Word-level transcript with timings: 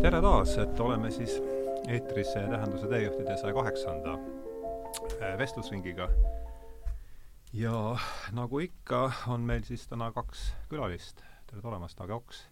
tere 0.00 0.20
taas, 0.24 0.54
et 0.56 0.80
oleme 0.80 1.10
siis 1.12 1.34
eetris 1.88 2.30
Tähenduse 2.32 2.88
teejuhtide 2.88 3.34
saja 3.36 3.52
kaheksanda 3.52 4.14
äh, 5.20 5.34
vestlusringiga. 5.38 6.08
ja 7.52 7.96
nagu 8.32 8.58
ikka, 8.58 9.12
on 9.28 9.40
meil 9.40 9.62
siis 9.68 9.84
täna 9.88 10.12
kaks 10.12 10.54
külalist. 10.70 11.20
tere 11.50 11.60
tulemast, 11.60 12.00
Age 12.00 12.12
Oks! 12.12 12.46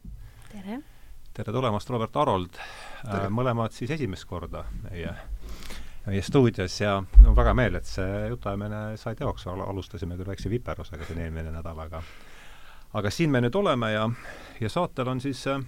tere! 0.52 0.80
tere 1.34 1.52
tulemast, 1.52 1.90
Robert 1.90 2.16
Arold! 2.16 2.60
Äh, 3.08 3.30
mõlemad 3.32 3.72
siis 3.72 3.90
esimest 3.96 4.28
korda 4.28 4.66
meie, 4.82 5.14
meie 6.06 6.22
stuudios 6.22 6.80
ja 6.80 6.98
no 7.24 7.32
väga 7.36 7.56
meel, 7.56 7.80
et 7.80 7.88
see 7.88 8.28
jutuajamine 8.28 8.82
sai 9.00 9.16
teoks, 9.16 9.48
alustasime 9.48 10.20
küll 10.20 10.34
väikse 10.34 10.52
viperusega 10.52 11.08
siin 11.08 11.24
eelmine 11.24 11.56
nädal, 11.56 11.80
aga 11.80 12.04
aga 12.92 13.10
siin 13.10 13.32
me 13.32 13.40
nüüd 13.40 13.56
oleme 13.56 13.92
ja, 13.92 14.04
ja 14.60 14.68
saatel 14.68 15.16
on 15.16 15.24
siis 15.24 15.46
äh, 15.48 15.64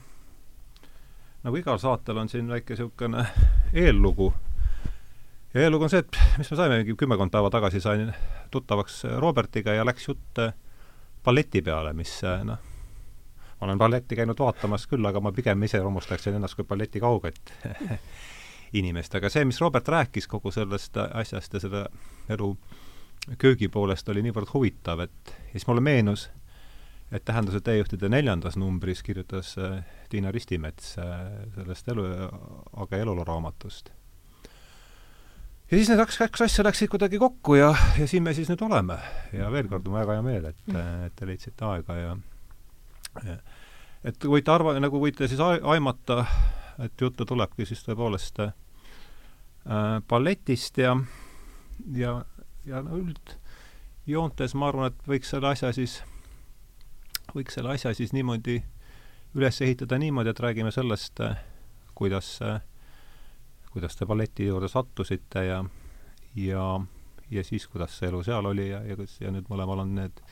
nagu 1.44 1.56
igal 1.56 1.78
saatel 1.80 2.20
on 2.20 2.28
siin 2.28 2.48
väike 2.48 2.74
niisugune 2.74 3.26
eellugu. 3.72 4.32
ja 5.54 5.60
eellugu 5.64 5.86
on 5.86 5.92
see, 5.92 6.02
et 6.04 6.18
mis 6.38 6.50
me 6.50 6.56
saime, 6.56 6.80
mingi 6.80 6.96
kümmekond 6.98 7.32
päeva 7.32 7.50
tagasi 7.50 7.80
sain 7.80 8.12
tuttavaks 8.50 9.02
Robertiga 9.18 9.74
ja 9.74 9.86
läks 9.86 10.08
jutt 10.08 10.42
balleti 11.24 11.62
peale, 11.62 11.92
mis 11.92 12.20
noh, 12.44 12.58
ma 13.60 13.68
olen 13.68 13.78
balletti 13.78 14.16
käinud 14.16 14.38
vaatamas 14.40 14.86
küll, 14.90 15.06
aga 15.06 15.20
ma 15.20 15.32
pigem 15.36 15.62
ise 15.68 15.80
rõõmustaksin 15.80 16.36
ennast 16.36 16.56
kui 16.58 16.68
balleti 16.68 17.00
kauget 17.00 17.52
inimest, 18.80 19.14
aga 19.14 19.28
see, 19.32 19.44
mis 19.44 19.60
Robert 19.60 19.88
rääkis 19.88 20.28
kogu 20.30 20.52
sellest 20.54 20.96
asjast 20.96 21.56
ja 21.56 21.60
selle 21.60 21.86
elu 22.30 22.54
köögi 23.38 23.68
poolest 23.68 24.08
oli 24.08 24.22
niivõrd 24.24 24.52
huvitav, 24.54 25.02
et 25.04 25.34
siis 25.52 25.66
mulle 25.68 25.82
meenus, 25.84 26.28
et 27.12 27.24
Tähenduse 27.24 27.60
teejuhtide 27.60 28.08
neljandas 28.08 28.56
numbris 28.60 29.02
kirjutas 29.02 29.56
äh, 29.58 29.80
Tiina 30.08 30.30
Ristimets 30.32 30.94
äh, 30.98 31.08
sellest 31.54 31.88
elu, 31.90 32.04
aga 32.84 33.00
eluloo 33.02 33.24
raamatust. 33.26 33.90
ja 35.70 35.76
siis 35.78 35.90
need 35.90 35.98
kaks, 35.98 36.18
kaks 36.18 36.46
asja 36.46 36.64
läksid 36.66 36.90
kuidagi 36.92 37.18
kokku 37.18 37.58
ja, 37.58 37.74
ja 37.98 38.06
siin 38.10 38.22
me 38.22 38.34
siis 38.34 38.50
nüüd 38.52 38.62
oleme. 38.66 38.98
ja 39.32 39.50
veel 39.52 39.68
kord 39.68 39.86
on 39.86 39.98
väga 39.98 40.18
hea 40.18 40.26
meel, 40.26 40.52
et, 40.52 40.62
mm. 40.66 41.08
et 41.08 41.18
te 41.18 41.26
leidsite 41.26 41.66
aega 41.66 41.98
ja, 41.98 42.14
ja 43.26 43.40
et 44.04 44.24
võite 44.24 44.54
arva-, 44.54 44.78
nagu 44.80 45.00
võite 45.02 45.28
siis 45.28 45.40
aimata, 45.42 46.24
et 46.80 46.94
juttu 47.00 47.26
tulebki 47.26 47.66
siis 47.68 47.82
tõepoolest 47.86 48.40
äh, 48.46 48.54
balletist 50.08 50.78
ja, 50.80 50.94
ja, 51.96 52.20
ja 52.66 52.84
no 52.86 53.02
üldjoontes 53.02 54.54
ma 54.54 54.70
arvan, 54.70 54.94
et 54.94 55.10
võiks 55.10 55.34
selle 55.34 55.52
asja 55.52 55.74
siis 55.76 56.00
võiks 57.34 57.56
selle 57.56 57.74
asja 57.74 57.94
siis 57.94 58.12
niimoodi 58.16 58.60
üles 59.38 59.60
ehitada 59.62 59.98
niimoodi, 59.98 60.32
et 60.32 60.40
räägime 60.42 60.72
sellest, 60.74 61.20
kuidas, 61.94 62.38
kuidas 63.70 63.96
te 63.96 64.06
balleti 64.06 64.48
juurde 64.48 64.68
sattusite 64.68 65.44
ja, 65.46 65.60
ja, 66.34 66.64
ja 67.30 67.44
siis, 67.44 67.66
kuidas 67.70 67.98
see 67.98 68.08
elu 68.10 68.22
seal 68.26 68.50
oli 68.50 68.70
ja, 68.70 68.82
ja, 68.86 68.96
ja 69.20 69.34
nüüd 69.34 69.50
mõlemal 69.50 69.84
on 69.84 69.94
need 70.00 70.22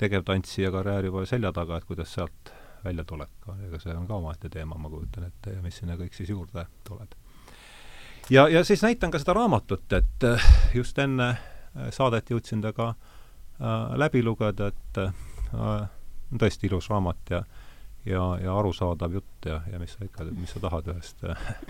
tegevtantsija 0.00 0.72
karjäär 0.72 1.08
juba 1.08 1.24
selja 1.28 1.52
taga, 1.52 1.78
et 1.80 1.88
kuidas 1.88 2.12
sealt 2.16 2.52
välja 2.84 3.04
tulek 3.04 3.48
on, 3.48 3.60
ega 3.68 3.80
see 3.80 3.94
on 3.94 4.06
ka 4.08 4.16
omaette 4.16 4.48
teema, 4.52 4.78
ma 4.80 4.88
kujutan 4.92 5.26
ette, 5.28 5.56
ja 5.56 5.64
mis 5.64 5.76
sinna 5.80 5.96
kõik 6.00 6.16
siis 6.16 6.30
juurde 6.32 6.64
tuleb. 6.88 7.16
ja, 8.30 8.48
ja 8.48 8.64
siis 8.64 8.82
näitan 8.82 9.10
ka 9.10 9.20
seda 9.20 9.36
raamatut, 9.36 9.92
et 9.92 10.28
just 10.74 10.98
enne 10.98 11.34
saadet 11.94 12.30
jõudsin 12.30 12.62
ta 12.64 12.72
ka 12.72 12.88
äh, 12.90 13.96
läbi 14.00 14.22
lugeda, 14.24 14.70
et 14.72 15.02
äh, 15.04 15.88
tõesti 16.38 16.68
ilus 16.70 16.90
raamat 16.90 17.30
ja 17.30 17.44
ja, 18.06 18.38
ja 18.42 18.58
arusaadav 18.58 19.12
jutt 19.12 19.46
ja, 19.46 19.60
ja 19.72 19.78
mis 19.78 19.92
sa 19.92 20.04
ikka, 20.04 20.24
mis 20.36 20.52
sa 20.54 20.60
tahad 20.60 20.88
ühest 20.92 21.24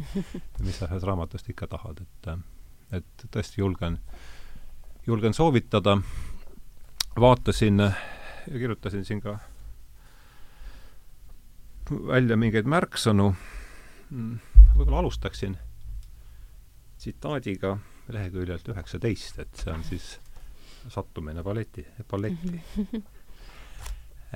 mis 0.66 0.78
sa 0.78 0.86
ühest 0.86 1.06
raamatust 1.06 1.50
ikka 1.50 1.66
tahad, 1.70 2.02
et 2.02 2.32
et 2.90 3.24
tõesti 3.30 3.60
julgen, 3.60 4.00
julgen 5.06 5.34
soovitada, 5.34 5.96
vaatasin 7.20 7.78
ja 7.80 7.92
kirjutasin 8.50 9.04
siin 9.06 9.20
ka 9.22 9.36
välja 11.90 12.36
mingeid 12.38 12.66
märksõnu, 12.70 13.28
võib-olla 14.10 15.04
alustaksin 15.04 15.56
tsitaadiga 16.98 17.76
leheküljelt 18.10 18.68
üheksateist, 18.74 19.38
et 19.38 19.62
see 19.62 19.72
on 19.72 19.86
siis 19.86 20.12
sattumine 20.90 21.42
balleti, 21.46 21.86
balletti 22.10 22.62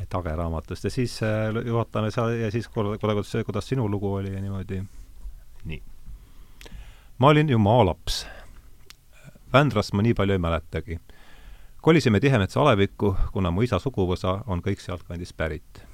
Tage 0.09 0.37
raamatust 0.37 0.85
ja 0.85 0.91
siis 0.91 1.23
äh, 1.23 1.67
juhatame 1.67 2.11
seal 2.11 2.35
ja 2.39 2.51
siis 2.51 2.69
kuidas, 2.69 3.33
kuidas 3.47 3.69
sinu 3.69 3.89
lugu 3.89 4.15
oli 4.15 4.35
ja 4.35 4.41
niimoodi. 4.41 4.83
nii. 5.65 5.83
ma 7.19 7.29
olin 7.29 7.49
ju 7.49 7.59
maalaps. 7.59 8.27
Vändrast 9.53 9.93
ma 9.93 10.03
nii 10.03 10.15
palju 10.15 10.33
ei 10.33 10.39
mäletagi. 10.39 10.99
kolisime 11.83 12.21
Tihemetsa 12.21 12.61
alevikku, 12.61 13.17
kuna 13.33 13.51
mu 13.51 13.63
isa 13.63 13.79
suguvõsa 13.79 14.43
on 14.47 14.63
kõik 14.63 14.81
sealtkandist 14.81 15.37
pärit. 15.37 15.87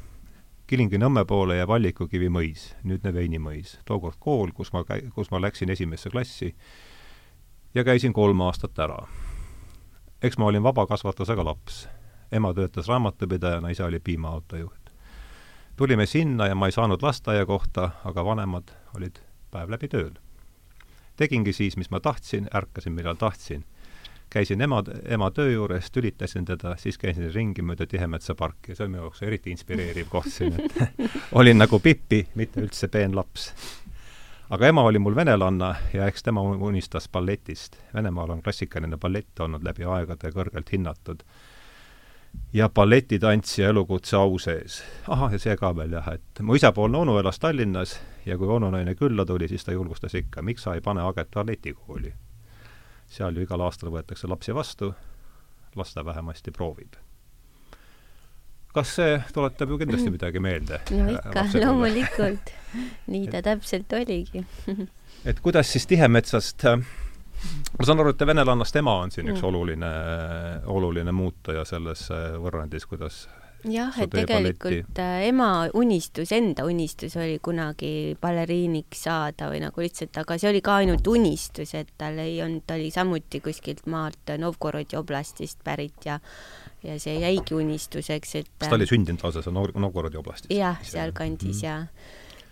Kilingi-Nõmme 0.67 1.25
poole 1.27 1.57
jääb 1.57 1.71
Allikukivi 1.71 2.29
mõis, 2.29 2.75
nüüdne 2.85 3.15
Veinimõis. 3.15 3.79
tookord 3.85 4.17
kool, 4.19 4.53
kus 4.55 4.73
ma 4.73 4.85
käi-, 4.85 5.11
kus 5.15 5.31
ma 5.31 5.41
läksin 5.41 5.71
esimesse 5.71 6.11
klassi 6.11 6.55
ja 7.75 7.85
käisin 7.85 8.13
kolm 8.13 8.41
aastat 8.41 8.79
ära. 8.79 9.07
eks 10.23 10.39
ma 10.39 10.47
olin 10.47 10.63
vabakasvatusega 10.63 11.45
laps 11.45 11.89
ema 12.33 12.55
töötas 12.55 12.89
raamatupidajana, 12.89 13.69
isa 13.69 13.85
oli 13.85 14.01
piimaautojuht. 14.01 14.81
tulime 15.77 16.07
sinna 16.07 16.47
ja 16.47 16.55
ma 16.55 16.67
ei 16.67 16.73
saanud 16.73 17.03
lasteaiakohta, 17.03 17.91
aga 18.05 18.25
vanemad 18.25 18.69
olid 18.97 19.17
päev 19.51 19.71
läbi 19.71 19.89
tööl. 19.89 20.13
tegingi 21.17 21.53
siis, 21.53 21.77
mis 21.77 21.91
ma 21.91 22.01
tahtsin, 22.01 22.49
ärkasin, 22.55 22.93
millal 22.93 23.15
tahtsin. 23.15 23.65
käisin 24.31 24.61
ema, 24.61 24.83
ema 25.05 25.31
töö 25.31 25.51
juures, 25.51 25.91
tülitasin 25.91 26.45
teda, 26.45 26.77
siis 26.77 26.99
käisin 26.99 27.35
ringi 27.35 27.63
mööda 27.63 27.87
Tihemetsa 27.87 28.35
parki 28.35 28.73
ja 28.73 28.77
see 28.77 28.85
on 28.85 28.91
minu 28.91 29.03
jaoks 29.03 29.23
eriti 29.23 29.51
inspireeriv 29.51 30.09
koht 30.09 30.31
siin, 30.31 30.55
et 30.61 31.03
olin 31.33 31.59
nagu 31.59 31.81
Pipi, 31.81 32.27
mitte 32.35 32.61
üldse 32.61 32.89
peen 32.89 33.17
laps 33.17 33.51
aga 34.51 34.67
ema 34.67 34.83
oli 34.83 34.99
mul 34.99 35.15
venelanna 35.15 35.75
ja 35.93 36.07
eks 36.07 36.23
tema 36.23 36.43
unistas 36.43 37.09
balletist. 37.09 37.77
Venemaal 37.95 38.31
on 38.31 38.43
klassikaline 38.43 38.97
ballett 38.97 39.41
olnud 39.41 39.65
läbi 39.65 39.85
aegade 39.85 40.31
kõrgelt 40.35 40.73
hinnatud 40.73 41.23
ja 42.53 42.69
balletitantsija 42.69 43.69
elukutse 43.69 44.17
au 44.17 44.39
sees. 44.39 44.83
ahah, 45.09 45.33
ja 45.33 45.39
see 45.39 45.57
ka 45.57 45.73
veel 45.77 45.93
jah, 45.93 46.09
et 46.15 46.43
mu 46.43 46.55
isapoolne 46.55 46.99
onu 46.99 47.19
elas 47.19 47.39
Tallinnas 47.39 47.99
ja 48.27 48.39
kui 48.39 48.49
onunaine 48.49 48.95
külla 48.95 49.27
tuli, 49.27 49.49
siis 49.49 49.65
ta 49.65 49.73
julgustas 49.73 50.15
ikka, 50.15 50.43
miks 50.43 50.63
sa 50.63 50.75
ei 50.75 50.81
pane 50.81 51.03
Aget 51.03 51.31
balletikooli. 51.35 52.13
seal 53.11 53.37
ju 53.37 53.43
igal 53.43 53.61
aastal 53.61 53.91
võetakse 53.91 54.29
lapsi 54.29 54.55
vastu, 54.55 54.95
las 55.77 55.95
ta 55.95 56.05
vähemasti 56.05 56.51
proovib. 56.51 56.95
kas 58.75 58.95
see 58.97 59.23
tuletab 59.35 59.71
ju 59.71 59.79
kindlasti 59.79 60.11
midagi 60.17 60.41
meelde? 60.41 60.81
no 60.91 61.11
ikka, 61.11 61.47
loomulikult. 61.65 62.55
nii 63.13 63.29
ta 63.31 63.43
täpselt 63.43 63.93
oligi 63.93 64.47
et 65.31 65.41
kuidas 65.41 65.73
siis 65.73 65.87
Tihemetsast 65.87 66.65
äh, 66.65 66.79
ma 67.79 67.87
saan 67.87 68.03
aru, 68.03 68.15
et 68.15 68.27
venelannast 68.27 68.81
ema 68.81 68.97
on 69.05 69.13
siin 69.15 69.27
mm. 69.27 69.37
üks 69.37 69.45
oluline, 69.47 69.93
oluline 70.73 71.15
muutuja 71.17 71.65
selles 71.69 72.07
äh, 72.15 72.33
võrrandis, 72.41 72.87
kuidas 72.91 73.25
jah, 73.69 73.97
et 74.01 74.13
tegelikult 74.13 75.01
äh, 75.03 75.27
ema 75.29 75.51
unistus, 75.77 76.33
enda 76.37 76.65
unistus 76.69 77.17
oli 77.21 77.39
kunagi 77.43 78.17
baleriiniks 78.21 79.05
saada 79.09 79.51
või 79.53 79.61
nagu 79.65 79.85
lihtsalt, 79.85 80.17
aga 80.23 80.39
see 80.41 80.51
oli 80.53 80.63
ka 80.65 80.79
ainult 80.81 81.11
unistus, 81.11 81.75
et 81.79 81.93
tal 82.01 82.19
ei 82.23 82.41
olnud, 82.45 82.65
ta 82.67 82.79
oli 82.79 82.91
samuti 82.95 83.43
kuskilt 83.45 83.87
maalt 83.91 84.35
Novgorodi 84.41 84.99
oblastist 85.01 85.63
pärit 85.65 86.09
ja 86.09 86.21
ja 86.81 86.97
see 87.01 87.19
jäigi 87.21 87.55
unistuseks, 87.55 88.35
et 88.41 88.49
kas 88.57 88.71
ta 88.73 88.79
oli 88.79 88.89
sündinud 88.89 89.21
lausa 89.25 89.43
seal 89.45 89.57
Novgorodi 89.57 90.17
oblastis? 90.21 90.53
jah, 90.57 90.81
sealkandis 90.87 91.61
mm. 91.61 91.67
ja 91.67 91.77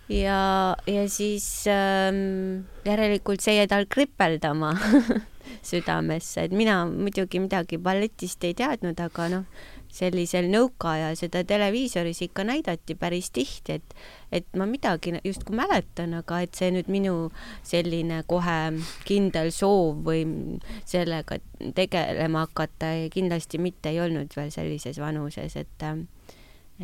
ja, 0.09 0.75
ja 0.87 1.09
siis 1.09 1.47
ähm, 1.69 2.65
järelikult 2.85 3.43
see 3.45 3.59
jäi 3.59 3.67
tal 3.69 3.85
kripeldama 3.89 4.73
südamesse, 5.69 6.47
et 6.47 6.55
mina 6.55 6.83
muidugi 6.89 7.41
midagi 7.41 7.77
balletist 7.81 8.43
ei 8.47 8.55
teadnud, 8.57 8.99
aga 9.01 9.27
noh, 9.33 9.45
sellisel 9.89 10.45
nõukaajal 10.53 11.15
seda 11.17 11.41
televiisoris 11.47 12.21
ikka 12.27 12.45
näidati 12.45 12.93
päris 12.99 13.31
tihti, 13.33 13.79
et, 13.79 13.95
et 14.31 14.45
ma 14.57 14.67
midagi 14.69 15.15
justkui 15.25 15.57
mäletan, 15.57 16.13
aga 16.19 16.43
et 16.45 16.57
see 16.57 16.69
nüüd 16.73 16.91
minu 16.93 17.15
selline 17.65 18.21
kohe 18.29 18.59
kindel 19.09 19.49
soov 19.53 20.03
või 20.05 20.25
sellega 20.89 21.39
tegelema 21.75 22.45
hakata 22.45 22.93
kindlasti 23.13 23.61
mitte 23.61 23.93
ei 23.93 24.01
olnud 24.05 24.37
veel 24.37 24.53
sellises 24.53 25.01
vanuses, 25.01 25.57
et, 25.57 25.89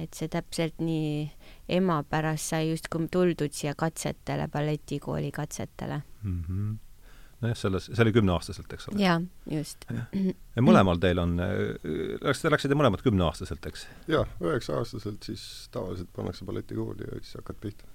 et 0.01 0.17
see 0.17 0.31
täpselt 0.31 0.81
nii 0.81 1.29
ema 1.69 2.03
pärast 2.09 2.53
sai 2.53 2.69
justkui 2.69 3.07
tuldud 3.11 3.53
siia 3.53 3.75
katsetele, 3.77 4.47
balletikooli 4.47 5.31
katsetele 5.31 6.01
mm. 6.23 6.41
-hmm 6.49 6.75
nojah, 7.41 7.57
selles, 7.57 7.85
see 7.91 8.01
oli 8.01 8.13
kümneaastaselt, 8.15 8.73
eks 8.73 8.87
ole? 8.89 9.01
jaa, 9.01 9.21
just. 9.51 9.85
ja 10.55 10.63
mõlemal 10.63 10.99
teil 11.03 11.19
on, 11.21 11.35
läks, 12.23 12.41
te 12.41 12.51
läksite 12.51 12.77
mõlemad 12.79 13.03
kümneaastaselt, 13.05 13.65
eks? 13.69 13.87
jah, 14.11 14.29
üheksa-aastaselt 14.41 15.27
siis 15.27 15.43
tavaliselt 15.71 16.11
pannakse 16.15 16.45
balletikooli 16.47 17.09
ja 17.09 17.19
siis 17.19 17.35
hakkad 17.41 17.59
pihta 17.61 17.89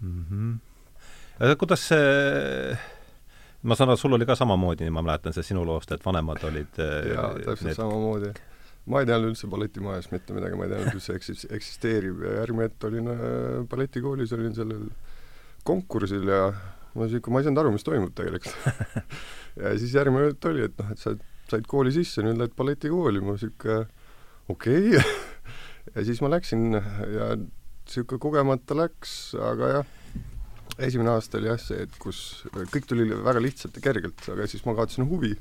mm. 0.00 0.24
-hmm. 0.30 1.56
kuidas 1.62 1.88
see 1.88 2.76
ma 3.62 3.76
saan 3.76 3.92
aru, 3.92 4.00
sul 4.00 4.16
oli 4.16 4.26
ka 4.26 4.36
samamoodi, 4.38 4.90
ma 4.90 5.02
mäletan 5.04 5.36
seda 5.36 5.46
sinu 5.46 5.64
loost, 5.66 5.92
et 5.92 6.04
vanemad 6.04 6.44
olid 6.48 6.80
jaa, 6.80 7.34
täpselt 7.38 7.68
need... 7.68 7.76
samamoodi. 7.76 8.32
Ma 8.90 9.02
ei 9.02 9.08
teadnud 9.08 9.34
üldse 9.34 9.50
balletimajast 9.50 10.12
mitte 10.14 10.34
midagi, 10.36 10.58
ma 10.58 10.66
ei 10.66 10.72
teadnud 10.74 10.98
üldse 10.98 11.16
eksis-, 11.18 11.46
eksisteerib 11.52 12.24
ja 12.24 12.40
järgmine 12.40 12.68
hetk 12.68 12.86
olin 12.88 13.10
äh, 13.12 13.22
balletikoolis, 13.70 14.34
olin 14.36 14.56
sellel 14.56 14.88
konkursil 15.68 16.28
ja 16.30 16.42
ma 16.96 17.08
siuke, 17.10 17.32
ma 17.32 17.42
ei 17.42 17.46
saanud 17.46 17.62
aru, 17.62 17.74
mis 17.76 17.86
toimub 17.86 18.14
tegelikult 18.16 18.56
ja 19.62 19.74
siis 19.78 19.94
järgmine 19.98 20.30
hetk 20.30 20.50
oli, 20.50 20.66
et 20.70 20.80
noh, 20.80 20.90
et 20.94 21.02
sa 21.02 21.14
said 21.50 21.66
kooli 21.70 21.92
sisse, 21.94 22.22
nüüd 22.24 22.38
lähed 22.40 22.56
balletikooli, 22.58 23.22
ma 23.26 23.36
siuke 23.40 23.82
okei 24.50 24.94
okay. 24.94 25.02
ja 25.94 26.06
siis 26.06 26.22
ma 26.24 26.32
läksin 26.32 26.70
ja 26.74 27.32
siuke 27.90 28.20
kogemata 28.22 28.76
läks, 28.78 29.34
aga 29.50 29.74
jah 29.74 29.96
esimene 30.80 31.12
aasta 31.12 31.38
oli 31.38 31.50
jah 31.50 31.60
see, 31.60 31.84
et 31.84 31.96
kus 32.00 32.20
kõik 32.72 32.86
tuli 32.88 33.06
väga 33.10 33.42
lihtsalt 33.42 33.76
ja 33.76 33.84
kergelt, 33.84 34.22
aga 34.32 34.46
siis 34.50 34.64
ma 34.66 34.74
kaotasin 34.78 35.08
huvi. 35.10 35.34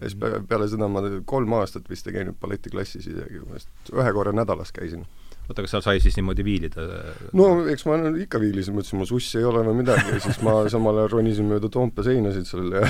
Ja 0.00 0.08
siis 0.08 0.16
peale, 0.48 0.68
seda 0.70 0.88
ma 0.90 1.02
kolm 1.28 1.52
aastat 1.58 1.88
vist 1.90 2.08
ei 2.08 2.16
käinud 2.18 2.38
balletiklassis 2.40 3.06
isegi, 3.10 3.42
ma 3.44 3.58
vist 3.58 3.92
ühe 3.92 4.14
korra 4.16 4.34
nädalas 4.36 4.72
käisin. 4.74 5.04
oota, 5.48 5.62
kas 5.62 5.74
seal 5.76 5.84
sai 5.86 6.00
siis 6.04 6.16
niimoodi 6.18 6.46
viilida? 6.46 6.86
no 7.36 7.50
eks 7.72 7.86
ma 7.88 7.98
ikka 8.24 8.40
viilisin, 8.42 8.76
mõtlesin, 8.76 9.00
mul 9.00 9.10
sussi 9.10 9.40
ei 9.40 9.48
ole 9.48 9.64
või 9.66 9.82
midagi 9.82 10.16
ja 10.16 10.22
siis 10.24 10.40
ma 10.44 10.62
samal 10.72 11.02
ajal 11.02 11.12
ronisin 11.18 11.50
mööda 11.50 11.70
Toompea 11.72 12.06
seinasid 12.10 12.48
seal 12.50 12.72
ja 12.80 12.88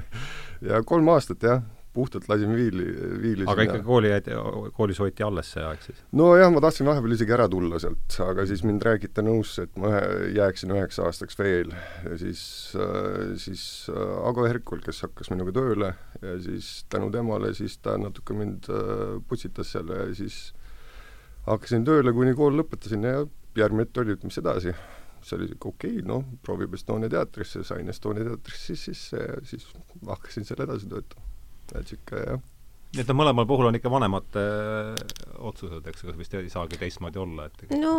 ja 0.70 0.82
kolm 0.86 1.08
aastat 1.14 1.46
jah, 1.46 1.62
puhtalt 1.92 2.28
lasin 2.28 2.52
viili, 2.56 2.84
viilisin. 3.22 3.48
aga 3.50 3.64
ikka 3.66 3.78
kooli 3.82 4.10
jäid, 4.12 4.28
koolis 4.76 5.00
hoiti 5.02 5.24
alles 5.26 5.50
see 5.54 5.64
aeg 5.66 5.82
siis? 5.82 6.02
nojah, 6.16 6.52
ma 6.54 6.62
tahtsin 6.62 6.86
vahepeal 6.86 7.16
isegi 7.16 7.34
ära 7.34 7.48
tulla 7.50 7.80
sealt, 7.82 8.18
aga 8.26 8.44
siis 8.46 8.62
mind 8.66 8.84
räägiti 8.86 9.24
nõusse, 9.26 9.66
et 9.66 9.80
ma 9.80 9.90
jääksin 10.36 10.74
üheks 10.76 11.00
aastaks 11.02 11.38
veel 11.40 11.74
ja 12.06 12.18
siis, 12.20 12.42
äh, 12.78 13.34
siis 13.42 13.64
äh, 13.90 14.14
Ago 14.30 14.46
Herkul, 14.46 14.84
kes 14.86 15.02
hakkas 15.06 15.32
minuga 15.34 15.54
tööle 15.56 15.92
ja 16.22 16.36
siis 16.44 16.70
tänu 16.92 17.10
temale 17.14 17.52
siis 17.58 17.78
ta 17.82 17.96
natuke 17.98 18.36
mind 18.38 18.70
äh, 18.70 19.18
putsitas 19.28 19.74
seal 19.74 19.90
ja 19.94 20.06
siis 20.14 20.40
hakkasin 21.48 21.86
tööle, 21.88 22.14
kuni 22.14 22.36
kool 22.38 22.54
lõpetasin 22.60 23.06
ja 23.06 23.24
järgmine 23.58 23.88
hetk 23.88 23.98
oli, 24.04 24.14
et 24.14 24.26
mis 24.26 24.38
edasi 24.38 24.76
see 25.20 25.36
oli 25.36 25.50
siuke 25.50 25.68
okei 25.68 25.98
okay,, 25.98 26.06
noh, 26.06 26.22
proovib 26.44 26.78
Estonia 26.78 27.10
teatrisse, 27.12 27.64
sain 27.66 27.90
Estonia 27.92 28.24
teatrisse 28.30 28.78
sisse 28.78 29.18
ja 29.20 29.42
siis 29.44 29.66
hakkasin 30.06 30.46
seal 30.48 30.62
edasi 30.64 30.88
töötama 30.88 31.29
et 31.74 31.84
niisugune 31.84 32.24
jah. 32.26 32.40
nii 32.90 33.04
et 33.04 33.10
mõlemal 33.14 33.46
puhul 33.46 33.68
on 33.68 33.76
ikka 33.78 33.90
vanemate 33.92 34.42
äh, 34.42 35.20
otsused, 35.46 35.86
eks, 35.86 36.02
ega 36.04 36.16
vist 36.18 36.34
ei 36.34 36.50
saagi 36.50 36.78
teistmoodi 36.80 37.20
olla, 37.22 37.46
et 37.46 37.74
no 37.78 37.94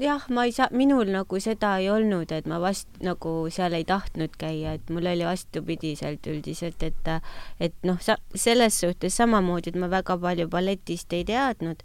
jah, 0.00 0.22
ma 0.30 0.46
ei 0.46 0.54
saa, 0.54 0.68
minul 0.70 1.10
nagu 1.10 1.40
seda 1.42 1.74
ei 1.82 1.90
olnud, 1.90 2.30
et 2.32 2.46
ma 2.50 2.60
vast 2.62 3.02
nagu 3.02 3.34
seal 3.50 3.74
ei 3.76 3.84
tahtnud 3.88 4.38
käia, 4.38 4.76
et 4.78 4.94
mul 4.94 5.10
oli 5.10 5.26
vastupidiselt 5.26 6.30
üldiselt, 6.30 6.86
et 6.86 7.12
et 7.60 7.76
noh, 7.88 7.98
sa 8.00 8.18
selles 8.34 8.78
suhtes 8.84 9.18
samamoodi, 9.18 9.74
et 9.74 9.80
ma 9.82 9.90
väga 9.90 10.18
palju 10.22 10.48
balletist 10.52 11.18
ei 11.18 11.26
teadnud 11.26 11.82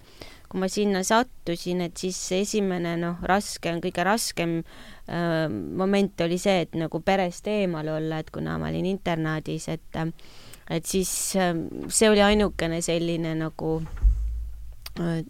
kui 0.48 0.62
ma 0.62 0.68
sinna 0.72 1.04
sattusin, 1.04 1.82
et 1.84 2.00
siis 2.00 2.18
esimene 2.38 2.96
noh, 3.02 3.20
raske 3.28 3.72
on, 3.72 3.82
kõige 3.84 4.04
raskem 4.08 4.60
äh, 4.62 5.46
moment 5.52 6.24
oli 6.24 6.40
see, 6.40 6.62
et 6.64 6.78
nagu 6.80 7.02
perest 7.04 7.50
eemal 7.52 7.90
olla, 7.98 8.22
et 8.24 8.32
kuna 8.34 8.56
ma 8.62 8.72
olin 8.72 8.88
internaadis, 8.88 9.68
et 9.74 10.00
äh, 10.00 10.12
et 10.70 10.86
siis 10.86 11.12
ähm, 11.40 11.68
see 11.88 12.10
oli 12.10 12.22
ainukene 12.22 12.82
selline 12.82 13.36
nagu 13.40 13.78
äh, 15.00 15.24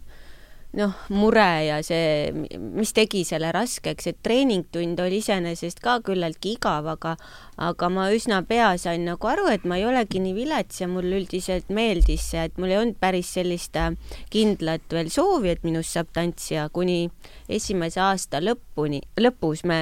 noh, 0.77 0.94
mure 1.09 1.47
ja 1.65 1.79
see, 1.85 2.31
mis 2.57 2.94
tegi 2.95 3.24
selle 3.27 3.50
raskeks, 3.56 4.12
et 4.12 4.19
treeningtund 4.25 5.00
oli 5.01 5.21
iseenesest 5.24 5.81
ka 5.83 5.97
küllaltki 6.06 6.56
igav, 6.57 6.88
aga 6.94 7.15
aga 7.57 7.89
ma 7.89 8.06
üsna 8.13 8.44
pea 8.45 8.69
sain 8.77 9.07
nagu 9.07 9.29
aru, 9.29 9.47
et 9.50 9.63
ma 9.65 9.79
ei 9.79 9.85
olegi 9.89 10.21
nii 10.21 10.35
vilets 10.38 10.81
ja 10.83 10.88
mulle 10.89 11.18
üldiselt 11.18 11.71
meeldis 11.74 12.27
see, 12.31 12.44
et 12.45 12.59
mul 12.62 12.69
ei 12.69 12.77
olnud 12.77 13.00
päris 13.01 13.31
sellist 13.33 13.77
äh, 13.81 13.95
kindlat 14.33 14.85
veel 14.94 15.09
soovi, 15.13 15.56
et 15.56 15.65
minust 15.65 15.97
saab 15.97 16.12
tantsija, 16.13 16.68
kuni 16.74 17.07
esimese 17.50 18.01
aasta 18.03 18.44
lõpuni, 18.44 19.01
lõpus 19.18 19.65
me 19.65 19.80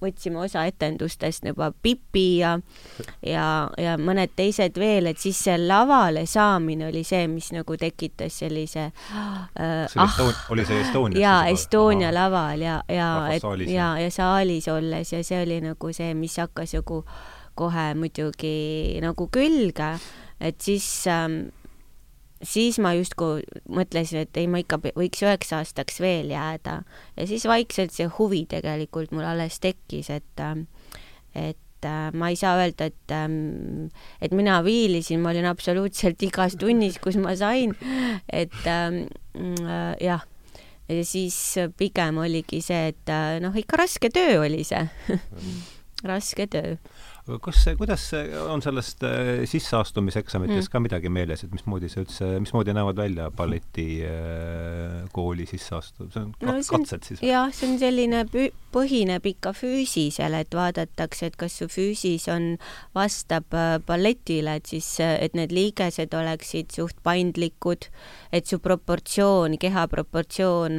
võtsime 0.00 0.40
osa 0.46 0.64
etendustest 0.70 1.44
juba 1.50 1.68
Pipi 1.82 2.38
ja 2.40 2.56
ja, 3.26 3.44
ja 3.76 3.96
mõned 4.00 4.32
teised 4.38 4.80
veel, 4.80 5.10
et 5.12 5.20
siis 5.20 5.36
see 5.44 5.58
lavale 5.60 6.24
saamine 6.26 6.88
oli 6.88 7.04
see, 7.04 7.26
mis 7.28 7.52
nagu 7.52 7.76
tekitas 7.76 8.40
sellise 8.40 8.88
äh, 8.88 9.84
ah, 9.84 10.20
oli 10.50 10.64
see 10.68 10.80
Estonias? 10.82 11.20
jaa, 11.22 11.46
Estonia 11.52 12.12
laval 12.14 12.62
ja, 12.62 12.78
ja, 12.88 13.10
et 13.34 13.44
ja, 13.70 13.90
ja 14.00 14.10
saalis 14.14 14.68
olles 14.72 15.12
ja 15.12 15.22
see 15.24 15.42
oli 15.42 15.60
nagu 15.64 15.92
see, 15.92 16.14
mis 16.18 16.38
hakkas 16.40 16.76
nagu 16.78 17.02
kohe 17.58 17.86
muidugi 17.98 18.98
nagu 19.02 19.26
külge, 19.34 19.92
et 20.40 20.60
siis 20.62 20.86
ähm, 21.10 21.48
siis 22.42 22.78
ma 22.82 22.92
justkui 22.94 23.42
mõtlesin, 23.66 24.22
et 24.26 24.36
ei, 24.38 24.46
ma 24.50 24.62
ikka 24.62 24.80
võiks 24.86 25.22
üheks 25.24 25.52
aastaks 25.56 25.98
veel 26.02 26.30
jääda. 26.32 26.82
Ja 27.16 27.26
siis 27.26 27.46
vaikselt 27.50 27.94
see 27.94 28.06
huvi 28.18 28.44
tegelikult 28.50 29.14
mul 29.14 29.26
alles 29.26 29.58
tekkis, 29.64 30.10
et 30.14 30.44
ähm, 30.44 30.68
et 31.78 31.86
äh, 31.86 32.10
ma 32.12 32.30
ei 32.32 32.36
saa 32.38 32.56
öelda, 32.58 32.88
et 32.90 33.14
ähm, 33.14 33.88
et 34.20 34.34
mina 34.34 34.58
viilisin, 34.66 35.22
ma 35.22 35.30
olin 35.30 35.46
absoluutselt 35.46 36.22
igas 36.26 36.58
tunnis, 36.58 36.98
kus 37.02 37.18
ma 37.22 37.36
sain, 37.38 37.74
et 38.26 38.54
ähm, 38.66 39.06
äh, 39.38 39.94
jah, 40.02 40.26
ja 40.88 41.04
siis 41.04 41.38
pigem 41.78 42.18
oligi 42.18 42.62
see, 42.64 42.90
et 42.94 43.12
äh, 43.12 43.38
noh, 43.44 43.54
ikka 43.54 43.78
raske 43.84 44.10
töö 44.10 44.42
oli 44.44 44.64
see. 44.66 44.86
Raske 46.08 46.46
töö 46.46 46.76
kas 47.42 47.64
see, 47.64 47.74
kuidas 47.76 48.14
on 48.48 48.62
sellest 48.64 49.02
äh, 49.06 49.44
sisseastumiseksamitest 49.48 50.68
mm. 50.68 50.72
ka 50.72 50.80
midagi 50.80 51.08
meeles, 51.12 51.44
et 51.44 51.52
mismoodi 51.52 51.88
see 51.92 52.00
üldse, 52.04 52.24
mismoodi 52.40 52.72
näevad 52.76 52.96
välja 52.98 53.30
balletikooli 53.36 55.44
äh, 55.44 55.50
sisseastu-, 55.50 56.08
see 56.14 56.22
on 56.24 56.32
no, 56.40 56.52
katsed 56.56 57.02
siis? 57.10 57.20
jah, 57.24 57.52
see 57.54 57.68
on 57.68 57.78
selline 57.80 58.24
põhineb 58.72 59.26
ikka 59.28 59.52
füüsisele, 59.56 60.40
et 60.44 60.52
vaadatakse, 60.56 61.26
et 61.28 61.36
kas 61.40 61.52
su 61.60 61.66
füüsis 61.72 62.28
on, 62.32 62.44
vastab 62.96 63.54
äh, 63.56 63.78
balletile, 63.84 64.56
et 64.60 64.66
siis, 64.72 64.88
et 65.04 65.32
need 65.36 65.52
liigesed 65.54 66.12
oleksid 66.16 66.68
suht 66.76 66.96
paindlikud, 67.04 67.82
et 68.32 68.44
su 68.48 68.58
proportsioon, 68.64 69.58
keha 69.60 69.86
proportsioon 69.92 70.74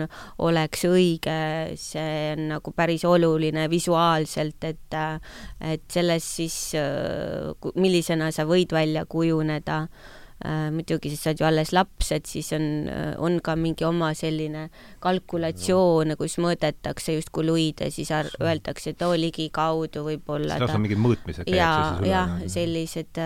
oleks 0.45 0.81
õige, 0.89 1.39
see 1.77 2.33
on 2.33 2.39
nagu 2.55 2.69
päris 2.73 3.05
oluline 3.05 3.69
visuaalselt, 3.69 4.63
et, 4.65 4.93
et 5.61 5.85
selles 5.93 6.38
siis 6.39 6.55
äh, 6.79 7.51
millisena 7.75 8.31
sa 8.35 8.47
võid 8.49 8.73
välja 8.75 9.05
kujuneda. 9.09 9.85
Äh, 10.39 10.69
muidugi, 10.71 11.09
siis 11.11 11.25
sa 11.25 11.33
oled 11.33 11.41
ju 11.41 11.45
alles 11.49 11.73
laps, 11.75 12.13
et 12.15 12.29
siis 12.29 12.53
on, 12.55 12.67
äh, 12.87 13.09
on 13.19 13.41
ka 13.43 13.57
mingi 13.59 13.83
oma 13.83 14.13
selline 14.15 14.69
kalkulatsioon, 15.03 16.13
kus 16.19 16.37
mõõdetakse 16.39 17.17
justkui 17.17 17.43
luid 17.43 17.83
ja 17.83 17.89
siis 17.91 18.13
öeldakse, 18.15 18.93
et 18.93 19.03
oo, 19.03 19.17
ligikaudu 19.19 20.05
võib-olla 20.05 20.61
siis 20.61 20.77
on 20.77 20.85
mingid 20.85 21.01
mõõtmised 21.03 21.51
ja, 21.51 21.73
jah, 22.07 22.37
sellised 22.47 23.19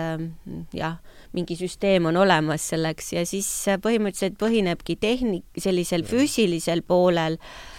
jah, 0.74 0.98
mingi 1.38 1.54
süsteem 1.60 2.10
on 2.10 2.18
olemas 2.18 2.66
selleks 2.74 3.12
ja 3.14 3.22
siis 3.30 3.46
põhimõtteliselt 3.86 4.34
põhinebki 4.42 4.98
tehnik-, 4.98 5.46
sellisel 5.54 6.02
füüsilisel 6.10 6.82
poolel 6.82 7.38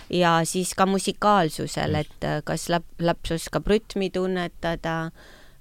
ja 0.09 0.39
siis 0.45 0.73
ka 0.77 0.85
musikaalsusel, 0.89 1.95
et 2.01 2.27
kas 2.45 2.69
lap-, 2.69 2.99
laps 2.99 3.31
oskab 3.37 3.67
rütmi 3.67 4.09
tunnetada 4.13 5.11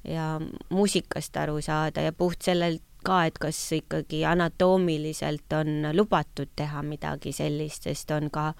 ja 0.04 0.40
muusikast 0.68 1.36
aru 1.36 1.60
saada 1.64 2.04
ja 2.04 2.12
puht 2.12 2.44
sellelt 2.44 2.82
ka, 3.04 3.24
et 3.28 3.38
kas 3.40 3.58
ikkagi 3.76 4.24
anatoomiliselt 4.28 5.52
on 5.58 5.88
lubatud 5.92 6.50
teha 6.56 6.82
midagi 6.86 7.32
sellist, 7.36 7.88
sest 7.88 8.12
on 8.16 8.30
ka 8.32 8.52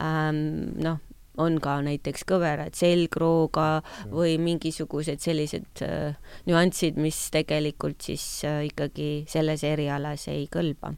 ähm, 0.00 0.72
noh, 0.82 1.00
on 1.40 1.58
ka 1.64 1.78
näiteks 1.84 2.26
kõverad 2.28 2.76
selgrooga 2.76 3.82
või 4.12 4.36
mingisugused 4.42 5.22
sellised 5.24 5.84
äh, 5.84 6.18
nüansid, 6.48 7.00
mis 7.00 7.24
tegelikult 7.32 8.04
siis 8.04 8.26
äh, 8.48 8.66
ikkagi 8.68 9.24
selles 9.30 9.64
erialas 9.64 10.28
ei 10.32 10.46
kõlba. 10.52 10.94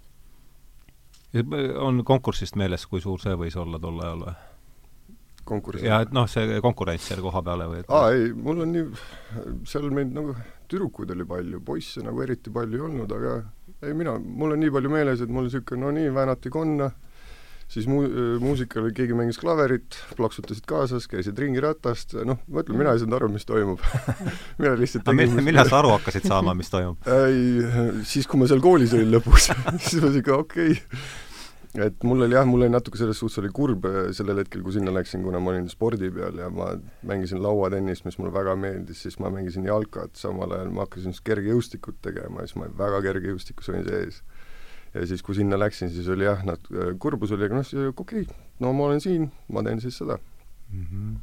On 1.82 2.04
konkursist 2.06 2.56
meeles, 2.56 2.86
kui 2.86 3.00
suur 3.02 3.22
see 3.22 3.34
võis 3.38 3.56
olla 3.58 3.80
tol 3.82 4.00
ajal 4.00 4.26
või? 4.26 4.34
konkursil. 5.44 5.86
ja 5.88 6.00
et 6.04 6.12
noh, 6.14 6.28
see 6.30 6.60
konkurents 6.64 7.08
seal 7.08 7.22
koha 7.24 7.42
peale 7.44 7.68
või 7.70 7.82
et...? 7.82 7.90
aa 7.92 8.12
ei, 8.14 8.30
mul 8.32 8.62
on 8.64 8.72
nii, 8.72 8.84
seal 9.68 9.90
meid 9.94 10.14
nagu, 10.16 10.34
tüdrukuid 10.70 11.12
oli 11.14 11.26
palju, 11.28 11.60
poisse 11.64 12.04
nagu 12.04 12.22
eriti 12.24 12.52
palju 12.54 12.80
ei 12.80 12.86
olnud, 12.88 13.12
aga 13.18 13.34
ei 13.84 13.96
mina, 13.96 14.16
mul 14.18 14.56
on 14.56 14.62
nii 14.64 14.72
palju 14.74 14.92
meeles, 14.92 15.24
et 15.24 15.32
mul 15.32 15.48
niisugune 15.48 15.84
no 15.84 15.92
nii, 15.94 16.12
väänati 16.14 16.52
konna, 16.54 16.90
siis 17.74 17.88
mu-, 17.90 18.06
muusikal 18.42 18.86
keegi 18.94 19.16
mängis 19.18 19.40
klaverit, 19.40 19.98
plaksutasid 20.18 20.66
kaasas, 20.70 21.08
käisid 21.10 21.38
ringiratast, 21.42 22.16
noh, 22.26 22.40
ma 22.48 22.64
ütlen, 22.64 22.78
mina 22.80 22.94
ei 22.94 23.02
saanud 23.02 23.18
aru, 23.18 23.32
mis 23.34 23.48
toimub 23.48 23.82
mina 24.62 24.76
lihtsalt 24.78 25.06
tegin 25.08 25.34
no, 25.34 25.44
millal 25.44 25.70
sa 25.70 25.80
aru 25.82 25.94
hakkasid 25.96 26.30
saama, 26.30 26.56
mis 26.58 26.72
toimub? 26.72 27.02
ei, 27.28 28.00
siis 28.08 28.30
kui 28.30 28.40
ma 28.40 28.50
seal 28.50 28.62
koolis 28.64 28.94
olin 28.96 29.12
lõpus 29.18 29.50
siis 29.88 30.00
ma 30.00 30.14
siuke 30.14 30.36
okei 30.38 30.74
okay 30.78 31.22
et 31.82 32.04
mul 32.06 32.22
oli 32.22 32.36
jah, 32.36 32.46
mul 32.46 32.62
oli 32.62 32.70
natuke 32.70 32.98
selles 32.98 33.18
suhtes 33.18 33.40
oli 33.42 33.50
kurb 33.54 33.86
äh, 33.88 33.96
sellel 34.14 34.38
hetkel, 34.42 34.62
kui 34.62 34.74
sinna 34.76 34.92
läksin, 34.94 35.24
kuna 35.26 35.40
ma 35.42 35.50
olin 35.50 35.66
spordi 35.70 36.10
peal 36.14 36.38
ja 36.38 36.50
ma 36.54 36.70
mängisin 37.06 37.42
lauatennist, 37.42 38.06
mis 38.06 38.18
mulle 38.20 38.30
väga 38.34 38.54
meeldis, 38.58 39.02
siis 39.02 39.18
ma 39.22 39.32
mängisin 39.34 39.66
jalkat, 39.66 40.14
samal 40.20 40.54
ajal 40.54 40.70
ma 40.74 40.86
hakkasin 40.86 41.14
siis 41.14 41.24
kergejõustikut 41.26 41.98
tegema 42.04 42.44
ja 42.44 42.50
siis 42.50 42.60
ma 42.60 42.70
väga 42.78 43.02
kergejõustikus 43.08 43.72
olin 43.72 43.88
sees. 43.88 44.22
Ja 44.94 45.06
siis, 45.06 45.22
kui 45.22 45.34
sinna 45.34 45.58
läksin, 45.58 45.90
siis 45.90 46.08
oli 46.12 46.26
jah, 46.26 46.44
nat-, 46.46 46.70
kurbus 47.02 47.34
oli, 47.34 47.48
aga 47.48 47.60
noh, 47.60 47.74
okei 47.90 48.24
okay,, 48.24 48.44
no 48.62 48.72
ma 48.72 48.88
olen 48.90 49.02
siin, 49.02 49.30
ma 49.52 49.64
teen 49.66 49.82
siis 49.82 49.98
seda 50.02 50.18
mm. 50.74 51.16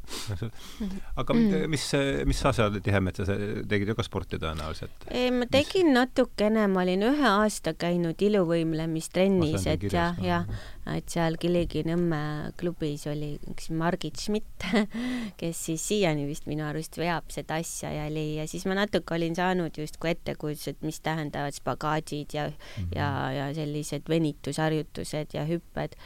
-hmm. 0.80 1.00
aga 1.16 1.34
mm. 1.34 1.70
mis, 1.70 1.86
mis 2.26 2.40
sa 2.40 2.54
seal 2.56 2.80
Tihemetsa 2.84 3.26
tegid 3.70 3.92
ju 3.92 3.96
ka 3.98 4.06
sporti 4.06 4.40
tõenäoliselt? 4.42 5.08
ma 5.38 5.48
tegin 5.52 5.92
mis? 5.92 5.96
natukene, 5.98 6.68
ma 6.72 6.84
olin 6.86 7.04
ühe 7.12 7.28
aasta 7.30 7.74
käinud 7.74 8.22
iluvõimlemistrennis, 8.22 9.68
et 9.72 9.88
jah, 9.92 10.18
jah, 10.24 10.48
et 10.96 11.10
seal 11.12 11.38
Kilingi-Nõmme 11.42 12.22
klubis 12.60 13.06
oli 13.12 13.34
üks 13.52 13.70
Margit 13.76 14.20
Schmidt, 14.22 14.68
kes 15.42 15.66
siis 15.68 15.88
siiani 15.92 16.26
vist 16.30 16.48
minu 16.50 16.66
arust 16.68 16.98
veab 17.02 17.30
seda 17.34 17.60
asja 17.62 17.92
ja 17.94 18.08
oli 18.10 18.28
ja 18.40 18.48
siis 18.48 18.66
ma 18.70 18.78
natuke 18.78 19.16
olin 19.18 19.36
saanud 19.38 19.78
justkui 19.78 20.16
ettekujutuse, 20.16 20.76
et 20.76 20.84
mis 20.88 21.00
tähendavad 21.04 21.56
spagaadid 21.58 22.34
ja 22.34 22.48
mm, 22.50 22.58
-hmm. 22.78 22.92
ja, 22.96 23.32
ja 23.32 23.54
sellised 23.56 24.10
venitusharjutused 24.10 25.34
ja 25.38 25.46
hüpped 25.46 25.98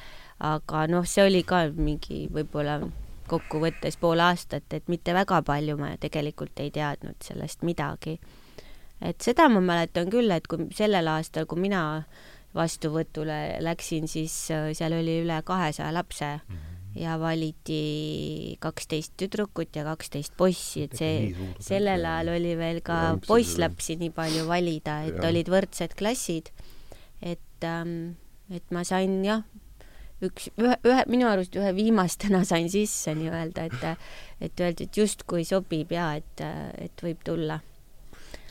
aga 0.44 0.86
noh, 0.92 1.06
see 1.08 1.24
oli 1.24 1.44
ka 1.48 1.66
mingi 1.72 2.26
võib-olla 2.34 2.82
kokkuvõttes 3.28 3.98
pool 4.02 4.20
aastat, 4.20 4.68
et 4.74 4.88
mitte 4.92 5.14
väga 5.14 5.42
palju 5.46 5.78
ma 5.78 5.96
tegelikult 6.02 6.60
ei 6.60 6.72
teadnud 6.72 7.18
sellest 7.24 7.64
midagi. 7.64 8.20
et 9.02 9.22
seda 9.22 9.50
ma 9.50 9.60
mäletan 9.62 10.10
küll, 10.10 10.32
et 10.32 10.48
kui 10.48 10.70
sellel 10.74 11.08
aastal, 11.08 11.46
kui 11.46 11.60
mina 11.60 12.06
vastuvõtule 12.56 13.60
läksin, 13.64 14.08
siis 14.08 14.34
äh, 14.54 14.70
seal 14.78 14.96
oli 14.96 15.20
üle 15.26 15.42
kahesaja 15.46 15.92
lapse 15.94 16.26
mm 16.26 16.56
-hmm. 16.56 17.00
ja 17.02 17.20
valiti 17.20 18.58
kaksteist 18.60 19.14
tüdrukut 19.18 19.76
ja 19.76 19.84
kaksteist 19.84 20.34
poissi, 20.38 20.84
et 20.84 20.96
see, 20.96 21.36
sellel 21.60 22.06
ajal 22.06 22.32
oli 22.38 22.58
veel 22.58 22.82
ka 22.82 23.18
poisslapsi 23.28 23.96
nii 24.00 24.10
palju 24.10 24.48
valida, 24.48 25.02
et 25.04 25.20
ja. 25.20 25.30
olid 25.30 25.52
võrdsed 25.52 25.98
klassid. 25.98 26.50
et, 27.22 27.64
ähm, 27.64 28.16
et 28.50 28.72
ma 28.72 28.84
sain 28.84 29.26
jah, 29.26 29.44
üks, 30.28 30.50
ühe, 30.62 30.76
ühe, 30.88 31.06
minu 31.12 31.30
arust 31.30 31.56
ühe 31.60 31.72
viimastena 31.78 32.44
sain 32.52 32.70
sisse 32.72 33.16
nii-öelda, 33.18 33.70
et, 33.70 34.10
et 34.50 34.66
öeldi, 34.66 34.90
et 34.90 35.00
justkui 35.02 35.46
sobib 35.48 35.94
ja 35.96 36.12
et, 36.20 36.44
et 36.82 37.06
võib 37.06 37.24
tulla. 37.26 37.60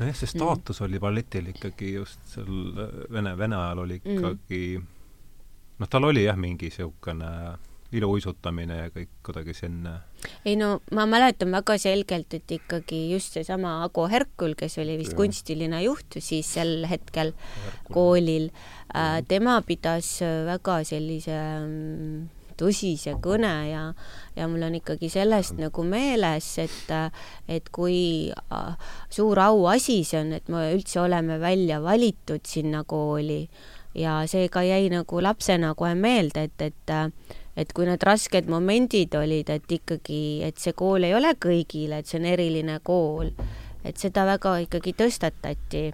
nojah, 0.01 0.17
see 0.17 0.31
staatus 0.31 0.81
mm. 0.81 0.87
oli 0.89 1.03
balletil 1.03 1.53
ikkagi 1.55 1.93
just 1.99 2.25
seal 2.35 2.51
Vene, 3.13 3.37
Vene 3.39 3.61
ajal 3.61 3.85
oli 3.85 4.01
mm. 4.01 4.17
ikkagi 4.19 4.65
mm. 4.79 4.91
noh, 5.83 5.91
tal 5.91 6.11
oli 6.11 6.27
jah, 6.27 6.39
mingi 6.41 6.71
niisugune 6.71 7.31
iluuisutamine 7.95 8.77
ja 8.79 8.91
kõik 8.93 9.11
kuidagi 9.27 9.55
sinna. 9.55 9.95
ei 10.45 10.57
no 10.57 10.81
ma 10.97 11.07
mäletan 11.07 11.53
väga 11.55 11.77
selgelt, 11.79 12.35
et 12.35 12.51
ikkagi 12.59 13.01
just 13.13 13.37
seesama 13.37 13.83
Ago 13.85 14.07
Herkul, 14.11 14.55
kes 14.59 14.79
oli 14.83 14.99
vist 15.01 15.15
ja. 15.15 15.19
kunstiline 15.23 15.83
juht 15.85 16.19
siis 16.19 16.55
sel 16.59 16.87
hetkel 16.91 17.35
Herkul. 17.35 17.93
koolil 17.93 18.49
äh,, 18.95 19.21
tema 19.29 19.61
pidas 19.67 20.17
väga 20.23 20.81
sellise 20.89 21.37
mm, 21.61 22.25
tõsise 22.59 23.17
kõne 23.23 23.53
ja, 23.69 23.85
ja 24.37 24.49
mul 24.51 24.63
on 24.67 24.77
ikkagi 24.79 25.11
sellest 25.13 25.59
nagu 25.59 25.85
meeles, 25.87 26.49
et, 26.63 26.93
et 27.51 27.71
kui 27.75 28.31
äh, 28.31 28.91
suur 29.13 29.41
auasi 29.43 30.03
see 30.07 30.21
on, 30.23 30.35
et 30.39 30.51
me 30.53 30.69
üldse 30.75 31.01
oleme 31.03 31.41
välja 31.43 31.81
valitud 31.83 32.45
sinna 32.47 32.85
kooli 32.87 33.43
ja 33.95 34.23
see 34.31 34.49
ka 34.53 34.65
jäi 34.67 34.89
nagu 34.93 35.23
lapsena 35.23 35.75
kohe 35.79 35.95
meelde, 35.99 36.49
et, 36.49 36.69
et 36.71 36.95
et 37.57 37.73
kui 37.75 37.87
need 37.87 38.03
rasked 38.03 38.49
momendid 38.51 39.15
olid, 39.19 39.51
et 39.55 39.77
ikkagi, 39.79 40.23
et 40.47 40.59
see 40.61 40.75
kool 40.77 41.07
ei 41.07 41.15
ole 41.15 41.35
kõigile, 41.41 42.01
et 42.01 42.11
see 42.11 42.19
on 42.21 42.27
eriline 42.33 42.81
kool, 42.87 43.31
et 43.87 44.01
seda 44.01 44.27
väga 44.27 44.57
ikkagi 44.65 44.95
tõstatati, 44.99 45.85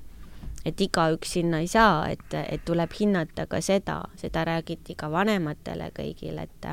et 0.68 0.80
igaüks 0.86 1.36
sinna 1.36 1.60
ei 1.64 1.68
saa, 1.70 2.08
et, 2.12 2.24
et 2.40 2.64
tuleb 2.64 2.96
hinnata 2.96 3.46
ka 3.50 3.60
seda, 3.64 4.02
seda 4.20 4.46
räägiti 4.48 4.96
ka 4.96 5.12
vanematele 5.12 5.92
kõigile, 5.96 6.48
et, 6.48 6.68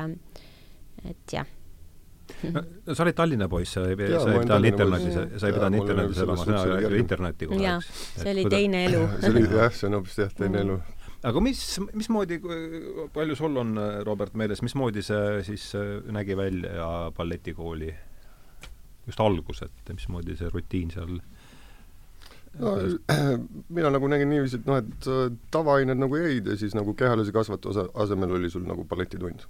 et 1.04 1.36
jah. 1.36 1.54
No, 2.52 2.60
sa 2.92 3.02
olid 3.02 3.16
Tallinna 3.16 3.46
poiss, 3.48 3.72
sa 3.72 3.86
ei, 3.88 3.96
sa 3.96 4.28
ei 4.30 4.42
pidanud 4.42 4.68
internetis, 4.68 5.14
sa 5.40 5.48
ei 5.48 5.54
pidanud 5.56 5.80
internetis 5.80 6.20
elama, 6.22 6.44
sina 6.44 6.60
olid 6.76 7.00
internetti 7.00 7.48
kohe, 7.48 7.72
eks? 7.72 7.88
see 8.20 8.34
oli 8.34 8.44
teine 8.52 8.84
elu. 8.84 9.00
See 9.22 9.32
oli 9.32 9.44
jah, 9.48 9.72
see 9.74 9.88
on 9.88 9.96
hoopis 9.98 10.20
jah, 10.20 10.34
teine 10.36 10.60
elu 10.60 10.76
aga 11.26 11.40
mis, 11.42 11.62
mismoodi, 11.94 12.38
palju 13.14 13.38
sul 13.38 13.56
on, 13.62 13.74
Robert, 14.06 14.36
meeles, 14.38 14.62
mismoodi 14.62 15.02
see 15.02 15.42
siis 15.48 15.70
äh, 15.78 15.98
nägi 16.14 16.36
välja 16.38 17.10
balletikooli? 17.16 17.94
Just 19.08 19.20
algus, 19.24 19.62
et 19.64 19.94
mismoodi 19.94 20.36
see 20.36 20.50
rutiin 20.52 20.92
seal 20.92 21.18
no 22.58 22.74
mina 23.68 23.90
nagu 23.90 24.08
nägin 24.10 24.30
niiviisi, 24.32 24.58
et 24.60 24.68
noh, 24.68 24.78
et 24.80 25.08
äh, 25.10 25.24
tavaained 25.54 26.00
nagu 26.00 26.18
jäid 26.18 26.48
ja 26.48 26.56
siis 26.58 26.74
nagu 26.76 26.94
kehalise 26.98 27.32
kasvatuse 27.34 27.86
asemel 28.04 28.36
oli 28.38 28.50
sul 28.50 28.64
nagu 28.68 28.84
balletitund. 28.88 29.44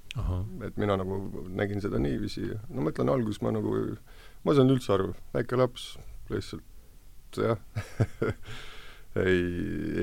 et 0.67 0.77
mina 0.77 0.97
nagu 0.97 1.21
nägin 1.49 1.81
seda 1.81 1.99
niiviisi, 2.03 2.49
no 2.69 2.83
ma 2.83 2.93
ütlen, 2.93 3.13
alguses 3.13 3.43
ma 3.43 3.55
nagu, 3.55 3.75
ma 4.45 4.53
ei 4.53 4.59
saanud 4.61 4.77
üldse 4.77 4.93
aru, 4.97 5.13
väike 5.35 5.61
laps, 5.61 5.93
lihtsalt 6.33 7.39
jah 7.39 7.59
ei, 9.17 9.45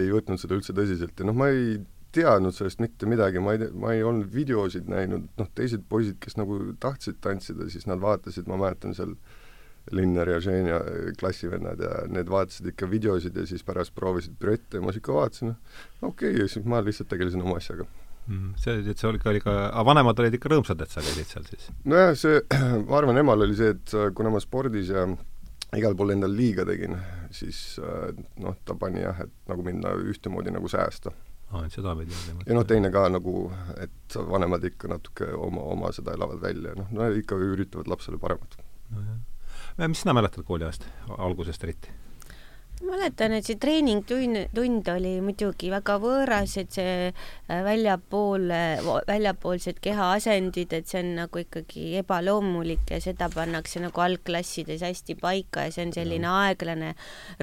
ei 0.01 0.07
võtnud 0.13 0.41
seda 0.41 0.57
üldse 0.57 0.74
tõsiselt 0.75 1.19
ja 1.19 1.27
noh, 1.27 1.38
ma 1.38 1.51
ei 1.53 1.77
teadnud 2.15 2.55
sellest 2.55 2.79
mitte 2.83 3.09
midagi, 3.09 3.41
ma 3.43 3.55
ei, 3.55 3.69
ma 3.75 3.93
ei 3.95 4.03
olnud 4.05 4.29
videosid 4.31 4.88
näinud, 4.91 5.27
noh, 5.39 5.50
teised 5.57 5.83
poisid, 5.89 6.17
kes 6.24 6.38
nagu 6.39 6.59
tahtsid 6.81 7.19
tantsida, 7.24 7.67
siis 7.71 7.88
nad 7.89 8.00
vaatasid, 8.03 8.47
ma 8.51 8.59
mäletan 8.62 8.95
seal 8.97 9.17
Linnar 9.93 10.29
ja 10.31 10.39
Ženja 10.41 10.79
klassivennad 11.19 11.81
ja 11.83 11.91
need 12.09 12.31
vaatasid 12.31 12.71
ikka 12.71 12.88
videosid 12.89 13.35
ja 13.38 13.45
siis 13.45 13.62
pärast 13.67 13.93
proovisid 13.97 14.33
pürette 14.41 14.79
ja 14.79 14.85
ma 14.85 14.95
ikka 14.95 15.13
vaatasin, 15.13 15.53
okei 16.01 16.31
okay,, 16.31 16.41
ja 16.41 16.50
siis 16.50 16.65
ma 16.65 16.81
lihtsalt 16.81 17.12
tegelesin 17.12 17.43
oma 17.45 17.59
asjaga 17.59 17.85
mm,. 18.25 18.55
see, 18.62 18.79
et 18.81 18.97
see 18.97 19.09
oli 19.12 19.21
ikka, 19.21 19.29
oli 19.33 19.43
ka, 19.43 19.55
aga 19.67 19.85
vanemad 19.91 20.24
olid 20.24 20.39
ikka 20.39 20.55
rõõmsad, 20.55 20.81
et 20.81 20.95
sa 20.95 21.05
käisid 21.05 21.29
seal 21.35 21.45
siis? 21.51 21.69
nojah, 21.85 22.15
see, 22.17 22.41
ma 22.88 23.00
arvan, 23.01 23.21
emal 23.21 23.45
oli 23.45 23.57
see, 23.59 23.75
et 23.75 23.95
kuna 24.17 24.33
ma 24.33 24.41
spordis 24.41 24.89
ja 24.95 25.05
igal 25.79 25.96
pool 25.98 26.13
endal 26.15 26.36
liiga 26.36 26.65
tegin, 26.67 26.98
siis 27.36 27.79
äh, 27.84 28.12
noh, 28.44 28.58
ta 28.65 28.75
pani 28.79 29.03
jah, 29.03 29.24
et 29.25 29.34
nagu 29.51 29.65
minna 29.65 29.94
ühtemoodi 30.12 30.53
nagu 30.55 30.70
säästa. 30.72 31.13
aa, 31.51 31.65
et 31.65 31.75
sedapidi 31.75 32.15
oli 32.15 32.48
ja 32.48 32.58
noh, 32.58 32.65
teine 32.67 32.91
ka 32.94 33.08
nagu, 33.10 33.50
et 33.82 34.17
vanemad 34.32 34.63
ikka 34.72 34.89
natuke 34.91 35.29
oma, 35.34 35.67
oma 35.75 35.91
seda 35.96 36.15
elavad 36.17 36.41
välja, 36.41 36.75
noh, 36.77 36.89
no 36.91 37.12
ikka 37.12 37.38
üritavad 37.51 37.91
lapsele 37.91 38.22
paremat. 38.22 38.58
nojah. 38.96 39.22
mis 39.88 40.01
sina 40.05 40.15
mäletad 40.17 40.48
kooliajast, 40.48 40.88
algusest 41.17 41.63
eriti? 41.63 41.94
Mäletan, 42.84 43.32
et 43.38 43.48
see 43.48 43.55
treeningtund, 43.62 44.50
tund 44.55 44.89
oli 44.91 45.13
muidugi 45.24 45.70
väga 45.72 45.96
võõras, 46.01 46.55
et 46.60 46.75
see 46.75 47.08
äh, 47.08 47.62
väljapool, 47.63 48.50
väljapoolsed 49.08 49.79
kehaasendid, 49.84 50.75
et 50.75 50.91
see 50.91 51.00
on 51.03 51.13
nagu 51.22 51.41
ikkagi 51.41 51.96
ebaloomulik 52.01 52.91
ja 52.91 53.00
seda 53.03 53.29
pannakse 53.32 53.79
nagu 53.84 54.03
algklassides 54.03 54.84
hästi 54.84 55.15
paika 55.22 55.67
ja 55.67 55.75
see 55.75 55.88
on 55.88 55.96
selline 55.96 56.29
aeglane, 56.32 56.94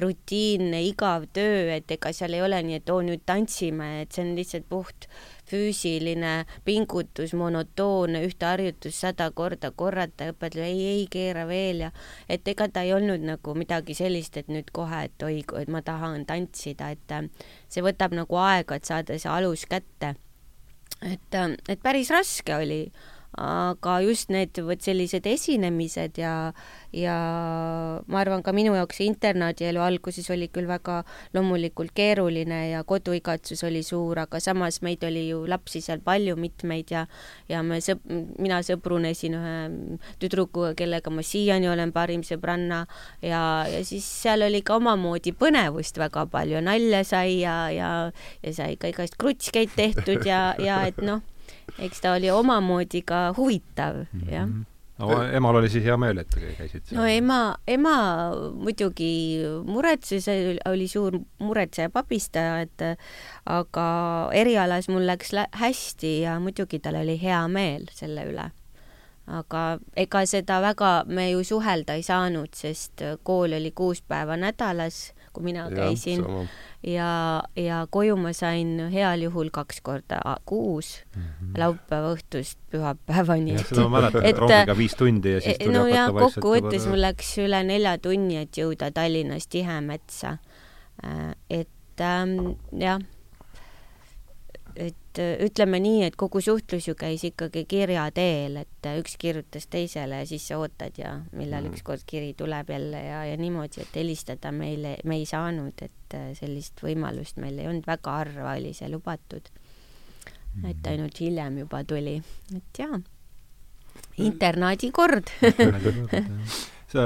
rutiinne, 0.03 0.83
igav 0.85 1.27
töö, 1.33 1.69
et 1.77 1.91
ega 1.97 2.13
seal 2.13 2.37
ei 2.37 2.45
ole 2.45 2.61
nii, 2.63 2.81
et 2.83 2.93
oo, 2.93 3.01
nüüd 3.05 3.25
tantsime, 3.25 3.95
et 4.03 4.13
see 4.13 4.27
on 4.27 4.35
lihtsalt 4.37 4.69
puht 4.69 5.09
füüsiline 5.49 6.45
pingutus, 6.65 7.33
monotoonne, 7.37 8.23
ühte 8.27 8.47
harjutust 8.47 9.03
sada 9.03 9.29
korda 9.35 9.71
korrata, 9.75 10.29
õpetaja 10.33 10.67
ei, 10.69 10.83
ei 10.93 11.07
keera 11.11 11.45
veel 11.49 11.85
ja 11.87 11.91
et 12.29 12.47
ega 12.47 12.69
ta 12.71 12.83
ei 12.85 12.93
olnud 12.95 13.25
nagu 13.27 13.55
midagi 13.57 13.95
sellist, 13.97 14.37
et 14.39 14.51
nüüd 14.51 14.71
kohe, 14.75 15.05
et 15.09 15.25
oi, 15.27 15.41
et 15.61 15.71
ma 15.71 15.83
tahan 15.85 16.25
tantsida, 16.29 16.93
et 16.95 17.15
äh, 17.15 17.27
see 17.69 17.83
võtab 17.85 18.15
nagu 18.15 18.39
aega, 18.39 18.79
et 18.79 18.89
saada 18.89 19.17
see 19.19 19.31
alus 19.31 19.67
kätte. 19.69 20.15
et, 21.01 21.35
äh, 21.35 21.57
et 21.67 21.83
päris 21.83 22.11
raske 22.13 22.55
oli 22.55 22.85
aga 23.39 23.97
just 24.05 24.29
need 24.29 24.57
vot 24.61 24.81
sellised 24.83 25.25
esinemised 25.25 26.19
ja, 26.21 26.53
ja 26.93 27.15
ma 28.05 28.19
arvan, 28.21 28.43
ka 28.45 28.53
minu 28.53 28.75
jaoks 28.77 29.01
internaadielu 29.05 29.81
alguses 29.81 30.29
oli 30.33 30.49
küll 30.53 30.69
väga 30.69 31.01
loomulikult 31.33 31.95
keeruline 31.97 32.59
ja 32.69 32.83
koduigatsus 32.85 33.63
oli 33.65 33.81
suur, 33.83 34.21
aga 34.25 34.41
samas 34.43 34.81
meid 34.85 35.03
oli 35.07 35.27
ju 35.31 35.43
lapsi 35.49 35.81
seal 35.81 36.03
palju, 36.05 36.37
mitmeid 36.37 36.93
ja 36.93 37.05
ja 37.49 37.63
me 37.65 37.81
sõp-, 37.81 38.05
mina 38.37 38.61
sõbrunesin 38.65 39.39
ühe 39.39 39.57
tüdrukuga, 40.21 40.73
kellega 40.77 41.13
ma 41.13 41.25
siiani 41.25 41.71
olen 41.73 41.93
parim 41.95 42.23
sõbranna 42.27 42.83
ja, 43.21 43.65
ja 43.69 43.81
siis 43.87 44.05
seal 44.05 44.45
oli 44.45 44.61
ka 44.61 44.77
omamoodi 44.77 45.33
põnevust 45.37 45.97
väga 45.97 46.27
palju, 46.29 46.61
nalja 46.61 47.03
sai 47.07 47.41
ja, 47.41 47.57
ja 47.73 47.91
ja 48.43 48.53
sai 48.53 48.77
ka 48.77 48.93
igast 48.93 49.17
krutskeid 49.17 49.73
tehtud 49.75 50.25
ja, 50.27 50.53
ja 50.61 50.83
et 50.87 51.01
noh 51.01 51.23
eks 51.79 52.03
ta 52.03 52.13
oli 52.17 52.31
omamoodi 52.31 53.01
ka 53.05 53.33
huvitav, 53.37 54.05
jah. 54.29 54.47
Mhm. 54.47 54.65
no 54.99 55.23
emal 55.33 55.57
oli 55.59 55.69
siis 55.73 55.83
hea 55.85 55.97
meel, 55.97 56.21
et 56.21 56.35
käisid 56.35 56.85
seal? 56.85 56.99
no 56.99 57.05
ema, 57.09 57.39
ema 57.67 57.95
muidugi 58.53 59.41
muretses, 59.65 60.27
oli 60.69 60.87
suur 60.87 61.17
muretseja, 61.39 61.89
pabistaja, 61.89 62.59
et 62.61 62.85
aga 63.45 63.87
erialas 64.37 64.89
mul 64.93 65.07
läks 65.09 65.33
lä 65.33 65.47
hästi 65.51 66.19
ja 66.21 66.39
muidugi 66.39 66.79
tal 66.79 67.01
oli 67.01 67.17
hea 67.21 67.41
meel 67.47 67.89
selle 67.91 68.27
üle. 68.29 68.51
aga 69.27 69.79
ega 69.95 70.25
seda 70.27 70.61
väga 70.61 71.03
me 71.07 71.29
ju 71.31 71.43
suhelda 71.47 71.95
ei 71.95 72.03
saanud, 72.03 72.51
sest 72.53 73.01
kool 73.23 73.55
oli 73.55 73.71
kuus 73.71 74.01
päeva 74.01 74.37
nädalas, 74.37 75.13
kui 75.33 75.43
mina 75.43 75.65
käisin 75.71 76.23
ja, 76.85 77.43
ja, 77.55 77.83
koju 77.89 78.17
ma 78.19 78.33
sain 78.37 78.75
heal 78.93 79.25
juhul 79.25 79.49
kaks 79.53 79.81
korda 79.81 80.19
kuus 80.45 80.95
mm 81.15 81.21
-hmm. 81.21 81.57
laupäeva 81.57 82.13
õhtust 82.15 82.59
pühapäevani. 82.71 83.57
seda 83.63 83.87
ma 83.87 83.99
mäletan, 83.99 84.25
et 84.25 84.37
rongiga 84.37 84.77
viis 84.77 84.95
tundi 84.95 85.33
ja 85.33 85.41
siis 85.41 85.57
tuli 85.57 85.73
no 85.77 85.87
ja 85.87 86.07
kokkuvõttes 86.11 86.87
mul 86.87 87.01
läks 87.01 87.37
üle 87.37 87.63
nelja 87.63 87.97
tunni, 87.97 88.37
et 88.37 88.57
jõuda 88.57 88.91
Tallinnast 88.91 89.49
Tihemetsa. 89.49 90.37
Äh, 91.03 91.35
et 91.49 92.01
ähm, 92.01 92.55
jah 92.77 92.99
et 95.13 95.19
äh, 95.21 95.45
ütleme 95.45 95.79
nii, 95.79 96.03
et 96.07 96.15
kogu 96.17 96.41
suhtlus 96.41 96.87
ju 96.87 96.95
käis 96.97 97.23
ikkagi 97.27 97.65
kirja 97.69 98.07
teel, 98.13 98.57
et 98.63 98.87
äh, 98.89 98.97
üks 99.01 99.15
kirjutas 99.21 99.67
teisele 99.69 100.23
ja 100.23 100.25
siis 100.25 100.47
sa 100.47 100.57
ootad 100.57 100.97
ja 100.97 101.13
millal 101.37 101.67
mm. 101.67 101.73
ükskord 101.73 102.05
kiri 102.09 102.33
tuleb 102.37 102.69
jälle 102.73 103.03
ja, 103.03 103.23
ja 103.29 103.37
niimoodi, 103.37 103.83
et 103.83 103.95
helistada 103.95 104.51
meile, 104.51 104.97
me 105.05 105.19
ei 105.21 105.27
saanud, 105.29 105.85
et 105.85 106.17
äh, 106.17 106.31
sellist 106.37 106.81
võimalust 106.83 107.37
meil 107.41 107.59
ei 107.59 107.69
olnud, 107.69 107.85
väga 107.87 108.17
harva 108.23 108.55
oli 108.57 108.73
see 108.73 108.89
lubatud. 108.89 109.49
et 110.63 110.77
mm. 110.77 110.89
ainult 110.89 111.19
hiljem 111.19 111.57
juba 111.63 111.83
tuli, 111.83 112.19
et 112.55 112.79
jaa, 112.79 112.99
internaadikord 114.17 115.29
sa, 116.93 117.05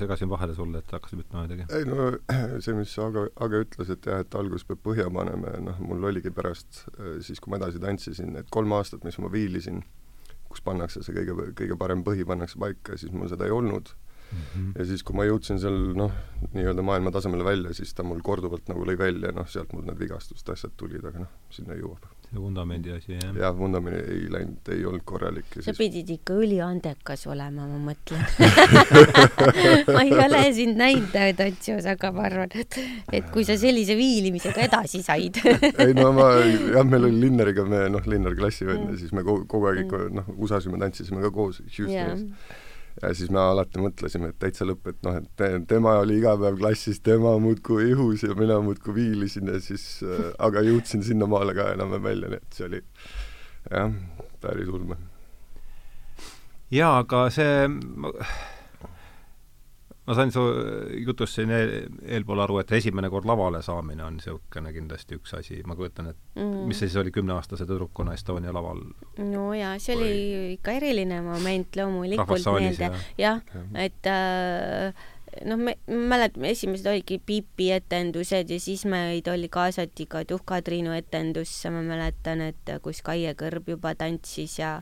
segasin 0.00 0.30
vahele 0.30 0.54
sulle, 0.56 0.82
et 0.82 0.94
hakkasid 0.94 1.22
ütlema 1.22 1.44
midagi? 1.46 1.66
ei 1.76 1.86
no 1.88 2.08
see, 2.64 2.74
mis 2.78 2.94
Aga, 3.02 3.26
Aga 3.46 3.62
ütles, 3.66 3.92
et 3.92 4.08
jah, 4.08 4.22
et 4.24 4.38
alguses 4.38 4.66
peab 4.68 4.82
põhja 4.86 5.06
panema 5.12 5.54
ja 5.54 5.60
noh, 5.68 5.78
mul 5.84 6.08
oligi 6.10 6.32
pärast 6.34 6.82
äh, 6.96 7.18
siis, 7.26 7.42
kui 7.42 7.52
ma 7.52 7.60
edasi 7.60 7.82
tantsisin, 7.82 8.34
et 8.40 8.50
kolm 8.54 8.74
aastat, 8.76 9.04
mis 9.06 9.18
ma 9.22 9.30
viilisin, 9.32 9.84
kus 10.50 10.64
pannakse 10.66 11.04
see 11.04 11.14
kõige, 11.16 11.52
kõige 11.58 11.78
parem 11.78 12.02
põhi 12.06 12.26
pannakse 12.28 12.60
paika, 12.62 12.98
siis 13.00 13.14
mul 13.14 13.30
seda 13.30 13.48
ei 13.48 13.54
olnud 13.54 13.92
mm. 13.92 14.38
-hmm. 14.38 14.72
ja 14.78 14.88
siis, 14.90 15.04
kui 15.06 15.16
ma 15.18 15.26
jõudsin 15.28 15.60
seal 15.62 15.78
noh, 15.98 16.14
nii-öelda 16.54 16.82
maailma 16.86 17.12
tasemele 17.14 17.44
välja, 17.46 17.74
siis 17.74 17.94
ta 17.94 18.06
mul 18.06 18.22
korduvalt 18.26 18.68
nagu 18.72 18.86
lõi 18.88 18.98
välja, 18.98 19.32
noh, 19.36 19.48
sealt 19.48 19.72
mul 19.76 19.86
need 19.86 20.00
vigastused, 20.00 20.48
asjad 20.52 20.74
tulid, 20.76 21.04
aga 21.04 21.26
noh, 21.26 21.34
sinna 21.50 21.78
jõuab 21.78 22.08
see 22.26 22.40
vundamendi 22.42 22.92
asi, 22.94 23.14
jah? 23.14 23.34
jah, 23.38 23.54
vundament 23.56 23.96
ei 24.00 24.26
läinud, 24.32 24.70
ei 24.74 24.84
olnud 24.88 25.04
korralik. 25.08 25.46
sa 25.54 25.62
siis... 25.68 25.78
pidid 25.78 26.10
ikka 26.16 26.36
üliandekas 26.42 27.26
olema, 27.30 27.66
ma 27.70 27.78
mõtlen 27.86 28.22
ma 29.94 30.02
ei 30.02 30.12
ole 30.26 30.42
sind 30.56 30.80
näinud 30.80 31.14
tantsios, 31.38 31.86
aga 31.92 32.12
ma 32.16 32.26
arvan, 32.30 32.52
et, 32.58 32.78
et 33.20 33.30
kui 33.34 33.46
sa 33.48 33.56
sellise 33.60 33.96
viilimisega 33.98 34.66
edasi 34.66 35.02
said 35.06 35.40
ei 35.46 35.96
no 35.96 36.12
ma, 36.16 36.32
jah, 36.42 36.84
meil 36.86 37.08
oli 37.10 37.24
Linneriga, 37.26 37.66
me 37.68 37.86
noh, 37.92 38.04
Linner 38.10 38.36
klassivend 38.38 38.84
ja 38.84 38.92
mm. 38.92 39.00
siis 39.02 39.16
me 39.16 39.26
kogu, 39.26 39.46
kogu 39.50 39.70
aeg 39.70 39.84
ikka 39.86 40.06
noh, 40.20 40.30
usasime, 40.36 40.80
tantsisime 40.82 41.24
ka 41.24 41.34
koos 41.34 41.62
Houstonis 41.66 41.92
yeah 41.96 42.64
ja 43.02 43.12
siis 43.14 43.30
me 43.30 43.40
alati 43.42 43.80
mõtlesime, 43.82 44.30
et 44.32 44.38
täitsa 44.40 44.66
lõpp, 44.68 44.88
et 44.92 44.98
noh, 45.06 45.18
et 45.20 45.28
te, 45.36 45.50
tema 45.68 45.96
oli 46.00 46.18
iga 46.20 46.36
päev 46.40 46.58
klassis, 46.60 47.00
tema 47.04 47.34
muudkui 47.42 47.90
ihus 47.92 48.24
ja 48.24 48.36
mina 48.38 48.58
muudkui 48.64 48.94
viilisin 48.96 49.52
ja 49.52 49.60
siis 49.60 49.86
äh,, 50.06 50.30
aga 50.38 50.64
jõudsin 50.64 51.04
sinnamaale 51.06 51.54
ka 51.56 51.70
enam-vähem 51.74 52.08
välja, 52.08 52.32
nii 52.32 52.40
et 52.42 52.58
see 52.58 52.68
oli 52.70 52.82
jah, 53.70 53.94
päris 54.40 54.72
ulme. 54.72 54.98
jaa, 56.72 56.98
aga 57.04 57.26
see 57.34 57.68
ma 60.06 60.14
sain 60.14 60.30
su 60.32 60.42
jutust 61.06 61.38
siin 61.38 61.50
eel, 61.50 61.72
eelpool 62.18 62.42
aru, 62.44 62.60
et 62.62 62.72
esimene 62.78 63.10
kord 63.10 63.26
lavale 63.28 63.62
saamine 63.66 64.04
on 64.06 64.18
niisugune 64.20 64.72
kindlasti 64.74 65.18
üks 65.18 65.34
asi, 65.38 65.58
ma 65.66 65.76
kujutan, 65.78 66.12
et 66.12 66.20
mm. 66.38 66.62
mis 66.68 66.78
see 66.78 66.90
siis 66.90 67.00
oli 67.02 67.14
kümneaastase 67.14 67.66
tüdrukuna 67.66 68.14
Estonia 68.14 68.54
laval? 68.54 68.84
no 69.18 69.48
jaa, 69.56 69.74
see 69.82 69.98
oli 69.98 70.12
või... 70.12 70.46
ikka 70.58 70.78
eriline 70.78 71.20
moment 71.26 71.80
loomulikult 71.80 72.48
meelde, 72.60 72.92
jah 73.18 73.36
ja., 73.36 73.36
et 73.86 74.10
äh, 74.10 75.06
noh, 75.44 75.58
me 75.58 75.74
mäletame, 75.86 76.50
esimesed 76.54 76.86
olidki 76.90 77.18
Pipi 77.26 77.70
etendused 77.74 78.50
ja 78.50 78.58
siis 78.62 78.84
meid 78.88 79.28
oli 79.28 79.48
kaasati 79.52 80.06
ka 80.10 80.22
Tuhka-Triinu 80.28 80.94
etendusse, 80.96 81.70
ma 81.74 81.82
mäletan, 81.84 82.44
et 82.52 82.72
kus 82.84 83.02
Kaie 83.06 83.34
Kõrb 83.38 83.68
juba 83.74 83.94
tantsis 83.98 84.58
ja 84.60 84.76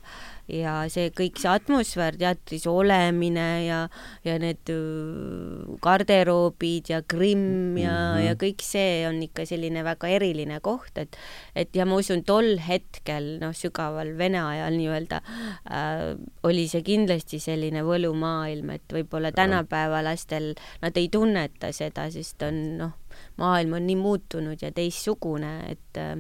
ja 0.51 0.75
see 0.93 1.09
kõik 1.17 1.39
see 1.41 1.49
atmosfäär 1.49 2.19
teatris 2.21 2.67
olemine 2.69 3.47
ja, 3.65 3.79
ja 4.27 4.35
need 4.41 4.69
äh, 4.73 5.77
garderoobid 5.85 6.91
ja 6.93 7.01
grimm 7.01 7.79
ja 7.81 7.93
mm, 7.93 8.17
-hmm. 8.19 8.25
ja 8.27 8.35
kõik 8.41 8.65
see 8.65 9.07
on 9.09 9.23
ikka 9.25 9.47
selline 9.49 9.85
väga 9.85 10.09
eriline 10.09 10.61
koht, 10.61 10.99
et 10.99 11.17
et 11.55 11.75
ja 11.77 11.87
ma 11.87 11.97
usun, 11.97 12.25
tol 12.25 12.59
hetkel, 12.59 13.39
noh, 13.41 13.55
sügaval 13.57 14.13
Vene 14.19 14.43
ajal 14.43 14.77
nii-öelda 14.77 15.23
äh, 15.71 16.17
oli 16.43 16.69
see 16.69 16.83
kindlasti 16.83 17.41
selline 17.41 17.83
võlumaailm, 17.83 18.71
et 18.71 18.93
võib-olla 18.93 19.33
tänapäeva 19.33 20.03
lastel 20.05 20.55
nad 20.83 20.97
ei 20.97 21.09
tunneta 21.09 21.73
seda, 21.73 22.11
sest 22.11 22.43
on 22.43 22.77
noh, 22.79 22.93
maailm 23.41 23.73
on 23.79 23.87
nii 23.87 23.97
muutunud 23.97 24.61
ja 24.63 24.71
teistsugune, 24.73 25.57
et 25.73 25.97
äh, 26.01 26.19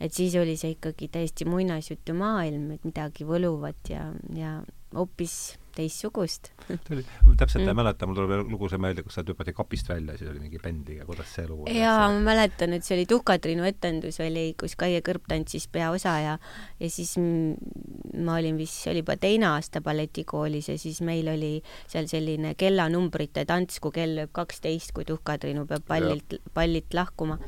et 0.00 0.16
siis 0.16 0.34
oli 0.40 0.56
see 0.56 0.74
ikkagi 0.76 1.10
täiesti 1.12 1.46
muinasjutumaailm, 1.48 2.70
et 2.76 2.86
midagi 2.88 3.26
võluvat 3.28 3.92
ja, 3.92 4.10
ja 4.36 4.58
hoopis 4.96 5.34
teistsugust. 5.74 6.50
täpselt 7.40 7.62
mm. 7.62 7.68
ei 7.68 7.76
mäleta, 7.78 8.06
mul 8.08 8.16
tuleb 8.18 8.50
lugu 8.50 8.68
see 8.70 8.80
meelde, 8.82 9.04
kus 9.06 9.16
sa 9.18 9.22
hüppati 9.26 9.54
kapist 9.54 9.88
välja, 9.90 10.16
siis 10.18 10.30
oli 10.32 10.42
mingi 10.42 10.58
bändiga, 10.62 11.06
kuidas 11.08 11.30
see 11.36 11.46
lugu 11.46 11.68
jaa, 11.70 12.08
ma 12.10 12.24
mäletan, 12.26 12.74
et 12.74 12.86
see 12.86 12.96
oli 12.98 13.06
Tuhka-Triinu 13.10 13.66
etendus 13.68 14.18
oli, 14.24 14.48
kus 14.60 14.74
Kaie 14.80 15.02
Kõrb 15.06 15.28
tantsis 15.30 15.68
peaosa 15.70 16.16
ja 16.24 16.36
ja 16.80 16.90
siis 16.90 17.14
ma 17.20 18.38
olin 18.40 18.58
vist, 18.58 18.80
see 18.82 18.94
oli 18.94 19.04
juba 19.04 19.16
teine 19.20 19.52
aasta 19.52 19.82
balletikoolis 19.84 20.72
ja 20.72 20.78
siis 20.80 21.00
meil 21.06 21.30
oli 21.32 21.58
seal 21.90 22.10
selline 22.10 22.56
kellanumbrite 22.58 23.46
tants, 23.48 23.78
kui 23.82 23.94
kell 23.94 24.18
lööb 24.18 24.34
kaksteist, 24.36 24.94
kui 24.96 25.06
Tuhka-Triinu 25.08 25.68
peab 25.70 25.86
pallilt, 25.86 26.40
pallilt 26.56 26.98
lahkuma 26.98 27.38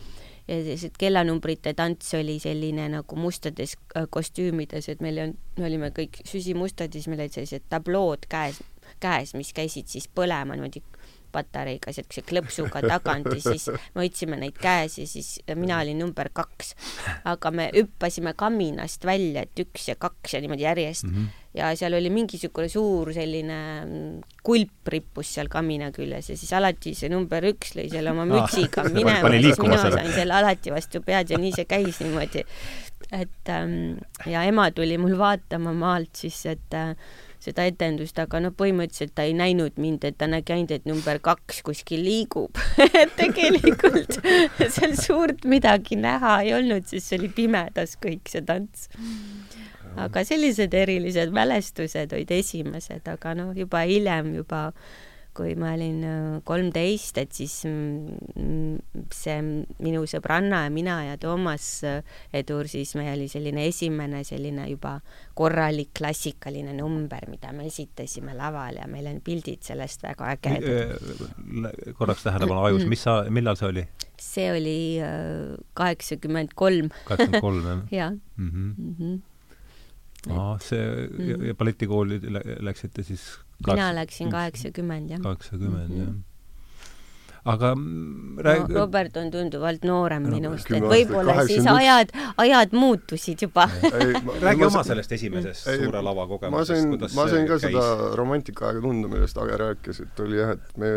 ja 0.49 0.59
sellised 0.59 0.99
kellanumbrite 0.99 1.75
tants 1.79 2.15
oli 2.19 2.39
selline 2.43 2.89
nagu 2.93 3.17
mustades 3.17 3.77
äh, 3.97 4.07
kostüümides, 4.11 4.89
et 4.89 5.03
meil 5.05 5.21
on, 5.23 5.35
me 5.59 5.69
olime 5.69 5.93
kõik 5.95 6.23
süsimustad 6.29 6.91
ja 6.93 7.01
siis 7.01 7.11
meil 7.13 7.25
olid 7.25 7.37
sellised 7.37 7.69
tablood 7.73 8.27
käes, 8.33 8.63
käes, 9.03 9.37
mis 9.39 9.53
käisid 9.57 9.91
siis 9.93 10.09
põlema 10.11 10.57
niimoodi 10.59 10.83
patareiga 11.33 11.93
siukse 11.95 12.25
klõpsuga 12.29 12.83
tagant 12.85 13.31
ja 13.33 13.39
siis 13.41 13.69
me 13.73 14.03
hoidsime 14.03 14.37
neid 14.41 14.59
käes 14.61 14.99
ja 15.01 15.07
siis 15.09 15.39
mina 15.57 15.81
olin 15.81 16.03
number 16.03 16.29
kaks. 16.33 16.75
aga 17.25 17.51
me 17.55 17.71
hüppasime 17.75 18.35
kaminast 18.37 19.07
välja, 19.09 19.47
et 19.47 19.65
üks 19.65 19.89
ja 19.89 19.97
kaks 19.97 20.37
ja 20.37 20.43
niimoodi 20.45 20.67
järjest 20.67 21.09
mm. 21.09 21.15
-hmm. 21.15 21.42
Ja 21.55 21.73
seal 21.77 21.97
oli 21.99 22.11
mingisugune 22.13 22.69
suur 22.73 23.13
selline 23.13 23.57
kulp 24.45 24.93
rippus 24.95 25.35
seal 25.37 25.51
kamina 25.53 25.91
küljes 25.93 26.31
ja 26.33 26.37
siis 26.39 26.53
alati 26.57 26.95
see 26.97 27.11
number 27.13 27.45
üks 27.53 27.75
lõi 27.77 27.89
selle 27.93 28.15
oma 28.15 28.25
mütsiga 28.29 28.87
ah, 28.87 28.93
minema 28.97 29.35
siis 29.35 29.61
mina 29.61 29.83
selle. 29.83 29.99
sain 29.99 30.15
selle 30.17 30.39
alati 30.39 30.73
vastu 30.73 31.03
pead 31.05 31.35
ja 31.35 31.41
nii 31.43 31.53
see 31.57 31.69
käis 31.69 32.01
niimoodi. 32.01 32.47
et 33.13 33.53
ähm, 33.53 34.01
ja 34.27 34.47
ema 34.49 34.71
tuli 34.73 34.97
mul 34.99 35.19
vaatama 35.21 35.75
maalt 35.77 36.25
siis, 36.25 36.41
et 36.49 36.79
äh, 36.79 36.97
seda 37.43 37.67
etendust, 37.67 38.19
aga 38.23 38.39
noh, 38.41 38.55
põhimõtteliselt 38.57 39.17
ta 39.19 39.27
ei 39.27 39.35
näinud 39.37 39.79
mind, 39.83 40.07
et 40.07 40.19
ta 40.21 40.29
nägi 40.31 40.55
ainult, 40.55 40.75
et 40.77 40.87
number 40.89 41.19
kaks 41.23 41.63
kuskil 41.67 42.05
liigub 42.07 42.59
et 43.03 43.13
tegelikult 43.19 44.21
seal 44.77 44.95
suurt 44.99 45.45
midagi 45.51 45.99
näha 46.01 46.39
ei 46.47 46.55
olnud, 46.57 46.87
sest 46.89 47.11
see 47.11 47.21
oli 47.21 47.33
pimedas 47.35 47.99
kõik 48.03 48.31
see 48.31 48.45
tants. 48.47 48.89
Aga 49.97 50.25
sellised 50.25 50.75
erilised 50.75 51.33
mälestused 51.35 52.13
olid 52.13 52.31
esimesed, 52.31 53.09
aga 53.09 53.35
noh, 53.39 53.55
juba 53.57 53.85
hiljem 53.89 54.35
juba 54.41 54.69
kui 55.33 55.55
ma 55.57 55.73
olin 55.73 56.03
äh, 56.05 56.41
kolmteist, 56.45 57.17
et 57.23 57.33
siis 57.33 57.55
see 57.63 59.37
minu 59.83 60.03
sõbranna 60.09 60.65
ja 60.67 60.73
mina 60.73 60.99
ja 61.07 61.17
Toomas 61.21 61.69
äh, 61.89 62.19
Edur, 62.37 62.69
siis 62.69 62.93
meil 62.99 63.15
oli 63.15 63.31
selline 63.33 63.65
esimene 63.71 64.23
selline 64.29 64.69
juba 64.69 64.99
korralik 65.39 65.95
klassikaline 65.97 66.77
number, 66.77 67.25
mida 67.33 67.53
me 67.57 67.67
esitasime 67.71 68.37
laval 68.37 68.83
ja 68.83 68.89
meil 68.93 69.09
on 69.09 69.23
pildid 69.25 69.65
sellest 69.65 70.05
väga 70.05 70.35
ägedad. 70.37 70.69
Äh, 70.69 71.93
korraks 71.97 72.29
tähelepanu 72.29 72.69
ajus, 72.69 72.87
mis 72.91 73.05
sa, 73.09 73.23
millal 73.33 73.59
see 73.61 73.73
oli? 73.73 73.89
see 74.23 74.53
oli 74.55 74.79
kaheksakümmend 75.75 76.53
kolm. 76.55 76.93
kaheksakümmend 77.09 77.43
kolm, 77.43 77.89
jah? 77.91 78.13
jah. 78.13 79.23
Mhm. 80.27 80.35
Mhm. 80.35 80.39
aa, 80.39 80.59
see 80.63 80.83
mm 80.83 81.19
-hmm. 81.19 81.47
ja 81.47 81.55
balletikooli 81.55 82.21
läksite 82.61 83.03
siis 83.03 83.39
mina 83.67 83.95
läksin 83.95 84.31
kaheksakümmend, 84.31 85.11
jah. 85.11 85.21
kaheksakümmend, 85.21 85.97
jah. 85.99 86.15
aga 87.45 87.75
rääg... 88.47 88.69
no, 88.69 88.81
Robert 88.81 89.17
on 89.17 89.31
tunduvalt 89.31 89.85
noorem 89.85 90.23
no, 90.23 90.37
minust, 90.37 90.71
et 90.71 90.83
võib-olla 90.83 91.47
siis 91.47 91.65
81. 91.65 91.69
ajad, 91.75 92.15
ajad 92.37 92.73
muutusid 92.73 93.43
juba. 93.43 93.69
räägi 94.47 94.65
oma 94.65 94.85
sellest 94.87 95.13
esimesest 95.13 95.69
ei, 95.69 95.83
suure 95.83 96.03
lava 96.03 96.27
kogemusest, 96.27 96.89
kuidas 96.89 97.15
ma 97.19 97.29
sain 97.29 97.47
ka 97.47 97.59
käis? 97.59 97.67
seda 97.67 98.17
romantikaaega 98.19 98.81
tunda, 98.81 99.09
millest 99.09 99.39
Age 99.39 99.57
rääkis, 99.65 100.01
et 100.07 100.21
oli 100.27 100.39
jah, 100.39 100.55
et 100.55 100.77
me, 100.79 100.93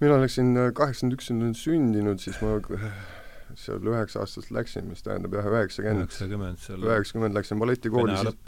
mina 0.00 0.18
läksin 0.22 0.54
kaheksakümmend 0.74 1.54
üks 1.54 1.62
sündinud, 1.62 2.18
siis 2.22 2.42
ma 2.42 2.58
seal 3.60 3.90
üheksa-aastaselt 3.92 4.52
läksin, 4.54 4.86
mis 4.90 5.04
tähendab 5.06 5.34
jah, 5.38 5.48
üheksakümmend, 5.52 6.12
üheksakümmend 6.76 7.36
läksin 7.36 7.60
balletikooli, 7.62 8.16
siis 8.20 8.38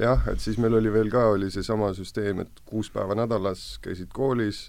jah, 0.00 0.24
et 0.32 0.40
siis 0.40 0.58
meil 0.60 0.76
oli 0.78 0.92
veel 0.92 1.10
ka, 1.12 1.26
oli 1.34 1.50
seesama 1.52 1.92
süsteem, 1.96 2.44
et 2.44 2.64
kuus 2.68 2.90
päeva 2.94 3.16
nädalas 3.18 3.78
käisid 3.84 4.12
koolis 4.16 4.68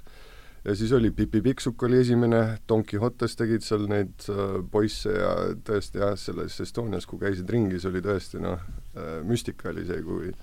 ja 0.65 0.75
siis 0.75 0.91
oli 0.93 1.11
Pipi 1.11 1.41
Pikksukk 1.41 1.83
oli 1.83 2.01
esimene, 2.01 2.41
Don 2.69 2.83
Quixotes 2.85 3.35
tegid 3.39 3.65
seal 3.65 3.87
neid 3.89 4.27
äh, 4.29 4.57
poisse 4.71 5.13
ja 5.13 5.33
tõesti 5.67 6.01
jah, 6.03 6.15
selles 6.19 6.59
Estonias, 6.61 7.07
kui 7.09 7.21
käisid 7.21 7.49
ringis, 7.49 7.85
oli 7.89 8.03
tõesti 8.05 8.41
noh 8.43 8.59
äh,, 8.59 9.21
müstika 9.27 9.71
oli 9.71 9.85
see, 9.89 10.01
kui 10.05 10.33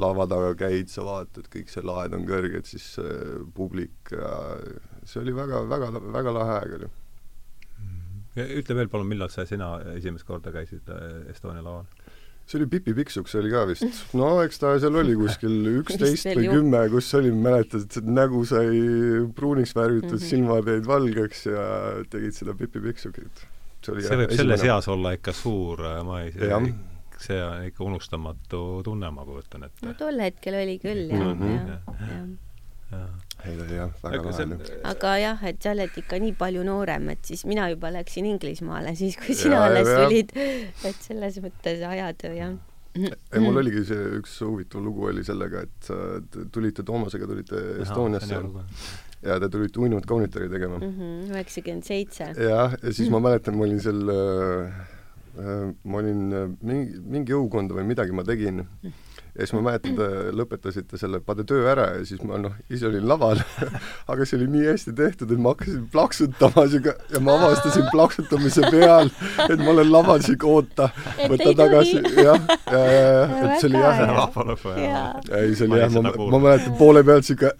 lava 0.00 0.26
taga 0.28 0.54
käid, 0.56 0.88
sa 0.88 1.04
vaatad, 1.04 1.48
kõik 1.52 1.68
see 1.72 1.84
laed 1.84 2.16
on 2.16 2.26
kõrged, 2.28 2.68
siis 2.68 2.94
äh, 3.02 3.38
publik 3.54 4.12
ja 4.12 4.32
see 5.04 5.22
oli 5.24 5.36
väga, 5.36 5.64
väga, 5.68 5.92
väga 6.12 6.36
lahe 6.38 6.58
aeg 6.60 6.76
oli. 6.80 6.92
Ütle 8.36 8.76
veel 8.78 8.90
palun, 8.92 9.08
millal 9.08 9.30
sa, 9.32 9.44
sina 9.48 9.74
esimest 9.96 10.26
korda 10.28 10.52
käisid 10.54 10.88
äh, 10.92 11.30
Estonia 11.32 11.64
laval? 11.64 11.86
see 12.46 12.58
oli 12.58 12.66
Pipi 12.66 12.92
Pikksukk, 12.94 13.28
see 13.30 13.38
oli 13.38 13.52
ka 13.52 13.62
vist. 13.68 14.00
no 14.18 14.28
eks 14.42 14.58
ta 14.60 14.72
seal 14.82 14.96
oli 14.98 15.14
kuskil 15.16 15.68
üksteist 15.80 16.26
või 16.34 16.48
kümme, 16.50 16.80
kus 16.92 17.10
oli, 17.18 17.30
mäletad, 17.32 17.86
et 17.86 18.08
nägu 18.08 18.42
sai 18.48 18.70
pruuniks 19.36 19.76
värvitud 19.78 20.10
mm, 20.10 20.16
-hmm. 20.18 20.30
silmad 20.32 20.70
jäid 20.72 20.88
valgeks 20.88 21.46
ja 21.46 21.66
tegid 22.10 22.36
seda 22.36 22.56
Pipi 22.58 22.82
Pikksukit. 22.82 23.44
see, 23.82 23.94
oli, 23.94 24.06
see 24.06 24.18
võib 24.18 24.34
esimene... 24.34 24.40
selles 24.42 24.66
eas 24.68 24.90
olla 24.90 25.14
ikka 25.18 25.36
suur, 25.36 25.84
ma 26.08 26.22
ei 26.26 26.34
tea, 26.34 26.60
see 27.22 27.42
on 27.46 27.68
ikka 27.70 27.84
unustamatu 27.86 28.64
tunne, 28.84 29.10
ma 29.14 29.28
kujutan 29.28 29.68
ette. 29.68 29.86
no 29.86 29.94
tol 29.98 30.18
hetkel 30.26 30.58
oli 30.64 30.78
küll, 30.82 31.06
jah 31.14 31.28
mm, 31.28 31.44
-hmm. 31.44 31.68
jah, 31.70 32.08
jah 32.10 32.26
ja 32.92 33.06
ei 33.46 33.56
ta 33.58 33.64
oli 33.66 33.78
jah, 33.78 33.94
väga 34.02 34.34
lahe. 34.38 34.80
aga 34.92 35.14
jah, 35.22 35.46
et 35.50 35.62
sa 35.62 35.72
oled 35.76 36.02
ikka 36.02 36.18
nii 36.22 36.34
palju 36.38 36.66
noorem, 36.66 37.08
et 37.14 37.30
siis 37.32 37.46
mina 37.48 37.68
juba 37.72 37.92
läksin 37.94 38.28
Inglismaale 38.30 38.94
siis, 39.00 39.16
kui 39.20 39.36
sina 39.38 39.60
ja, 39.60 39.70
alles 39.70 39.88
ja, 39.88 40.04
tulid. 40.04 40.36
et 40.36 41.08
selles 41.08 41.40
mõttes 41.44 41.82
ajad 41.92 42.28
jah 42.32 42.54
ei, 42.92 43.40
mul 43.40 43.56
oligi 43.56 43.86
see 43.88 44.18
üks 44.18 44.34
huvitav 44.44 44.82
lugu 44.84 45.06
oli 45.08 45.24
sellega, 45.24 45.62
et 45.64 46.34
tulite 46.52 46.84
Toomasega, 46.84 47.28
tulite 47.30 47.62
Estoniasse 47.80 48.40
ja 49.22 49.38
te 49.40 49.48
tulite 49.48 49.80
uinuvat 49.80 50.06
kaunitari 50.08 50.50
tegema. 50.50 50.80
Mhm, 50.82 51.30
üheksakümmend 51.32 51.86
seitse. 51.86 52.32
jah, 52.36 52.74
ja 52.82 52.92
siis 52.92 53.10
ma 53.12 53.22
mäletan, 53.22 53.56
ma 53.56 53.66
olin 53.68 53.80
seal 53.80 54.12
äh, 54.12 54.82
äh 55.38 55.72
ma 55.84 56.02
olin 56.02 56.22
äh, 56.32 56.50
mingi, 56.60 57.00
mingi 57.16 57.36
õukonda 57.36 57.78
või 57.78 57.86
midagi 57.88 58.12
ma 58.12 58.26
tegin 58.26 58.64
ja 59.32 59.46
siis 59.46 59.52
ma 59.56 59.62
mäletan, 59.64 59.94
te 59.96 60.32
lõpetasite 60.36 60.98
selle 61.00 61.20
Pade 61.24 61.46
töö 61.48 61.64
ära! 61.72 61.86
Ja 61.96 62.04
siis 62.08 62.20
ma 62.26 62.36
noh, 62.40 62.52
ise 62.72 62.86
olin 62.88 63.06
laval. 63.08 63.40
Aga 64.12 64.26
see 64.28 64.36
oli 64.38 64.48
nii 64.52 64.66
hästi 64.68 64.92
tehtud, 64.98 65.32
et 65.32 65.40
ma 65.40 65.54
hakkasin 65.54 65.86
plaksutama 65.92 66.66
siuke 66.72 66.94
ja 67.14 67.22
ma 67.24 67.38
avastasin 67.38 67.88
plaksutamise 67.94 68.68
peal, 68.68 69.12
et 69.48 69.56
ma 69.62 69.72
olen 69.72 69.92
laval 69.92 70.24
siuke 70.24 70.48
oota, 70.52 70.90
võta 71.32 71.54
tagasi, 71.62 71.98
jah, 72.18 72.40
ja, 72.68 72.78
ja, 72.78 73.02
ja, 73.08 73.26
et 73.48 73.58
see 73.62 73.72
oli 73.72 73.80
jah. 73.80 75.10
ei, 75.40 75.56
see 75.56 75.68
oli 75.70 75.80
jah, 75.80 75.96
ma, 75.96 76.14
ma 76.36 76.42
mäletan 76.50 76.76
poole 76.80 77.04
pealt 77.06 77.28
siuke, 77.28 77.54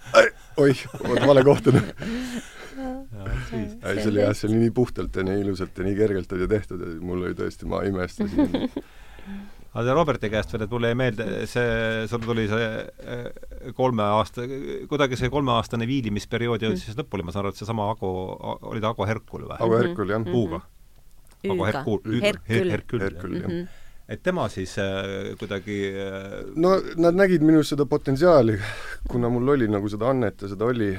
oih, 0.61 0.87
vot 1.01 1.29
vale 1.33 1.47
koht 1.47 1.73
on 1.73 1.81
ei, 3.53 3.97
see 4.01 4.11
oli 4.11 4.21
jah, 4.23 4.35
see 4.37 4.49
oli 4.51 4.61
nii 4.67 4.73
puhtalt 4.77 5.17
ja 5.17 5.25
nii 5.27 5.41
ilusalt 5.45 5.79
ja 5.79 5.87
nii 5.87 5.97
kergelt 5.97 6.33
oli 6.37 6.49
tehtud 6.49 6.85
ja 6.85 6.93
mul 7.01 7.25
oli 7.27 7.37
tõesti, 7.39 7.69
ma 7.69 7.83
imestasin 7.89 8.51
aga 9.73 9.95
Roberti 9.97 10.31
käest 10.33 10.53
veel, 10.53 10.67
et 10.67 10.73
mulle 10.75 10.91
jäi 10.93 10.99
meelde 11.01 11.27
see, 11.51 12.07
sul 12.11 12.25
tuli 12.25 12.49
see 12.51 12.67
eh, 13.15 13.73
kolme 13.79 14.05
aasta, 14.19 14.45
kuidagi 14.91 15.19
see 15.21 15.33
kolmeaastane 15.33 15.89
viilimisperiood 15.89 16.67
jõudis 16.67 16.87
siis 16.89 16.99
lõpuni, 16.99 17.25
ma 17.27 17.35
saan 17.35 17.47
aru, 17.47 17.55
et 17.55 17.63
seesama 17.63 17.89
Ago, 17.95 18.13
oli 18.73 18.83
ta 18.85 18.93
Ago 18.93 19.09
Herkul 19.09 19.47
või? 19.49 19.57
Ago 19.59 19.79
Herkul, 19.81 20.13
jah. 20.13 20.35
U-ga? 20.43 20.65
Ago 21.43 21.71
Herkul, 21.71 22.19
Herkül, 22.23 22.75
Herkül, 23.09 23.39
jah. 23.41 23.49
Mhm 23.49 23.82
et 24.11 24.23
tema 24.23 24.49
siis 24.51 24.75
äh, 24.83 25.33
kuidagi 25.39 25.77
äh, 25.95 26.33
no 26.59 26.75
nad 27.01 27.17
nägid 27.17 27.45
minus 27.47 27.71
seda 27.71 27.87
potentsiaali, 27.89 28.57
kuna 29.11 29.31
mul 29.33 29.55
oli 29.55 29.69
nagu 29.71 29.89
seda 29.91 30.09
annet 30.11 30.43
ja 30.43 30.51
seda 30.51 30.67
oli, 30.67 30.91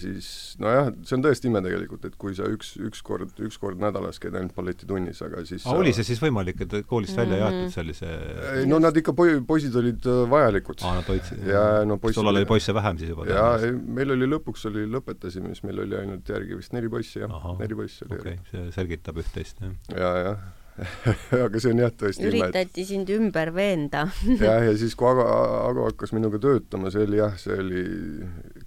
siis 0.00 0.28
nojah, 0.60 0.90
see 1.06 1.16
on 1.16 1.24
tõesti 1.24 1.48
ime 1.48 1.62
tegelikult, 1.64 2.04
et 2.08 2.18
kui 2.20 2.36
sa 2.36 2.48
üks, 2.52 2.74
üks 2.76 3.00
kord, 3.06 3.32
üks 3.42 3.56
kord 3.60 3.80
nädalas 3.80 4.20
käid 4.22 4.36
ainult 4.36 4.54
balletitunnis, 4.56 5.22
aga 5.24 5.46
siis 5.48 5.64
aga 5.64 5.72
sa... 5.72 5.78
oli 5.80 5.94
see 5.96 6.08
siis 6.10 6.20
võimalik, 6.22 6.60
et 6.66 6.76
koolist 6.90 7.16
välja 7.16 7.38
mm 7.38 7.42
-hmm. 7.42 7.62
jäetud 7.62 7.76
sellise 7.78 8.60
ei 8.60 8.68
no 8.68 8.82
nad 8.84 8.96
ikka 8.96 9.16
poi-, 9.16 9.40
poisid 9.46 9.80
olid 9.80 10.04
äh, 10.04 10.20
vajalikud. 10.30 10.84
aa, 10.84 10.94
nad 11.00 11.08
hoidsid. 11.08 11.46
ja 11.46 11.64
no 11.88 11.96
poisid 11.96 12.20
sul 12.20 12.32
oli 12.34 12.44
poisse 12.44 12.74
vähem 12.74 12.98
siis 12.98 13.10
juba? 13.14 13.26
jaa, 13.32 13.56
meil 13.72 14.12
oli 14.12 14.28
lõpuks 14.36 14.68
oli, 14.68 14.84
lõpetasime, 14.92 15.54
siis 15.54 15.64
meil 15.64 15.80
oli 15.86 15.96
ainult 15.96 16.28
järgi 16.28 16.60
vist 16.60 16.76
neli 16.76 16.92
poissi, 16.92 17.18
jah, 17.24 17.50
neli 17.58 17.74
poissi 17.74 18.04
oli. 18.04 18.20
okei 18.20 18.38
okay., 18.38 18.52
see 18.52 18.70
selgitab 18.76 19.24
üht-teist, 19.24 19.64
jah. 19.64 19.74
jaa, 19.96 20.14
jah 20.28 20.46
aga 21.46 21.60
see 21.62 21.72
on 21.72 21.80
jah 21.80 21.92
tõesti 22.02 22.26
üritati 22.28 22.82
et... 22.82 22.88
sind 22.88 23.10
ümber 23.14 23.52
veenda. 23.56 24.06
Jah, 24.42 24.60
ja 24.66 24.74
siis, 24.78 24.96
kui 24.98 25.08
Ago, 25.08 25.24
Ago 25.62 25.86
hakkas 25.88 26.12
minuga 26.16 26.40
töötama, 26.42 26.90
see 26.92 27.06
oli 27.06 27.20
jah, 27.20 27.36
see 27.40 27.56
oli 27.62 27.84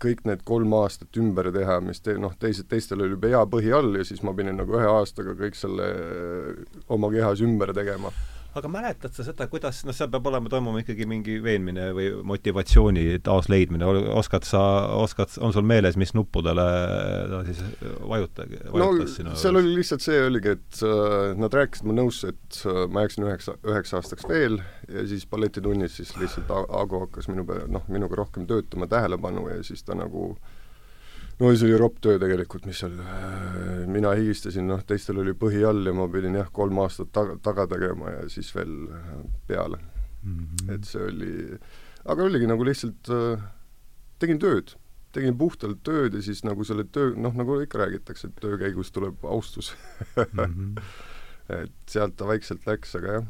kõik 0.02 0.26
need 0.30 0.42
kolm 0.48 0.74
aastat 0.80 1.20
ümber 1.22 1.52
teha, 1.54 1.80
mis 1.86 2.02
te-, 2.06 2.18
noh, 2.22 2.34
teised, 2.42 2.70
teistel 2.72 3.06
oli 3.06 3.20
hea 3.30 3.44
põhi 3.52 3.74
all 3.76 3.94
ja 4.00 4.08
siis 4.08 4.24
ma 4.26 4.34
pidin 4.38 4.58
nagu 4.60 4.80
ühe 4.80 4.90
aastaga 4.90 5.36
kõik 5.40 5.58
selle 5.60 5.90
oma 6.90 7.12
kehas 7.14 7.44
ümber 7.46 7.76
tegema 7.78 8.14
aga 8.58 8.70
mäletad 8.72 9.14
sa 9.14 9.24
seda, 9.28 9.46
kuidas, 9.52 9.84
noh, 9.86 9.96
seal 9.96 10.10
peab 10.12 10.26
olema, 10.30 10.50
toimuma 10.52 10.82
ikkagi 10.82 11.06
mingi 11.10 11.38
veenmine 11.44 11.90
või 11.96 12.08
motivatsiooni 12.32 13.20
taasleidmine, 13.26 13.88
oskad 14.18 14.48
sa, 14.48 14.62
oskad, 14.98 15.36
on 15.46 15.54
sul 15.56 15.68
meeles, 15.70 15.98
mis 16.02 16.16
nuppudele 16.18 16.66
ta 17.30 17.42
siis 17.48 17.62
vajuta, 18.10 18.48
vajutas 18.74 19.06
no, 19.06 19.16
sinu 19.16 19.36
seal 19.40 19.60
oli 19.62 19.76
lihtsalt 19.78 20.06
see 20.06 20.22
oligi, 20.26 20.56
et 20.58 20.84
uh, 20.86 21.36
nad 21.40 21.60
rääkisid 21.62 21.90
mu 21.90 21.98
nõusse, 22.00 22.34
et 22.34 22.62
uh, 22.66 22.86
ma 22.90 23.06
jääksin 23.06 23.28
üheksa, 23.28 23.58
üheks 23.70 23.94
aastaks 24.00 24.30
veel 24.30 24.60
ja 24.90 25.06
siis 25.10 25.28
balletitunnis 25.30 26.00
siis 26.02 26.16
lihtsalt 26.18 26.50
Aago 26.50 27.06
hakkas 27.06 27.30
minu 27.30 27.46
peale, 27.46 27.70
noh, 27.70 27.86
minuga 27.92 28.18
rohkem 28.24 28.50
töötama, 28.50 28.90
tähelepanu 28.90 29.46
ja 29.52 29.62
siis 29.66 29.86
ta 29.86 29.98
nagu 29.98 30.32
uh, 30.34 30.58
no 31.40 31.52
see 31.56 31.70
oli 31.70 31.78
ropp 31.80 32.00
töö 32.04 32.20
tegelikult, 32.22 32.66
mis 32.68 32.82
seal, 32.84 32.98
äh, 33.00 33.86
mina 33.92 34.12
higistasin, 34.18 34.68
noh, 34.70 34.82
teistel 34.88 35.22
oli 35.24 35.36
põhi 35.40 35.62
all 35.68 35.88
ja 35.88 35.94
ma 35.96 36.10
pidin 36.12 36.36
jah, 36.40 36.50
kolm 36.56 36.82
aastat 36.84 37.14
taga, 37.16 37.38
taga 37.44 37.68
tegema 37.72 38.12
ja 38.16 38.26
siis 38.32 38.52
veel 38.56 38.76
äh, 38.92 39.08
peale 39.48 39.80
mm. 39.80 40.36
-hmm. 40.36 40.74
et 40.76 40.90
see 40.90 41.06
oli, 41.06 41.34
aga 42.06 42.28
oligi 42.28 42.50
nagu 42.50 42.68
lihtsalt 42.68 43.12
äh, 43.16 43.48
tegin 44.20 44.42
tööd, 44.44 44.76
tegin 45.16 45.38
puhtalt 45.38 45.84
tööd 45.84 46.14
ja 46.14 46.22
siis 46.22 46.44
nagu 46.44 46.68
selle 46.68 46.84
töö, 46.84 47.16
noh, 47.16 47.36
nagu 47.36 47.62
ikka 47.64 47.86
räägitakse, 47.86 48.28
et 48.28 48.42
töö 48.44 48.60
käigus 48.60 48.92
tuleb 48.92 49.24
austus 49.24 49.74
mm. 50.16 50.44
-hmm. 50.44 50.82
et 51.64 51.78
sealt 51.88 52.18
ta 52.20 52.28
vaikselt 52.28 52.68
läks, 52.68 52.96
aga 53.00 53.20
jah, 53.20 53.30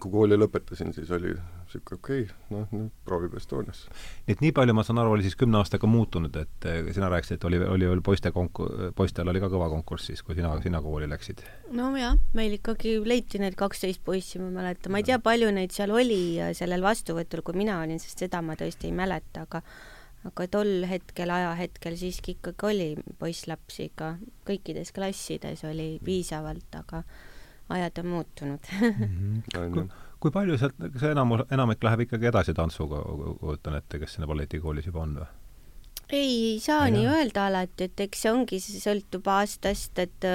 kui 0.00 0.10
kooli 0.10 0.36
lõpetasin, 0.36 0.92
siis 0.92 1.10
oli 1.14 1.36
niisugune 1.66 1.98
okei 1.98 2.22
okay,, 2.22 2.36
noh, 2.50 2.66
nüüd 2.72 2.92
proovib 3.06 3.34
Estonias. 3.38 3.84
nii 4.26 4.36
et 4.36 4.44
nii 4.44 4.52
palju, 4.56 4.74
ma 4.76 4.84
saan 4.86 5.00
aru, 5.02 5.16
oli 5.16 5.26
siis 5.26 5.36
kümne 5.38 5.58
aastaga 5.60 5.88
muutunud, 5.90 6.36
et 6.40 6.68
eh, 6.68 6.92
sina 6.94 7.10
rääkisid, 7.12 7.38
et 7.38 7.48
oli, 7.48 7.60
oli 7.74 7.90
veel 7.90 8.02
poiste 8.06 8.32
konku-, 8.34 8.68
poistel 8.96 9.28
oli 9.28 9.42
ka 9.42 9.50
kõva 9.52 9.68
konkurss 9.72 10.10
siis, 10.12 10.22
kui 10.26 10.38
sina, 10.38 10.54
sina 10.62 10.80
kooli 10.84 11.10
läksid? 11.10 11.42
nojah, 11.76 12.16
meil 12.38 12.56
ikkagi 12.58 12.96
leiti 13.04 13.42
need 13.42 13.58
kaksteist 13.58 14.04
poissi, 14.06 14.40
ma 14.42 14.50
mäletan, 14.60 14.94
ma 14.94 15.02
ei 15.02 15.08
tea, 15.10 15.18
palju 15.22 15.50
neid 15.54 15.74
seal 15.74 15.94
oli 15.94 16.38
sellel 16.56 16.84
vastuvõtul, 16.84 17.44
kui 17.46 17.58
mina 17.58 17.80
olin, 17.82 18.00
sest 18.02 18.24
seda 18.26 18.42
ma 18.44 18.58
tõesti 18.58 18.90
ei 18.90 18.96
mäleta, 18.96 19.46
aga 19.46 19.62
aga 20.26 20.46
tol 20.50 20.86
hetkel, 20.90 21.30
ajahetkel 21.30 21.94
siiski 21.98 22.34
ikkagi 22.34 22.66
oli 22.66 22.88
poisslapsi 23.20 23.90
ikka 23.92 24.16
kõikides 24.48 24.90
klassides 24.96 25.62
oli 25.68 26.00
piisavalt, 26.02 26.66
aga 26.80 27.04
ajad 27.76 28.02
on 28.02 28.10
muutunud 28.14 28.74
mm. 28.80 29.42
-hmm 29.52 30.05
kui 30.20 30.32
palju 30.34 30.58
sealt, 30.60 30.78
see 31.00 31.10
enamus, 31.12 31.46
enamik 31.52 31.82
läheb 31.84 32.06
ikkagi 32.06 32.30
edasi 32.32 32.54
tantsuga, 32.56 33.02
kujutan 33.40 33.80
ette, 33.80 34.00
kes 34.02 34.16
sinna 34.16 34.30
balletikoolis 34.30 34.88
juba 34.88 35.04
on 35.04 35.18
või? 35.22 35.32
ei, 36.12 36.52
ei 36.52 36.60
saa 36.60 36.86
ja. 36.86 36.92
nii 36.94 37.06
öelda 37.10 37.46
alati, 37.48 37.88
et 37.88 38.00
eks 38.04 38.20
see 38.22 38.30
ongi, 38.30 38.58
see 38.62 38.78
sõltub 38.78 39.26
aastast, 39.30 39.98
et 39.98 40.26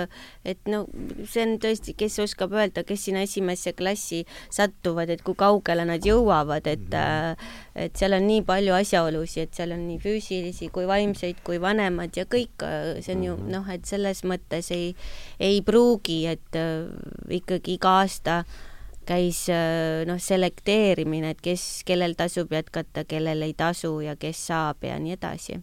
et 0.44 0.68
no 0.68 0.82
see 1.24 1.46
on 1.46 1.54
tõesti, 1.64 1.94
kes 1.96 2.18
oskab 2.26 2.52
öelda, 2.58 2.84
kes 2.88 3.06
sinna 3.08 3.24
esimesse 3.24 3.72
klassi 3.78 4.26
satuvad, 4.52 5.14
et 5.14 5.24
kui 5.24 5.38
kaugele 5.40 5.86
nad 5.88 6.04
jõuavad, 6.04 6.68
et 6.68 6.84
mm 6.84 6.98
-hmm. 6.98 7.86
et 7.86 7.96
seal 7.96 8.18
on 8.18 8.28
nii 8.28 8.42
palju 8.48 8.74
asjaolusid, 8.76 9.44
et 9.48 9.62
seal 9.62 9.72
on 9.72 9.88
nii 9.88 10.00
füüsilisi 10.04 10.70
kui 10.72 10.88
vaimseid 10.88 11.40
kui 11.44 11.62
vanemad 11.62 12.18
ja 12.18 12.26
kõik, 12.26 12.68
see 13.00 13.16
on 13.16 13.24
ju 13.24 13.36
-hmm. 13.36 13.52
noh, 13.56 13.70
et 13.70 13.86
selles 13.86 14.24
mõttes 14.24 14.72
ei, 14.72 14.96
ei 15.40 15.62
pruugi, 15.62 16.28
et 16.28 16.56
äh, 16.56 16.92
ikkagi 17.30 17.80
iga 17.80 18.02
aasta 18.02 18.40
äh, 18.40 18.71
käis 19.06 19.46
äh, 19.50 20.04
noh, 20.08 20.20
selekteerimine, 20.22 21.34
et 21.36 21.42
kes, 21.42 21.84
kellel 21.88 22.16
tasub 22.20 22.54
jätkata, 22.54 23.06
kellel 23.10 23.48
ei 23.48 23.56
tasu 23.58 24.00
ja 24.06 24.16
kes 24.20 24.48
saab 24.52 24.84
ja 24.88 25.00
nii 25.00 25.18
edasi. 25.18 25.62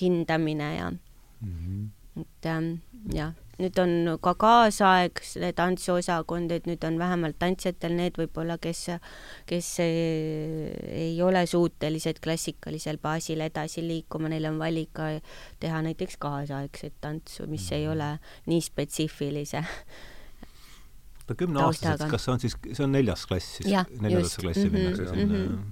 hindamine 0.00 0.74
ja 0.76 0.90
et 2.20 2.46
ähm, 2.46 2.80
jah, 3.12 3.32
nüüd 3.60 3.78
on 3.80 3.92
ka 4.24 4.32
kaasaegne 4.40 5.50
tantsuosakond, 5.56 6.52
et 6.54 6.66
nüüd 6.68 6.84
on 6.86 6.98
vähemalt 7.00 7.38
tantsijatel 7.40 7.94
need 7.96 8.18
võib-olla, 8.20 8.56
kes, 8.62 8.86
kes 9.48 9.68
eh, 9.84 10.70
ei 11.04 11.18
ole 11.24 11.44
suutelised 11.50 12.20
klassikalisel 12.24 13.00
baasil 13.02 13.44
edasi 13.44 13.84
liikuma, 13.86 14.30
neil 14.32 14.48
on 14.50 14.60
valik 14.60 14.92
ka 14.96 15.10
teha 15.62 15.82
näiteks 15.86 16.18
kaasaegset 16.22 16.96
tantsu, 17.04 17.46
mis 17.50 17.68
ei 17.76 17.88
ole 17.88 18.14
nii 18.50 18.64
spetsiifilise 18.64 19.64
oota, 21.30 21.38
kümneaastaselt, 21.44 22.06
kas 22.10 22.24
see 22.26 22.32
on 22.34 22.40
siis, 22.42 22.56
see 22.72 22.84
on 22.84 22.92
neljas 22.94 23.26
klass 23.30 23.58
siis? 23.60 23.70
neljandasse 24.00 24.42
klassi 24.42 24.66
Mhm, 24.66 24.74
minnakse 24.76 25.02
mhm. 25.02 25.34
sinna? 25.34 25.66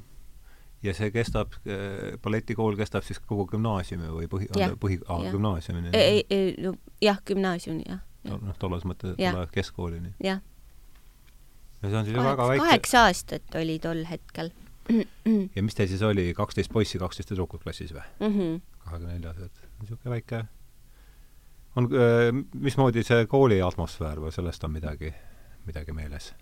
ja 0.83 0.95
see 0.95 1.11
kestab, 1.11 1.57
balletikool 2.23 2.77
kestab 2.79 3.07
siis 3.07 3.19
kogu 3.27 3.49
gümnaasiumi 3.55 4.13
või 4.15 4.29
põhi, 4.31 4.47
põhi, 4.79 5.01
gümnaasiumini? 5.33 5.91
jah, 7.03 7.19
gümnaasiumi, 7.27 7.89
jah, 7.89 8.05
No, 8.29 8.37
noh, 8.43 8.57
tolles 8.59 8.83
mõttes, 8.89 9.15
Jah. 9.19 9.33
tolle 9.35 9.49
keskkoolini. 9.55 10.11
jah. 10.25 10.41
ja 11.83 11.91
see 11.91 11.99
on 12.01 12.05
siis 12.09 12.17
ju 12.17 12.25
väga 12.25 12.49
väike. 12.51 12.65
kaheksa 12.65 13.05
aastat 13.07 13.55
oli 13.61 13.79
tol 13.79 14.03
hetkel 14.11 14.51
ja 15.57 15.63
mis 15.63 15.77
teil 15.79 15.89
siis 15.89 16.03
oli, 16.03 16.33
kaksteist 16.37 16.73
poissi, 16.75 16.99
kaksteist 16.99 17.31
tüdrukut 17.31 17.63
klassis 17.63 17.93
või? 17.95 18.03
mm. 18.21 18.35
-hmm. 18.35 18.61
kahekümne 18.85 19.15
neljas, 19.15 19.39
et 19.47 19.63
niisugune 19.81 20.15
väike 20.17 20.43
on, 21.79 21.89
mismoodi 22.55 23.05
see 23.07 23.27
kooli 23.31 23.61
atmosfäär 23.63 24.21
või 24.21 24.35
sellest 24.35 24.65
on 24.67 24.75
midagi, 24.75 25.13
midagi 25.67 25.93
meeles? 25.93 26.33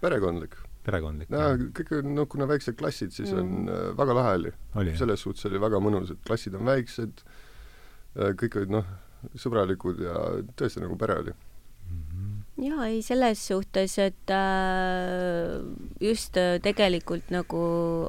perekondlik. 0.00 0.54
perekondlik? 0.84 1.30
jaa, 1.30 1.56
kõik 1.56 1.92
on, 1.98 2.14
noh, 2.14 2.26
kuna 2.30 2.46
väiksed 2.46 2.76
klassid, 2.78 3.10
siis 3.16 3.32
on 3.32 3.46
Mm. 3.64 3.68
äh, 3.68 3.96
väga 3.98 4.14
lahe 4.14 4.34
oli. 4.40 4.52
oli 4.74 4.96
selles 4.96 5.20
suhtes 5.20 5.44
oli 5.46 5.58
väga 5.60 5.80
mõnus, 5.80 6.10
et 6.10 6.18
klassid 6.26 6.54
on 6.54 6.64
väiksed, 6.64 7.22
kõik 8.16 8.56
olid 8.56 8.70
noh, 8.70 8.84
sõbralikud 9.36 9.98
ja 10.00 10.14
tõesti 10.56 10.80
nagu 10.80 10.96
pere 10.96 11.18
oli. 11.22 11.32
Jaa, 12.56 12.86
ei 12.88 13.02
selles 13.04 13.42
suhtes, 13.48 13.98
et 14.00 14.30
äh, 14.32 15.60
just 16.00 16.38
äh, 16.40 16.56
tegelikult 16.64 17.28
nagu 17.28 17.58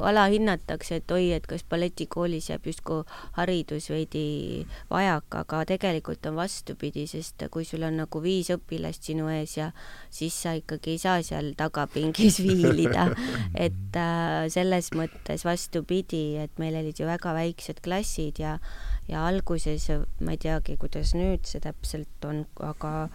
alahinnatakse, 0.07 1.01
et 1.01 1.11
oi, 1.11 1.33
et 1.35 1.49
kas 1.51 1.65
balletikoolis 1.67 2.47
jääb 2.53 2.69
justkui 2.71 3.01
haridus 3.35 3.89
veidi 3.91 4.63
vajaka, 4.87 5.43
aga 5.43 5.61
tegelikult 5.73 6.31
on 6.31 6.39
vastupidi, 6.39 7.03
sest 7.11 7.43
kui 7.51 7.67
sul 7.67 7.83
on 7.83 7.99
nagu 7.99 8.23
viis 8.23 8.47
õpilast 8.55 9.11
sinu 9.11 9.27
ees 9.35 9.57
ja 9.59 9.73
siis 10.07 10.39
sa 10.45 10.55
ikkagi 10.55 10.95
ei 10.95 11.03
saa 11.03 11.19
seal 11.27 11.51
tagapingis 11.59 12.39
viilida, 12.47 13.09
et 13.51 13.99
äh, 13.99 14.47
selles 14.47 14.93
mõttes 14.95 15.43
vastupidi, 15.43 16.37
et 16.39 16.55
meil 16.55 16.79
olid 16.85 16.95
ju 16.95 17.11
väga 17.11 17.35
väiksed 17.35 17.83
klassid 17.83 18.39
ja 18.39 18.61
ja 19.07 19.27
alguses 19.27 19.89
ma 20.23 20.35
ei 20.35 20.39
teagi, 20.39 20.75
kuidas 20.79 21.13
nüüd 21.15 21.47
see 21.47 21.61
täpselt 21.63 22.27
on, 22.27 22.45
aga 22.63 23.09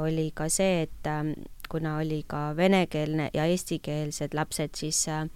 oli 0.00 0.30
ka 0.34 0.48
see, 0.48 0.82
et 0.82 1.06
äh, 1.06 1.34
kuna 1.70 1.96
oli 1.96 2.22
ka 2.28 2.52
venekeelne 2.56 3.30
ja 3.34 3.44
eestikeelsed 3.48 4.34
lapsed, 4.34 4.74
siis 4.76 5.08
äh, 5.08 5.28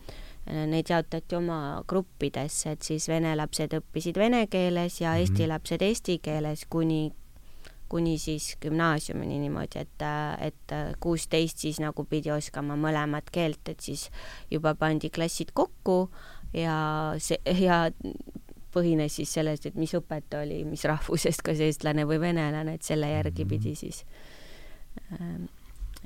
neid 0.46 0.90
jaotati 0.90 1.36
oma 1.36 1.82
gruppidesse, 1.88 2.70
et 2.76 2.82
siis 2.82 3.08
vene 3.08 3.34
lapsed 3.36 3.72
õppisid 3.80 4.18
vene 4.18 4.46
keeles 4.46 5.00
ja 5.00 5.16
eesti 5.16 5.42
Mhm. 5.42 5.48
lapsed 5.48 5.82
eesti 5.82 6.18
keeles 6.22 6.66
kuni 6.70 7.12
kuni 7.88 8.18
siis 8.18 8.56
gümnaasiumini 8.60 9.38
niimoodi, 9.38 9.78
et, 9.78 10.02
et 10.40 10.72
kuusteist 11.00 11.58
siis 11.62 11.78
nagu 11.78 12.04
pidi 12.04 12.32
oskama 12.34 12.74
mõlemat 12.74 13.30
keelt, 13.32 13.68
et 13.68 13.80
siis 13.80 14.10
juba 14.50 14.74
pandi 14.74 15.10
klassid 15.10 15.52
kokku 15.54 16.10
ja 16.52 17.14
see, 17.18 17.38
ja 17.46 17.84
põhines 18.76 19.16
siis 19.20 19.32
selles, 19.38 19.64
et 19.66 19.76
mis 19.80 19.94
õpetaja 19.96 20.44
oli, 20.46 20.62
mis 20.68 20.84
rahvusest, 20.88 21.42
kas 21.46 21.62
eestlane 21.64 22.04
või 22.08 22.20
venelane, 22.28 22.76
et 22.76 22.86
selle 22.86 23.08
järgi 23.14 23.44
Mhm. 23.44 23.48
pidi 23.54 23.74
siis 23.74 24.04
ähm, 25.20 25.46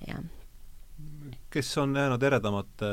jah. 0.06 0.22
kes 1.50 1.70
on 1.78 1.96
jäänud 1.96 2.22
eredamate, 2.22 2.88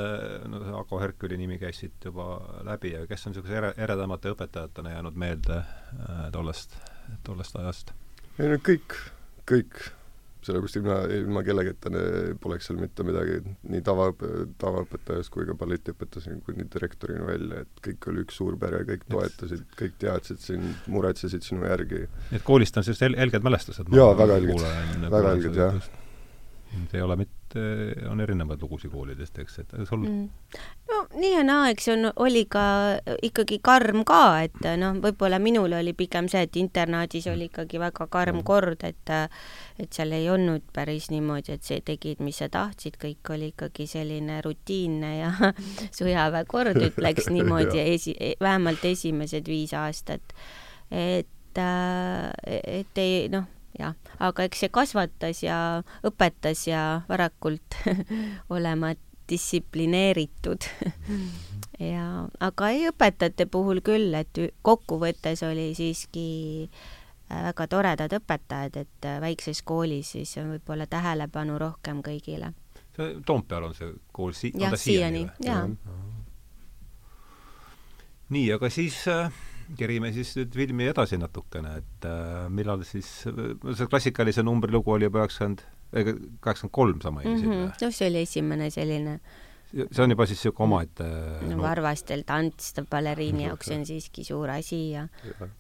no 0.48 0.62
see 0.64 0.74
Ago 0.80 1.00
Herküli 1.02 1.38
nimi 1.38 1.60
käis 1.62 1.80
siit 1.84 2.06
juba 2.06 2.40
läbi, 2.66 2.96
aga 2.98 3.08
kes 3.08 3.28
on 3.28 3.34
niisuguse 3.36 3.58
ere, 3.60 3.74
eredamate 3.78 4.32
õpetajatena 4.34 4.96
jäänud 4.96 5.16
meelde 5.16 5.58
äh, 5.62 6.32
tollest, 6.32 6.78
tollest 7.24 7.56
ajast? 7.62 7.94
ei 8.40 8.50
no 8.50 8.58
kõik, 8.62 8.98
kõik, 9.50 9.82
sellepärast 10.48 10.80
ilma, 10.80 10.98
ilma 11.18 11.44
kellegita 11.46 11.92
poleks 12.44 12.70
seal 12.70 12.80
mitte 12.82 13.06
midagi, 13.08 13.40
nii 13.72 13.84
tavaõpe, 13.86 14.32
tavaõpetajast 14.62 15.34
kui 15.34 15.48
ka 15.48 15.56
balletiõpetajast 15.60 16.44
kuni 16.48 16.68
direktorini 16.74 17.28
välja, 17.28 17.64
et 17.66 17.84
kõik 17.88 18.10
oli 18.12 18.26
üks 18.26 18.40
suur 18.42 18.58
pere, 18.62 18.84
kõik 18.88 19.08
toetasid, 19.12 19.66
kõik 19.80 19.98
teadsid 20.04 20.44
sind, 20.44 20.76
muretsesid 20.92 21.46
sinu 21.46 21.68
järgi. 21.68 22.06
nii 22.32 22.42
et 22.42 22.48
koolist 22.48 22.80
on 22.80 22.88
sellised 22.88 23.08
hel-, 23.08 23.20
helged 23.20 23.48
mälestused? 23.48 23.92
Jaa, 23.96 24.14
väga 24.18 24.40
helged. 24.42 24.68
Väga 25.08 25.36
helged, 25.36 25.60
jah. 25.64 25.92
see 26.92 27.00
ei 27.00 27.06
ole 27.06 27.20
mitte, 27.24 27.37
on 28.10 28.22
erinevaid 28.22 28.62
lugusid 28.62 28.92
koolidest, 28.92 29.40
eks, 29.40 29.60
et 29.64 29.74
sul 29.90 30.04
mm. 30.04 30.08
Mm. 30.08 30.62
no 30.92 31.00
nii 31.20 31.34
ja 31.34 31.44
naa, 31.48 31.70
eks 31.74 31.90
on, 31.94 32.10
oli 32.24 32.44
ka 32.50 32.64
ikkagi 33.26 33.60
karm 33.64 34.04
ka, 34.08 34.22
et 34.48 34.68
noh, 34.80 34.98
võib-olla 35.04 35.40
minul 35.44 35.76
oli 35.78 35.94
pigem 35.98 36.30
see, 36.32 36.46
et 36.48 36.60
internaadis 36.60 37.28
oli 37.32 37.50
ikkagi 37.52 37.82
väga 37.82 38.08
karm 38.12 38.44
kord, 38.48 38.86
et 38.88 39.14
et 39.78 39.94
seal 39.94 40.14
ei 40.18 40.30
olnud 40.34 40.66
päris 40.74 41.10
niimoodi, 41.14 41.58
et 41.58 41.66
see 41.66 41.82
tegid, 41.86 42.22
mis 42.26 42.40
sa 42.42 42.50
tahtsid, 42.52 42.98
kõik 43.02 43.34
oli 43.36 43.52
ikkagi 43.54 43.88
selline 43.90 44.40
rutiinne 44.46 45.12
ja 45.20 45.34
sõjaväekord, 46.00 46.82
ütleks 46.92 47.30
niimoodi, 47.34 47.82
esi, 47.96 48.16
vähemalt 48.42 48.86
esimesed 48.86 49.48
viis 49.48 49.76
aastat. 49.78 50.34
et, 50.92 51.28
et 51.58 53.02
ei 53.04 53.28
noh, 53.34 53.48
jah, 53.78 53.96
aga 54.20 54.48
eks 54.48 54.66
see 54.66 54.74
kasvatas 54.74 55.44
ja 55.44 55.58
õpetas 56.08 56.68
ja 56.68 56.84
varakult 57.10 57.78
olema 58.56 58.94
distsiplineeritud. 59.30 60.68
Ja, 61.78 62.26
aga 62.42 62.70
ei, 62.74 62.88
õpetajate 62.90 63.46
puhul 63.52 63.84
küll, 63.86 64.16
et 64.18 64.40
kokkuvõttes 64.66 65.44
oli 65.46 65.68
siiski 65.78 66.30
äh, 66.66 66.80
väga 67.30 67.68
toredad 67.68 68.14
õpetajad, 68.18 68.80
et 68.82 69.06
äh, 69.06 69.20
väikses 69.22 69.62
koolis 69.68 70.14
siis 70.16 70.32
on 70.42 70.54
võib-olla 70.56 70.88
tähelepanu 70.90 71.60
rohkem 71.60 72.02
kõigile. 72.06 72.54
see 72.96 73.20
Toompeal 73.26 73.68
on 73.70 73.76
see 73.78 73.92
kool 74.12 74.34
si-, 74.34 74.54
on 74.56 74.72
ta 74.72 74.80
siiani 74.80 75.28
või? 75.38 75.76
nii, 78.30 78.48
aga 78.56 78.70
siis 78.70 79.04
äh, 79.12 79.32
kerime 79.78 80.14
siis 80.16 80.36
nüüd 80.38 80.54
filmi 80.56 80.86
edasi 80.88 81.18
natukene, 81.20 81.74
et 81.82 82.06
äh, 82.08 82.46
millal 82.50 82.84
siis, 82.88 83.10
see 83.28 83.88
klassikalise 83.92 84.44
numbri 84.44 84.72
lugu 84.72 84.92
oli 84.96 85.10
juba 85.10 85.26
üheksakümmend, 85.26 85.66
kaheksakümmend 85.92 86.74
kolm 86.78 87.02
sa 87.04 87.12
mainisid 87.12 87.48
Mhm, 87.50 87.60
või? 87.66 87.74
noh, 87.82 87.92
see 88.00 88.08
oli 88.10 88.22
esimene 88.24 88.70
selline. 88.72 89.20
See 89.74 90.00
on 90.04 90.14
juba 90.14 90.24
siis 90.26 90.40
niisugune 90.40 90.64
omaette 90.70 91.06
no, 91.50 91.58
varvastel 91.60 92.22
tants 92.24 92.70
baleriini 92.90 93.44
jaoks 93.50 93.68
on 93.76 93.84
siiski 93.86 94.24
suur 94.24 94.50
asi 94.54 94.80
ja, 94.94 95.08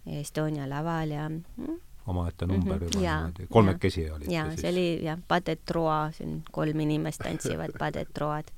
ja 0.07 0.21
Estonia 0.21 0.63
laval 0.71 1.11
ja 1.11 1.25
mm, 1.27 1.75
omaette 2.07 2.47
number 2.47 2.77
Mhm, 2.79 2.85
juba 2.87 3.01
jaa, 3.03 3.17
niimoodi, 3.25 3.47
kolmekesi 3.51 4.05
olite 4.09 4.31
ja 4.31 4.45
see 4.55 4.71
oli 4.71 4.85
jah, 5.03 5.19
pas 5.27 5.43
de 5.43 5.57
trois, 5.59 6.15
see 6.15 6.25
on 6.29 6.37
kolm 6.55 6.79
inimest 6.85 7.19
tantsivad 7.27 7.75
pas 7.81 7.91
de 7.93 8.05
trois'd, 8.13 8.53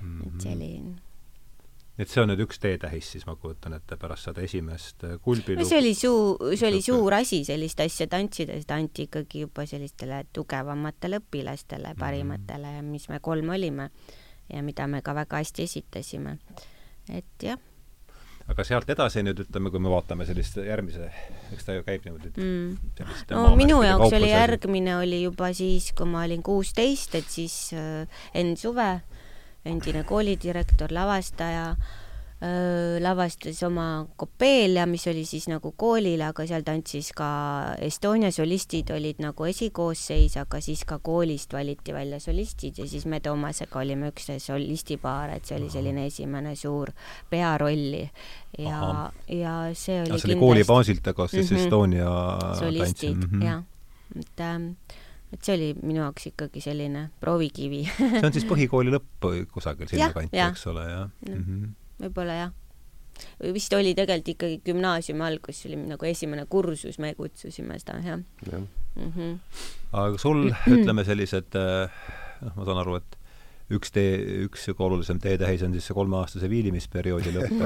Mhm. 0.00 0.22
et 0.28 0.40
see 0.46 0.54
oli 0.54 0.70
et 1.98 2.10
see 2.12 2.22
on 2.22 2.28
nüüd 2.32 2.42
üks 2.44 2.60
teetähis 2.60 3.10
siis, 3.14 3.26
ma 3.28 3.36
kujutan 3.40 3.76
ette, 3.78 3.96
pärast 4.00 4.28
seda 4.28 4.42
esimest 4.44 5.04
äh, 5.08 5.16
kulbilugu 5.24 5.62
no 5.62 5.68
see 5.68 5.78
oli 5.80 5.94
suu-, 5.96 6.52
see 6.54 6.68
oli 6.68 6.82
suur 6.84 7.16
asi 7.16 7.42
sellist 7.48 7.80
asja 7.80 8.08
tantsida, 8.12 8.58
seda 8.60 8.80
anti 8.80 9.08
ikkagi 9.08 9.46
juba 9.46 9.66
sellistele 9.66 10.24
tugevamatele 10.32 11.22
õpilastele, 11.22 11.94
Mhm. 11.94 12.00
parimatele, 12.00 12.74
mis 12.82 13.08
me 13.08 13.20
kolm 13.20 13.54
olime 13.56 13.90
ja 14.52 14.62
mida 14.62 14.86
me 14.86 15.02
ka 15.02 15.14
väga 15.14 15.40
hästi 15.42 15.62
esitasime. 15.62 16.38
et 17.08 17.42
jah 17.42 17.58
aga 18.46 18.64
sealt 18.66 18.90
edasi 18.90 19.24
nüüd 19.26 19.40
ütleme, 19.42 19.72
kui 19.74 19.82
me 19.82 19.90
vaatame 19.90 20.26
sellist 20.28 20.58
järgmise, 20.62 21.08
eks 21.54 21.66
ta 21.66 21.74
ju 21.74 21.82
käib 21.86 22.04
niimoodi 22.06 22.30
mm. 22.36 23.08
no 23.34 23.56
minu 23.58 23.80
jaoks 23.82 24.14
oli 24.14 24.30
järgmine 24.30 24.96
oli 25.00 25.22
juba 25.24 25.50
siis, 25.56 25.90
kui 25.96 26.06
ma 26.10 26.22
olin 26.26 26.44
kuusteist, 26.46 27.16
et 27.18 27.26
siis 27.30 27.56
äh, 27.74 28.06
Enn 28.34 28.54
Suve, 28.60 29.00
endine 29.66 30.04
koolidirektor, 30.08 30.92
lavastaja 30.94 31.70
lavastas 33.00 33.62
oma 33.64 34.06
Copelia, 34.20 34.84
mis 34.86 35.06
oli 35.08 35.22
siis 35.24 35.46
nagu 35.48 35.70
koolile, 35.72 36.26
aga 36.26 36.44
seal 36.44 36.66
tantsis 36.66 37.08
ka 37.16 37.28
Estonia 37.80 38.28
solistid 38.34 38.90
olid 38.92 39.22
nagu 39.24 39.46
esikoosseis, 39.48 40.36
aga 40.36 40.60
siis 40.60 40.84
ka 40.84 40.98
koolist 41.00 41.56
valiti 41.56 41.94
välja 41.96 42.20
solistid 42.20 42.76
ja 42.76 42.88
siis 42.88 43.06
me 43.08 43.22
Toomasega 43.24 43.80
olime 43.80 44.10
üks 44.12 44.28
solistipaar, 44.44 45.32
et 45.38 45.48
see 45.48 45.56
oli 45.56 45.70
selline 45.72 46.04
esimene 46.10 46.52
suur 46.60 46.92
pearolli. 47.30 48.04
Ja 48.58 49.08
ja 49.32 49.56
see 49.72 50.02
oli 50.02 50.20
see 50.20 50.34
oli 50.34 50.38
kooli 50.40 50.68
baasilt, 50.68 51.08
aga 51.08 51.28
siis 51.32 51.50
Mhm. 51.50 51.60
Estonia 51.62 52.12
solistid 52.60 53.16
tants, 53.16 53.32
mhm. 53.32 53.42
jah, 53.42 53.62
et 54.20 54.40
ähm, 54.44 54.72
et 55.34 55.42
see 55.42 55.56
oli 55.56 55.72
minu 55.82 56.02
jaoks 56.04 56.28
ikkagi 56.30 56.62
selline 56.64 57.08
proovikivi 57.22 57.82
see 57.88 58.22
on 58.22 58.36
siis 58.36 58.46
põhikooli 58.48 58.94
lõpp 58.94 59.26
kusagil 59.52 59.90
sinna 59.90 60.12
kanti, 60.14 60.38
eks 60.38 60.66
ole, 60.72 60.86
jah 60.86 61.02
Jah. 61.26 61.34
mm 61.34 61.42
-hmm. 61.42 61.74
võib-olla 62.04 62.38
jah 62.44 62.54
vist 63.52 63.72
oli 63.72 63.94
tegelikult 63.96 64.34
ikkagi 64.34 64.60
gümnaasiumi 64.66 65.24
algus, 65.24 65.62
see 65.62 65.70
oli 65.72 65.82
nagu 65.88 66.08
esimene 66.08 66.46
kursus, 66.50 66.98
me 67.02 67.14
kutsusime 67.16 67.78
seda, 67.80 67.98
jah 68.04 68.20
jah. 68.52 68.64
mm. 68.96 69.12
-hmm. 69.12 69.38
aga 69.92 70.18
sul, 70.18 70.50
ütleme 70.66 71.04
sellised, 71.04 71.56
noh, 71.56 72.52
ma 72.56 72.68
saan 72.68 72.82
aru, 72.82 72.98
et 73.00 73.18
üks 73.76 73.90
tee, 73.90 74.18
üks 74.46 74.66
sihuke 74.66 74.84
olulisem 74.86 75.18
teetähis 75.22 75.64
on 75.66 75.72
siis 75.74 75.88
see 75.88 75.96
kolmeaastase 75.96 76.50
viilimisperioodi 76.50 77.32
lõpp 77.34 77.56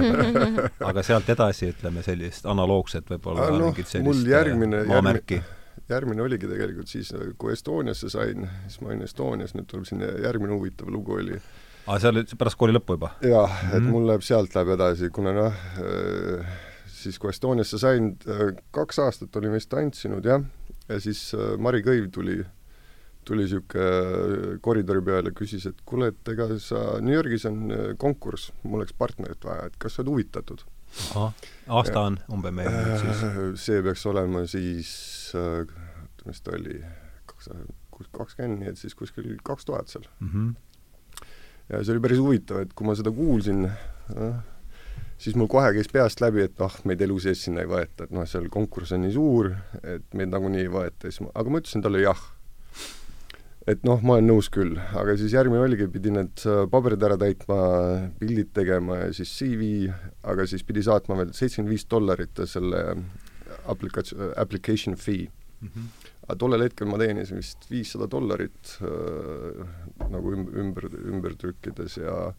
aga 0.90 1.02
sealt 1.04 1.28
edasi, 1.28 1.74
ütleme, 1.74 2.04
sellist 2.06 2.46
analoogset 2.48 3.10
võib-olla 3.10 3.50
no, 3.50 3.66
mingit 3.66 3.90
sellist 3.90 4.08
mul 4.08 4.30
järgmine, 4.32 4.84
maamärki 4.88 5.40
järgmine, 5.40 5.59
järgmine 5.90 6.22
oligi 6.22 6.48
tegelikult 6.50 6.90
siis, 6.90 7.12
kui 7.38 7.52
Estoniasse 7.52 8.10
sain, 8.12 8.46
siis 8.66 8.80
ma 8.80 8.92
olin 8.92 9.06
Estonias, 9.06 9.54
nüüd 9.56 9.68
tuleb 9.70 9.88
siin 9.88 10.04
järgmine 10.04 10.54
huvitav 10.54 10.90
lugu 10.92 11.18
oli 11.18 11.38
aa, 11.86 11.98
see 11.98 12.12
oli 12.12 12.24
pärast 12.38 12.58
kooli 12.60 12.76
lõppu 12.76 12.98
juba? 12.98 13.12
jah, 13.24 13.58
et 13.70 13.74
mm 13.74 13.86
-hmm. 13.86 13.90
mul 13.90 14.08
läheb, 14.10 14.24
sealt 14.26 14.54
läheb 14.54 14.74
edasi, 14.76 15.10
kuna 15.10 15.34
noh, 15.36 15.60
siis 16.86 17.18
kui 17.18 17.30
Estoniasse 17.30 17.78
sain, 17.78 18.14
kaks 18.70 18.98
aastat 18.98 19.36
olin 19.36 19.52
vist 19.56 19.70
tantsinud, 19.70 20.24
jah, 20.24 20.42
ja 20.88 21.00
siis 21.00 21.30
Mari 21.58 21.82
Kõiv 21.86 22.10
tuli 22.10 22.40
tuli 23.24 23.44
niisugune 23.44 24.58
koridori 24.64 25.02
peale, 25.04 25.30
küsis, 25.36 25.66
et 25.68 25.82
kuule, 25.86 26.08
et 26.08 26.28
ega 26.32 26.48
sa, 26.58 27.00
New 27.04 27.14
Yorgis 27.14 27.44
on 27.46 27.72
konkurss, 28.00 28.52
mul 28.62 28.80
oleks 28.80 28.96
partnerit 28.96 29.44
vaja, 29.44 29.66
et 29.68 29.76
kas 29.78 29.94
sa 29.94 30.02
oled 30.02 30.14
huvitatud? 30.14 30.64
Aasta 31.16 32.06
on 32.06 32.18
umbes 32.32 32.54
meil 32.54 32.72
nüüd 32.74 32.96
siis? 33.04 33.22
see 33.66 33.84
peaks 33.84 34.06
olema 34.10 34.46
siis, 34.50 34.94
mis 36.26 36.42
ta 36.44 36.56
oli, 36.56 36.80
kaks, 37.30 37.52
kakskümmend, 38.10 38.62
nii 38.62 38.72
et 38.72 38.80
siis 38.80 38.96
kuskil 38.98 39.36
kaks 39.46 39.68
tuhat 39.68 39.92
seal 39.92 40.08
mm. 40.18 40.34
-hmm 40.34 40.50
ja 41.70 41.84
see 41.84 41.94
oli 41.94 42.02
päris 42.02 42.18
huvitav, 42.18 42.64
et 42.64 42.72
kui 42.74 42.86
ma 42.88 42.96
seda 42.98 43.12
kuulsin, 43.14 43.68
siis 45.20 45.36
mul 45.38 45.48
kohe 45.50 45.70
käis 45.76 45.90
peast 45.92 46.22
läbi, 46.22 46.44
et 46.48 46.58
noh, 46.60 46.76
meid 46.88 47.02
elu 47.06 47.18
sees 47.22 47.44
sinna 47.46 47.64
ei 47.64 47.70
võeta, 47.70 48.06
et 48.06 48.14
noh, 48.14 48.26
seal 48.28 48.48
konkurss 48.52 48.96
on 48.96 49.04
nii 49.04 49.14
suur, 49.14 49.52
et 49.82 50.06
meid 50.18 50.32
nagunii 50.32 50.64
ei 50.66 50.72
võeta, 50.72 51.06
siis 51.06 51.22
ma, 51.24 51.32
aga 51.38 51.52
ma 51.52 51.62
ütlesin 51.62 51.84
talle 51.86 52.02
jah. 52.02 52.22
Et 53.68 53.82
noh, 53.84 54.00
ma 54.02 54.16
olen 54.16 54.30
nõus 54.30 54.48
küll, 54.52 54.78
aga 54.96 55.16
siis 55.20 55.34
järgmine 55.36 55.60
oligi, 55.64 55.88
pidi 55.92 56.12
need 56.14 56.44
paberid 56.72 57.02
ära 57.06 57.18
täitma, 57.20 57.58
pildid 58.20 58.54
tegema 58.56 59.02
ja 59.02 59.10
siis 59.16 59.32
CV, 59.36 59.90
aga 60.24 60.46
siis 60.48 60.64
pidi 60.66 60.84
saatma 60.86 61.18
veel 61.20 61.34
seitsekümmend 61.36 61.74
viis 61.74 61.84
dollarit 61.90 62.44
selle 62.48 62.84
aplikatsioon, 63.70 64.32
application 64.40 64.96
fee 64.96 65.28
mm. 65.28 65.68
-hmm 65.74 66.08
aga 66.30 66.38
tollel 66.38 66.62
hetkel 66.62 66.86
ma 66.86 66.98
teenisin 67.00 67.40
vist 67.40 67.66
viissada 67.70 68.06
dollarit 68.10 68.76
äh, 68.86 69.64
nagu 70.12 70.36
üm-, 70.36 70.46
ümber, 70.62 70.86
ümber 71.10 71.34
trükkides 71.40 71.98
ja 71.98 72.30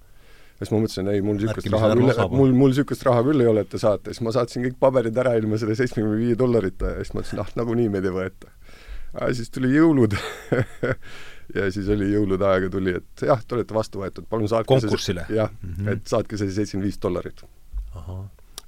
ja 0.62 0.68
siis 0.68 0.76
ma 0.76 0.80
mõtlesin, 0.84 1.08
ei, 1.10 1.22
mul 1.26 1.40
niisugust 1.40 1.72
raha 1.74 1.88
küll, 1.98 2.12
mul, 2.38 2.52
mul 2.54 2.70
niisugust 2.70 3.04
raha 3.08 3.24
küll 3.26 3.42
ei 3.42 3.50
ole, 3.50 3.64
et 3.66 3.72
te 3.72 3.80
saate, 3.82 4.14
siis 4.14 4.22
ma 4.22 4.34
saatsin 4.36 4.62
kõik 4.68 4.76
paberid 4.84 5.18
ära 5.18 5.34
ilma 5.40 5.58
selle 5.58 5.74
seitsmekümne 5.80 6.20
viie 6.20 6.38
dollarita 6.38 6.92
ja 6.94 7.00
siis 7.02 7.16
mõtlesin, 7.18 7.42
ah, 7.42 7.50
nagunii 7.58 7.90
meid 7.90 8.06
ei 8.06 8.14
võeta. 8.14 8.52
Siis 9.36 9.52
tuli 9.52 9.74
jõulud 9.76 10.16
ja 11.58 11.68
siis 11.74 11.90
oli 11.92 12.12
jõulude 12.14 12.48
aega 12.48 12.70
tuli, 12.72 12.96
et 13.02 13.26
jah, 13.28 13.42
te 13.44 13.58
olete 13.58 13.76
vastu 13.76 14.04
võetud, 14.04 14.28
palun 14.30 14.50
saatke 14.52 14.72
konkursile? 14.72 15.26
jah 15.30 15.52
mm, 15.52 15.74
-hmm. 15.74 15.92
et 15.96 16.08
saatke 16.08 16.40
see 16.40 16.52
seitsekümmend 16.52 16.88
viis 16.88 17.00
dollarit. 17.02 17.44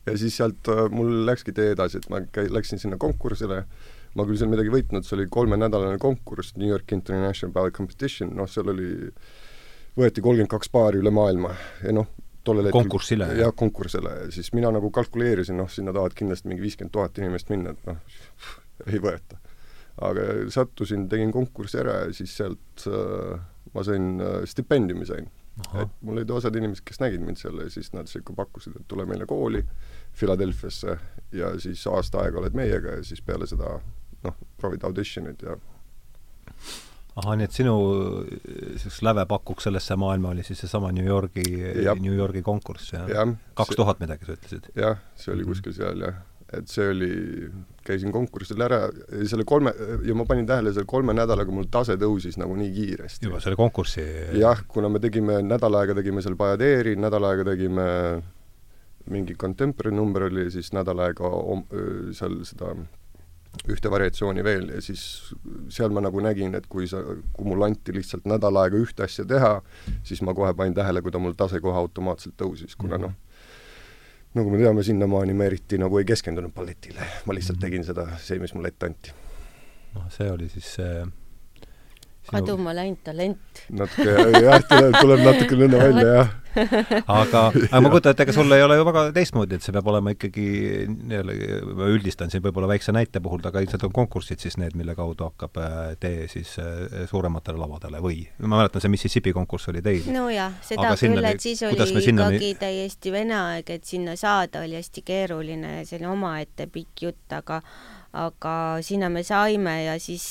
ja 0.05 0.17
siis 0.17 0.37
sealt 0.37 0.67
äh, 0.67 0.85
mul 0.91 1.25
läkski 1.29 1.55
tee 1.55 1.71
edasi, 1.77 2.03
et 2.03 2.09
ma 2.09 2.23
käi-, 2.27 2.51
läksin 2.51 2.79
sinna 2.79 2.97
konkursile 2.97 3.63
ma 4.17 4.25
küll 4.27 4.37
seal 4.37 4.51
midagi 4.51 4.71
võitnud, 4.73 5.05
see 5.07 5.17
oli 5.17 5.29
kolmenädalane 5.31 5.97
konkurss, 6.01 6.55
New 6.57 6.69
York 6.69 6.91
International 6.95 7.53
Ballet 7.53 7.73
Competition, 7.73 8.33
noh, 8.37 8.49
seal 8.49 8.69
oli, 8.73 8.89
võeti 9.97 10.21
kolmkümmend 10.21 10.51
kaks 10.51 10.69
paari 10.73 11.01
üle 11.01 11.13
maailma 11.13 11.53
ja 11.81 11.95
noh, 11.97 12.11
tollel 12.45 12.69
hetkel 12.69 12.83
konkursile? 12.83 13.29
jah, 13.39 13.53
konkursile, 13.57 14.15
siis 14.35 14.51
mina 14.53 14.71
nagu 14.75 14.91
kalkuleerisin, 14.93 15.57
noh, 15.57 15.71
sinna 15.71 15.95
tahavad 15.95 16.17
kindlasti 16.19 16.51
mingi 16.51 16.65
viiskümmend 16.65 16.93
tuhat 16.93 17.17
inimest 17.21 17.49
minna, 17.53 17.73
et 17.73 17.89
noh, 17.89 18.21
ei 18.91 19.01
võeta. 19.01 19.39
Aga 20.01 20.27
sattusin, 20.53 21.07
tegin 21.09 21.31
konkursi 21.31 21.79
ära 21.83 21.99
ja 22.05 22.13
siis 22.17 22.33
sealt 22.37 22.85
äh, 22.89 23.41
ma 23.73 23.83
sain 23.85 24.15
äh,, 24.21 24.43
stipendiumi 24.49 25.05
sain. 25.05 25.29
et 25.77 25.91
mul 26.01 26.17
olid 26.17 26.31
osad 26.33 26.55
inimesed, 26.57 26.81
kes 26.85 26.97
nägid 26.97 27.21
mind 27.21 27.37
seal 27.37 27.59
ja 27.61 27.67
siis 27.69 27.91
nad 27.93 28.09
ikka 28.09 28.33
pakkusid, 28.33 28.79
et 28.79 28.87
tule 28.89 29.05
meile 29.05 29.27
kooli 29.29 29.61
Philadelphiasse 30.17 30.97
ja 31.37 31.51
siis 31.61 31.83
aasta 31.87 32.23
aega 32.23 32.41
oled 32.41 32.57
meiega 32.57 32.97
ja 32.97 33.03
siis 33.05 33.21
peale 33.21 33.45
seda 33.49 33.75
noh, 34.23 34.39
proovid 34.57 34.85
audition'id 34.87 35.45
ja 35.45 35.59
ahah, 37.19 37.35
nii 37.37 37.45
et 37.45 37.53
sinu 37.53 37.75
niisugust 38.25 39.03
lävepakuks 39.05 39.67
sellesse 39.69 39.97
maailma 39.99 40.33
oli 40.33 40.45
siis 40.47 40.63
seesama 40.65 40.91
New 40.95 41.05
Yorgi, 41.05 41.45
New 42.01 42.15
Yorgi 42.15 42.41
konkurss, 42.45 42.93
jah 42.95 43.09
ja,? 43.09 43.27
kaks 43.57 43.77
tuhat 43.77 44.01
midagi, 44.01 44.25
sa 44.25 44.37
ütlesid? 44.37 44.69
jah, 44.79 45.01
see 45.19 45.33
oli 45.35 45.45
kuskil 45.47 45.75
seal, 45.77 46.01
jah. 46.07 46.17
Et 46.59 46.69
see 46.71 46.87
oli, 46.91 47.11
käisin 47.85 48.13
konkursil 48.13 48.61
ära, 48.65 48.85
selle 49.29 49.45
kolme, 49.47 49.73
ja 50.07 50.15
ma 50.17 50.25
panin 50.29 50.47
tähele, 50.49 50.73
selle 50.75 50.89
kolme 50.89 51.15
nädalaga 51.17 51.53
mul 51.53 51.67
tase 51.71 51.97
tõusis 52.01 52.39
nagu 52.41 52.55
nii 52.59 52.71
kiiresti. 52.77 53.27
juba 53.27 53.41
selle 53.43 53.59
konkursi 53.59 54.05
jah, 54.39 54.63
kuna 54.67 54.91
me 54.93 55.01
tegime, 55.03 55.41
nädal 55.45 55.79
aega 55.81 55.97
tegime 55.99 56.23
seal 56.25 56.37
Bajadeeri, 56.39 56.95
nädal 56.99 57.29
aega 57.29 57.47
tegime 57.51 57.87
mingi 59.11 59.35
contemporary 59.35 59.95
number 59.95 60.29
oli, 60.29 60.49
siis 60.51 60.71
nädal 60.75 61.01
aega 61.03 61.27
om, 61.27 61.65
seal 62.15 62.39
seda 62.47 62.73
ühte 63.69 63.89
variatsiooni 63.91 64.43
veel 64.43 64.69
ja 64.73 64.79
siis 64.81 65.03
seal 65.71 65.93
ma 65.93 66.01
nagu 66.03 66.21
nägin, 66.23 66.55
et 66.57 66.65
kui 66.71 66.87
sa, 66.89 67.03
kui 67.35 67.47
mulle 67.47 67.69
anti 67.69 67.93
lihtsalt 67.95 68.25
nädal 68.29 68.57
aega 68.63 68.79
ühte 68.79 69.05
asja 69.05 69.25
teha, 69.29 69.53
siis 70.07 70.23
ma 70.25 70.33
kohe 70.35 70.53
panin 70.57 70.73
tähele, 70.75 71.03
kui 71.05 71.13
ta 71.13 71.21
mul 71.21 71.35
tase 71.37 71.61
kohe 71.63 71.77
automaatselt 71.77 72.35
tõusis, 72.39 72.75
kuna 72.79 72.99
noh, 73.01 73.13
nagu 74.33 74.53
me 74.53 74.61
teame, 74.61 74.83
sinnamaani 74.85 75.35
ma 75.37 75.49
eriti 75.49 75.77
nagu 75.81 75.99
ei 75.99 76.07
keskendunud 76.09 76.53
balletile, 76.55 77.09
ma 77.25 77.35
lihtsalt 77.37 77.59
mhm. 77.59 77.65
tegin 77.65 77.89
seda, 77.89 78.07
see, 78.21 78.39
mis 78.41 78.55
mulle 78.57 78.73
ette 78.73 78.89
anti. 78.89 79.17
noh, 79.93 80.07
see 80.13 80.31
oli 80.31 80.49
siis 80.49 80.71
see 80.77 80.95
äh 81.01 81.11
kaduma 82.29 82.73
läinud 82.75 83.01
talent. 83.03 83.65
natuke 83.69 84.15
jah, 84.43 84.63
tuleb, 84.69 84.95
tuleb 84.99 85.27
natuke 85.27 85.59
nõnda 85.59 85.81
välja, 85.81 86.07
jah. 86.17 86.31
aga, 87.09 87.47
aga 87.49 87.79
ma 87.81 87.89
kujutan 87.89 88.13
ette, 88.13 88.25
ega 88.27 88.35
sul 88.35 88.53
ei 88.53 88.61
ole 88.61 88.75
ju 88.77 88.85
väga 88.85 89.03
teistmoodi, 89.15 89.57
et 89.57 89.65
see 89.65 89.73
peab 89.73 89.87
olema 89.89 90.13
ikkagi 90.13 90.45
ma 91.73 91.87
üldistan 91.89 92.29
siin 92.29 92.43
võib-olla 92.45 92.69
väikse 92.69 92.93
näite 92.93 93.21
puhul, 93.25 93.41
aga 93.49 93.63
ilmselt 93.63 93.87
on 93.87 93.95
konkursid 93.95 94.43
siis 94.43 94.59
need, 94.61 94.77
mille 94.77 94.93
kaudu 94.97 95.31
hakkab 95.31 95.57
äh, 95.63 95.79
tee 96.01 96.27
siis 96.31 96.53
äh, 96.61 97.07
suurematele 97.09 97.57
lavadele 97.57 98.03
või? 98.03 98.21
ma 98.43 98.59
mäletan, 98.59 98.83
see 98.83 98.93
Mississippi 98.93 99.33
konkurss 99.33 99.71
oli 99.73 99.81
teil. 99.85 100.05
nojah, 100.13 100.53
seda 100.65 100.93
küll, 100.99 101.25
et 101.31 101.41
siis 101.41 101.65
oli 101.65 101.89
sinnani... 102.05 102.37
ikkagi 102.37 102.53
täiesti 102.61 103.15
vene 103.15 103.39
aeg, 103.39 103.73
et 103.79 103.89
sinna 103.89 104.15
saada 104.19 104.61
oli 104.67 104.77
hästi 104.77 105.05
keeruline, 105.05 105.79
selline 105.89 106.13
omaette 106.13 106.69
pikk 106.69 107.07
jutt, 107.07 107.25
aga 107.33 107.63
aga 108.13 108.77
sinna 108.85 109.09
me 109.09 109.23
saime 109.25 109.73
ja 109.87 109.93
siis 110.01 110.25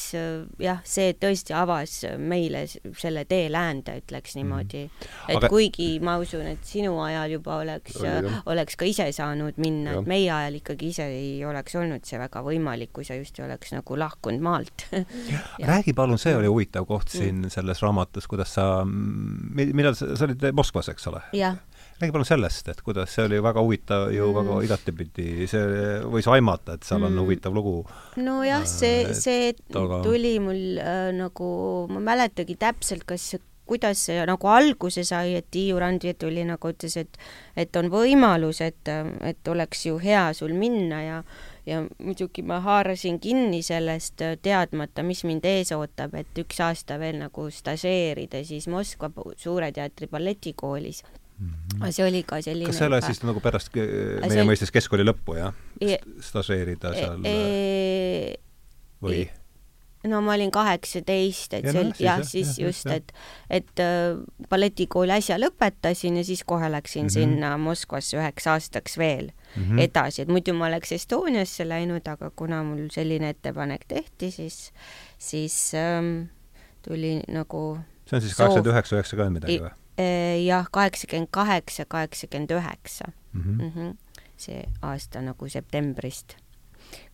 jah, 0.63 0.83
see 0.87 1.17
tõesti 1.19 1.55
avas 1.57 1.97
meile 2.19 2.65
selle 2.71 3.25
tee 3.27 3.49
läände, 3.51 3.97
ütleks 4.05 4.37
niimoodi. 4.39 4.85
et 5.27 5.39
aga... 5.39 5.51
kuigi 5.51 5.97
ma 6.05 6.15
usun, 6.23 6.47
et 6.53 6.63
sinu 6.67 6.95
ajal 7.03 7.35
juba 7.37 7.59
oleks, 7.65 7.99
oleks 8.47 8.79
ka 8.79 8.87
ise 8.87 9.09
saanud 9.17 9.59
minna, 9.63 9.97
et 9.99 10.11
meie 10.11 10.31
ajal 10.31 10.61
ikkagi 10.61 10.93
ise 10.95 11.09
ei 11.11 11.43
oleks 11.49 11.75
olnud 11.79 12.07
see 12.07 12.21
väga 12.23 12.45
võimalik, 12.47 12.93
kui 12.95 13.09
sa 13.09 13.19
just 13.19 13.41
ei 13.41 13.49
oleks 13.49 13.75
nagu 13.75 13.99
lahkunud 13.99 14.47
maalt 14.47 14.87
räägi 15.73 15.97
palun, 15.99 16.21
see 16.23 16.37
oli 16.39 16.51
huvitav 16.51 16.87
koht 16.87 17.11
siin 17.11 17.43
mm. 17.43 17.55
selles 17.57 17.83
raamatus, 17.83 18.31
kuidas 18.31 18.55
sa, 18.61 18.69
millal 18.87 19.99
sa, 19.99 20.15
sa 20.15 20.31
olid 20.31 20.53
Moskvas, 20.55 20.93
eks 20.95 21.11
ole? 21.11 21.27
jah 21.35 21.59
räägi 22.03 22.15
palun 22.15 22.27
sellest, 22.27 22.69
et 22.73 22.83
kuidas, 22.83 23.15
see 23.15 23.27
oli 23.29 23.39
väga 23.43 23.63
huvitav 23.63 24.09
ju 24.15 24.27
mm. 24.27 24.39
väga 24.41 24.59
igatepidi, 24.67 25.47
see 25.51 25.63
võis 26.11 26.29
aimata, 26.33 26.77
et 26.77 26.89
seal 26.89 27.03
on 27.03 27.13
mm. 27.13 27.23
huvitav 27.23 27.55
lugu. 27.55 27.77
nojah, 28.19 28.67
see, 28.67 29.15
see 29.15 29.53
aga... 29.79 30.03
tuli 30.05 30.35
mul 30.43 30.83
äh, 30.83 31.09
nagu, 31.17 31.49
ma 31.93 32.03
ei 32.03 32.11
mäletagi 32.11 32.59
täpselt, 32.61 33.07
kas 33.09 33.33
kuidas 33.73 34.03
see 34.09 34.19
nagu 34.27 34.51
alguse 34.51 35.05
sai, 35.07 35.37
et 35.39 35.47
Tiiu 35.55 35.79
Randvi 35.81 36.13
tuli 36.19 36.43
nagu 36.45 36.73
ütles, 36.73 36.97
et 36.99 37.17
et 37.57 37.77
on 37.79 37.89
võimalus, 37.93 38.61
et, 38.65 38.91
et 39.23 39.49
oleks 39.49 39.87
ju 39.87 39.97
hea 40.03 40.27
sul 40.37 40.57
minna 40.59 41.03
ja 41.03 41.23
ja 41.67 41.85
muidugi 42.03 42.43
ma 42.43 42.59
haarasin 42.61 43.21
kinni 43.23 43.63
sellest, 43.63 44.23
teadmata, 44.43 45.05
mis 45.07 45.23
mind 45.25 45.47
ees 45.47 45.71
ootab, 45.77 46.17
et 46.19 46.43
üks 46.43 46.59
aasta 46.59 46.99
veel 46.99 47.21
nagu 47.23 47.47
stažeerida 47.55 48.43
siis 48.45 48.67
Moskva 48.67 49.13
Suure 49.37 49.71
Teatri 49.73 50.11
balletikoolis. 50.11 51.05
See 51.91 52.07
oli 52.07 52.23
ka 52.29 52.41
selline 52.45 52.71
kas 52.71 52.81
see 52.81 52.89
ole 52.91 53.03
siis 53.05 53.23
nagu 53.27 53.43
pärast 53.45 53.75
meie 53.75 54.31
see... 54.31 54.49
mõistes 54.49 54.75
keskkooli 54.75 55.07
lõppu, 55.07 55.37
jah? 55.39 55.55
stažeerida 56.23 56.93
e- 56.93 56.99
seal 57.01 57.29
e 57.29 57.39
või? 59.03 59.23
no 60.09 60.21
ma 60.25 60.35
olin 60.35 60.51
kaheksateist, 60.55 61.55
et 61.59 61.67
ja 61.67 61.75
see 61.75 61.83
oli 61.83 61.93
no, 61.93 61.99
jah, 62.03 62.23
siis 62.27 62.57
jah, 62.57 62.67
just, 62.67 62.89
et, 62.91 63.13
et 63.51 63.83
äh, 63.83 64.19
balletikooli 64.51 65.15
äsja 65.15 65.39
lõpetasin 65.41 66.19
ja 66.19 66.25
siis 66.27 66.43
kohe 66.49 66.71
läksin 66.73 67.07
mm 67.07 67.09
-hmm. 67.09 67.35
sinna 67.37 67.53
Moskvasse 67.59 68.19
üheks 68.19 68.49
aastaks 68.51 68.99
veel 68.99 69.31
mm 69.31 69.63
-hmm. 69.63 69.81
edasi, 69.87 70.23
et 70.23 70.29
muidu 70.29 70.55
ma 70.55 70.67
oleks 70.67 70.93
Estoniasse 70.93 71.69
läinud, 71.69 72.09
aga 72.09 72.31
kuna 72.31 72.63
mul 72.63 72.89
selline 72.91 73.29
ettepanek 73.29 73.85
tehti, 73.89 74.31
siis, 74.31 74.73
siis 75.19 75.73
ähm, 75.75 76.29
tuli 76.83 77.21
nagu 77.29 77.79
see 78.07 78.17
on 78.17 78.23
siis 78.23 78.35
kaheksakümmend 78.35 78.75
üheksa, 78.75 78.97
üheksakümmend 78.97 79.39
midagi 79.39 79.61
või? 79.63 79.71
Jah, 80.47 80.67
kaheksakümmend 80.73 81.29
kaheksa, 81.31 81.85
kaheksakümmend 81.85 82.51
üheksa. 82.51 83.13
Mhm. 83.33 83.65
Mhm. 83.65 83.97
see 84.43 84.65
aasta 84.83 85.21
nagu 85.23 85.49
septembrist 85.49 86.37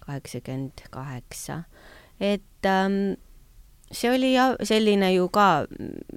kaheksakümmend 0.01 0.81
kaheksa. 0.91 1.65
et 2.21 2.65
ähm, 2.65 3.19
see 3.91 4.11
oli 4.13 4.33
jah, 4.35 4.55
selline 4.65 5.13
ju 5.15 5.29
ka 5.33 5.67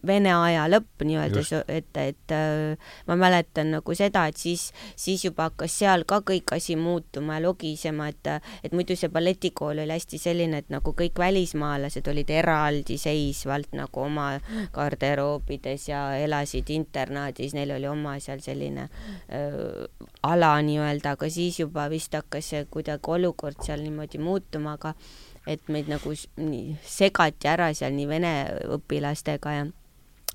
Vene 0.07 0.31
aja 0.33 0.63
lõpp 0.71 1.03
nii-öelda, 1.05 1.61
et, 1.69 1.97
et 2.01 2.33
äh, 2.33 2.89
ma 3.07 3.15
mäletan 3.19 3.69
nagu 3.75 3.93
seda, 3.95 4.23
et 4.31 4.39
siis, 4.39 4.71
siis 4.97 5.21
juba 5.27 5.49
hakkas 5.49 5.75
seal 5.77 6.05
ka 6.09 6.21
kõik 6.25 6.55
asi 6.55 6.75
muutuma 6.79 7.37
ja 7.37 7.43
logisema, 7.45 8.09
et, 8.09 8.31
et 8.65 8.73
muidu 8.73 8.97
see 8.97 9.11
balletikool 9.13 9.83
oli 9.83 9.93
hästi 9.93 10.17
selline, 10.21 10.63
et 10.63 10.73
nagu 10.73 10.95
kõik 10.97 11.21
välismaalased 11.21 12.09
olid 12.11 12.33
eraldiseisvalt 12.33 13.77
nagu 13.77 14.05
oma 14.07 14.27
garderoobides 14.73 15.87
ja 15.91 16.01
elasid 16.17 16.73
internaadis, 16.73 17.53
neil 17.53 17.75
oli 17.77 17.89
oma 17.91 18.17
seal 18.23 18.41
selline 18.41 18.87
äh, 19.29 19.85
ala 20.25 20.55
nii-öelda, 20.65 21.13
aga 21.13 21.29
siis 21.29 21.61
juba 21.61 21.85
vist 21.93 22.17
hakkas 22.17 22.55
see 22.55 22.65
kuidagi 22.73 23.13
olukord 23.19 23.61
seal 23.61 23.85
niimoodi 23.85 24.17
muutuma, 24.21 24.79
aga 24.79 24.95
et 25.47 25.67
meid 25.73 25.89
nagu 25.89 26.13
nii 26.37 26.77
segati 26.85 27.49
ära 27.49 27.71
seal 27.73 27.95
nii 27.97 28.07
vene 28.09 28.33
õpilastega 28.77 29.57
ja 29.57 29.67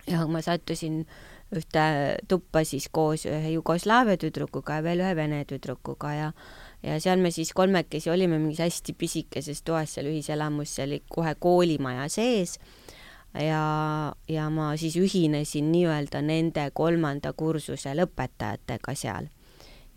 ja 0.06 0.26
ma 0.30 0.42
sattusin 0.42 1.04
ühte 1.54 1.82
tuppa 2.28 2.64
siis 2.66 2.88
koos 2.90 3.26
ühe 3.30 3.52
Jugoslaavia 3.54 4.18
tüdrukuga 4.18 4.80
ja 4.80 4.86
veel 4.86 5.02
ühe 5.04 5.12
vene 5.18 5.44
tüdrukuga 5.46 6.12
ja 6.14 6.32
ja 6.82 6.98
seal 7.02 7.22
me 7.22 7.30
siis 7.34 7.52
kolmekesi 7.54 8.10
olime 8.10 8.38
mingis 8.38 8.62
hästi 8.62 8.94
pisikeses 8.98 9.62
toas 9.62 9.94
seal 9.94 10.10
ühiselamus, 10.10 10.74
see 10.74 10.86
oli 10.86 11.00
kohe 11.08 11.34
koolimaja 11.38 12.08
sees. 12.12 12.58
Ja, 13.36 14.14
ja 14.32 14.46
ma 14.50 14.70
siis 14.80 14.94
ühinesin 14.96 15.66
nii-öelda 15.68 16.22
nende 16.24 16.70
kolmanda 16.72 17.34
kursuse 17.36 17.92
lõpetajatega 17.98 18.94
seal 18.96 19.26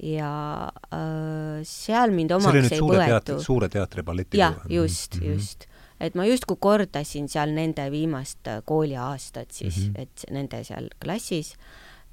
ja 0.04 0.72
äh, 0.94 1.60
seal 1.68 2.14
mind 2.16 2.32
omaks 2.38 2.72
ei 2.72 2.82
võetud. 2.82 3.42
suure 3.44 3.70
teatri 3.70 4.04
balleti 4.04 4.40
jah, 4.40 4.56
just 4.70 5.16
mm, 5.16 5.22
-hmm. 5.22 5.34
just. 5.34 5.68
et 6.00 6.16
ma 6.16 6.26
justkui 6.26 6.58
kordasin 6.60 7.28
seal 7.30 7.52
nende 7.56 7.92
viimast 7.92 8.48
äh, 8.48 8.62
kooliaastat 8.66 9.52
siis 9.52 9.78
mm, 9.78 9.94
-hmm. 9.94 10.02
et 10.02 10.26
nende 10.32 10.64
seal 10.64 10.90
klassis 11.04 11.56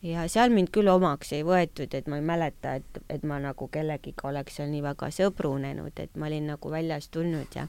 ja 0.03 0.29
seal 0.29 0.51
mind 0.51 0.71
küll 0.75 0.89
omaks 0.89 1.33
ei 1.33 1.43
võetud, 1.43 1.95
et 1.95 2.07
ma 2.07 2.17
ei 2.17 2.23
mäleta, 2.23 2.75
et, 2.75 3.03
et 3.11 3.23
ma 3.23 3.39
nagu 3.39 3.69
kellegiga 3.69 4.29
oleks 4.29 4.57
seal 4.57 4.71
nii 4.71 4.83
väga 4.83 5.11
sõbrunenud, 5.11 5.93
et 5.97 6.17
ma 6.17 6.27
olin 6.27 6.47
nagu 6.47 6.71
väljast 6.71 7.11
tulnud 7.11 7.55
ja 7.55 7.67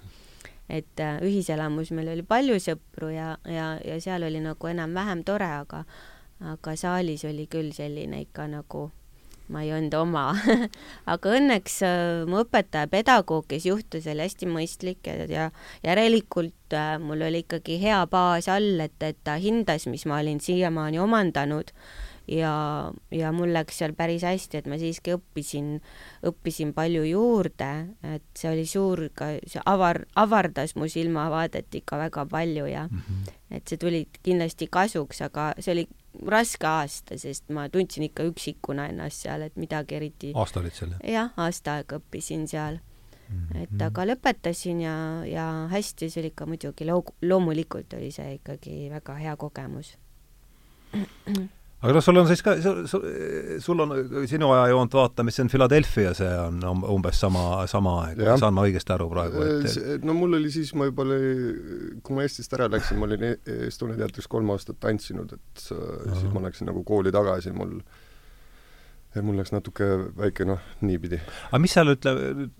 et 0.69 0.99
äh, 0.99 1.21
ühiselamus 1.23 1.91
meil 1.91 2.11
oli 2.11 2.23
palju 2.27 2.59
sõpru 2.59 3.09
ja, 3.13 3.37
ja, 3.45 3.77
ja 3.85 4.01
seal 4.01 4.23
oli 4.27 4.39
nagu 4.43 4.67
enam-vähem 4.67 5.23
tore, 5.23 5.47
aga 5.63 5.85
aga 6.39 6.75
saalis 6.75 7.23
oli 7.25 7.47
küll 7.49 7.71
selline 7.73 8.21
ikka 8.21 8.47
nagu 8.51 8.91
ma 9.53 9.63
ei 9.63 9.71
olnud 9.75 9.95
oma. 9.97 10.25
Aga 11.13 11.35
õnneks 11.37 11.79
äh, 11.87 12.25
mu 12.29 12.41
õpetaja, 12.43 12.89
pedagoog, 12.91 13.47
kes 13.51 13.67
juhtus, 13.69 14.07
oli 14.11 14.25
hästi 14.25 14.49
mõistlik 14.51 15.07
ja, 15.07 15.27
ja 15.31 15.47
järelikult 15.85 16.75
äh, 16.75 16.97
mul 17.03 17.23
oli 17.29 17.45
ikkagi 17.45 17.79
hea 17.83 18.01
baas 18.11 18.49
all, 18.51 18.79
et, 18.83 18.97
et 19.03 19.19
ta 19.23 19.37
hindas, 19.41 19.87
mis 19.91 20.05
ma 20.09 20.21
olin 20.21 20.43
siiamaani 20.43 21.01
omandanud. 21.03 21.73
Ja, 22.27 22.91
ja 23.07 23.29
mul 23.31 23.53
läks 23.55 23.77
seal 23.79 23.93
päris 23.95 24.25
hästi, 24.27 24.59
et 24.59 24.65
ma 24.67 24.75
siiski 24.75 25.13
õppisin, 25.15 25.77
õppisin 26.27 26.73
palju 26.75 27.05
juurde, 27.07 27.69
et 28.03 28.25
see 28.35 28.51
oli 28.51 28.65
suur 28.67 29.05
see 29.47 29.63
avar, 29.63 30.01
avardas 30.19 30.75
mu 30.75 30.89
silmavaadet 30.91 31.79
ikka 31.79 32.01
väga 32.01 32.25
palju 32.27 32.65
ja 32.67 32.83
mm 32.91 32.99
-hmm. 32.99 33.31
et 33.55 33.63
see 33.63 33.79
tuli 33.79 34.09
kindlasti 34.27 34.67
kasuks, 34.67 35.21
aga 35.23 35.53
see 35.59 35.71
oli 35.71 35.87
raske 36.25 36.67
aasta, 36.67 37.17
sest 37.19 37.49
ma 37.53 37.67
tundsin 37.69 38.07
ikka 38.07 38.25
üksikuna 38.31 38.87
ennast 38.91 39.25
seal, 39.25 39.45
et 39.47 39.57
midagi 39.59 39.97
eriti 39.99 40.31
aasta 40.35 40.61
olid 40.61 40.77
seal? 40.77 40.95
jah, 41.03 41.33
aasta 41.37 41.77
aega 41.79 41.99
õppisin 42.01 42.47
seal 42.49 42.79
mm. 42.79 43.43
-hmm. 43.43 43.63
et 43.63 43.85
aga 43.89 44.07
lõpetasin 44.11 44.81
ja, 44.85 44.95
ja 45.27 45.47
hästi, 45.71 46.09
see 46.09 46.23
oli 46.23 46.33
ikka 46.33 46.49
muidugi 46.49 46.89
loo-, 46.89 47.15
loomulikult 47.21 47.93
oli 47.99 48.11
see 48.11 48.37
ikkagi 48.39 48.89
väga 48.93 49.19
hea 49.21 49.35
kogemus 49.37 49.95
aga 51.77 51.93
noh, 51.93 52.01
sul 52.01 52.17
on 52.17 52.25
siis 52.29 52.41
ka, 52.45 52.55
sul, 52.89 53.83
on 53.83 53.93
sinu 54.29 54.49
ajajoont 54.55 54.97
vaata, 54.97 55.25
mis 55.27 55.37
on 55.43 55.51
Philadelphia, 55.51 56.13
see 56.17 56.31
on 56.41 56.81
umbes 56.95 57.21
sama, 57.21 57.43
sama 57.69 57.93
aeg, 58.05 58.23
saan 58.41 58.57
ma 58.57 58.65
õigesti 58.65 58.95
aru 58.95 59.09
praegu 59.11 59.45
et...? 59.45 59.77
no 60.05 60.15
mul 60.17 60.39
oli 60.39 60.49
siis, 60.53 60.73
ma 60.77 60.89
juba 60.89 61.05
oli, 61.05 61.21
kui 62.01 62.17
ma 62.17 62.25
Eestist 62.25 62.57
ära 62.57 62.69
läksin, 62.73 62.97
ma 62.97 63.09
olin 63.09 63.29
e-, 63.29 63.37
Estonia 63.69 63.99
teatris 64.01 64.29
kolm 64.31 64.49
aastat 64.55 64.81
tantsinud, 64.83 65.37
et 65.37 65.63
Aha. 65.77 66.17
siis 66.17 66.33
ma 66.33 66.47
läksin 66.47 66.71
nagu 66.71 66.81
kooli 66.87 67.13
tagasi, 67.13 67.53
mul 67.55 67.77
ja 69.15 69.23
mul 69.25 69.37
läks 69.39 69.53
natuke 69.53 69.85
väike 70.17 70.45
noh, 70.47 70.63
niipidi. 70.85 71.19
aga 71.49 71.59
mis 71.61 71.73
seal, 71.77 71.93
ütle, 71.93 72.13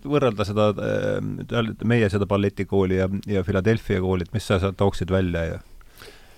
võrrelda 0.06 0.46
seda, 0.46 0.70
äh, 0.78 1.72
meie 1.90 2.08
seda 2.12 2.28
balletikooli 2.30 3.02
ja, 3.02 3.10
ja 3.30 3.42
Philadelphia 3.46 4.02
kooli, 4.04 4.26
et 4.26 4.34
mis 4.36 4.46
sa 4.46 4.60
sealt 4.62 4.78
tooksid 4.80 5.10
välja 5.14 5.44
ja 5.52 5.58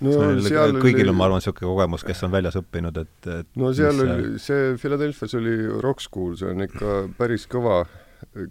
no 0.05 0.13
seal 0.41 0.75
kõigil 0.77 1.05
oli... 1.05 1.13
on, 1.13 1.17
ma 1.17 1.27
arvan, 1.27 1.41
niisugune 1.41 1.69
kogemus, 1.69 2.05
kes 2.07 2.23
on 2.27 2.33
väljas 2.33 2.57
õppinud, 2.59 3.01
et, 3.01 3.29
et 3.29 3.49
no 3.61 3.71
seal 3.77 3.97
mis... 3.97 4.03
oli, 4.05 4.29
see 4.41 4.69
Philadelphia's 4.81 5.35
oli 5.39 5.55
Rock 5.83 6.03
School, 6.03 6.35
see 6.39 6.51
on 6.51 6.65
ikka 6.65 6.95
päris 7.19 7.47
kõva, 7.51 7.83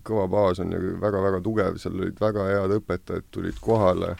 kõva 0.06 0.26
baas 0.30 0.62
on 0.62 0.74
ju 0.76 0.96
väga-väga 1.02 1.42
tugev, 1.46 1.80
seal 1.82 1.98
olid 1.98 2.20
väga 2.22 2.46
head 2.50 2.76
õpetajad, 2.80 3.28
tulid 3.34 3.60
kohale. 3.64 4.14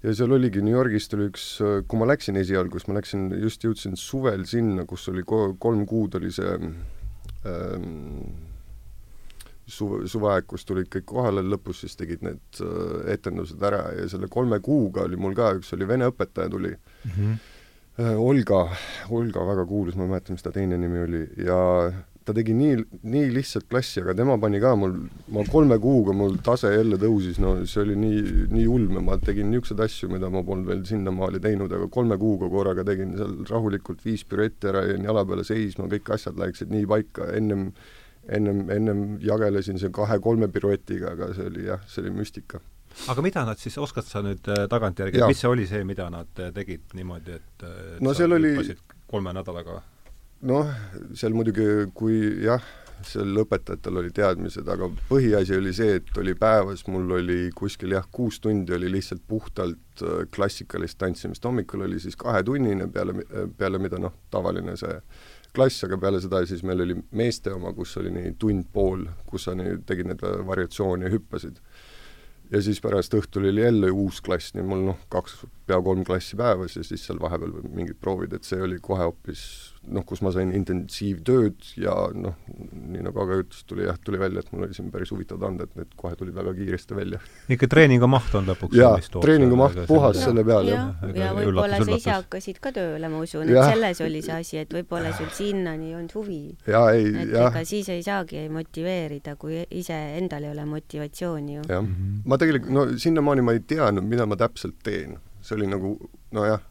Ja 0.00 0.14
seal 0.16 0.32
oligi, 0.32 0.62
New 0.64 0.72
Yorgist 0.72 1.12
oli 1.12 1.26
üks, 1.28 1.48
kui 1.60 2.00
ma 2.00 2.06
läksin 2.08 2.38
esialgu, 2.40 2.80
siis 2.80 2.88
ma 2.88 2.96
läksin, 2.96 3.26
just 3.42 3.66
jõudsin 3.66 3.98
suvel 4.00 4.46
sinna, 4.48 4.86
kus 4.88 5.04
oli 5.12 5.26
kolm 5.28 5.84
kuud 5.88 6.16
oli 6.16 6.32
see 6.32 6.54
ähm, 6.56 8.49
suve, 9.70 10.02
suveaeg, 10.10 10.48
kus 10.50 10.66
tulid 10.68 10.90
kõik 10.92 11.06
kohale, 11.12 11.44
lõpus 11.46 11.84
siis 11.84 11.96
tegid 11.98 12.24
need 12.26 12.60
äh, 12.64 13.14
etendused 13.14 13.62
ära 13.70 13.86
ja 13.96 14.08
selle 14.10 14.30
kolme 14.32 14.60
kuuga 14.64 15.06
oli 15.06 15.20
mul 15.20 15.36
ka, 15.38 15.54
üks 15.60 15.72
oli 15.76 15.88
vene 15.88 16.10
õpetaja 16.10 16.52
tuli 16.52 16.74
mm, 16.74 17.16
-hmm. 17.16 17.40
Olga, 18.00 18.62
Olga 19.12 19.42
väga 19.44 19.66
kuulus, 19.68 19.96
ma 19.98 20.06
ei 20.06 20.12
mäleta, 20.14 20.32
mis 20.32 20.42
ta 20.42 20.52
teine 20.54 20.78
nimi 20.80 21.02
oli, 21.04 21.18
ja 21.44 21.58
ta 22.24 22.34
tegi 22.36 22.54
nii, 22.54 22.76
nii 23.10 23.30
lihtsalt 23.34 23.66
klassi, 23.70 24.02
aga 24.02 24.14
tema 24.18 24.36
pani 24.40 24.60
ka 24.62 24.74
mul, 24.78 24.94
ma 25.34 25.44
kolme 25.50 25.78
kuuga, 25.82 26.14
mul 26.16 26.36
tase 26.44 26.70
jälle 26.74 26.98
tõusis, 27.00 27.40
no 27.42 27.54
see 27.68 27.82
oli 27.82 27.96
nii, 27.98 28.20
nii 28.52 28.66
ulme, 28.70 29.02
ma 29.04 29.16
tegin 29.22 29.50
niisuguseid 29.50 29.82
asju, 29.86 30.10
mida 30.12 30.30
ma 30.32 30.44
polnud 30.46 30.68
veel 30.70 30.84
sinnamaale 30.88 31.40
teinud, 31.42 31.72
aga 31.76 31.88
kolme 31.92 32.18
kuuga 32.20 32.50
korraga 32.52 32.84
tegin 32.86 33.16
seal 33.18 33.34
rahulikult 33.50 34.04
viis 34.04 34.26
püretti 34.28 34.70
ära, 34.70 34.84
jäin 34.90 35.08
jala 35.08 35.24
peale 35.28 35.46
seisma, 35.48 35.88
kõik 35.90 36.12
asjad 36.16 36.38
läksid 36.40 36.74
nii 36.74 36.86
paika, 36.90 37.30
ennem 37.36 37.70
ennem, 38.36 38.64
ennem 38.70 39.06
jagelesin 39.24 39.80
see 39.80 39.92
kahe-kolme 39.94 40.50
piruetiga, 40.52 41.14
aga 41.16 41.32
see 41.36 41.48
oli 41.50 41.66
jah, 41.68 41.82
see 41.90 42.04
oli 42.04 42.14
müstika. 42.20 42.60
aga 43.08 43.22
mida 43.22 43.44
nad 43.46 43.60
siis, 43.60 43.78
oskad 43.78 44.06
sa 44.06 44.22
nüüd 44.26 44.50
äh, 44.50 44.66
tagantjärgi, 44.70 45.22
mis 45.30 45.40
see 45.42 45.50
oli 45.50 45.66
see, 45.70 45.84
mida 45.86 46.08
nad 46.12 46.42
äh, 46.42 46.52
tegid 46.54 46.94
niimoodi, 46.98 47.38
et, 47.38 47.64
äh, 47.64 47.80
et 47.96 48.04
no 48.04 48.14
seal 48.16 48.34
oli 48.38 48.54
kolme 49.10 49.34
nädalaga? 49.36 49.80
noh, 50.50 50.70
seal 51.14 51.34
muidugi, 51.36 51.66
kui 51.94 52.20
jah, 52.44 52.64
seal 53.06 53.42
õpetajatel 53.42 54.00
olid 54.02 54.14
teadmised, 54.16 54.68
aga 54.68 54.88
põhiasi 55.08 55.56
oli 55.56 55.72
see, 55.76 55.98
et 56.00 56.20
oli 56.20 56.34
päevas, 56.38 56.84
mul 56.92 57.16
oli 57.18 57.40
kuskil 57.56 57.94
jah, 57.96 58.06
kuus 58.12 58.40
tundi 58.44 58.74
oli 58.76 58.90
lihtsalt 58.92 59.22
puhtalt 59.28 60.04
klassikalist 60.34 60.98
tantsimist, 61.00 61.44
hommikul 61.44 61.86
oli 61.86 62.00
siis 62.00 62.16
kahetunnine 62.20 62.88
peale, 62.92 63.14
peale 63.56 63.80
mida 63.80 64.00
noh, 64.00 64.16
tavaline 64.32 64.76
see 64.80 64.96
klass, 65.56 65.84
aga 65.86 65.98
peale 66.00 66.20
seda 66.22 66.42
siis 66.48 66.62
meil 66.66 66.84
oli 66.84 66.96
meeste 67.16 67.52
oma, 67.54 67.72
kus 67.76 67.96
oli 68.00 68.12
nii 68.14 68.34
tund-pool, 68.40 69.06
kus 69.30 69.48
sa 69.48 69.56
nii 69.58 69.80
tegid 69.88 70.10
neid 70.10 70.22
variatsioone 70.46 71.08
ja 71.08 71.14
hüppasid. 71.14 71.60
ja 72.50 72.62
siis 72.62 72.80
pärast 72.82 73.14
õhtul 73.14 73.46
oli 73.50 73.62
jälle 73.62 73.90
uus 73.90 74.20
klass, 74.20 74.54
nii 74.54 74.66
mul 74.66 74.86
noh, 74.88 75.02
kaks, 75.08 75.44
pea 75.66 75.78
kolm 75.82 76.04
klassi 76.04 76.36
päevas 76.36 76.76
ja 76.76 76.84
siis 76.84 77.04
seal 77.06 77.20
vahepeal 77.22 77.60
mingid 77.68 78.00
proovid, 78.00 78.34
et 78.34 78.44
see 78.44 78.62
oli 78.62 78.80
kohe 78.82 79.06
hoopis 79.06 79.69
noh, 79.90 80.04
kus 80.06 80.22
ma 80.24 80.32
sain 80.34 80.52
intensiivtööd 80.56 81.72
ja 81.80 81.94
noh, 82.14 82.36
nii 82.90 83.04
nagu 83.06 83.20
Aga 83.20 83.36
ütles, 83.42 83.64
tuli 83.68 83.84
jah, 83.84 83.98
tuli 84.00 84.16
välja, 84.20 84.40
et 84.40 84.52
mul 84.54 84.64
oli 84.64 84.76
siin 84.76 84.88
päris 84.92 85.10
huvitavad 85.12 85.42
anded, 85.50 85.72
need 85.76 85.90
kohe 85.98 86.14
tulid 86.16 86.32
väga 86.36 86.54
kiiresti 86.56 86.96
välja. 86.96 87.18
ikka 87.52 87.68
treeningu 87.68 88.08
maht 88.08 88.32
on 88.38 88.48
lõpuks 88.48 88.78
jaa, 88.78 88.94
treeningu 89.20 89.58
maht 89.60 89.76
puhas 89.90 90.16
no, 90.16 90.22
selle 90.22 90.44
peale, 90.46 90.72
jah. 90.72 91.02
ja, 91.10 91.26
ja 91.26 91.32
võib-olla 91.36 91.82
sa 91.82 91.98
ise 91.98 92.14
hakkasid 92.14 92.62
ka 92.64 92.72
tööle, 92.76 93.10
ma 93.12 93.20
usun, 93.20 93.50
et 93.50 93.60
selles 93.74 94.00
oli 94.06 94.22
see 94.24 94.38
asi, 94.38 94.60
et 94.62 94.72
võib-olla 94.72 95.12
sul 95.18 95.28
sinnani 95.36 95.90
ei 95.90 95.98
olnud 95.98 96.16
huvi. 96.16 96.40
jaa, 96.70 96.86
ei, 96.96 97.10
jah. 97.34 97.50
ega 97.50 97.64
siis 97.68 97.90
ei 97.92 98.06
saagi 98.06 98.46
motiveerida, 98.52 99.36
kui 99.40 99.60
ise 99.82 99.98
endal 100.16 100.48
ei 100.48 100.54
ole 100.54 100.64
motivatsiooni 100.70 101.58
ju. 101.58 101.66
jah, 101.68 101.92
ma 102.24 102.40
tegelikult, 102.40 102.72
no 102.72 102.86
sinnamaani 103.04 103.44
ma 103.44 103.58
ei 103.58 103.64
teadnud, 103.74 104.08
mida 104.08 104.28
ma 104.30 104.40
täpselt 104.40 104.80
teen. 104.86 105.18
see 105.44 105.56
oli 105.56 105.68
nagu 105.68 105.94
nojah, 106.36 106.64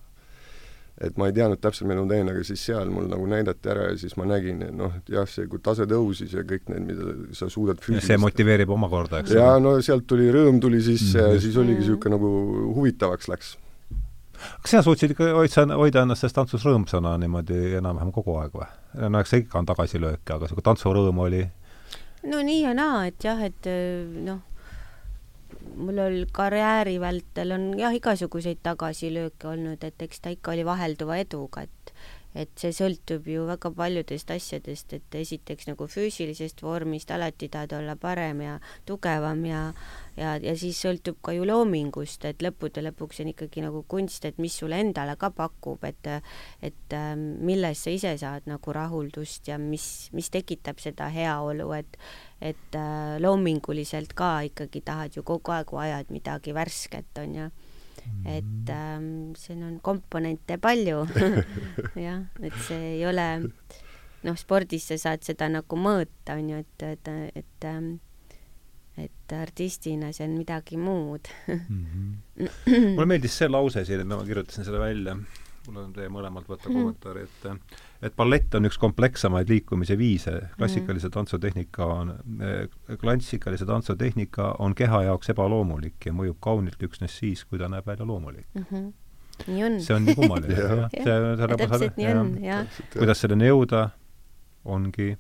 et 1.00 1.16
ma 1.20 1.30
ei 1.30 1.36
teadnud 1.36 1.62
täpselt, 1.64 1.88
mida 1.88 2.04
ma 2.04 2.12
teen, 2.12 2.30
aga 2.32 2.42
siis 2.48 2.62
seal 2.68 2.90
mul 2.92 3.08
nagu 3.12 3.28
näidati 3.30 3.72
ära 3.72 3.88
ja 3.90 3.96
siis 4.00 4.18
ma 4.20 4.26
nägin, 4.28 4.60
et 4.66 4.76
noh, 4.76 4.92
et 5.00 5.14
jah, 5.14 5.28
see, 5.30 5.48
kui 5.52 5.62
tase 5.64 5.88
tõusis 5.90 6.34
ja 6.36 6.44
kõik 6.48 6.68
need, 6.72 6.90
mida 6.90 7.14
sa 7.38 7.48
suudad 7.52 7.80
füüsiliselt 7.84 8.16
see 8.16 8.20
motiveerib 8.20 8.74
omakorda, 8.76 9.22
eks 9.24 9.32
ole? 9.32 9.40
jaa, 9.40 9.62
no 9.64 9.78
sealt 9.86 10.08
tuli 10.10 10.28
rõõm 10.36 10.60
tuli 10.64 10.82
sisse 10.84 11.18
mm 11.18 11.26
-hmm. 11.26 11.38
ja 11.38 11.46
siis 11.46 11.58
oligi 11.58 11.86
niisugune 11.86 12.18
nagu 12.18 12.32
huvitavaks 12.76 13.32
läks. 13.32 13.54
kas 14.62 14.72
sina 14.74 14.82
suutsid 14.84 15.16
ikka 15.16 15.32
hoida, 15.38 15.66
hoida 15.76 16.04
ennast 16.04 16.26
selles 16.26 16.36
tantsus 16.36 16.68
rõõmsana 16.68 17.16
niimoodi 17.20 17.78
enam-vähem 17.80 18.12
kogu 18.12 18.36
aeg 18.42 18.52
või? 18.60 18.68
no 19.10 19.20
eks 19.20 19.34
ikka 19.34 19.60
on 19.60 19.72
tagasilööke, 19.72 20.34
aga 20.34 20.44
niisugune 20.44 20.68
tantsurõõm 20.68 21.24
oli 21.28 21.46
no 22.28 22.44
nii 22.44 22.62
ja 22.64 22.74
naa, 22.74 23.06
et 23.08 23.24
jah, 23.24 23.40
et 23.40 23.72
noh, 24.28 24.44
mul 25.80 26.00
oli 26.04 26.24
karjääri 26.32 27.00
vältel 27.02 27.56
on 27.56 27.68
jah, 27.80 27.96
igasuguseid 27.96 28.62
tagasilööke 28.64 29.50
olnud, 29.54 29.84
et 29.84 30.08
eks 30.08 30.24
ta 30.24 30.34
ikka 30.34 30.54
oli 30.56 30.66
vahelduva 30.68 31.20
eduga, 31.24 31.66
et 31.68 31.94
et 32.38 32.52
see 32.62 32.70
sõltub 32.76 33.26
ju 33.26 33.46
väga 33.48 33.72
paljudest 33.74 34.30
asjadest, 34.36 34.94
et 34.94 35.16
esiteks 35.18 35.66
nagu 35.66 35.88
füüsilisest 35.90 36.62
vormist 36.62 37.10
alati 37.12 37.50
tahad 37.50 37.74
olla 37.80 37.96
parem 37.98 38.44
ja 38.46 38.60
tugevam 38.86 39.42
ja 39.50 39.62
ja, 40.20 40.36
ja 40.44 40.54
siis 40.60 40.80
sõltub 40.84 41.20
ka 41.24 41.34
ju 41.36 41.46
loomingust, 41.48 42.26
et 42.28 42.44
lõppude 42.44 42.84
lõpuks 42.84 43.22
on 43.24 43.32
ikkagi 43.32 43.64
nagu 43.64 43.84
kunst, 43.90 44.26
et 44.28 44.40
mis 44.42 44.54
sulle 44.62 44.80
endale 44.84 45.16
ka 45.20 45.32
pakub, 45.36 45.84
et 45.88 46.10
et 46.66 46.96
ähm, 46.96 47.40
milles 47.46 47.84
sa 47.86 47.94
ise 47.94 48.14
saad 48.22 48.48
nagu 48.50 48.74
rahuldust 48.76 49.48
ja 49.50 49.60
mis, 49.62 50.10
mis 50.16 50.30
tekitab 50.34 50.82
seda 50.84 51.10
heaolu, 51.14 51.72
et 51.78 51.98
et 52.42 52.76
äh, 52.78 53.18
loominguliselt 53.20 54.14
ka 54.16 54.40
ikkagi 54.48 54.84
tahad 54.86 55.16
ju 55.16 55.24
kogu 55.28 55.56
aeg 55.56 55.74
vajad 55.76 56.14
midagi 56.16 56.56
värsket, 56.56 57.12
on 57.24 57.36
ju. 57.36 57.50
Et 58.26 58.70
ähm, 58.74 59.36
siin 59.38 59.64
on 59.68 59.80
komponente 59.84 60.58
palju. 60.58 61.04
Jah, 62.08 62.24
et 62.42 62.56
see 62.66 62.96
ei 62.96 63.04
ole 63.06 63.28
noh, 64.24 64.38
spordis 64.40 64.88
sa 64.90 64.98
saad 65.00 65.24
seda 65.28 65.50
nagu 65.52 65.80
mõõta, 65.80 66.38
on 66.40 66.54
ju, 66.54 66.62
et, 66.64 66.86
et, 66.88 67.12
et 67.44 67.68
ähm, 67.68 67.98
et 69.00 69.34
artistina 69.36 70.12
see 70.16 70.28
on 70.28 70.38
midagi 70.38 70.78
muud 70.78 71.30
mm. 71.48 71.86
-hmm. 71.86 72.96
mulle 72.96 73.06
meeldis 73.06 73.38
see 73.42 73.50
lause 73.50 73.86
siin, 73.86 74.04
et 74.04 74.08
ma 74.08 74.24
kirjutasin 74.26 74.66
selle 74.66 74.80
välja, 74.80 75.16
mul 75.68 75.84
on 75.84 75.94
teie 75.94 76.10
mõlemalt 76.12 76.48
võtta 76.50 76.70
mhm. 76.70 76.78
kommentaari, 76.78 77.26
et 77.28 78.08
et 78.08 78.16
ballett 78.16 78.56
on 78.56 78.66
üks 78.70 78.80
komplekssemaid 78.80 79.50
liikumise 79.52 79.98
viise, 80.00 80.34
klassikalise 80.58 81.10
tantsutehnika 81.14 81.86
on, 81.86 82.14
klassikalise 83.02 83.68
tantsutehnika 83.68 84.56
on 84.64 84.76
keha 84.76 85.04
jaoks 85.10 85.34
ebaloomulik 85.36 86.10
ja 86.10 86.16
mõjub 86.16 86.40
kaunilt 86.40 86.84
üksnes 86.90 87.20
siis, 87.20 87.46
kui 87.46 87.60
ta 87.60 87.68
näeb 87.72 87.88
välja 87.88 88.08
loomulik 88.08 88.48
mm. 88.54 88.66
-hmm. 88.72 88.92
nii 89.48 89.64
on. 89.64 89.80
see 89.82 89.96
on 89.96 90.06
nii 90.06 90.16
kummaline 90.16 90.60
jah. 90.60 90.86
see, 90.94 91.58
täpselt 91.58 91.98
nii 91.98 92.14
on, 92.14 92.36
jah. 92.44 92.80
kuidas 92.98 93.26
selleni 93.26 93.52
jõuda, 93.52 93.90
ongi 94.66 95.18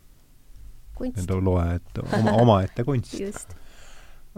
enda 1.07 1.39
loe, 1.39 1.65
et 1.75 2.03
oma, 2.03 2.37
omaette 2.43 2.83
kunst. 2.83 3.19
just 3.19 3.58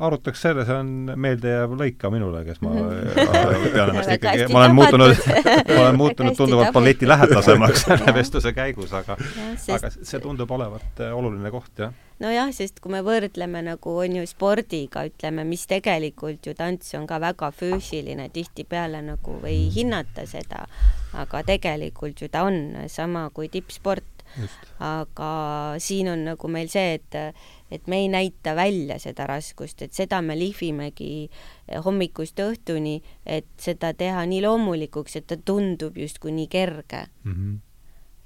arutaks 0.01 0.41
selle, 0.41 0.65
see 0.65 0.75
on 0.75 0.91
meeldejääv 1.21 1.73
lõik 1.77 1.97
ka 2.01 2.11
minule, 2.13 2.43
kes 2.47 2.61
ma 2.65 2.73
pean 3.75 3.91
ennast 3.91 4.13
ikkagi, 4.15 4.47
ma 4.53 4.63
olen 4.63 4.75
muutunud, 4.77 5.25
ma 5.69 5.79
olen 5.83 5.99
muutunud 5.99 6.37
tunduvalt 6.37 6.73
balleti 6.75 7.09
lähedasemaks 7.09 7.83
selle 7.87 8.15
vestluse 8.15 8.53
käigus, 8.57 8.93
aga 8.97 9.17
sest... 9.21 9.75
aga 9.77 9.91
see 9.93 10.21
tundub 10.23 10.51
olevat 10.51 11.03
äh, 11.03 11.13
oluline 11.15 11.51
koht, 11.53 11.71
jah. 11.79 11.93
nojah, 12.23 12.49
sest 12.55 12.81
kui 12.81 12.93
me 12.95 13.03
võrdleme 13.05 13.63
nagu 13.67 13.95
on 14.03 14.17
ju 14.21 14.25
spordiga, 14.29 15.05
ütleme, 15.09 15.45
mis 15.47 15.67
tegelikult 15.69 16.49
ju 16.49 16.55
tants 16.57 16.95
on 16.97 17.07
ka 17.09 17.21
väga 17.21 17.51
füüsiline, 17.55 18.29
tihtipeale 18.33 19.03
nagu 19.05 19.37
ei 19.49 19.67
hinnata 19.73 20.25
seda, 20.29 20.65
aga 21.17 21.43
tegelikult 21.47 22.23
ju 22.23 22.31
ta 22.31 22.45
on 22.47 22.87
sama 22.91 23.27
kui 23.35 23.51
tippsport. 23.53 24.10
Aga 24.79 25.31
siin 25.79 26.09
on 26.11 26.25
nagu 26.25 26.51
meil 26.51 26.69
see, 26.71 26.99
et 26.99 27.17
et 27.71 27.87
me 27.87 28.01
ei 28.03 28.07
näita 28.11 28.55
välja 28.55 28.97
seda 28.99 29.27
raskust, 29.29 29.81
et 29.81 29.93
seda 29.95 30.21
me 30.21 30.35
lihvimegi 30.35 31.11
eh, 31.23 31.79
hommikust 31.83 32.39
õhtuni, 32.43 32.99
et 33.25 33.47
seda 33.61 33.93
teha 33.95 34.25
nii 34.27 34.41
loomulikuks, 34.43 35.15
et 35.15 35.27
ta 35.27 35.37
tundub 35.37 35.97
justkui 35.97 36.33
nii 36.35 36.47
kerge 36.51 37.05
mm. 37.23 37.31
-hmm. 37.31 37.59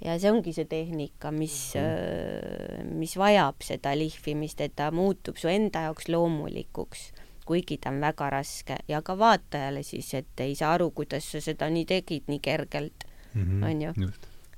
ja 0.06 0.18
see 0.20 0.32
ongi 0.32 0.54
see 0.54 0.66
tehnika, 0.66 1.32
mis 1.32 1.74
mm, 1.76 1.82
-hmm. 1.82 2.94
mis 2.94 3.18
vajab 3.18 3.62
seda 3.62 3.98
lihvimist, 3.98 4.62
et 4.62 4.76
ta 4.76 4.92
muutub 4.92 5.38
su 5.38 5.48
enda 5.48 5.82
jaoks 5.90 6.10
loomulikuks 6.10 7.12
kuigi 7.46 7.78
ta 7.78 7.90
on 7.90 8.02
väga 8.02 8.30
raske 8.30 8.78
ja 8.88 9.02
ka 9.02 9.18
vaatajale 9.18 9.84
siis, 9.84 10.14
et 10.14 10.40
ei 10.40 10.56
saa 10.56 10.74
aru, 10.74 10.92
kuidas 10.92 11.32
sa 11.32 11.42
seda 11.42 11.70
nii 11.70 11.86
tegid 11.86 12.24
nii 12.28 12.40
kergelt 12.40 13.06
mm, 13.34 13.44
-hmm. 13.44 13.66
on 13.66 13.82
ju 13.82 13.94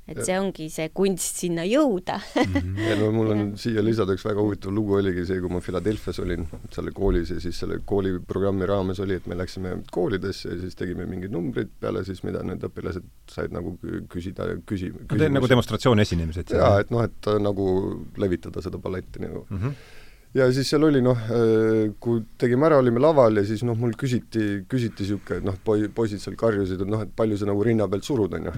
et 0.07 0.21
see 0.23 0.37
ongi 0.39 0.67
see 0.71 0.87
kunst 0.95 1.41
sinna 1.41 1.65
jõuda. 1.67 2.17
-hmm. 2.35 2.79
ja 2.89 2.95
no 2.99 3.09
mul 3.15 3.33
on 3.33 3.43
siia 3.59 3.83
lisada 3.83 4.15
üks 4.15 4.25
väga 4.27 4.43
huvitav 4.43 4.73
lugu 4.75 4.97
oligi 4.99 5.25
see, 5.27 5.41
kui 5.43 5.51
ma 5.51 5.61
Philadelphia's 5.63 6.21
olin 6.23 6.47
seal 6.73 6.91
koolis 6.95 7.33
ja 7.35 7.39
siis 7.43 7.59
selle 7.59 7.81
kooliprogrammi 7.85 8.69
raames 8.69 9.01
oli, 9.03 9.19
et 9.19 9.27
me 9.27 9.37
läksime 9.39 9.77
koolidesse 9.91 10.53
ja 10.53 10.59
siis 10.61 10.79
tegime 10.79 11.05
mingeid 11.09 11.35
numbreid 11.35 11.73
peale 11.81 12.05
siis, 12.07 12.23
mida 12.27 12.43
need 12.47 12.63
õpilased 12.69 13.05
said 13.31 13.55
nagu 13.55 13.75
küsida 14.11 14.51
ja 14.53 14.57
küsi-. 14.71 14.93
no 14.95 15.29
nagu 15.37 15.51
demonstratsiooni 15.51 16.07
esinemised? 16.07 16.55
jaa, 16.55 16.79
et 16.83 16.93
noh, 16.93 17.03
et 17.03 17.31
nagu 17.43 17.69
levitada 18.17 18.63
seda 18.63 18.79
balletti 18.81 19.23
nagu 19.27 19.45
mm. 19.49 19.63
-hmm 19.63 20.03
ja 20.37 20.47
siis 20.53 20.69
seal 20.69 20.83
oli 20.83 21.01
noh, 21.01 21.17
äh, 21.33 21.93
kui 22.03 22.21
tegime 22.37 22.67
ära, 22.67 22.77
olime 22.81 23.01
laval 23.01 23.39
ja 23.39 23.43
siis 23.47 23.63
noh, 23.65 23.77
mul 23.79 23.95
küsiti, 23.97 24.63
küsiti 24.69 25.05
niisugune, 25.05 25.39
et 25.39 25.47
noh, 25.47 25.55
poi-, 25.65 25.87
poisid 25.93 26.21
seal 26.21 26.35
karjusid, 26.39 26.83
et 26.83 26.91
noh, 26.91 27.01
et 27.05 27.13
palju 27.15 27.39
sa 27.39 27.47
nagu 27.49 27.63
rinna 27.63 27.87
pealt 27.89 28.05
surud, 28.05 28.35
on 28.37 28.49
ju 28.49 28.53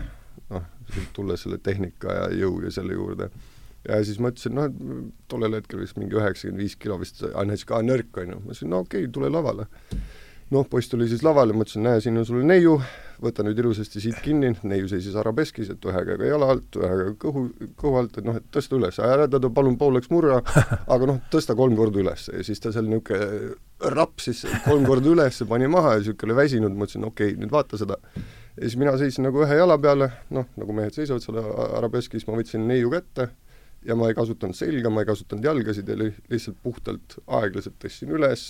noh, 0.49 0.67
tulles 1.15 1.45
selle 1.45 1.59
tehnika 1.63 2.13
ja 2.15 2.29
jõu 2.43 2.59
ja 2.65 2.73
selle 2.73 2.97
juurde. 2.97 3.29
ja 3.87 3.99
siis 4.05 4.19
ma 4.19 4.33
ütlesin, 4.33 4.57
noh, 4.57 4.71
tollel 5.31 5.59
hetkel 5.59 5.83
vist 5.83 5.99
mingi 5.99 6.17
üheksakümmend 6.19 6.61
viis 6.61 6.75
kilo 6.79 6.99
vist, 7.01 7.21
Anne 7.33 7.55
ütles 7.55 7.67
ka 7.69 7.83
nõrk, 7.85 8.17
on 8.21 8.33
ju, 8.33 8.39
ma 8.39 8.51
ütlesin, 8.51 8.73
no 8.73 8.81
okei 8.85 9.05
okay,, 9.05 9.13
tule 9.13 9.29
lavale. 9.31 9.69
noh, 10.49 10.65
poiss 10.65 10.89
tuli 10.89 11.05
siis 11.07 11.21
lavale, 11.23 11.53
ma 11.53 11.65
ütlesin, 11.65 11.85
näe, 11.85 12.01
siin 12.01 12.17
on 12.17 12.25
sul 12.25 12.41
neiu, 12.41 12.79
võta 13.21 13.43
nüüd 13.45 13.59
ilusasti 13.61 14.01
siit 14.01 14.17
kinni, 14.25 14.49
neiu 14.65 14.87
seisis 14.89 15.13
arabeskis, 15.19 15.69
et 15.69 15.85
ühe 15.85 16.01
käega 16.07 16.25
jala 16.25 16.49
alt, 16.55 16.79
ühe 16.79 16.89
käega 16.89 17.13
kõhu, 17.21 17.43
kõhu 17.77 17.99
alt, 18.01 18.17
et 18.17 18.25
noh, 18.25 18.39
et 18.41 18.49
tõsta 18.55 18.79
üles, 18.79 18.97
ära 19.05 19.29
teda 19.29 19.51
palun 19.53 19.77
pooleks 19.77 20.09
murra, 20.09 20.41
aga 20.95 21.11
noh, 21.11 21.21
tõsta 21.31 21.55
kolm 21.59 21.77
korda 21.77 22.01
üles. 22.01 22.25
Ja 22.33 22.43
siis 22.47 22.63
ta 22.63 22.73
seal 22.73 22.89
niisugune 22.89 23.93
rapsis 23.93 24.41
kolm 24.65 24.89
korda 24.89 25.13
üles, 25.13 25.43
pani 25.47 25.69
maha 25.71 25.95
ja 25.95 26.03
niisugune 26.03 26.41
väsinud, 26.41 26.73
ma 26.73 26.89
ütlesin, 26.89 27.05
okei 27.11 27.35
okay,, 27.35 27.41
nüüd 27.43 27.53
vaata 27.53 27.79
seda 27.79 28.01
ja 28.59 28.67
siis 28.67 28.77
mina 28.79 28.95
seisin 28.99 29.23
nagu 29.27 29.43
ühe 29.45 29.55
jala 29.55 29.77
peale, 29.79 30.09
noh, 30.35 30.47
nagu 30.59 30.75
mehed 30.75 30.95
seisavad 30.95 31.23
seal 31.23 31.39
arabeskis, 31.79 32.25
ma 32.27 32.35
võtsin 32.35 32.65
neiu 32.67 32.91
kätte 32.91 33.29
ja 33.87 33.95
ma 33.95 34.09
ei 34.09 34.17
kasutanud 34.17 34.57
selga, 34.57 34.91
ma 34.91 35.03
ei 35.03 35.07
kasutanud 35.07 35.45
jalgasid 35.47 35.87
ja 35.87 35.97
li-, 35.99 36.13
lihtsalt 36.31 36.57
puhtalt 36.63 37.19
aeglaselt 37.39 37.77
tõstsin 37.79 38.11
üles, 38.17 38.49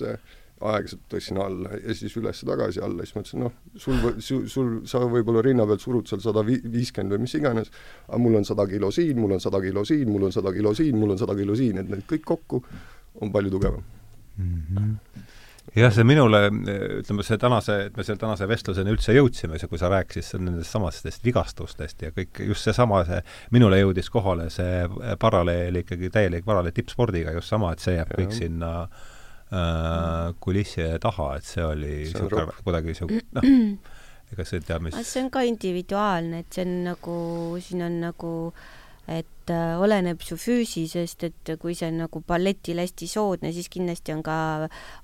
aeglaselt 0.60 1.03
tõstsin 1.14 1.39
alla 1.43 1.78
ja 1.78 1.95
siis 1.97 2.16
üles-tagasi 2.18 2.82
alla, 2.86 3.05
siis 3.05 3.16
ma 3.16 3.24
ütlesin, 3.26 3.43
noh, 3.45 3.57
sul, 3.76 3.99
sul, 4.26 4.47
sul, 4.49 4.72
sa 4.89 5.03
võib-olla 5.05 5.43
rinna 5.45 5.68
pealt 5.70 5.86
surud 5.86 6.10
seal 6.10 6.24
sada 6.26 6.43
viiskümmend 6.47 7.14
või 7.14 7.28
mis 7.28 7.38
iganes, 7.38 7.70
aga 8.07 8.22
mul 8.24 8.39
on 8.41 8.47
sada 8.49 8.66
kilo 8.72 8.89
siin, 8.95 9.20
mul 9.22 9.38
on 9.38 9.43
sada 9.43 9.62
kilo 9.64 9.86
siin, 9.88 10.10
mul 10.10 10.26
on 10.30 10.34
sada 10.36 10.55
kilo 10.55 10.74
siin, 10.78 10.97
mul 10.97 11.14
on 11.14 11.22
sada 11.22 11.38
kilo 11.38 11.57
siin, 11.60 11.84
et 11.84 11.93
need 11.93 12.07
kõik 12.10 12.26
kokku 12.34 12.64
on 13.22 13.36
palju 13.36 13.53
tugevam 13.53 13.86
mm. 14.38 14.64
-hmm 14.74 15.38
jah, 15.76 15.91
see 15.93 16.05
minule, 16.07 16.41
ütleme, 16.99 17.26
see 17.26 17.38
tänase, 17.41 17.76
et 17.89 17.97
me 17.97 18.05
selle 18.05 18.22
tänase 18.22 18.47
vestluseni 18.49 18.93
üldse 18.93 19.13
jõudsime, 19.15 19.59
see, 19.61 19.70
kui 19.72 19.82
sa 19.82 19.91
rääkisid 19.91 20.41
nendest 20.41 20.74
samastest 20.74 21.26
vigastustest 21.26 22.07
ja 22.07 22.11
kõik, 22.15 22.41
just 22.49 22.67
seesama, 22.67 23.03
see 23.07 23.22
minule 23.55 23.82
jõudis 23.82 24.09
kohale 24.13 24.49
see 24.53 24.84
paralleel 25.22 25.82
ikkagi, 25.84 26.11
täielik 26.13 26.47
paralleel 26.47 26.76
tippspordiga, 26.76 27.36
just 27.38 27.53
sama, 27.53 27.74
et 27.76 27.86
see 27.86 27.97
jääb 27.97 28.13
ja. 28.15 28.20
kõik 28.22 28.36
sinna 28.38 28.74
äh, 28.88 30.34
kulissi 30.41 30.89
taha, 31.03 31.32
et 31.38 31.47
see 31.49 31.65
oli 31.65 31.95
niisugune 32.07 32.59
kuidagi 32.63 32.93
niisugune, 32.93 33.24
noh, 33.38 33.49
ega 34.34 34.45
see 34.47 34.65
teab, 34.65 34.86
mis 34.88 34.99
see 35.03 35.24
on 35.26 35.32
ka 35.34 35.45
individuaalne, 35.47 36.43
et 36.45 36.59
see 36.59 36.67
on 36.67 36.78
nagu, 36.91 37.17
siin 37.65 37.86
on 37.86 38.03
nagu 38.09 38.36
et 39.09 39.38
äh, 39.53 39.75
oleneb 39.81 40.21
su 40.25 40.37
füüsisest, 40.39 41.25
et 41.27 41.53
kui 41.61 41.75
see 41.77 41.89
on 41.91 42.01
nagu 42.03 42.21
balletil 42.27 42.81
hästi 42.81 43.07
soodne, 43.09 43.51
siis 43.55 43.69
kindlasti 43.71 44.15
on 44.15 44.23
ka, 44.25 44.39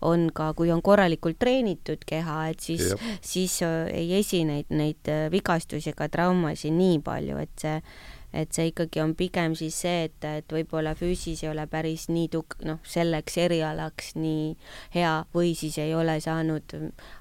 on 0.05 0.27
ka, 0.35 0.51
kui 0.57 0.71
on 0.73 0.83
korralikult 0.85 1.39
treenitud 1.41 2.05
keha, 2.07 2.39
et 2.53 2.65
siis, 2.65 2.93
siis 3.25 3.59
äh, 3.65 3.85
ei 3.93 4.13
esine 4.19 4.59
neid, 4.59 4.71
neid 4.73 5.11
äh, 5.11 5.25
vigastusi 5.33 5.91
ega 5.93 6.09
traumasid 6.11 6.75
nii 6.75 7.01
palju, 7.05 7.39
et 7.41 7.65
see 7.65 7.79
et 8.35 8.51
see 8.55 8.69
ikkagi 8.71 8.99
on 9.03 9.13
pigem 9.17 9.55
siis 9.57 9.77
see, 9.85 10.05
et, 10.09 10.27
et 10.27 10.51
võib-olla 10.51 10.95
füüsis 10.97 11.43
ei 11.45 11.49
ole 11.51 11.65
päris 11.71 12.07
nii 12.11 12.27
tuk-, 12.33 12.57
noh, 12.67 12.81
selleks 12.87 13.37
erialaks 13.45 14.13
nii 14.19 14.49
hea 14.95 15.13
või 15.35 15.53
siis 15.57 15.77
ei 15.81 15.93
ole 15.95 16.17
saanud 16.23 16.75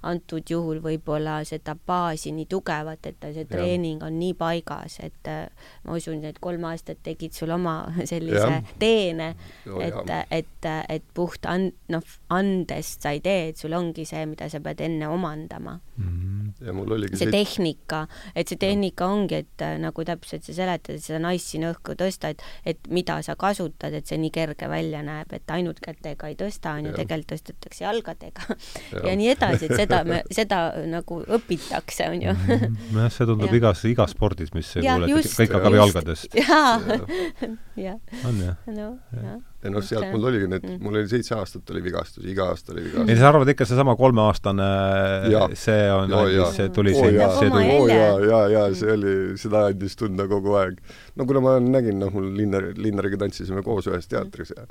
antud 0.06 0.50
juhul 0.50 0.80
võib-olla 0.84 1.38
seda 1.46 1.76
baasi 1.86 2.34
nii 2.34 2.48
tugevat, 2.50 3.06
et 3.10 3.28
see 3.36 3.46
treening 3.50 4.02
on 4.06 4.18
nii 4.18 4.34
paigas, 4.38 4.98
et 5.04 5.30
ma 5.84 5.98
usun, 5.98 6.24
et 6.26 6.40
kolm 6.42 6.66
aastat 6.68 7.02
tegid 7.06 7.36
sul 7.36 7.54
oma 7.54 7.76
sellise 8.10 8.50
ja. 8.56 8.60
teene, 8.80 9.30
et, 9.86 10.14
et, 10.34 10.70
et 10.96 11.08
puht 11.14 11.46
and-, 11.50 11.76
noh, 11.92 12.04
andest 12.34 13.06
sa 13.06 13.14
ei 13.14 13.22
tee, 13.24 13.50
et 13.52 13.60
sul 13.60 13.76
ongi 13.76 14.06
see, 14.08 14.24
mida 14.28 14.50
sa 14.50 14.62
pead 14.64 14.82
enne 14.84 15.08
omandama 15.10 15.78
mm. 15.78 16.08
-hmm. 16.08 16.66
ja 16.66 16.72
mul 16.72 16.98
oligi 16.98 17.22
see 17.22 17.30
tehnika, 17.30 18.06
et 18.34 18.50
see 18.50 18.58
tehnika 18.58 19.06
ongi, 19.06 19.44
et 19.44 19.66
nagu 19.78 20.04
täpselt 20.04 20.42
sa 20.44 20.56
seletad, 20.56 21.03
seda 21.08 21.20
naist 21.22 21.52
sinna 21.52 21.72
õhku 21.74 21.96
tõsta, 21.98 22.32
et, 22.34 22.42
et 22.66 22.90
mida 22.92 23.20
sa 23.26 23.36
kasutad, 23.38 23.94
et 23.96 24.08
see 24.08 24.18
nii 24.20 24.32
kerge 24.34 24.68
välja 24.70 25.02
näeb, 25.06 25.32
et 25.36 25.54
ainult 25.54 25.80
kätega 25.84 26.30
ei 26.30 26.36
tõsta, 26.40 26.76
on 26.78 26.90
ju, 26.90 26.94
tegelikult 26.96 27.34
tõstetakse 27.34 27.84
jalgadega 27.84 28.46
ja. 28.94 29.04
ja 29.10 29.16
nii 29.20 29.30
edasi, 29.32 29.68
et 29.68 29.76
seda 29.84 30.02
me, 30.08 30.20
seda 30.38 30.60
nagu 30.90 31.20
õpitakse, 31.38 32.10
on 32.12 32.26
ju. 32.28 32.36
Nojah, 32.94 33.10
see 33.14 33.30
tundub 33.30 33.50
ja. 33.52 33.60
igas, 33.62 33.84
igas 33.90 34.14
spordis, 34.16 34.52
mis 34.56 34.74
kuuled, 34.76 35.32
kõik 35.38 35.58
hakkab 35.58 35.80
jalgadest. 35.80 36.38
jaa, 36.38 36.78
jah. 37.80 37.98
on 38.28 38.40
jah? 38.44 38.70
no, 38.70 38.94
jah 39.16 39.42
ja 39.64 39.72
noh, 39.72 39.84
sealt 39.84 40.10
mul 40.12 40.28
oligi 40.30 40.48
need 40.50 40.66
mm., 40.66 40.80
mul 40.84 40.98
oli 41.00 41.10
seitse 41.10 41.36
aastat 41.38 41.70
oli 41.74 41.82
vigastus, 41.84 42.24
iga 42.30 42.50
aasta 42.52 42.74
oli 42.74 42.86
vigastus. 42.86 43.12
ja 43.12 43.18
sa 43.20 43.30
arvad 43.32 43.52
ikka 43.54 43.68
seesama 43.68 43.96
kolmeaastane, 44.00 44.66
see 45.58 45.86
on, 45.92 46.18
see 46.54 46.68
tuli 46.74 46.92
oh, 46.94 47.06
sind, 47.06 47.22
see 47.38 47.54
tuli 47.54 47.70
oo 47.78 47.86
jaa, 47.88 48.18
jaa, 48.28 48.42
jaa, 48.56 48.66
see 48.78 48.92
oli, 48.98 49.14
seda 49.40 49.66
andis 49.70 49.96
tunda 50.00 50.28
kogu 50.30 50.58
aeg. 50.60 50.82
no 51.16 51.28
kuna 51.30 51.44
ma 51.44 51.56
nägin, 51.62 51.98
noh, 52.02 52.12
mul 52.14 52.28
Linnar, 52.36 52.72
Linnariga 52.76 53.24
tantsisime 53.24 53.64
koos 53.66 53.88
ühes 53.90 54.10
teatris 54.10 54.54
ja 54.54 54.68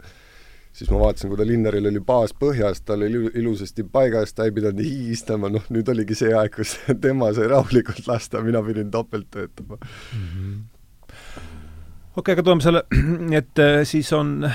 siis 0.73 0.89
ma 0.89 0.99
vaatasin, 1.03 1.29
kui 1.29 1.37
ta 1.37 1.45
Linnaril 1.47 1.87
oli 1.89 2.01
baas 2.03 2.33
põhjas, 2.37 2.81
tal 2.85 3.05
oli 3.05 3.29
ilusasti 3.39 3.85
paigas, 3.93 4.33
ta 4.33 4.47
ei 4.47 4.53
pidanud 4.55 4.81
higistama, 4.81 5.51
noh 5.53 5.65
nüüd 5.73 5.89
oligi 5.93 6.17
see 6.17 6.33
aeg, 6.37 6.53
kus 6.57 6.75
tema 7.05 7.31
sai 7.37 7.49
rahulikult 7.51 8.07
lasta, 8.09 8.41
mina 8.45 8.63
pidin 8.65 8.91
topelt 8.93 9.29
töötama 9.31 9.77
mm. 9.77 10.23
-hmm. 10.29 10.55
okei 12.15 12.21
okay,, 12.21 12.33
aga 12.33 12.43
tuleme 12.43 12.65
selle, 12.65 12.83
et 13.41 13.59
äh, 13.59 13.83
siis 13.83 14.13
on 14.13 14.49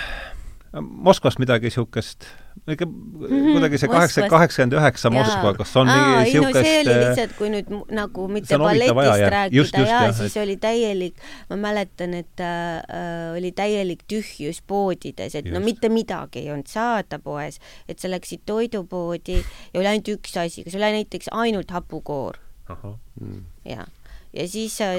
Moskvas 0.76 1.38
midagi 1.40 1.70
niisugust 1.70 2.26
ikka 2.68 2.84
mhm, 2.84 3.52
kuidagi 3.54 3.78
see 3.80 3.88
kaheksa, 3.88 4.26
kaheksakümmend 4.28 4.76
üheksa 4.76 5.10
Moskva, 5.12 5.52
kas 5.56 5.72
on 5.80 5.88
mingi 5.88 6.16
niisugust 6.26 6.58
no 6.58 6.62
see 6.66 6.80
oli 6.82 6.96
lihtsalt, 7.00 7.34
kui 7.38 7.50
nüüd 7.52 7.70
nagu 7.96 8.26
mitte 8.32 8.58
balletist 8.60 9.24
rääkida, 9.34 9.84
jaa, 9.88 10.02
siis 10.18 10.36
et... 10.36 10.42
oli 10.42 10.56
täielik, 10.60 11.22
ma 11.48 11.60
mäletan, 11.62 12.16
et 12.18 12.44
äh, 12.44 13.30
oli 13.38 13.52
täielik 13.56 14.04
tühjus 14.10 14.60
poodides, 14.66 15.38
et 15.38 15.46
just. 15.46 15.54
no 15.54 15.62
mitte 15.64 15.88
midagi 15.92 16.42
ei 16.44 16.52
olnud 16.52 16.68
saada 16.68 17.20
poes, 17.22 17.62
et 17.88 18.02
sa 18.02 18.10
läksid 18.12 18.44
toidupoodi 18.48 19.38
ja 19.38 19.80
oli 19.80 19.92
ainult 19.94 20.12
üks 20.18 20.36
asi, 20.40 20.66
kas 20.66 20.76
oli 20.76 20.92
näiteks 21.00 21.32
ainult 21.32 21.72
hapukoor. 21.72 22.42
Mm. 22.68 23.46
jaa 23.64 23.86
ja 24.32 24.48
siis 24.48 24.80
äh, 24.80 24.96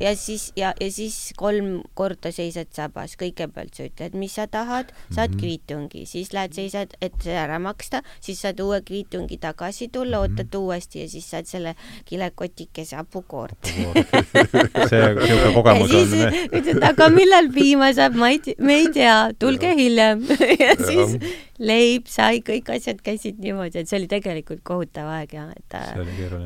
ja 0.00 0.16
siis 0.16 0.52
ja, 0.56 0.72
ja 0.80 0.90
siis 0.92 1.32
kolm 1.36 1.82
korda 1.94 2.32
seisad 2.32 2.70
sabas, 2.72 3.16
kõigepealt 3.20 3.76
sa 3.76 3.86
ütled, 3.88 4.16
mis 4.16 4.36
sa 4.38 4.46
tahad, 4.46 4.92
saad 5.10 5.30
mm 5.30 5.34
-hmm. 5.34 5.40
kviitungi, 5.40 6.06
siis 6.06 6.32
lähed 6.32 6.54
seisad, 6.56 6.96
et 7.00 7.12
see 7.22 7.36
ära 7.36 7.58
maksta, 7.58 8.02
siis 8.20 8.40
saad 8.40 8.60
uue 8.60 8.80
kviitungi 8.80 9.38
tagasi 9.38 9.88
tulla 9.88 10.18
mm, 10.18 10.24
-hmm. 10.24 10.40
ootad 10.40 10.54
uuesti 10.54 11.00
ja 11.00 11.08
siis 11.08 11.30
saad 11.30 11.44
selle 11.44 11.74
kilekotikese 12.04 12.96
hapukoort 12.96 13.58
see 14.90 15.02
niisugune 15.14 15.52
kogemus 15.54 15.92
ja 15.92 16.06
siis 16.06 16.24
on. 16.24 16.32
ütled, 16.58 16.82
aga 16.82 17.08
millal 17.08 17.52
piima 17.54 17.92
saab, 17.92 18.14
ma 18.14 18.28
ei, 18.28 18.40
me 18.58 18.74
ei 18.74 18.88
tea, 18.92 19.30
tulge 19.38 19.74
hiljem. 19.74 20.22
Ja 20.62 20.74
siis 20.78 21.16
leib, 21.58 22.06
sai, 22.06 22.42
kõik 22.46 22.68
asjad 22.74 23.00
käisid 23.02 23.38
niimoodi, 23.42 23.82
et 23.82 23.88
see 23.88 23.98
oli 23.98 24.08
tegelikult 24.10 24.60
kohutav 24.66 25.08
aeg 25.08 25.32
ja 25.34 25.46
et, 25.56 25.76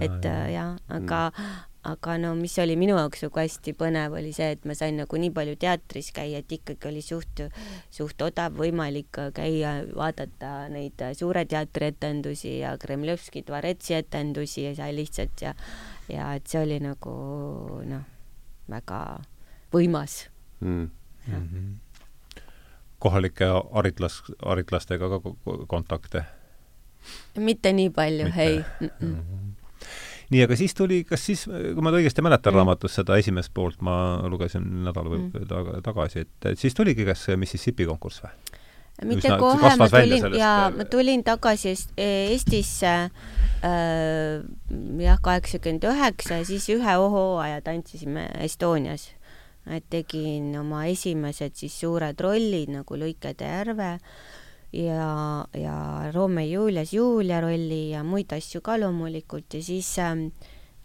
et 0.06 0.28
jah, 0.52 0.76
aga 0.88 1.20
mm 1.30 1.72
aga 1.86 2.16
no 2.18 2.32
mis 2.38 2.56
oli 2.62 2.76
minu 2.78 2.96
jaoks 2.98 3.22
nagu 3.26 3.40
hästi 3.40 3.74
põnev, 3.78 4.16
oli 4.18 4.32
see, 4.34 4.48
et 4.56 4.64
ma 4.68 4.74
sain 4.78 4.96
nagu 4.98 5.20
nii 5.20 5.32
palju 5.34 5.56
teatris 5.62 6.10
käia, 6.16 6.40
et 6.42 6.52
ikkagi 6.52 6.90
oli 6.90 7.02
suht, 7.04 7.42
suht 7.94 8.22
odav 8.26 8.56
võimalik 8.58 9.20
käia, 9.36 9.78
vaadata 9.94 10.68
neid 10.72 11.04
Suure 11.18 11.44
teatri 11.48 11.92
etendusi 11.92 12.58
ja 12.60 12.74
Kremlevski 12.80 13.44
dvaretsi 13.46 13.98
etendusi 14.00 14.66
ja 14.66 14.74
seal 14.78 14.98
lihtsalt 14.98 15.44
ja 15.44 15.54
ja 16.12 16.32
et 16.38 16.46
see 16.46 16.62
oli 16.62 16.78
nagu 16.82 17.16
noh, 17.86 18.04
väga 18.70 19.00
võimas 19.74 20.26
mm.. 20.60 20.88
Mm 21.26 21.48
-hmm. 21.50 22.42
kohalike 23.02 23.48
haritlas, 23.74 24.22
haritlastega 24.44 25.08
ka 25.10 25.20
kontakte? 25.66 26.24
mitte 27.36 27.72
nii 27.72 27.90
palju, 27.90 28.26
ei 28.36 28.64
mm. 28.80 28.90
-mm 29.00 29.45
nii, 30.32 30.42
aga 30.46 30.58
siis 30.58 30.74
tuli, 30.76 31.02
kas 31.08 31.24
siis, 31.28 31.46
kui 31.46 31.84
ma 31.84 31.92
õigesti 31.94 32.24
mäletan 32.24 32.52
mm. 32.52 32.60
raamatust 32.60 33.00
seda 33.00 33.18
esimest 33.20 33.52
poolt, 33.54 33.80
ma 33.86 33.96
lugesin 34.30 34.64
nädal 34.86 35.10
või 35.12 35.24
mm. 35.26 35.48
taga, 35.50 35.80
tagasi, 35.86 36.26
et, 36.26 36.52
et 36.52 36.60
siis 36.60 36.76
tuligi 36.76 37.06
kas 37.06 37.28
Mississippi 37.38 37.88
konkurss 37.88 38.24
või? 38.24 38.62
mitte 39.04 39.28
Üsna, 39.28 39.36
kohe, 39.36 39.72
ma 39.76 39.88
tulin 39.92 40.38
ja 40.38 40.52
äh, 40.70 40.76
ma 40.78 40.86
tulin 40.88 41.24
tagasi 41.24 41.74
Eestisse 42.00 42.92
äh, 42.96 44.40
jah, 45.04 45.20
kaheksakümmend 45.20 45.84
üheksa 45.84 46.40
ja 46.40 46.46
siis 46.48 46.70
ühe 46.72 46.96
hooaja 46.96 47.60
tantsisime 47.60 48.30
Estonias. 48.40 49.10
et 49.66 49.84
tegin 49.90 50.54
oma 50.60 50.84
esimesed 50.86 51.58
siis 51.58 51.76
suured 51.80 52.20
rollid 52.22 52.70
nagu 52.72 52.96
Lõikede 52.96 53.52
järve 53.52 53.92
äh, 53.98 54.00
ja, 54.76 55.46
ja 55.56 55.76
Romeo 56.14 56.46
Julias 56.46 56.92
Julia 56.92 57.40
rolli 57.40 57.90
ja 57.92 58.04
muid 58.04 58.32
asju 58.36 58.60
ka 58.64 58.76
loomulikult 58.80 59.56
ja 59.56 59.62
siis 59.64 59.88
ähm, 60.02 60.28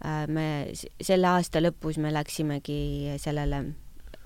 äh, 0.04 0.26
me 0.28 0.46
selle 0.72 1.30
aasta 1.32 1.62
lõpus 1.62 2.00
me 2.00 2.12
läksimegi 2.14 3.16
sellele 3.22 3.62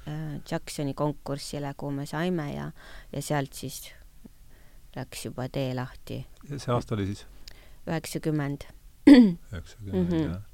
äh, 0.07 0.41
Jacksoni 0.51 0.95
konkursile, 0.95 1.75
kuhu 1.77 1.95
me 2.01 2.07
saime 2.07 2.51
ja, 2.55 2.71
ja 3.13 3.23
sealt 3.23 3.55
siis 3.59 3.83
läks 4.97 5.27
juba 5.29 5.49
tee 5.53 5.75
lahti. 5.77 6.23
see 6.49 6.73
aasta 6.73 6.95
oli 6.97 7.11
siis? 7.13 7.27
üheksakümmend. 7.87 8.69
üheksakümmend, 9.07 10.05
mhm. 10.05 10.23
jah 10.31 10.45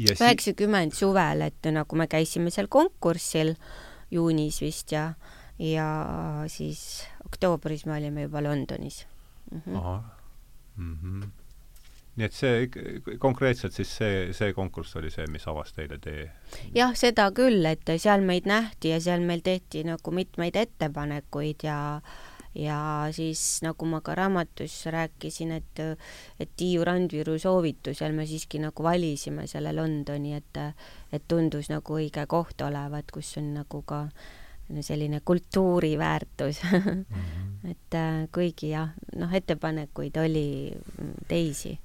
üheksakümmend 0.00 0.94
suvel, 0.96 1.42
et 1.44 1.66
nagu 1.74 1.96
me 1.98 2.06
käisime 2.08 2.52
seal 2.54 2.70
konkursil 2.72 3.54
juunis 4.10 4.60
vist 4.62 4.94
ja, 4.94 5.10
ja 5.60 5.88
siis 6.48 7.04
oktoobris 7.30 7.86
me 7.86 7.96
olime 7.98 8.26
juba 8.26 8.42
Londonis 8.42 9.06
mm. 9.50 9.62
-hmm. 9.66 9.76
ahah 9.76 10.02
mm. 10.76 10.96
-hmm. 11.02 11.28
nii 12.16 12.26
et 12.26 12.32
see 12.32 12.70
konkreetselt 13.18 13.72
siis 13.72 13.92
see, 13.96 14.32
see 14.32 14.52
konkurss 14.52 14.96
oli 14.96 15.10
see, 15.10 15.26
mis 15.26 15.46
avas 15.48 15.72
teile 15.72 15.98
tee? 15.98 16.30
jah, 16.74 16.96
seda 16.96 17.30
küll, 17.36 17.66
et 17.66 17.94
seal 17.96 18.26
meid 18.26 18.50
nähti 18.50 18.94
ja 18.94 19.00
seal 19.00 19.22
meil 19.22 19.40
tehti 19.46 19.84
nagu 19.84 20.10
mitmeid 20.10 20.56
ettepanekuid 20.56 21.64
ja 21.68 21.78
ja 22.54 23.06
siis 23.14 23.62
nagu 23.62 23.86
ma 23.86 24.00
ka 24.00 24.14
raamatus 24.18 24.74
rääkisin, 24.86 25.52
et 25.52 25.80
et 26.40 26.50
Tiiu 26.56 26.84
Randviru 26.84 27.38
soovitusel 27.38 28.12
me 28.12 28.26
siiski 28.26 28.58
nagu 28.58 28.82
valisime 28.82 29.46
selle 29.46 29.72
Londoni, 29.72 30.34
et 30.34 30.58
et 31.12 31.28
tundus 31.28 31.70
nagu 31.70 31.94
õige 31.94 32.26
koht 32.26 32.60
olevat, 32.60 33.10
kus 33.14 33.36
on 33.38 33.54
nagu 33.54 33.82
ka 33.86 34.00
äh, 34.02 34.39
selline 34.82 35.20
kultuuriväärtus 35.24 36.62
mm. 36.62 37.04
-hmm. 37.04 37.70
et 37.70 37.94
äh, 37.94 38.28
kuigi 38.34 38.70
jah, 38.70 38.90
noh, 39.16 39.34
ettepanekuid 39.34 40.16
oli 40.16 40.72
teisi 41.28 41.78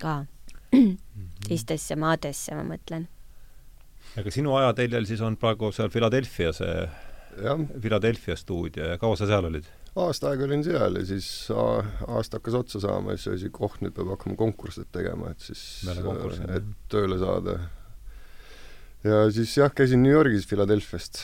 ka 0.00 0.24
mm 0.72 0.96
-hmm. 0.96 1.28
teistesse 1.48 1.96
maadesse, 1.96 2.54
ma 2.54 2.64
mõtlen. 2.74 3.08
aga 4.18 4.30
sinu 4.30 4.54
ajateljel 4.54 5.06
siis 5.06 5.20
on 5.20 5.36
praegu 5.36 5.72
seal 5.72 5.90
Philadelphia 5.90 6.52
see, 6.52 6.88
Philadelphia 7.80 8.36
stuudio 8.36 8.84
ja 8.84 8.98
kaua 8.98 9.16
sa 9.16 9.26
seal 9.26 9.44
olid? 9.44 9.64
aasta 9.96 10.30
aega 10.30 10.44
olin 10.44 10.64
seal 10.64 10.96
ja 11.00 11.06
siis 11.06 11.48
aasta 12.06 12.38
hakkas 12.38 12.54
otsa 12.54 12.80
saama 12.80 13.10
ja 13.10 13.16
siis 13.16 13.32
oli 13.32 13.38
siuke, 13.38 13.64
oh, 13.64 13.74
nüüd 13.80 13.94
peab 13.96 14.12
hakkama 14.14 14.36
konkursse 14.36 14.84
tegema, 14.92 15.32
et 15.32 15.40
siis, 15.40 15.62
et 15.88 16.70
tööle 16.92 17.18
saada. 17.18 17.58
ja 19.04 19.24
siis 19.34 19.56
jah, 19.56 19.72
käisin 19.74 20.02
New 20.02 20.12
Yorgis 20.12 20.46
Philadelphia'st 20.50 21.22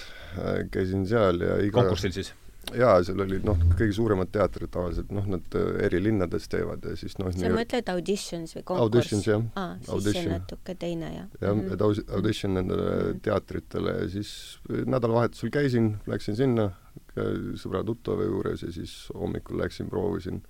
käisin 0.72 1.06
seal 1.08 1.40
ja 1.44 1.60
iga 1.62 1.82
konkursil 1.82 2.14
siis? 2.16 2.32
jaa, 2.72 2.94
seal 3.04 3.20
olid 3.24 3.44
noh, 3.46 3.58
kõige 3.76 3.94
suuremad 3.96 4.30
teatrid 4.32 4.70
tavaliselt, 4.72 5.10
noh, 5.14 5.26
nad 5.34 5.56
äh, 5.58 5.80
eri 5.86 6.00
linnades 6.02 6.46
teevad 6.52 6.84
ja 6.86 6.94
siis 6.98 7.16
noh 7.20 7.30
sa 7.32 7.42
nii... 7.42 7.54
mõtled 7.58 7.90
auditions 7.92 8.56
või 8.56 8.62
konkurss? 8.62 8.84
Auditions, 8.86 9.28
jah. 9.28 9.44
aa, 9.60 9.74
siis 9.80 9.92
audition. 9.96 10.16
see 10.16 10.30
on 10.30 10.34
natuke 10.38 10.76
teine, 10.80 11.10
jah. 11.12 11.26
jah, 11.40 11.52
mhm. 11.52 11.74
et 11.74 11.84
aus-, 11.84 12.04
audition 12.18 12.56
nendele 12.56 12.86
mm 12.88 13.00
-hmm. 13.00 13.22
teatritele 13.28 13.96
ja 13.98 14.08
siis 14.16 14.30
nädalavahetusel 14.70 15.52
käisin, 15.54 15.96
läksin 16.10 16.38
sinna 16.40 16.70
sõbra-tuttava 17.14 18.26
juures 18.26 18.62
ja 18.62 18.72
siis 18.72 18.94
hommikul 19.14 19.58
läksin, 19.58 19.88
proovisin. 19.90 20.42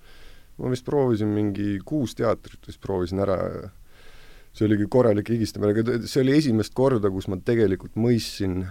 ma 0.59 0.71
vist 0.71 0.85
proovisin 0.85 1.29
mingi 1.29 1.81
kuus 1.85 2.15
teatrit 2.15 2.67
vist 2.67 2.81
proovisin 2.81 3.21
ära 3.21 3.37
ja 3.37 3.71
see 4.55 4.69
oligi 4.69 4.87
korralik 4.87 5.29
higistamine, 5.29 5.73
aga 5.75 6.07
see 6.07 6.23
oli 6.23 6.37
esimest 6.39 6.75
korda, 6.75 7.11
kus 7.11 7.27
ma 7.29 7.37
tegelikult 7.37 7.97
mõistsin 7.99 8.65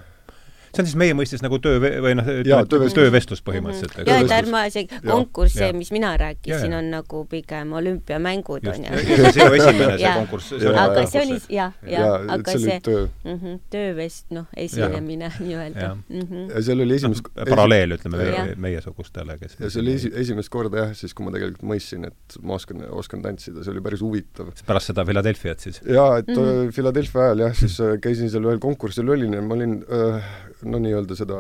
see 0.74 0.82
on 0.82 0.88
siis 0.90 0.98
meie 0.98 1.14
mõistes 1.18 1.44
nagu 1.46 1.60
töö 1.62 1.78
või 1.82 2.16
noh, 2.18 2.26
töövestlus, 2.26 2.96
töövestlus 2.98 3.44
põhimõtteliselt 3.46 3.94
mm. 3.94 4.04
-hmm. 4.04 4.10
ja, 4.10 4.26
et 4.26 4.32
ärme, 4.34 4.62
see 4.74 4.88
konkurss, 5.06 5.58
see, 5.60 5.70
mis 5.78 5.92
mina 5.94 6.16
rääkisin, 6.18 6.74
on 6.74 6.90
nagu 6.94 7.24
pigem 7.30 7.76
olümpiamängud, 7.78 8.66
on 8.72 8.88
ju. 8.88 9.04
see 9.36 9.46
ju 9.46 9.58
esimene 9.60 9.98
see 10.02 10.14
konkurss. 10.18 10.54
aga 10.84 11.06
see 11.12 11.22
oli 11.22 11.38
jah, 11.54 11.76
jah, 11.86 12.26
aga 12.38 12.56
see 12.58 12.80
töö 12.86 13.04
-hmm, 13.06 13.60
töövest-, 13.74 14.32
noh, 14.34 14.48
esinemine 14.58 15.30
nii-öelda. 15.40 15.92
Mhm. 16.10 16.50
ja 16.56 16.64
seal 16.66 16.82
oli 16.86 16.98
esimest 16.98 17.30
paralleel, 17.50 17.98
ütleme, 17.98 18.24
meie, 18.24 18.56
meiesugustele, 18.68 19.38
kes 19.42 19.60
ja 19.60 19.70
see 19.70 19.84
oli 19.84 19.96
esi-, 20.00 20.14
esimest 20.24 20.50
korda 20.54 20.88
jah, 20.88 20.96
siis 20.98 21.14
kui 21.14 21.28
ma 21.28 21.36
tegelikult 21.36 21.68
mõistsin, 21.74 22.08
et 22.10 22.40
ma 22.42 22.58
oskan, 22.58 22.82
oskan 22.90 23.22
tantsida, 23.26 23.62
see 23.62 23.76
oli 23.76 23.86
päris 23.86 24.02
huvitav. 24.02 24.50
pärast 24.66 24.90
seda 24.90 25.06
Philadelphiat 25.06 25.68
siis? 25.68 25.82
jaa, 25.86 26.18
et 26.24 26.34
mm 26.34 26.42
-hmm. 26.42 26.74
Philadelphia 26.74 27.28
ajal 27.30 27.46
jah, 27.48 27.56
siis 27.62 27.80
äh, 27.80 27.94
käisin 28.02 28.34
seal 28.34 28.50
ühel 28.50 28.60
konkursil 28.64 29.10
olin 29.10 29.38
ja 29.38 29.42
ma 29.42 29.54
olin 29.54 29.80
äh, 29.86 30.34
no 30.66 30.80
nii-öelda 30.84 31.18
seda 31.18 31.40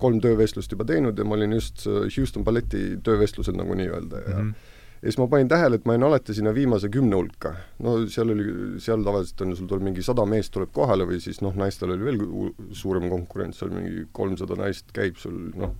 kolm 0.00 0.20
töövestlust 0.24 0.72
juba 0.72 0.86
teinud 0.88 1.18
ja 1.18 1.26
ma 1.26 1.36
olin 1.38 1.56
just 1.56 1.86
Houston 1.86 2.44
balleti 2.44 2.98
töövestlusel 3.04 3.56
nagu 3.58 3.76
nii-öelda 3.78 4.22
ja 4.24 4.36
mm 4.36 4.50
-hmm. 4.50 4.70
ja 5.02 5.08
siis 5.08 5.18
ma 5.18 5.26
panin 5.28 5.48
tähele, 5.48 5.76
et 5.76 5.84
ma 5.84 5.96
jäin 5.96 6.02
alati 6.02 6.34
sinna 6.34 6.54
viimase 6.54 6.88
kümne 6.88 7.16
hulka. 7.16 7.54
no 7.78 7.96
seal 8.06 8.30
oli, 8.30 8.46
seal 8.78 9.04
tavaliselt 9.04 9.40
on 9.40 9.50
ju, 9.50 9.56
sul 9.56 9.66
tuleb 9.66 9.82
mingi 9.82 10.02
sada 10.02 10.26
meest 10.26 10.52
tuleb 10.52 10.72
kohale 10.72 11.04
või 11.04 11.20
siis 11.20 11.40
noh, 11.40 11.54
naistel 11.54 11.90
oli 11.90 12.04
veel 12.04 12.22
suurem 12.72 13.08
konkurents, 13.10 13.58
seal 13.58 13.70
mingi 13.70 14.06
kolmsada 14.12 14.54
naist 14.54 14.92
käib 14.92 15.16
sul 15.16 15.50
noh, 15.54 15.74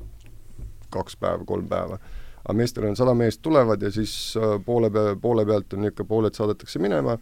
kaks 0.91 1.17
päeva, 1.17 1.45
kolm 1.45 1.69
päeva. 1.69 1.99
aga 2.45 2.53
meestel 2.53 2.85
on 2.85 2.97
sada 2.97 3.15
meest 3.15 3.43
tulevad 3.43 3.83
ja 3.83 3.91
siis 3.91 4.37
äh, 4.37 4.61
poole 4.65 4.91
pea, 4.91 5.17
poole 5.17 5.47
pealt 5.47 5.73
on 5.73 5.81
niisugune, 5.81 6.09
pooled 6.09 6.35
saadetakse 6.35 6.79
minema 6.79 7.19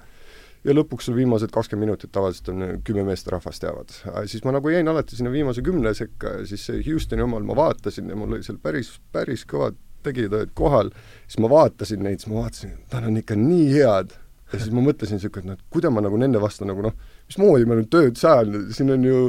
ja 0.65 0.75
lõpuks 0.75 1.09
sul 1.09 1.17
viimased 1.19 1.51
kakskümmend 1.55 1.91
minutit 1.91 2.13
tavaliselt 2.15 2.53
on 2.53 2.65
kümme 2.87 3.05
meest 3.07 3.29
rahvast 3.33 3.63
jäävad. 3.67 3.95
siis 4.31 4.45
ma 4.45 4.55
nagu 4.55 4.71
jäin 4.71 4.89
alati 4.89 5.17
sinna 5.17 5.33
viimase 5.33 5.63
kümne 5.63 5.95
sekka 5.95 6.39
ja 6.39 6.47
siis 6.47 6.67
see 6.67 6.83
Houstoni 6.87 7.23
omal 7.23 7.43
ma 7.47 7.57
vaatasin 7.59 8.09
ja 8.09 8.17
mul 8.17 8.37
oli 8.37 8.47
seal 8.47 8.61
päris, 8.63 8.95
päris 9.13 9.47
kõvad 9.49 9.79
tegijad 10.03 10.35
olid 10.35 10.53
kohal, 10.59 10.91
siis 11.27 11.41
ma 11.43 11.51
vaatasin 11.51 12.03
neid, 12.03 12.21
siis 12.23 12.31
ma 12.33 12.43
vaatasin, 12.43 12.77
nad 12.93 13.09
on 13.09 13.19
ikka 13.21 13.39
nii 13.39 13.67
head. 13.73 14.15
ja 14.53 14.61
siis 14.61 14.73
ma 14.75 14.85
mõtlesin 14.85 15.17
niisugune, 15.17 15.43
et 15.43 15.49
noh, 15.49 15.59
et 15.59 15.73
kuidas 15.73 15.93
ma 15.95 16.03
nagu 16.05 16.19
nende 16.21 16.41
vastu 16.43 16.67
nagu 16.69 16.83
noh, 16.85 16.95
mismoodi 17.31 17.67
ma 17.69 17.79
nüüd 17.79 17.89
tööd 17.93 18.19
saan, 18.21 18.67
siin 18.75 18.93
on 18.93 19.07
ju 19.07 19.21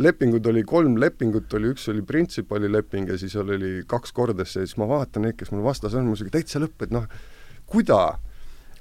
lepingud 0.00 0.46
oli, 0.46 0.62
kolm 0.68 0.94
lepingut 1.02 1.52
oli, 1.58 1.72
üks 1.74 1.88
oli 1.90 2.04
Principali 2.06 2.70
leping 2.70 3.10
ja 3.10 3.18
siis 3.18 3.34
oli 3.40 3.80
kaks 3.90 4.14
kordasse 4.16 4.62
ja 4.62 4.68
siis 4.68 4.78
ma 4.80 4.86
vaatan 4.88 5.26
neid, 5.26 5.36
kes 5.40 5.50
mul 5.50 5.64
vastas 5.66 5.96
on, 5.98 6.06
mul 6.06 6.20
siuke 6.20 6.32
täitsa 6.36 6.62
lõpp, 6.62 6.86
et 6.86 6.94
noh, 6.94 7.08
kuida 7.70 8.00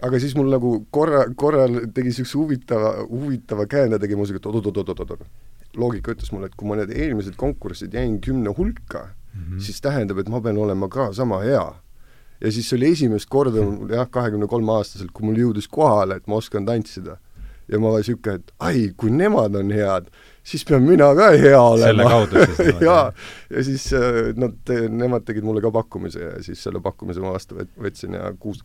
aga 0.06 0.20
siis 0.22 0.36
mul 0.38 0.50
nagu 0.54 0.74
korra, 0.96 1.26
korral 1.40 1.82
tegi 1.94 2.12
niisuguse 2.12 2.38
huvitava, 2.40 2.94
huvitava 3.10 3.66
käände, 3.70 4.00
tegi 4.00 4.18
muusika, 4.20 4.40
et 4.40 4.50
oot-oot-oot-oot-oot. 4.50 5.28
loogika 5.78 6.16
ütles 6.16 6.32
mulle, 6.34 6.48
et 6.50 6.56
kui 6.58 6.68
ma 6.68 6.80
need 6.80 6.94
eelmised 6.96 7.36
konkursid 7.38 7.94
jäin 7.94 8.18
kümne 8.22 8.50
hulka 8.58 9.04
mm, 9.04 9.42
-hmm. 9.42 9.60
siis 9.62 9.82
tähendab, 9.82 10.18
et 10.18 10.30
ma 10.30 10.42
pean 10.42 10.58
olema 10.58 10.88
ka 10.88 11.14
sama 11.14 11.42
hea. 11.44 11.76
ja 12.42 12.52
siis 12.52 12.74
oli 12.74 12.92
esimest 12.92 13.30
korda 13.30 13.62
mul 13.66 13.90
jah, 13.90 14.10
kahekümne 14.10 14.48
kolme 14.48 14.72
aastaselt, 14.72 15.12
kui 15.14 15.26
mul 15.26 15.36
jõudis 15.36 15.68
kohale, 15.68 16.16
et 16.16 16.28
ma 16.28 16.36
oskan 16.36 16.66
tantsida. 16.66 17.18
ja 17.68 17.80
ma 17.80 17.98
niisugune, 17.98 18.36
et 18.36 18.52
ai, 18.60 18.94
kui 18.98 19.12
nemad 19.12 19.56
on 19.56 19.72
head, 19.72 20.08
siis 20.44 20.66
pean 20.66 20.84
mina 20.84 21.14
ka 21.16 21.30
hea 21.38 21.62
olema. 21.62 22.04
jaa, 22.88 23.14
ja 23.50 23.64
siis 23.64 23.94
äh, 23.94 24.34
nad, 24.36 24.58
nemad 24.90 25.26
tegid 25.26 25.44
mulle 25.44 25.62
ka 25.62 25.72
pakkumise 25.72 26.20
ja 26.20 26.44
siis 26.44 26.64
selle 26.64 26.82
pakkumise 26.82 27.20
ma 27.20 27.36
vastu 27.36 27.60
võtsin 27.78 28.18
ja 28.18 28.34
kuus, 28.40 28.64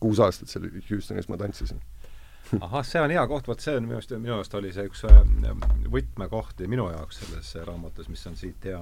kuus 0.00 0.20
aastat 0.22 0.50
seal 0.50 0.68
Houstonis 0.90 1.28
ma 1.28 1.36
tantsisin. 1.40 1.80
ahah, 2.60 2.84
see 2.86 3.00
on 3.02 3.12
hea 3.12 3.22
koht, 3.28 3.48
vot 3.50 3.60
see 3.60 3.76
on 3.76 3.84
minu 3.84 3.98
arust, 3.98 4.14
minu 4.16 4.34
arust 4.38 4.54
oli 4.56 4.70
see 4.72 4.86
üks 4.88 5.04
äh, 5.04 5.18
võtmekohti 5.92 6.68
minu 6.70 6.86
jaoks 6.88 7.20
selles 7.22 7.50
raamatus, 7.68 8.08
mis 8.08 8.26
on 8.30 8.38
siit 8.40 8.68
hea, 8.70 8.80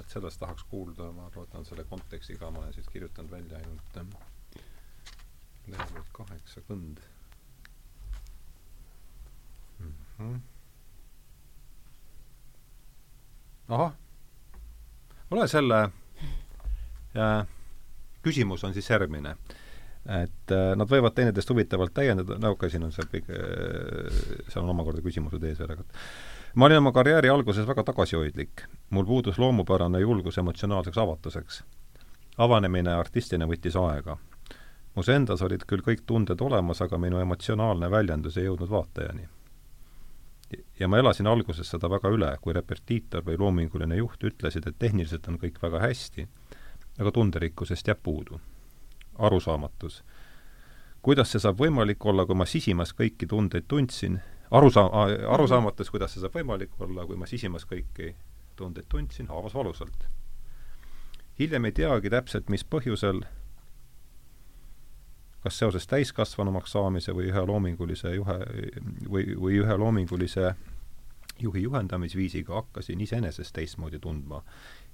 et 0.00 0.12
sellest 0.12 0.40
tahaks 0.42 0.66
kuulda, 0.70 1.08
ma 1.16 1.30
võtan 1.34 1.64
selle 1.64 1.86
konteksti 1.88 2.36
ka, 2.36 2.50
ma 2.52 2.64
olen 2.64 2.76
siit 2.76 2.90
kirjutanud 2.92 3.32
välja 3.32 3.60
ainult 3.62 4.00
äh, 4.02 4.62
lehekülg 5.72 6.10
kaheksakümmend 6.12 7.00
mm. 9.78 9.94
-hmm. 10.18 10.40
ahah, 13.68 13.92
ole 15.30 15.48
selle 15.48 15.80
äh, 17.16 17.46
küsimus 18.22 18.64
on 18.64 18.74
siis 18.74 18.90
järgmine 18.90 19.36
et 20.06 20.52
äh, 20.54 20.72
nad 20.78 20.90
võivad 20.90 21.14
teineteist 21.16 21.50
huvitavalt 21.50 21.94
täiendada, 21.94 22.38
no 22.38 22.52
okei 22.54 22.66
okay,, 22.66 22.72
siin 22.74 22.86
on 22.86 22.92
see 22.94 23.06
kõik, 23.10 23.30
äh, 23.32 24.20
seal 24.52 24.62
on 24.62 24.72
omakorda 24.74 25.02
küsimused 25.02 25.42
ees 25.42 25.58
veel, 25.58 25.72
aga 25.74 25.86
ma 26.54 26.68
olin 26.68 26.80
oma 26.82 26.92
karjääri 26.94 27.30
alguses 27.32 27.66
väga 27.66 27.84
tagasihoidlik. 27.90 28.62
mul 28.90 29.06
puudus 29.06 29.38
loomupärane 29.38 30.00
julgus 30.00 30.38
emotsionaalseks 30.38 30.98
avatuseks. 30.98 31.62
avanemine 32.38 32.94
artistina 32.94 33.46
võttis 33.46 33.76
aega. 33.76 34.16
mus 34.94 35.08
endas 35.08 35.42
olid 35.42 35.66
küll 35.66 35.82
kõik 35.82 36.06
tunded 36.06 36.40
olemas, 36.40 36.82
aga 36.82 36.98
minu 36.98 37.18
emotsionaalne 37.18 37.90
väljendus 37.90 38.36
ei 38.36 38.44
jõudnud 38.44 38.70
vaatajani. 38.70 39.28
ja 40.80 40.88
ma 40.88 40.98
elasin 40.98 41.26
alguses 41.26 41.70
seda 41.70 41.90
väga 41.90 42.08
üle, 42.08 42.36
kui 42.40 42.52
repetiitor 42.52 43.24
või 43.24 43.38
loominguline 43.38 43.96
juht 43.96 44.22
ütlesid, 44.24 44.68
et 44.68 44.78
tehniliselt 44.78 45.28
on 45.28 45.38
kõik 45.38 45.62
väga 45.62 45.80
hästi, 45.80 46.28
aga 46.98 47.12
tunderikkusest 47.12 47.88
jääb 47.88 47.98
puudu 48.02 48.40
arusaamatus. 49.18 50.04
kuidas 51.02 51.30
see 51.30 51.40
saab 51.40 51.60
võimalik 51.60 52.04
olla, 52.04 52.26
kui 52.26 52.34
ma 52.34 52.44
sisimas 52.46 52.90
kõiki 52.94 53.28
tundeid 53.30 53.64
tundsin, 53.68 54.20
arusa-, 54.50 54.90
arusaamatus, 55.30 55.90
kuidas 55.90 56.14
see 56.14 56.20
saab 56.20 56.34
võimalik 56.34 56.74
olla, 56.82 57.06
kui 57.06 57.16
ma 57.16 57.26
sisimas 57.30 57.66
kõiki 57.66 58.14
tundeid 58.56 58.88
tundsin, 58.88 59.28
haavas 59.30 59.54
valusalt. 59.54 60.06
hiljem 61.38 61.64
ei 61.64 61.72
teagi 61.72 62.10
täpselt, 62.10 62.48
mis 62.48 62.64
põhjusel, 62.64 63.22
kas 65.44 65.58
seoses 65.58 65.86
täiskasvanumaks 65.86 66.72
saamise 66.72 67.12
või 67.14 67.28
ühe 67.30 67.44
loomingulise 67.46 68.14
juhe 68.14 68.38
või, 69.08 69.36
või 69.38 69.60
ühe 69.60 69.76
loomingulise 69.78 70.54
juhi 71.38 71.62
juhendamisviisiga 71.62 72.54
hakkasin 72.54 73.00
iseenesest 73.00 73.54
teistmoodi 73.54 73.98
tundma. 73.98 74.42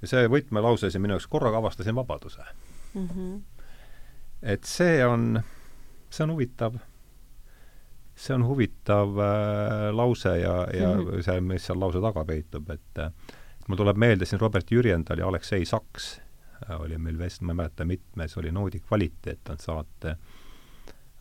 ja 0.03 0.09
see 0.09 0.29
võtmelause 0.29 0.91
siin 0.91 1.03
minu 1.03 1.15
jaoks, 1.17 1.27
korraga 1.27 1.63
avastasin 1.63 1.95
vabaduse 1.95 2.45
mm. 2.95 3.09
-hmm 3.09 3.41
et 4.43 4.65
see 4.65 5.05
on, 5.07 5.43
see 6.11 6.25
on 6.25 6.35
huvitav, 6.35 6.79
see 8.15 8.35
on 8.35 8.47
huvitav 8.47 9.19
äh, 9.19 9.89
lause 9.95 10.39
ja, 10.39 10.67
ja 10.75 10.95
mm 10.95 11.07
-hmm. 11.07 11.23
see, 11.23 11.41
mis 11.41 11.67
seal 11.67 11.81
lause 11.81 12.01
taga 12.01 12.25
peitub, 12.25 12.71
et 12.71 12.99
äh, 12.99 13.13
mul 13.69 13.77
tuleb 13.77 13.97
meelde 13.97 14.27
siin 14.27 14.41
Robert 14.41 14.71
Jürjendal 14.71 15.19
ja 15.19 15.29
Aleksei 15.29 15.65
Saks 15.65 16.21
äh, 16.71 16.81
oli 16.81 16.99
meil 16.99 17.19
vest-, 17.19 17.43
ma 17.43 17.53
ei 17.53 17.57
mäleta, 17.57 17.85
mitmes 17.85 18.37
oli 18.37 18.53
Noodi 18.53 18.81
kvaliteet 18.81 19.49
on 19.49 19.59
saate, 19.59 20.17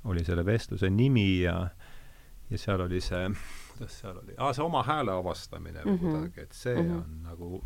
oli 0.04 0.24
selle 0.24 0.46
vestluse 0.46 0.90
nimi 0.90 1.42
ja 1.42 1.70
ja 2.52 2.58
seal 2.58 2.82
oli 2.82 3.02
see, 3.02 3.30
kuidas 3.78 4.00
seal 4.00 4.18
oli, 4.18 4.34
aa, 4.38 4.54
see 4.54 4.64
oma 4.66 4.84
hääle 4.84 5.12
avastamine 5.12 5.84
või 5.86 5.92
mm 5.92 5.98
-hmm. 5.98 6.18
kuidagi, 6.18 6.42
et 6.42 6.52
see 6.52 6.76
mm 6.76 6.90
-hmm. 6.90 6.98
on 6.98 7.24
nagu, 7.24 7.64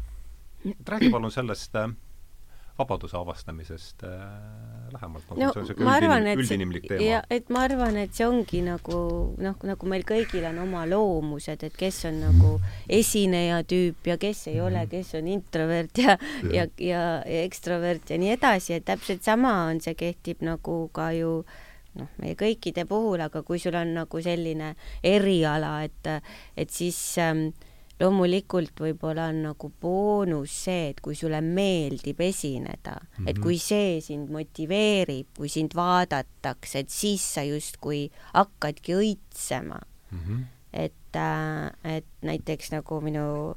räägi 0.90 1.10
palun 1.10 1.32
sellest 1.32 1.76
äh, 1.76 1.90
vabaduse 2.78 3.18
avastamisest 3.18 4.04
äh, 4.04 4.24
lähemalt 4.94 5.30
no,? 5.30 5.36
see 5.38 5.48
on 5.48 5.64
niisugune 5.64 5.98
üldin, 6.00 6.40
üldinimlik 6.42 6.88
teema. 6.90 7.22
et 7.32 7.50
ma 7.54 7.66
arvan, 7.68 8.00
et 8.02 8.16
see 8.16 8.28
ongi 8.28 8.62
nagu 8.66 8.98
noh, 9.42 9.60
nagu 9.70 9.92
meil 9.92 10.04
kõigil 10.08 10.48
on 10.50 10.60
oma 10.66 10.84
loomused, 10.90 11.64
et 11.68 11.78
kes 11.80 12.02
on 12.10 12.20
nagu 12.26 12.56
esineja 13.00 13.62
tüüp 13.68 14.12
ja 14.12 14.18
kes 14.22 14.48
ei 14.48 14.56
mm 14.56 14.60
-hmm. 14.60 14.68
ole, 14.68 14.82
mhm. 14.84 14.90
kes 14.92 15.14
on 15.22 15.28
introvert 15.28 15.98
ja, 15.98 16.18
ja, 16.44 16.50
ja, 16.54 16.66
ja, 16.80 17.06
ja 17.24 17.46
ekstrovert 17.46 18.10
ja 18.10 18.18
nii 18.18 18.36
edasi, 18.36 18.74
et 18.74 18.86
täpselt 18.86 19.24
sama 19.24 19.54
on, 19.70 19.82
see 19.82 19.96
kehtib 19.96 20.44
nagu 20.44 20.90
ka 20.92 21.12
ju 21.16 21.46
noh, 21.96 22.10
meie 22.18 22.36
kõikide 22.36 22.86
puhul, 22.90 23.22
aga 23.22 23.44
kui 23.44 23.60
sul 23.60 23.76
on 23.76 23.94
nagu 23.96 24.22
selline 24.22 24.76
eriala, 25.04 25.84
et, 25.84 26.12
et 26.58 26.70
siis 26.70 27.18
ähm, 27.24 27.48
loomulikult 28.00 28.80
võib-olla 28.80 29.30
on 29.32 29.42
nagu 29.50 29.70
boonus 29.82 30.56
see, 30.66 30.90
et 30.92 31.00
kui 31.04 31.16
sulle 31.16 31.40
meeldib 31.42 32.20
esineda 32.22 32.98
mm, 33.00 33.08
-hmm. 33.18 33.30
et 33.30 33.40
kui 33.40 33.58
see 33.62 34.02
sind 34.02 34.32
motiveerib, 34.32 35.32
kui 35.38 35.50
sind 35.50 35.76
vaadatakse, 35.76 36.80
et 36.80 36.90
siis 36.90 37.24
sa 37.36 37.44
justkui 37.44 38.10
hakkadki 38.34 38.96
õitsema 39.00 39.80
mm. 40.12 40.20
-hmm. 40.20 40.44
et, 40.74 41.16
äh, 41.16 41.96
et 41.98 42.06
näiteks 42.22 42.72
nagu 42.72 43.02
minu 43.02 43.56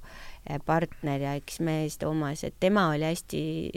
äh, 0.50 0.60
partner 0.64 1.20
ja 1.20 1.34
eksmees 1.34 1.98
Toomas, 1.98 2.44
et 2.44 2.54
tema 2.60 2.88
oli 2.88 3.04
hästi, 3.04 3.70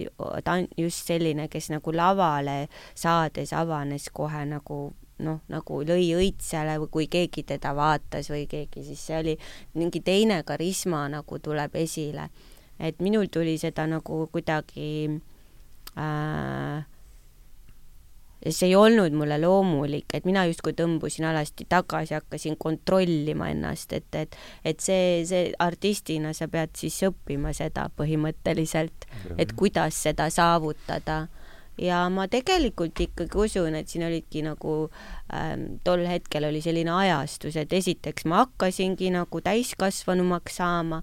ta 0.43 0.51
on 0.51 0.67
just 0.77 1.07
selline, 1.07 1.47
kes 1.47 1.69
nagu 1.69 1.91
lavale 1.91 2.67
saades 2.95 3.53
avanes 3.53 4.09
kohe 4.13 4.45
nagu 4.45 4.93
noh, 5.21 5.41
nagu 5.51 5.81
lõi 5.87 6.11
õitsele 6.17 6.77
või 6.83 6.91
kui 6.95 7.09
keegi 7.11 7.45
teda 7.53 7.73
vaatas 7.77 8.31
või 8.33 8.45
keegi, 8.51 8.85
siis 8.87 9.03
see 9.07 9.19
oli 9.19 9.35
mingi 9.77 10.01
teine 10.05 10.41
karisma 10.47 11.07
nagu 11.11 11.39
tuleb 11.39 11.75
esile. 11.75 12.29
et 12.79 12.99
minul 12.99 13.27
tuli 13.29 13.57
seda 13.61 13.85
nagu 13.85 14.27
kuidagi 14.33 15.19
äh, 15.97 16.85
see 18.49 18.71
ei 18.71 18.75
olnud 18.75 19.13
mulle 19.13 19.37
loomulik, 19.41 20.15
et 20.17 20.25
mina 20.25 20.47
justkui 20.49 20.73
tõmbusin 20.77 21.27
alasti 21.29 21.67
tagasi, 21.69 22.15
hakkasin 22.17 22.57
kontrollima 22.57 23.51
ennast, 23.53 23.93
et, 23.93 24.07
et, 24.17 24.37
et 24.65 24.81
see, 24.81 25.21
see 25.29 25.51
artistina 25.61 26.33
sa 26.33 26.47
pead 26.49 26.73
siis 26.77 26.97
õppima 27.05 27.53
seda 27.53 27.85
põhimõtteliselt, 27.97 29.05
et 29.37 29.53
kuidas 29.57 30.01
seda 30.07 30.29
saavutada 30.33 31.27
ja 31.81 32.05
ma 32.13 32.27
tegelikult 32.31 32.99
ikkagi 33.07 33.43
usun, 33.45 33.75
et 33.79 33.91
siin 33.91 34.05
olidki 34.07 34.45
nagu 34.45 34.77
ähm, 35.33 35.81
tol 35.83 36.05
hetkel 36.07 36.47
oli 36.49 36.61
selline 36.63 36.93
ajastus, 36.93 37.57
et 37.59 37.73
esiteks 37.73 38.27
ma 38.29 38.45
hakkasingi 38.45 39.11
nagu 39.15 39.43
täiskasvanumaks 39.45 40.59
saama 40.61 41.01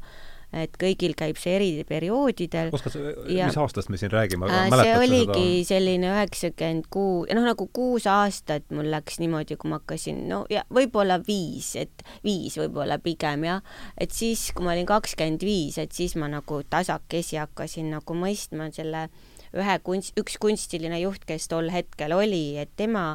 et 0.49 0.73
kõigil 0.81 1.13
käib 1.17 1.37
see 1.37 1.55
eri 1.59 1.69
perioodidel. 1.89 2.71
oskad 2.73 2.95
sa, 2.95 3.01
mis 3.29 3.59
aastast 3.61 3.91
me 3.93 4.01
siin 4.01 4.13
räägime? 4.13 4.49
Äh, 4.49 4.73
see 4.73 4.95
oligi 4.97 5.27
seda... 5.29 5.69
selline 5.75 6.13
üheksakümmend 6.15 6.89
kuus, 6.93 7.29
noh 7.37 7.45
nagu 7.51 7.69
kuus 7.77 8.09
aastat 8.09 8.65
mul 8.73 8.89
läks 8.93 9.21
niimoodi, 9.21 9.59
kui 9.61 9.73
ma 9.73 9.83
hakkasin, 9.83 10.25
no 10.31 10.45
ja 10.53 10.65
võib-olla 10.73 11.21
viis, 11.27 11.75
et 11.81 12.05
viis 12.25 12.57
võib-olla 12.61 12.97
pigem 13.05 13.45
jah, 13.45 13.61
et 14.01 14.15
siis, 14.17 14.49
kui 14.57 14.65
ma 14.65 14.73
olin 14.73 14.89
kakskümmend 14.89 15.45
viis, 15.45 15.77
et 15.83 15.93
siis 15.93 16.17
ma 16.17 16.31
nagu 16.33 16.63
tasakesi 16.71 17.43
hakkasin 17.43 17.93
nagu 17.99 18.17
mõistma 18.17 18.73
selle 18.73 19.11
ühe 19.57 19.79
kunst, 19.85 20.17
üks 20.21 20.39
kunstiline 20.41 21.01
juht, 21.01 21.25
kes 21.29 21.49
tol 21.49 21.71
hetkel 21.73 22.13
oli, 22.17 22.59
et 22.61 22.75
tema 22.77 23.15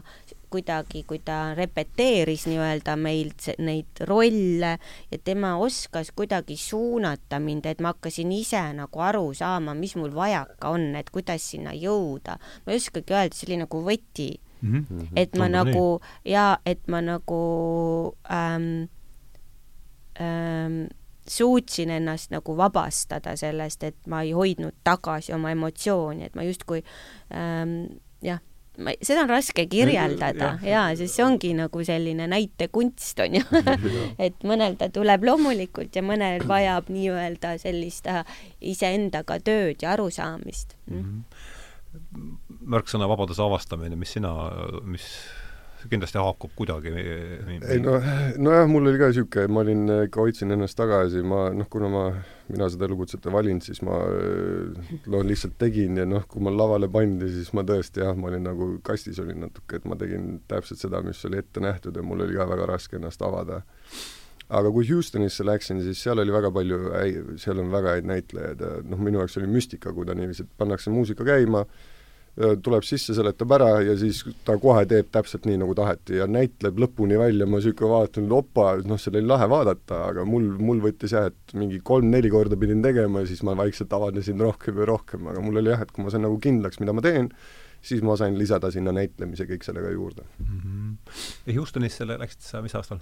kuidagi, 0.54 1.02
kui 1.10 1.18
ta 1.26 1.56
repeteeris 1.58 2.46
nii-öelda 2.46 2.96
meil 3.00 3.32
neid 3.64 4.04
rolle 4.10 4.76
ja 5.12 5.20
tema 5.26 5.56
oskas 5.62 6.12
kuidagi 6.16 6.58
suunata 6.60 7.40
mind, 7.42 7.66
et 7.70 7.82
ma 7.82 7.94
hakkasin 7.96 8.32
ise 8.36 8.62
nagu 8.78 9.02
aru 9.02 9.32
saama, 9.38 9.74
mis 9.78 9.96
mul 9.98 10.14
vajaka 10.14 10.74
on, 10.76 10.92
et 11.00 11.10
kuidas 11.14 11.50
sinna 11.54 11.74
jõuda. 11.74 12.38
ma 12.66 12.74
ei 12.74 12.82
oskagi 12.82 13.16
öelda, 13.16 13.38
see 13.38 13.50
oli 13.50 13.62
nagu 13.64 13.84
võti 13.86 14.30
mm. 14.62 14.86
-hmm. 14.90 15.08
et 15.16 15.36
ma 15.36 15.48
Tundub 15.50 15.58
nagu 15.58 15.86
nii. 16.00 16.34
ja 16.34 16.58
et 16.66 16.88
ma 16.88 17.02
nagu 17.02 17.44
ähm, 18.30 18.90
ähm, 20.22 20.86
suutsin 21.30 21.90
ennast 21.90 22.32
nagu 22.34 22.58
vabastada 22.58 23.36
sellest, 23.40 23.84
et 23.84 23.98
ma 24.08 24.22
ei 24.24 24.34
hoidnud 24.36 24.76
tagasi 24.84 25.34
oma 25.34 25.52
emotsiooni, 25.56 26.26
et 26.28 26.36
ma 26.36 26.46
justkui 26.48 26.84
ähm, 27.34 27.78
jah 28.24 28.42
ma, 28.78 28.94
seda 29.04 29.24
on 29.24 29.32
raske 29.32 29.66
kirjeldada 29.70 30.54
ja, 30.64 30.70
ja, 30.70 30.84
sest 30.98 31.18
see 31.18 31.26
ongi 31.26 31.54
nagu 31.58 31.84
selline 31.86 32.28
näitekunst 32.32 33.22
on 33.26 33.38
ju 33.40 33.64
et 34.26 34.46
mõnel 34.48 34.78
ta 34.80 34.90
tuleb 34.94 35.26
loomulikult 35.28 35.96
ja 35.96 36.06
mõnel 36.06 36.46
vajab 36.50 36.90
nii-öelda 36.94 37.56
sellist 37.62 38.10
äh, 38.12 38.24
iseendaga 38.74 39.40
tööd 39.44 39.84
ja 39.84 39.94
arusaamist 39.98 40.78
mm. 40.90 41.04
-hmm. 41.04 42.28
märksõna 42.76 43.10
vabaduse 43.10 43.44
avastamine, 43.46 43.96
mis 44.00 44.18
sina, 44.18 44.34
mis 44.84 45.08
kindlasti 45.92 46.20
haakub 46.22 46.54
kuidagi 46.58 46.92
ei 46.94 47.80
no, 47.84 47.98
nojah, 48.38 48.68
mul 48.70 48.88
oli 48.90 49.00
ka 49.02 49.10
niisugune, 49.12 49.52
ma 49.54 49.64
olin, 49.64 49.84
ikka 50.08 50.22
hoidsin 50.24 50.56
ennast 50.56 50.78
tagasi, 50.80 51.24
ma 51.28 51.46
noh, 51.56 51.68
kuna 51.72 51.90
ma, 51.92 52.04
mina 52.52 52.70
seda 52.72 52.88
elukutset 52.88 53.28
ei 53.28 53.36
valinud, 53.36 53.66
siis 53.66 53.82
ma 53.86 54.00
noh, 54.04 55.26
lihtsalt 55.28 55.58
tegin 55.62 56.00
ja 56.02 56.08
noh, 56.10 56.26
kui 56.30 56.44
ma 56.44 56.54
lavale 56.54 56.90
pandi, 56.92 57.30
siis 57.34 57.54
ma 57.58 57.66
tõesti 57.68 58.04
jah, 58.04 58.18
ma 58.18 58.32
olin 58.32 58.46
nagu 58.48 58.70
kastis 58.86 59.22
olin 59.24 59.46
natuke, 59.46 59.80
et 59.80 59.88
ma 59.90 59.98
tegin 60.00 60.38
täpselt 60.52 60.84
seda, 60.84 61.04
mis 61.06 61.24
oli 61.30 61.42
ette 61.42 61.64
nähtud 61.64 61.96
ja 61.98 62.06
mul 62.06 62.26
oli 62.26 62.38
ka 62.38 62.50
väga 62.50 62.70
raske 62.74 63.00
ennast 63.00 63.24
avada. 63.26 63.64
aga 64.54 64.70
kui 64.72 64.86
Houstonisse 64.90 65.46
läksin, 65.46 65.82
siis 65.82 66.02
seal 66.04 66.20
oli 66.20 66.34
väga 66.34 66.52
palju 66.52 66.80
seal 67.42 67.60
on 67.60 67.72
väga 67.72 67.98
häid 67.98 68.06
näitlejaid 68.06 68.62
ja 68.62 68.76
noh, 68.84 69.00
minu 69.00 69.22
jaoks 69.22 69.38
oli 69.40 69.48
müstika, 69.48 69.94
kui 69.94 70.06
ta 70.06 70.16
niiviisi, 70.16 70.44
et 70.44 70.58
pannakse 70.58 70.92
muusika 70.94 71.26
käima, 71.26 71.64
tuleb 72.34 72.86
sisse, 72.86 73.14
seletab 73.14 73.52
ära 73.54 73.70
ja 73.86 73.94
siis 73.98 74.24
ta 74.46 74.56
kohe 74.62 74.86
teeb 74.90 75.12
täpselt 75.14 75.46
nii, 75.46 75.60
nagu 75.62 75.76
taheti 75.78 76.18
ja 76.18 76.26
näitleb 76.30 76.80
lõpuni 76.82 77.18
välja, 77.20 77.46
ma 77.46 77.60
niisugune 77.60 77.92
vaatan, 77.92 78.32
opa, 78.34 78.72
noh, 78.90 78.98
seal 79.02 79.20
oli 79.20 79.30
lahe 79.30 79.46
vaadata, 79.52 80.00
aga 80.10 80.26
mul, 80.26 80.48
mul 80.58 80.82
võttis 80.82 81.14
jah, 81.14 81.30
et 81.30 81.54
mingi 81.58 81.78
kolm-neli 81.86 82.32
korda 82.34 82.58
pidin 82.60 82.82
tegema 82.86 83.22
ja 83.22 83.30
siis 83.30 83.44
ma 83.46 83.54
vaikselt 83.60 83.94
avanesin 83.94 84.42
rohkem 84.42 84.82
ja 84.82 84.90
rohkem, 84.90 85.30
aga 85.30 85.46
mul 85.46 85.62
oli 85.62 85.76
jah, 85.76 85.86
et 85.86 85.94
kui 85.94 86.06
ma 86.06 86.14
sain 86.14 86.26
nagu 86.26 86.42
kindlaks, 86.42 86.82
mida 86.82 86.98
ma 86.98 87.06
teen, 87.06 87.30
siis 87.86 88.02
ma 88.02 88.18
sain 88.18 88.38
lisada 88.40 88.74
sinna 88.74 88.96
näitlemise 88.96 89.46
kõik 89.46 89.66
sellega 89.68 89.94
juurde 89.94 90.26
mm. 90.40 90.60
-hmm. 90.60 91.16
ja 91.46 91.60
Houstonisse 91.60 92.08
läksid 92.10 92.50
sa 92.50 92.66
mis 92.66 92.74
aastal? 92.76 93.02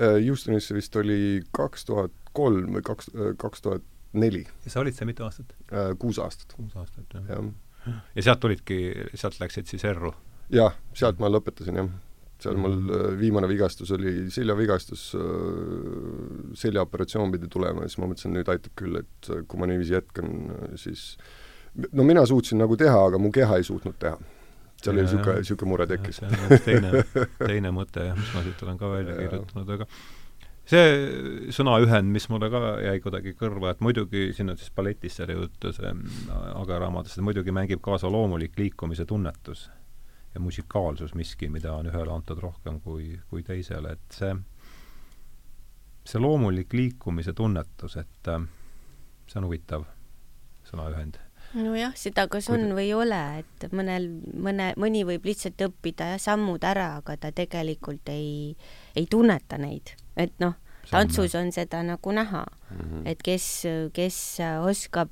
Äh, 0.00 0.20
Houstonisse 0.26 0.74
vist 0.74 0.96
oli 0.96 1.42
kaks 1.52 1.84
tuhat 1.84 2.12
kolm 2.32 2.78
või 2.78 2.86
kaks, 2.86 3.10
äh, 3.12 3.34
kaks 3.36 3.62
tuhat 3.62 3.82
neli. 4.12 4.46
ja 4.64 4.70
sa 4.70 4.80
olid 4.80 4.96
seal 4.96 5.10
mitu 5.10 5.28
aastat? 5.28 5.52
Äh, 5.68 5.98
kuus 5.98 6.18
aastat. 6.18 6.54
kuus 6.56 6.76
aastat, 6.76 7.04
jah 7.12 7.28
ja 7.28 7.42
ja 7.88 8.22
sealt 8.22 8.40
tulidki, 8.42 8.78
sealt 9.14 9.40
läksid 9.40 9.70
siis 9.70 9.84
erru? 9.88 10.12
jah, 10.52 10.74
sealt 10.96 11.20
ma 11.22 11.30
lõpetasin, 11.30 11.78
jah. 11.80 11.90
seal 12.40 12.56
mul 12.56 12.74
mhm. 12.78 12.96
äh, 12.96 13.12
viimane 13.20 13.48
vigastus 13.50 13.92
oli 13.96 14.30
seljavigastus, 14.32 15.10
äh, 15.18 16.50
seljaoperatsioon 16.58 17.32
pidi 17.36 17.50
tulema 17.52 17.84
ja 17.84 17.92
siis 17.92 18.00
ma 18.02 18.10
mõtlesin, 18.10 18.34
nüüd 18.36 18.50
aitab 18.52 18.74
küll, 18.80 19.00
et 19.02 19.30
äh, 19.30 19.44
kui 19.48 19.60
ma 19.60 19.70
niiviisi 19.70 19.96
jätkan, 19.96 20.34
siis 20.80 21.14
no 21.92 22.06
mina 22.06 22.24
suutsin 22.26 22.60
nagu 22.60 22.76
teha, 22.80 23.06
aga 23.10 23.20
mu 23.22 23.32
keha 23.34 23.60
ei 23.60 23.66
suutnud 23.66 23.98
teha. 24.00 24.18
seal 24.80 24.96
oli 24.96 25.04
niisugune, 25.04 25.42
niisugune 25.42 25.68
mure 25.74 25.86
tekkis. 25.86 26.22
teine, 26.64 27.04
teine 27.50 27.74
mõte 27.76 28.08
jah, 28.08 28.16
mis 28.16 28.32
ma 28.34 28.42
siit 28.46 28.64
olen 28.64 28.80
ka 28.80 28.90
välja 28.94 29.18
kirjutanud, 29.20 29.76
aga 29.76 29.86
see 30.70 31.50
sõnaühend, 31.54 32.10
mis 32.14 32.28
mulle 32.30 32.50
ka 32.52 32.60
jäi 32.84 33.00
kuidagi 33.02 33.34
kõrva, 33.38 33.72
et 33.74 33.82
muidugi 33.84 34.30
siin 34.36 34.52
on 34.52 34.58
siis 34.60 34.72
balletis 34.74 35.18
selle 35.18 35.36
juttu, 35.38 35.72
see 35.74 35.92
Age 36.60 36.78
raamatus, 36.78 37.16
et 37.16 37.26
muidugi 37.26 37.54
mängib 37.54 37.82
kaasa 37.84 38.10
loomulik 38.12 38.58
liikumise 38.58 39.06
tunnetus 39.08 39.68
ja 40.34 40.40
musikaalsus, 40.40 41.14
miski, 41.18 41.48
mida 41.50 41.74
on 41.74 41.90
ühele 41.90 42.12
antud 42.14 42.38
rohkem 42.42 42.78
kui, 42.84 43.16
kui 43.30 43.42
teisele, 43.46 43.96
et 43.96 44.14
see, 44.14 44.34
see 46.06 46.22
loomulik 46.22 46.76
liikumise 46.76 47.34
tunnetus, 47.34 47.98
et 47.98 48.30
see 48.30 49.40
on 49.40 49.48
huvitav 49.48 49.88
sõnaühend 50.70 51.18
nojah, 51.54 51.92
seda 51.98 52.26
kas 52.30 52.48
on 52.52 52.70
või 52.76 52.88
ei 52.88 52.94
ole, 52.94 53.20
et 53.42 53.68
mõnel, 53.74 54.08
mõne, 54.34 54.70
mõni 54.80 55.04
võib 55.08 55.26
lihtsalt 55.28 55.60
õppida 55.66 56.12
jah, 56.14 56.22
sammud 56.22 56.64
ära, 56.66 56.92
aga 57.00 57.16
ta 57.20 57.32
tegelikult 57.34 58.10
ei, 58.12 58.56
ei 58.96 59.06
tunneta 59.10 59.58
neid. 59.60 59.94
Et 60.20 60.34
noh, 60.42 60.56
tantsus 60.90 61.34
on 61.38 61.52
seda 61.54 61.82
nagu 61.86 62.12
näha. 62.14 62.44
Mm, 62.70 62.80
-hmm. 62.80 63.06
et 63.10 63.22
kes, 63.22 63.46
kes 63.92 64.18
oskab 64.66 65.10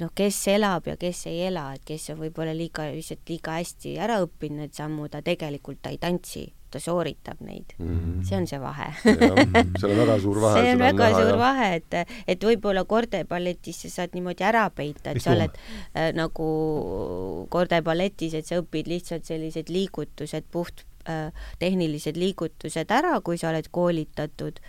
noh, 0.00 0.10
kes 0.14 0.40
elab 0.48 0.86
ja 0.88 0.96
kes 0.96 1.26
ei 1.30 1.46
ela, 1.48 1.72
et 1.76 1.84
kes 1.84 2.10
on 2.14 2.20
võib-olla 2.22 2.54
liiga, 2.56 2.88
lihtsalt 2.92 3.28
liiga 3.28 3.58
hästi 3.58 3.96
ära 4.00 4.20
õppinud 4.24 4.64
need 4.64 4.76
sammud, 4.76 5.12
aga 5.12 5.24
tegelikult 5.32 5.82
ta 5.82 5.92
ei 5.92 6.00
tantsi, 6.00 6.46
ta 6.72 6.80
sooritab 6.82 7.40
neid 7.44 7.74
mm. 7.78 7.88
-hmm. 7.88 8.22
see 8.28 8.38
on 8.38 8.46
see 8.50 8.60
vahe 8.62 8.88
seal 9.02 9.90
on 9.92 10.00
väga 10.02 10.18
suur 10.26 10.40
vahe. 10.44 10.60
see 10.62 10.72
on 10.74 10.84
väga 10.84 11.08
on 11.08 11.18
suur 11.20 11.40
vahe, 11.42 11.68
et, 11.80 11.98
et 12.26 12.48
võib-olla 12.50 12.84
kordeballetis 12.84 13.84
sa 13.84 13.92
saad 13.96 14.16
niimoodi 14.18 14.44
ära 14.44 14.68
peita, 14.70 15.10
et 15.10 15.20
Mis 15.20 15.28
sa 15.28 15.36
oled 15.36 15.58
äh, 15.96 16.12
nagu 16.16 16.48
kordeballetis, 17.52 18.34
et 18.34 18.48
sa 18.48 18.60
õpid 18.62 18.88
lihtsalt 18.90 19.28
sellised 19.28 19.70
liigutused 19.72 20.48
puht 20.50 20.86
Äh, 21.08 21.32
tehnilised 21.58 22.14
liigutused 22.14 22.92
ära, 22.94 23.16
kui 23.26 23.34
sa 23.40 23.48
oled 23.50 23.66
koolitatud, 23.74 24.60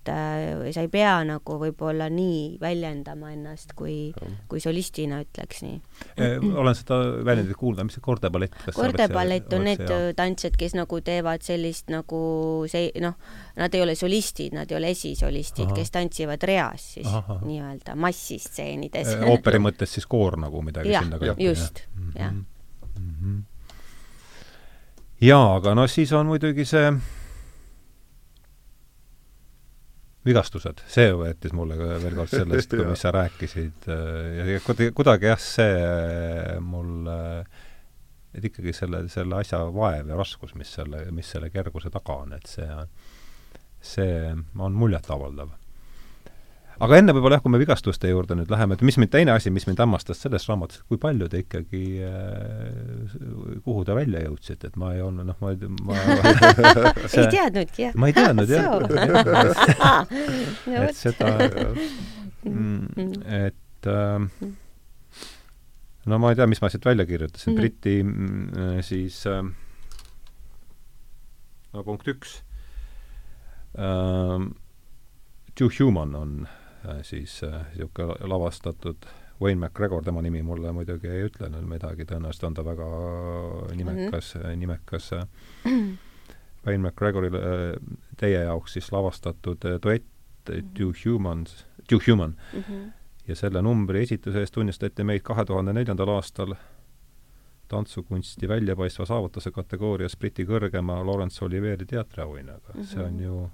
et 0.00 0.08
äh, 0.08 0.72
sa 0.72 0.80
ei 0.84 0.88
pea 0.88 1.18
nagu 1.28 1.56
võib-olla 1.60 2.06
nii 2.12 2.56
väljendama 2.60 3.32
ennast, 3.34 3.74
kui, 3.76 4.12
kui 4.48 4.62
solistina, 4.62 5.20
ütleks 5.20 5.60
nii 5.66 5.76
eh,. 6.16 6.38
olen 6.40 6.76
seda 6.76 6.98
väljendit 7.26 7.58
kuulnud, 7.60 7.84
mis 7.84 7.98
see 7.98 8.04
kordeballett? 8.04 8.56
kordeballett 8.76 9.52
on 9.56 9.66
need 9.68 9.84
tantsijad, 10.16 10.56
kes 10.60 10.76
nagu 10.78 11.00
teevad 11.04 11.44
sellist 11.44 11.92
nagu 11.92 12.22
see, 12.70 12.88
noh, 13.04 13.18
nad 13.60 13.76
ei 13.76 13.84
ole 13.84 13.96
solistid, 13.98 14.56
nad 14.56 14.72
ei 14.72 14.80
ole 14.80 14.94
esisolistid, 14.96 15.74
kes 15.76 15.92
tantsivad 15.92 16.48
reas 16.48 16.94
siis 16.96 17.10
nii-öelda 17.44 17.96
massistseenides 18.00 19.14
eh,. 19.18 19.28
ooperi 19.34 19.60
mõttes 19.60 19.98
siis 19.98 20.08
koor 20.08 20.40
nagu 20.40 20.64
midagi 20.64 20.94
ja, 20.94 21.04
sinna 21.04 21.20
kanti? 21.20 21.50
just, 21.50 21.84
jah 22.16 22.32
mm 22.32 22.44
-hmm 22.96 23.38
jaa, 25.20 25.56
aga 25.56 25.74
noh, 25.76 25.88
siis 25.88 26.12
on 26.16 26.30
muidugi 26.32 26.64
see 26.64 26.88
vigastused, 30.26 30.82
see 30.90 31.12
võetis 31.16 31.54
mulle 31.56 31.78
veel 31.80 32.16
kord 32.18 32.32
sellest 32.32 32.74
mis 32.90 33.04
sa 33.06 33.12
rääkisid 33.14 33.88
ja 33.88 34.58
kuidagi, 34.66 35.30
jah, 35.30 35.40
see 35.40 36.58
mul, 36.64 37.08
et 38.36 38.50
ikkagi 38.50 38.74
selle, 38.76 39.06
selle 39.12 39.40
asja 39.40 39.62
vaev 39.74 40.12
ja 40.12 40.18
raskus, 40.20 40.52
mis 40.60 40.72
selle, 40.76 41.06
mis 41.16 41.30
selle 41.30 41.48
kerguse 41.54 41.92
taga 41.94 42.20
on, 42.26 42.36
et 42.36 42.52
see, 42.52 42.68
see 43.94 44.12
on 44.58 44.76
muljetavaldav 44.76 45.56
aga 46.80 46.96
enne 47.00 47.12
võib-olla 47.16 47.36
jah, 47.38 47.44
kui 47.44 47.52
me 47.52 47.60
vigastuste 47.60 48.06
juurde 48.10 48.34
nüüd 48.38 48.50
läheme, 48.52 48.72
et 48.76 48.82
mis 48.86 48.96
mind, 49.00 49.12
teine 49.12 49.30
asi, 49.34 49.48
mis 49.54 49.66
mind 49.68 49.80
hämmastas 49.82 50.18
selles 50.24 50.44
raamatus, 50.48 50.78
kui 50.88 50.98
palju 51.00 51.26
te 51.30 51.36
ikkagi 51.44 51.84
äh,, 52.06 52.10
kuhu 53.66 53.80
te 53.88 53.92
välja 53.96 54.18
jõudsite, 54.24 54.64
et 54.70 54.76
ma 54.80 54.86
ei 54.96 55.02
olnud, 55.04 55.24
noh, 55.28 55.38
ma, 55.42 55.48
ma 55.90 55.94
see, 57.12 57.22
ei 57.24 57.28
teadnudki, 57.36 57.80
jah? 57.86 57.94
ma 58.00 58.04
ei 58.10 58.14
teadnud, 58.16 58.48
jah. 58.48 58.64
et 60.88 60.96
seda, 60.98 61.28
mm, 62.48 62.82
et 63.44 63.82
äh, 63.90 64.18
no 66.10 66.14
ma 66.22 66.26
ei 66.32 66.36
tea, 66.38 66.46
mis 66.50 66.60
ma 66.62 66.68
siit 66.72 66.84
välja 66.86 67.04
kirjutasin 67.06 67.52
mm, 67.52 67.56
-hmm. 67.56 67.60
Briti 67.60 68.02
mm, 68.02 68.82
siis 68.86 69.16
äh, 69.26 69.44
no 71.72 71.78
punkt 71.84 72.08
üks 72.08 72.42
äh, 73.76 74.40
Too 75.54 75.68
Human 75.78 76.14
on 76.14 76.48
siis 77.02 77.40
niisugune 77.42 78.14
äh, 78.14 78.28
lavastatud 78.28 79.06
Wayne 79.40 79.60
McGregor, 79.66 80.04
tema 80.04 80.22
nimi 80.22 80.42
mulle 80.42 80.72
muidugi 80.72 81.08
ei 81.08 81.24
ütlenud 81.28 81.64
midagi, 81.68 82.04
tõenäoliselt 82.04 82.46
on 82.50 82.56
ta 82.58 82.64
väga 82.64 82.88
nimekas 83.76 84.34
mm, 84.34 84.42
-hmm. 84.42 84.56
nimekas 84.56 85.10
Wayne 86.66 86.82
McGregorile 86.82 87.40
teie 88.20 88.42
jaoks 88.44 88.72
siis 88.72 88.92
lavastatud 88.92 89.64
duett 89.82 90.04
Two 90.74 90.92
Humans, 91.04 91.66
Two 91.88 91.98
Human 92.06 92.36
mm. 92.52 92.60
-hmm. 92.60 92.90
ja 93.28 93.36
selle 93.36 93.62
numbri 93.62 94.02
esituse 94.02 94.40
eest 94.40 94.54
tunnistati 94.54 95.04
meid 95.04 95.20
kahe 95.22 95.44
tuhande 95.44 95.72
neljandal 95.72 96.08
aastal 96.08 96.54
tantsukunsti 97.68 98.48
väljapaistva 98.48 99.06
saavutuse 99.06 99.50
kategoorias 99.50 100.16
Briti 100.16 100.44
kõrgema 100.44 101.06
Laurence 101.06 101.44
Oliveri 101.44 101.86
teatriauhinnaga 101.86 102.72
mm. 102.74 102.80
-hmm. 102.80 102.84
see 102.84 103.04
on 103.04 103.20
ju 103.20 103.50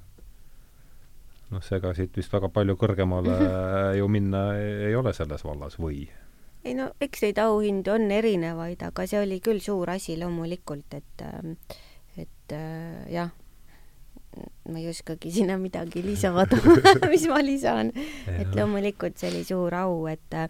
noh, 1.51 1.63
seega 1.63 1.95
siit 1.95 2.17
vist 2.17 2.33
väga 2.33 2.51
palju 2.53 2.77
kõrgemale 2.81 3.37
ju 4.01 4.09
minna 4.13 4.49
ei 4.59 4.95
ole 4.99 5.15
selles 5.17 5.45
vallas 5.47 5.79
või? 5.81 6.07
ei 6.67 6.75
no 6.75 6.91
eks 7.01 7.23
neid 7.23 7.39
auhindu 7.39 7.95
on 7.95 8.11
erinevaid, 8.11 8.83
aga 8.83 9.07
see 9.07 9.21
oli 9.23 9.41
küll 9.45 9.63
suur 9.63 9.91
asi 9.93 10.17
loomulikult, 10.19 10.97
et 10.99 11.27
ähm, 11.27 11.59
et 12.17 12.55
äh, 12.57 13.05
jah, 13.13 13.31
ma 14.67 14.81
ei 14.81 14.89
oskagi 14.91 15.31
sinna 15.33 15.57
midagi 15.61 16.03
lisada 16.05 16.59
mis 17.13 17.27
ma 17.31 17.41
lisan, 17.45 17.93
et 18.27 18.55
loomulikult 18.57 19.19
see 19.19 19.31
oli 19.31 19.43
suur 19.47 19.75
au, 19.79 20.07
et 20.11 20.37
äh, 20.37 20.49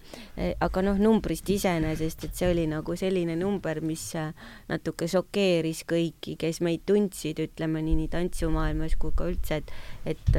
aga 0.65 0.85
noh, 0.87 0.99
numbrist 1.01 1.49
iseenesest, 1.53 2.29
et 2.29 2.39
see 2.39 2.51
oli 2.51 2.67
nagu 2.71 2.97
selline 2.99 3.37
number, 3.39 3.83
mis 3.85 4.09
äh, 4.19 4.33
natuke 4.71 5.09
šokeeris 5.11 5.85
kõiki, 5.89 6.39
kes 6.41 6.63
meid 6.65 6.87
tundsid, 6.89 7.43
ütleme 7.45 7.85
nii, 7.85 7.99
nii 8.03 8.13
tantsumaailmas 8.15 8.97
kui 9.01 9.15
ka 9.17 9.29
üldse, 9.31 9.63
et 9.63 9.75
et, 10.07 10.37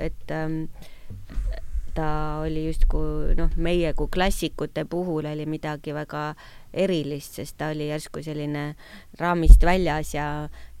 et 0.00 0.32
ähm, 0.34 0.64
ta 1.94 2.40
oli 2.42 2.66
justkui 2.66 3.34
noh, 3.38 3.52
meie 3.56 3.92
kui 3.94 4.10
klassikute 4.12 4.84
puhul 4.90 5.28
oli 5.30 5.46
midagi 5.46 5.94
väga 5.94 6.32
erilist, 6.74 7.38
sest 7.38 7.56
ta 7.60 7.70
oli 7.74 7.88
järsku 7.88 8.22
selline 8.24 8.64
raamist 9.20 9.62
väljas 9.62 10.14
ja 10.16 10.26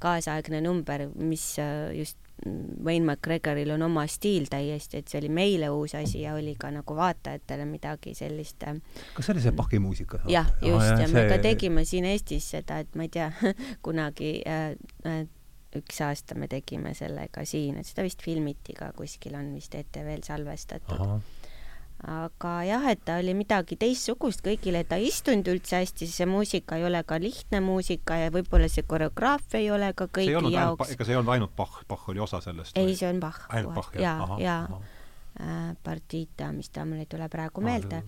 kaasaegne 0.04 0.60
number, 0.64 1.08
mis 1.16 1.54
äh, 1.62 1.94
just 1.96 2.20
Wayne 2.84 3.06
McGregoril 3.06 3.70
on 3.70 3.82
oma 3.86 4.04
stiil 4.10 4.48
täiesti, 4.50 5.00
et 5.00 5.08
see 5.08 5.20
oli 5.20 5.30
meile 5.32 5.70
uus 5.72 5.94
asi 5.96 6.24
ja 6.24 6.34
oli 6.36 6.56
ka 6.60 6.68
nagu 6.74 6.96
vaatajatele 6.96 7.64
midagi 7.68 8.12
sellist. 8.18 8.66
Äh, 8.68 8.80
kas 9.14 9.28
see 9.28 9.36
oli 9.36 9.44
see 9.44 9.54
Pachi 9.56 9.80
muusika? 9.80 10.20
jah, 10.28 10.50
just 10.60 10.82
ah, 10.82 10.90
ja, 10.90 11.06
ja 11.06 11.08
me 11.08 11.22
see... 11.22 11.30
ka 11.30 11.38
tegime 11.46 11.86
siin 11.88 12.08
Eestis 12.10 12.50
seda, 12.56 12.82
et 12.84 12.98
ma 12.98 13.06
ei 13.06 13.14
tea 13.14 13.30
kunagi 13.86 14.34
äh, 14.50 14.74
äh, 15.08 15.24
üks 15.78 16.02
aasta 16.06 16.36
me 16.38 16.50
tegime 16.50 16.92
sellega 16.94 17.46
siin, 17.48 17.78
et 17.80 17.88
seda 17.88 18.04
vist 18.06 18.22
filmiti 18.22 18.76
ka 18.76 18.92
kuskil 18.98 19.38
on 19.38 19.54
vist 19.56 19.74
ETV-l 19.78 20.26
salvestatud. 20.26 21.00
Aga 22.04 22.54
jah, 22.68 22.86
et 22.90 23.04
ta 23.04 23.18
oli 23.22 23.34
midagi 23.36 23.78
teistsugust 23.80 24.42
kõigile, 24.44 24.84
ta 24.88 24.98
ei 25.00 25.08
istunud 25.08 25.48
üldse 25.54 25.80
hästi, 25.80 26.08
see 26.10 26.26
muusika 26.28 26.76
ei 26.80 26.84
ole 26.88 27.00
ka 27.06 27.20
lihtne 27.22 27.62
muusika 27.64 28.18
ja 28.20 28.32
võib-olla 28.34 28.68
see 28.68 28.84
koreograafia 28.88 29.62
ei 29.62 29.70
ole 29.72 29.92
ka 29.96 30.08
kõigi 30.08 30.52
jaoks. 30.52 30.92
ega 30.92 31.06
see 31.06 31.16
ei 31.16 31.20
olnud 31.22 31.36
ainult 31.36 31.56
Bach, 31.56 31.80
Bach 31.88 32.10
oli 32.12 32.20
osa 32.20 32.42
sellest? 32.44 32.76
ei, 32.76 32.96
see 32.96 33.08
on 33.08 33.22
Bach. 33.24 33.46
ainult 33.48 33.78
Bach, 33.78 33.94
jah? 33.96 34.26
ja, 34.28 34.36
ja, 34.38 34.58
ja 34.68 34.82
Äh, 35.40 35.76
Partita, 35.82 36.52
mis 36.52 36.68
ta 36.70 36.84
mul 36.86 37.00
ei 37.02 37.08
tule 37.10 37.26
praegu 37.26 37.58
meelde, 37.58 38.04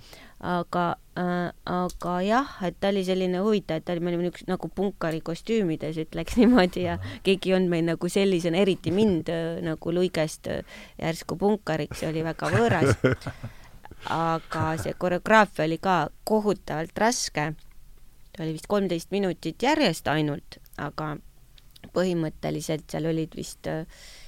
aga 0.47 0.83
äh,, 1.19 1.49
aga 1.67 2.13
jah, 2.23 2.53
et 2.63 2.77
ta 2.79 2.93
oli 2.93 3.03
selline 3.03 3.41
huvitav, 3.43 3.81
et 3.81 3.85
ta 3.89 3.97
oli, 3.97 4.05
me 4.05 4.13
olime 4.13 4.29
niisugused 4.29 4.47
nagu 4.47 4.71
punkari 4.71 5.19
kostüümides, 5.27 5.99
ütleks 6.05 6.37
niimoodi 6.39 6.85
ja 6.85 6.95
keegi 7.27 7.51
ei 7.51 7.57
olnud 7.57 7.75
meil 7.75 7.83
nagu 7.89 8.11
sellisena, 8.15 8.63
eriti 8.63 8.95
mind 8.95 9.33
äh, 9.35 9.59
nagu 9.67 9.97
luigest 9.97 10.47
äh, 10.55 10.79
järsku 11.03 11.35
punkariks, 11.41 12.05
see 12.05 12.13
oli 12.13 12.23
väga 12.23 12.53
võõras. 12.55 12.95
aga 14.11 14.77
see 14.83 14.95
koreograafia 14.99 15.65
oli 15.65 15.79
ka 15.79 16.09
kohutavalt 16.25 16.99
raske. 16.99 17.53
ta 18.37 18.43
oli 18.43 18.53
vist 18.53 18.67
kolmteist 18.69 19.11
minutit 19.11 19.63
järjest 19.63 20.09
ainult, 20.09 20.59
aga 20.77 21.17
põhimõtteliselt 21.95 22.91
seal 22.91 23.07
olid 23.09 23.35
vist 23.37 23.67
äh, 23.71 23.87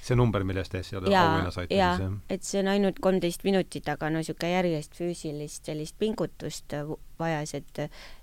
see 0.08 0.16
number, 0.16 0.44
millest 0.46 0.72
te 0.72 0.80
äsja 0.82 1.00
auhinna 1.00 1.50
saite 1.52 1.74
siis, 1.74 1.80
jah? 1.80 2.00
et 2.32 2.46
see 2.46 2.60
on 2.62 2.70
ainult 2.72 3.00
kolmteist 3.04 3.44
minutit, 3.46 3.88
aga 3.92 4.10
no 4.12 4.22
niisugune 4.22 4.52
järjest 4.52 4.96
füüsilist 4.98 5.68
sellist 5.68 5.98
pingutust 6.00 6.76
vajas, 7.18 7.54
et 7.58 7.82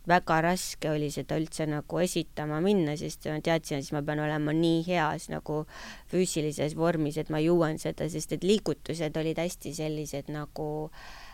väga 0.10 0.40
raske 0.46 0.90
oli 0.92 1.12
seda 1.14 1.38
üldse 1.42 1.68
nagu 1.70 2.02
esitama 2.02 2.62
minna, 2.64 2.96
sest 3.00 3.28
ma 3.30 3.38
teadsin, 3.44 3.82
et 3.82 3.88
siis 3.88 3.96
ma 3.96 4.04
pean 4.08 4.24
olema 4.24 4.56
nii 4.56 4.82
heas 4.88 5.30
nagu 5.34 5.64
füüsilises 6.12 6.78
vormis, 6.80 7.20
et 7.22 7.32
ma 7.34 7.44
jõuan 7.44 7.82
seda, 7.82 8.10
sest 8.12 8.38
et 8.38 8.48
liigutused 8.48 9.22
olid 9.22 9.42
hästi 9.42 9.76
sellised 9.76 10.32
nagu 10.34 10.70
äh, 10.88 10.92
Äh, 10.96 11.25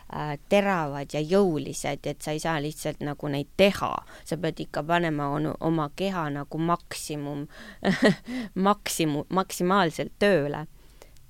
teravad 0.48 1.14
ja 1.14 1.20
jõulised, 1.20 2.06
et 2.06 2.22
sa 2.22 2.34
ei 2.34 2.40
saa 2.42 2.58
lihtsalt 2.60 3.00
nagu 3.04 3.28
neid 3.32 3.48
teha, 3.56 3.92
sa 4.28 4.36
pead 4.36 4.60
ikka 4.66 4.82
panema 4.84 5.30
on, 5.32 5.48
oma 5.60 5.88
keha 5.96 6.28
nagu 6.34 6.58
maksimum 6.58 7.46
maksimum, 8.68 9.24
maksimaalselt 9.32 10.12
tööle. 10.20 10.66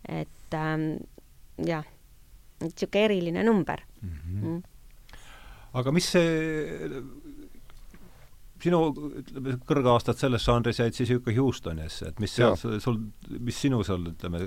et 0.08 0.54
ähm, 0.58 0.96
jah, 1.62 1.86
niisugune 2.62 3.04
eriline 3.04 3.42
number 3.44 3.80
mm. 4.02 4.08
-hmm. 4.10 4.44
Mm. 4.44 4.62
aga 5.72 5.92
mis 5.92 6.10
see 6.10 6.90
sinu, 8.62 8.80
ütleme, 9.20 9.56
kõrgaastad 9.68 10.20
selles 10.20 10.44
žanris 10.46 10.80
jäid 10.80 10.96
siis 10.96 11.10
ikka 11.14 11.34
Houstonis, 11.36 12.00
et 12.06 12.20
mis 12.22 12.34
seal 12.36 12.56
sul, 12.56 12.98
mis 13.38 13.58
sinu 13.58 13.82
seal, 13.86 14.04
ütleme, 14.12 14.42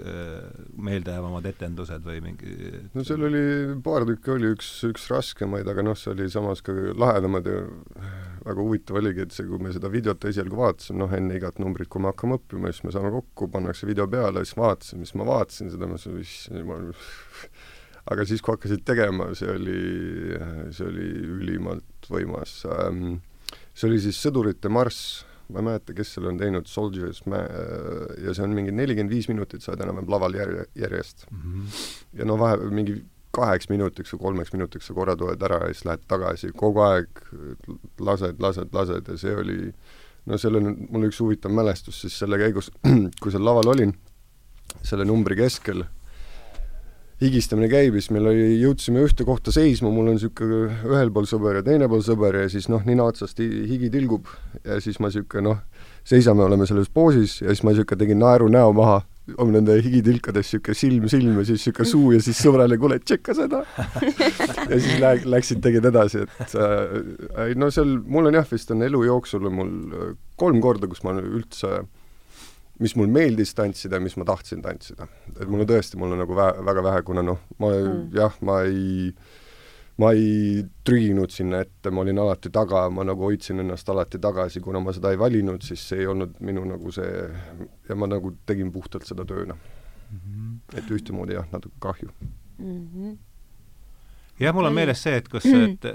meeldejäävamad 0.88 1.50
etendused 1.52 2.06
või 2.06 2.22
mingi 2.24 2.56
no 2.96 3.06
seal 3.08 3.26
oli, 3.28 3.44
paar 3.86 4.08
tükki 4.08 4.36
oli, 4.36 4.54
üks, 4.56 4.72
üks 4.90 5.10
raskemaid, 5.12 5.68
aga 5.72 5.86
noh, 5.86 6.00
see 6.00 6.14
oli 6.16 6.30
samas 6.32 6.64
ka 6.66 6.76
lahedamad 6.96 7.50
ja 7.50 7.60
väga 8.46 8.62
huvitav 8.62 9.00
oligi, 9.02 9.26
et 9.26 9.36
see, 9.36 9.48
kui 9.50 9.62
me 9.62 9.74
seda 9.76 9.90
videot 9.92 10.28
esialgu 10.30 10.60
vaatasime, 10.60 11.02
noh, 11.02 11.14
enne 11.18 11.40
igat 11.40 11.60
numbrit, 11.62 11.90
kui 11.92 12.04
me 12.04 12.12
hakkame 12.12 12.38
õppima, 12.40 12.72
siis 12.72 12.86
me 12.86 12.94
saame 12.96 13.12
kokku, 13.16 13.50
pannakse 13.52 13.90
video 13.90 14.08
peale, 14.12 14.46
siis 14.46 14.58
vaatasin, 14.60 15.02
mis 15.02 15.16
ma 15.18 15.28
vaatasin 15.32 15.72
seda, 15.74 15.90
ma 15.90 15.98
mõtlesin, 15.98 16.92
aga 18.14 18.28
siis, 18.30 18.44
kui 18.46 18.54
hakkasid 18.54 18.86
tegema, 18.86 19.32
see 19.38 19.50
oli, 19.50 19.80
see 20.76 20.90
oli 20.92 21.10
ülimalt 21.40 22.12
võimas 22.12 22.60
ähm, 22.70 23.18
see 23.76 23.90
oli 23.90 24.02
siis 24.04 24.20
Sõdurite 24.24 24.72
marss, 24.72 25.26
ma 25.52 25.62
ei 25.62 25.68
mäleta, 25.70 25.94
kes 25.94 26.16
selle 26.16 26.32
on 26.32 26.40
teinud, 26.40 26.70
Soldiers 26.70 27.22
Ma-, 27.30 27.44
ja 28.24 28.34
see 28.34 28.46
on 28.46 28.56
mingi 28.58 28.74
nelikümmend 28.74 29.14
viis 29.14 29.28
minutit, 29.30 29.62
sa 29.62 29.74
oled 29.74 29.84
enam-vähem 29.86 30.10
laval 30.16 30.38
järje, 30.38 30.66
järjest 30.80 31.28
mm. 31.30 31.44
-hmm. 31.44 31.84
ja 32.22 32.26
no 32.26 32.40
vahepeal 32.42 32.74
mingi 32.74 33.04
kaheks 33.36 33.70
minutiks 33.70 34.14
või 34.16 34.22
kolmeks 34.24 34.54
minutiks 34.56 34.88
sa 34.88 34.96
korra 34.96 35.16
tuled 35.20 35.42
ära 35.44 35.60
ja 35.66 35.74
siis 35.74 35.86
lähed 35.86 36.08
tagasi, 36.08 36.52
kogu 36.56 36.82
aeg 36.86 37.22
lased, 38.00 38.40
lased, 38.40 38.72
lased 38.74 39.12
ja 39.12 39.18
see 39.20 39.36
oli 39.36 39.60
no 40.26 40.40
seal 40.42 40.60
on 40.60 40.72
mul 40.90 41.10
üks 41.10 41.20
huvitav 41.22 41.54
mälestus 41.54 42.02
siis 42.02 42.16
selle 42.20 42.40
käigus, 42.42 42.72
kui 43.22 43.34
seal 43.34 43.46
laval 43.46 43.74
olin, 43.76 43.94
selle 44.84 45.06
numbri 45.06 45.38
keskel 45.40 45.84
higistamine 47.22 47.70
käib 47.72 47.96
ja 47.96 48.04
siis 48.04 48.12
meil 48.12 48.28
oli, 48.28 48.46
jõudsime 48.60 49.04
ühte 49.06 49.26
kohta 49.28 49.54
seisma, 49.56 49.92
mul 49.94 50.12
on 50.12 50.18
niisugune 50.18 50.68
ühel 50.90 51.12
pool 51.16 51.28
sõber 51.30 51.62
ja 51.62 51.64
teine 51.66 51.88
pool 51.92 52.04
sõber 52.04 52.42
ja 52.42 52.50
siis 52.52 52.68
noh, 52.72 52.84
nina 52.88 53.08
otsast 53.08 53.40
higi 53.40 53.90
tilgub 53.94 54.28
ja 54.66 54.82
siis 54.84 55.00
ma 55.00 55.12
niisugune 55.12 55.46
noh, 55.48 55.62
seisame, 56.08 56.44
oleme 56.44 56.68
selles 56.68 56.92
poosis 56.92 57.40
ja 57.42 57.54
siis 57.54 57.64
ma 57.64 57.72
niisugune 57.72 58.04
tegin 58.04 58.20
naeru 58.20 58.50
näo 58.52 58.76
maha, 58.76 59.00
on 59.40 59.56
nende 59.56 59.78
higitilkades 59.80 60.52
niisugune 60.52 60.80
silm 60.82 61.10
silm 61.12 61.40
ja 61.40 61.48
siis 61.48 61.64
niisugune 61.64 61.92
suu 61.94 62.14
ja 62.18 62.22
siis 62.26 62.44
sõbrale, 62.44 62.80
kuule, 62.82 63.00
tšekka 63.00 63.38
seda. 63.40 63.64
Ja 64.66 64.80
siis 64.82 64.96
lä-, 64.98 65.20
läksid, 65.30 65.60
tegid 65.62 65.86
edasi, 65.86 66.24
et 66.26 66.56
äh, 66.58 67.52
no 67.56 67.70
seal, 67.72 68.00
mul 68.02 68.32
on 68.32 68.36
jah, 68.36 68.48
vist 68.50 68.72
on 68.74 68.82
elu 68.82 69.04
jooksul 69.06 69.46
on 69.46 69.54
mul 69.54 69.76
kolm 70.42 70.58
korda, 70.64 70.90
kus 70.90 71.04
ma 71.06 71.14
üldse 71.22 71.70
äh, 71.70 71.86
mis 72.80 72.96
mul 73.00 73.08
meeldis 73.12 73.54
tantsida 73.56 74.00
mis 74.04 74.18
ma 74.20 74.28
tahtsin 74.28 74.62
tantsida. 74.62 75.08
et 75.40 75.48
mul 75.48 75.64
on 75.64 75.70
tõesti, 75.70 75.98
mul 76.00 76.16
on 76.16 76.24
nagu 76.24 76.38
vä-, 76.38 76.54
väga 76.66 76.84
vähe, 76.84 77.02
kuna 77.08 77.24
noh, 77.26 77.42
ma 77.60 77.72
mm. 77.74 78.06
jah, 78.16 78.40
ma 78.46 78.62
ei 78.68 79.12
ma 80.02 80.12
ei 80.12 80.64
trüginud 80.84 81.32
sinna 81.32 81.62
ette, 81.64 81.92
ma 81.92 82.04
olin 82.04 82.20
alati 82.20 82.52
taga, 82.52 82.90
ma 82.92 83.06
nagu 83.08 83.24
hoidsin 83.30 83.64
ennast 83.64 83.90
alati 83.90 84.20
tagasi, 84.20 84.60
kuna 84.64 84.82
ma 84.84 84.92
seda 84.96 85.14
ei 85.16 85.20
valinud, 85.20 85.64
siis 85.64 85.86
see 85.88 86.02
ei 86.04 86.10
olnud 86.12 86.36
minu 86.44 86.66
nagu 86.68 86.92
see 86.92 87.30
ja 87.90 87.96
ma 87.96 88.10
nagu 88.12 88.34
tegin 88.46 88.74
puhtalt 88.76 89.08
seda 89.08 89.24
tööna 89.28 89.56
mm. 89.56 90.20
-hmm. 90.20 90.58
et 90.80 90.92
ühtemoodi 90.92 91.40
jah, 91.40 91.48
natuke 91.52 91.80
kahju 91.80 92.12
mm. 92.58 92.84
-hmm 92.90 93.16
jah, 94.40 94.56
mul 94.56 94.68
on 94.68 94.74
meeles 94.76 95.04
see, 95.04 95.16
et 95.16 95.30
kas, 95.32 95.46
mm. 95.46 95.64
et 95.64 95.86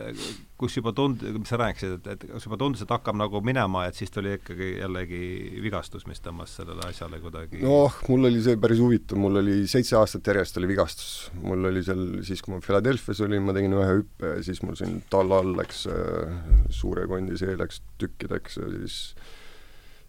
kus 0.60 0.76
juba 0.76 0.92
tund-, 0.96 1.22
mis 1.36 1.50
sa 1.50 1.58
rääkisid, 1.60 1.96
et, 1.98 2.08
et 2.14 2.26
kas 2.34 2.46
juba 2.46 2.58
tundus, 2.60 2.84
et 2.84 2.92
hakkab 2.92 3.16
nagu 3.18 3.40
minema, 3.44 3.86
et 3.88 3.98
siis 3.98 4.12
tuli 4.12 4.36
ikkagi 4.36 4.74
jällegi 4.80 5.22
vigastus, 5.64 6.06
mis 6.10 6.22
tõmbas 6.24 6.54
sellele 6.60 6.84
asjale 6.90 7.20
kuidagi 7.22 7.62
noh, 7.64 7.96
mul 8.10 8.28
oli 8.30 8.42
see 8.44 8.60
päris 8.60 8.82
huvitav, 8.82 9.20
mul 9.20 9.40
oli 9.42 9.58
seitse 9.70 9.96
aastat 10.00 10.32
järjest 10.32 10.60
oli 10.60 10.70
vigastus. 10.70 11.10
mul 11.40 11.70
oli 11.72 11.84
seal 11.86 12.06
siis, 12.26 12.44
kui 12.44 12.54
ma 12.54 12.62
Philadelphia's 12.64 13.24
olin, 13.24 13.44
ma 13.46 13.56
tegin 13.56 13.76
ühe 13.78 13.90
hüppe 13.90 14.36
ja 14.36 14.46
siis 14.46 14.62
mul 14.66 14.78
siin 14.78 15.00
talla 15.12 15.40
all 15.40 15.56
läks 15.58 15.86
äh, 15.90 16.40
suure 16.74 17.08
kondi, 17.10 17.38
see 17.40 17.56
läks 17.58 17.82
tükkideks 18.00 18.60
ja 18.60 18.72
siis 18.76 19.02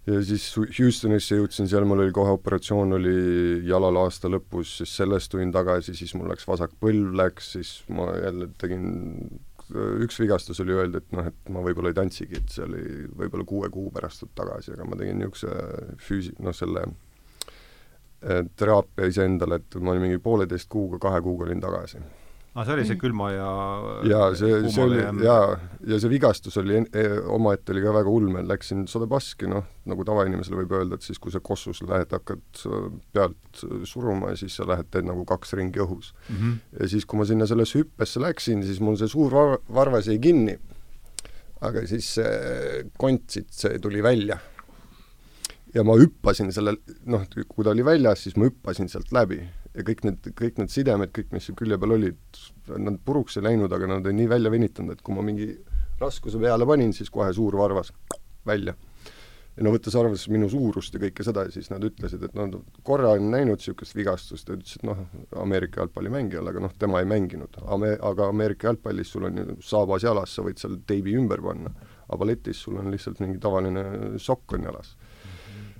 ja 0.09 0.17
siis 0.25 0.47
Houstonisse 0.57 1.37
jõudsin, 1.37 1.69
seal 1.69 1.85
mul 1.85 2.03
oli 2.05 2.13
kohe 2.15 2.33
operatsioon 2.33 2.97
oli 2.97 3.15
jalal 3.67 3.99
aasta 4.01 4.31
lõpus, 4.31 4.77
siis 4.79 4.95
sellest 4.97 5.31
tulin 5.33 5.51
tagasi, 5.53 5.93
siis 5.97 6.15
mul 6.17 6.31
läks 6.31 6.47
vasak 6.49 6.73
põlv 6.81 7.13
läks, 7.19 7.51
siis 7.57 7.73
ma 7.93 8.09
jälle 8.17 8.49
tegin, 8.61 8.87
üks 10.05 10.19
vigastus 10.21 10.59
oli 10.63 10.75
öelda, 10.75 11.01
et 11.01 11.15
noh, 11.15 11.27
et 11.31 11.51
ma 11.53 11.63
võib-olla 11.65 11.91
ei 11.91 11.97
tantsigi, 11.97 12.41
et 12.41 12.53
see 12.53 12.65
oli 12.65 12.83
võib-olla 13.19 13.47
kuue 13.47 13.69
kuu 13.73 13.91
pärast 13.93 14.25
tagasi, 14.35 14.73
aga 14.75 14.87
ma 14.87 14.99
tegin 14.99 15.21
niisuguse 15.21 15.97
füüsi-, 16.01 16.35
noh 16.43 16.55
selle 16.55 16.85
teraapia 18.55 19.07
iseendale, 19.09 19.61
et 19.61 19.77
ma 19.81 19.95
olin 19.95 20.05
mingi 20.05 20.19
pooleteist 20.21 20.69
kuuga, 20.69 20.99
kahe 21.01 21.21
kuuga 21.25 21.47
olin 21.47 21.61
tagasi. 21.63 22.01
aa, 22.51 22.65
see 22.67 22.73
oli 22.75 22.83
see 22.87 22.97
külma 22.99 23.29
ja 23.31 23.49
jaa, 24.09 24.25
see, 24.35 24.57
see 24.67 24.83
oli 24.83 24.99
kuumale 24.99 25.25
jaa, 25.25 25.53
ja 25.87 25.99
see 26.03 26.11
vigastus 26.11 26.57
oli 26.59 26.81
e, 26.83 27.03
omaette 27.31 27.71
oli 27.71 27.83
ka 27.85 27.93
väga 27.95 28.11
ulme, 28.11 28.43
läksin 28.47 28.83
sada 28.91 29.07
baski, 29.11 29.47
noh, 29.51 29.63
nagu 29.87 30.05
tavainimesele 30.07 30.59
võib 30.59 30.75
öelda, 30.75 30.99
et 30.99 31.07
siis 31.07 31.21
kui 31.21 31.31
sa 31.31 31.39
kossus 31.43 31.79
lähed, 31.87 32.11
hakkad 32.11 32.63
äh, 32.67 32.89
pealt 33.15 33.63
äh, 33.63 33.85
suruma 33.87 34.33
ja 34.33 34.41
siis 34.41 34.57
sa 34.59 34.67
lähed, 34.67 34.89
teed 34.91 35.07
nagu 35.07 35.23
kaks 35.29 35.55
ringi 35.59 35.79
õhus. 35.83 36.11
mm. 36.27 36.35
-hmm. 36.41 36.59
ja 36.81 36.91
siis, 36.91 37.07
kui 37.07 37.21
ma 37.21 37.29
sinna 37.29 37.47
sellesse 37.47 37.79
hüppesse 37.79 38.19
läksin, 38.23 38.65
siis 38.67 38.83
mul 38.83 38.99
see 38.99 39.07
suur 39.07 39.31
var- 39.31 39.61
varvas 39.71 40.11
jäi 40.11 40.19
kinni. 40.19 40.59
aga 41.61 41.85
siis 41.87 42.15
see 42.17 42.83
kont 42.97 43.29
siit, 43.29 43.47
see 43.53 43.79
tuli 43.79 44.03
välja. 44.03 44.39
ja 45.73 45.83
ma 45.87 45.95
hüppasin 45.95 46.51
selle, 46.51 46.75
noh, 47.05 47.23
kui 47.47 47.63
ta 47.63 47.71
oli 47.71 47.85
väljas, 47.85 48.23
siis 48.23 48.35
ma 48.35 48.49
hüppasin 48.49 48.89
sealt 48.91 49.11
läbi 49.15 49.39
ja 49.75 49.85
kõik 49.87 50.05
need, 50.07 50.31
kõik 50.37 50.59
need 50.59 50.71
sidemed, 50.73 51.11
kõik, 51.15 51.31
mis 51.35 51.49
külje 51.57 51.79
peal 51.79 51.95
olid, 51.95 52.39
nad 52.75 52.99
puruks 53.05 53.37
ei 53.39 53.47
läinud, 53.47 53.71
aga 53.71 53.89
nad 53.89 54.05
olid 54.05 54.19
nii 54.19 54.31
välja 54.31 54.51
venitanud, 54.53 54.97
et 54.97 55.03
kui 55.05 55.15
ma 55.15 55.23
mingi 55.25 55.53
raskuse 56.01 56.39
peale 56.41 56.67
panin, 56.67 56.93
siis 56.95 57.11
kohe 57.13 57.31
suur 57.35 57.57
varvas 57.59 57.93
välja. 58.47 58.75
ja 59.51 59.65
no 59.65 59.73
võttes 59.73 59.95
arvesse 59.99 60.31
minu 60.31 60.47
suurust 60.49 60.95
ja 60.95 60.99
kõike 61.01 61.25
seda, 61.27 61.43
siis 61.51 61.67
nad 61.69 61.83
ütlesid, 61.83 62.23
et 62.23 62.35
nad 62.39 62.53
korra 62.87 63.11
on 63.17 63.27
näinud 63.33 63.59
niisugust 63.59 63.95
vigastust 63.95 64.47
ja 64.47 64.55
ütlesid, 64.55 64.85
noh, 64.87 65.01
Ameerika 65.43 65.81
jalgpallimängijal, 65.81 66.47
aga 66.47 66.63
noh, 66.63 66.75
tema 66.79 67.01
ei 67.03 67.09
mänginud. 67.11 67.59
Ame-, 67.67 67.97
aga 67.99 68.29
Ameerika 68.31 68.69
jalgpallis 68.69 69.11
sul 69.11 69.27
on 69.27 69.41
ju 69.41 69.57
saabas 69.67 70.07
jalas, 70.07 70.35
sa 70.35 70.45
võid 70.47 70.59
seal 70.61 70.79
teibi 70.87 71.17
ümber 71.19 71.43
panna. 71.43 71.73
aga 72.07 72.19
balletis 72.19 72.63
sul 72.63 72.79
on 72.79 72.89
lihtsalt 72.91 73.19
mingi 73.23 73.39
tavaline 73.39 73.83
sokk 74.19 74.55
on 74.57 74.67
jalas. 74.67 74.95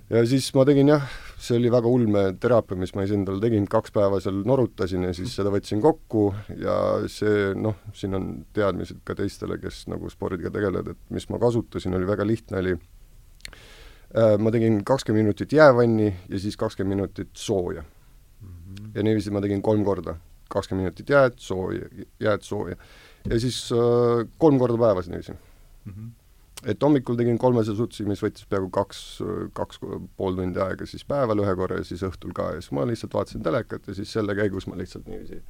ja 0.10 0.26
siis 0.28 0.52
ma 0.56 0.68
tegin 0.68 0.92
jah, 0.92 1.08
see 1.42 1.58
oli 1.58 1.72
väga 1.74 1.90
ulme 1.90 2.24
teraapia, 2.42 2.78
mis 2.78 2.94
ma 2.94 3.06
siis 3.06 3.16
endale 3.18 3.42
tegin, 3.42 3.66
kaks 3.70 3.94
päeva 3.96 4.20
seal 4.22 4.44
norutasin 4.48 5.08
ja 5.08 5.14
siis 5.18 5.34
seda 5.38 5.52
võtsin 5.54 5.82
kokku 5.82 6.28
ja 6.62 6.76
see 7.12 7.52
noh, 7.58 7.80
siin 7.98 8.18
on 8.18 8.28
teadmised 8.54 9.02
ka 9.08 9.16
teistele, 9.18 9.58
kes 9.62 9.84
nagu 9.92 10.10
spordiga 10.14 10.52
tegelevad, 10.54 10.94
et 10.94 11.16
mis 11.16 11.26
ma 11.34 11.42
kasutasin, 11.42 11.98
oli 11.98 12.10
väga 12.10 12.28
lihtne, 12.28 12.62
oli 12.62 12.76
äh, 12.78 14.36
ma 14.38 14.54
tegin 14.54 14.82
kakskümmend 14.86 15.32
minutit 15.32 15.58
jäävanni 15.58 16.12
ja 16.12 16.42
siis 16.46 16.60
kakskümmend 16.62 17.00
minutit 17.00 17.34
sooja. 17.34 17.84
ja 18.94 19.04
niiviisi 19.04 19.34
ma 19.34 19.42
tegin 19.42 19.62
kolm 19.66 19.86
korda, 19.88 20.16
kakskümmend 20.50 20.86
minutit 20.86 21.10
jääd, 21.10 21.42
sooja, 21.42 21.90
jääd, 22.20 22.46
sooja. 22.46 22.78
ja 23.30 23.40
siis 23.40 23.64
äh, 23.74 24.28
kolm 24.38 24.62
korda 24.62 24.78
päevas 24.78 25.10
niiviisi. 25.10 25.40
Et 26.70 26.84
hommikul 26.84 27.18
tegin 27.18 27.40
kolmese 27.42 27.74
sutsi, 27.78 28.06
mis 28.06 28.22
võttis 28.22 28.46
peaaegu 28.50 28.70
kaks, 28.74 29.00
kaks 29.58 29.82
pool 29.82 30.38
tundi 30.38 30.62
aega, 30.62 30.86
siis 30.90 31.08
päeval 31.08 31.42
ühe 31.42 31.56
korra 31.58 31.80
ja 31.82 31.88
siis 31.88 32.04
õhtul 32.06 32.36
ka 32.38 32.52
ja 32.56 32.62
siis 32.62 32.76
ma 32.78 32.86
lihtsalt 32.90 33.18
vaatasin 33.18 33.44
telekat 33.46 33.90
ja 33.90 33.98
siis 33.98 34.14
selle 34.14 34.38
käigus 34.38 34.70
ma 34.70 34.78
lihtsalt 34.78 35.10
niiviisi 35.10 35.42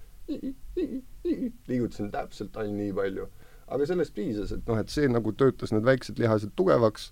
liigutasin 1.67 2.11
täpselt 2.11 2.57
ainult 2.57 2.77
nii 2.77 2.93
palju. 2.95 3.29
aga 3.71 3.85
sellest 3.87 4.11
piisas, 4.11 4.51
et 4.51 4.67
noh, 4.67 4.79
et 4.81 4.91
see 4.91 5.07
nagu 5.07 5.31
töötas 5.39 5.71
need 5.71 5.85
väiksed 5.87 6.17
lihased 6.19 6.51
tugevaks 6.59 7.05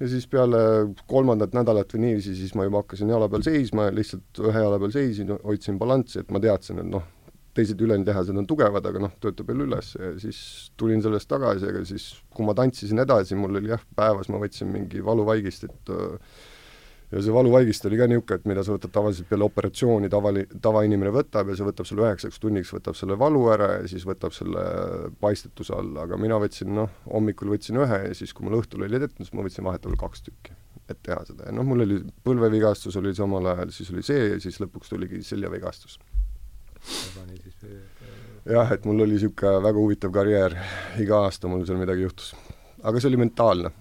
ja 0.00 0.08
siis 0.10 0.26
peale 0.26 0.58
kolmandat 1.06 1.54
nädalat 1.54 1.92
või 1.94 2.08
niiviisi, 2.08 2.34
siis 2.34 2.56
ma 2.58 2.66
juba 2.66 2.82
hakkasin 2.82 3.12
jala 3.12 3.28
peal 3.30 3.44
seisma 3.46 3.86
ja 3.86 3.94
lihtsalt 3.94 4.40
ühe 4.42 4.64
jala 4.64 4.80
peal 4.82 4.94
seisin, 4.96 5.30
hoidsin 5.44 5.78
balanssi, 5.78 6.24
et 6.24 6.32
ma 6.34 6.42
teadsin, 6.42 6.82
et 6.82 6.90
noh, 6.90 7.06
teised 7.54 7.80
ülejäänud 7.82 8.08
lihased 8.08 8.36
on 8.38 8.46
tugevad, 8.46 8.86
aga 8.86 9.02
noh, 9.02 9.16
töötab 9.22 9.50
jälle 9.50 9.66
üles 9.66 9.94
ja 9.98 10.12
siis 10.22 10.40
tulin 10.78 11.02
sellest 11.02 11.28
tagasi, 11.30 11.66
aga 11.70 11.82
siis 11.88 12.12
kui 12.34 12.46
ma 12.46 12.54
tantsisin 12.58 13.02
edasi, 13.02 13.38
mul 13.38 13.58
oli 13.58 13.72
jah, 13.72 13.82
päevas 13.96 14.30
ma 14.30 14.38
võtsin 14.42 14.70
mingi 14.70 15.02
valuvaigistit 15.04 15.94
äh, 15.94 16.40
ja 17.10 17.22
see 17.24 17.34
valuvaigist 17.34 17.86
oli 17.88 17.98
ka 17.98 18.06
niisugune, 18.10 18.38
et 18.38 18.46
mida 18.48 18.62
sa 18.66 18.74
võtad 18.74 18.92
tavaliselt 18.94 19.28
peale 19.30 19.46
operatsiooni, 19.46 20.10
tavali-, 20.12 20.46
tavainimene 20.62 21.12
võtab 21.14 21.50
ja 21.50 21.58
see 21.58 21.66
võtab 21.66 21.88
sulle 21.88 22.06
üheksaks 22.06 22.38
tunniks, 22.42 22.70
võtab 22.76 22.98
selle 22.98 23.18
valu 23.18 23.42
ära 23.54 23.70
ja 23.80 23.90
siis 23.90 24.06
võtab 24.06 24.34
selle 24.36 24.62
paistetuse 25.22 25.74
alla, 25.76 26.06
aga 26.06 26.18
mina 26.20 26.38
võtsin 26.42 26.70
noh, 26.76 26.92
hommikul 27.10 27.50
võtsin 27.54 27.80
ühe 27.82 28.00
ja 28.06 28.16
siis, 28.16 28.34
kui 28.36 28.46
mul 28.46 28.60
õhtul 28.60 28.86
oli 28.86 29.02
siis 29.18 29.32
ma 29.34 29.46
võtsin 29.46 29.66
vahetevahel 29.66 29.98
kaks 30.00 30.26
tükki, 30.28 30.54
et 30.86 31.02
teha 31.02 31.24
seda 31.26 31.50
ja 31.50 31.56
noh, 31.56 31.66
mul 31.66 31.86
oli 31.86 31.98
põlvevigastus 32.26 32.98
oli 33.00 33.14
samal 33.16 33.50
ajal, 33.54 33.74
siis 33.74 33.90
oli 33.94 34.06
see 34.06 34.30
ja 34.34 34.40
siis 34.42 34.60
lõpuks 34.62 34.94
tuligi 34.94 35.24
seljavigastus. 35.26 35.98
jah, 38.50 38.72
et 38.72 38.88
mul 38.88 39.04
oli 39.04 39.16
niisugune 39.16 39.60
väga 39.66 39.82
huvitav 39.82 40.14
karjäär, 40.14 40.56
iga 41.02 41.22
aasta 41.26 41.50
mul 41.50 41.66
seal 41.68 41.80
midagi 41.80 42.06
juhtus. 42.06 42.32
aga 42.82 43.00
see 43.00 43.10
oli 43.12 43.20
mentaalne, 43.20 43.72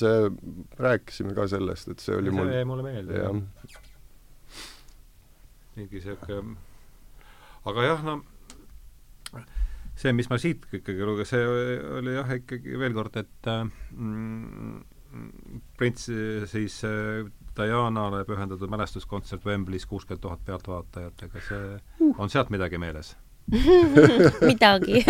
see, 0.00 0.30
rääkisime 0.78 1.36
ka 1.36 1.48
sellest, 1.50 1.92
et 1.92 2.04
see 2.04 2.16
oli 2.16 2.32
mul 2.34 2.48
see 2.48 2.62
jäi 2.62 2.68
mulle 2.68 2.86
meelde 2.86 3.22
jah, 3.22 3.36
mingi 5.76 6.02
sihuke 6.02 6.42
aga 7.68 7.88
jah, 7.90 8.04
no 8.06 8.20
see, 9.98 10.14
mis 10.14 10.30
ma 10.30 10.38
siit 10.40 10.64
ikkagi 10.80 11.06
lugesin, 11.06 11.42
see 11.42 11.80
oli 11.98 12.14
jah, 12.16 12.36
ikkagi 12.38 12.78
veel 12.80 12.94
kord, 12.96 13.18
et 13.20 13.50
äh, 13.50 13.64
mm, 13.92 14.78
prints 15.78 16.08
siis 16.50 16.82
äh, 16.84 17.24
Dianale 17.58 18.24
pühendatud 18.24 18.70
mälestuskontsert 18.70 19.46
Wembleys 19.46 19.86
kuuskümmend 19.86 20.22
tuhat 20.22 20.44
pealtvaatajat, 20.46 21.24
ega 21.26 21.42
see 21.48 22.12
on 22.18 22.30
sealt 22.30 22.52
midagi 22.54 22.78
meeles? 22.78 23.16
midagi. 24.50 25.00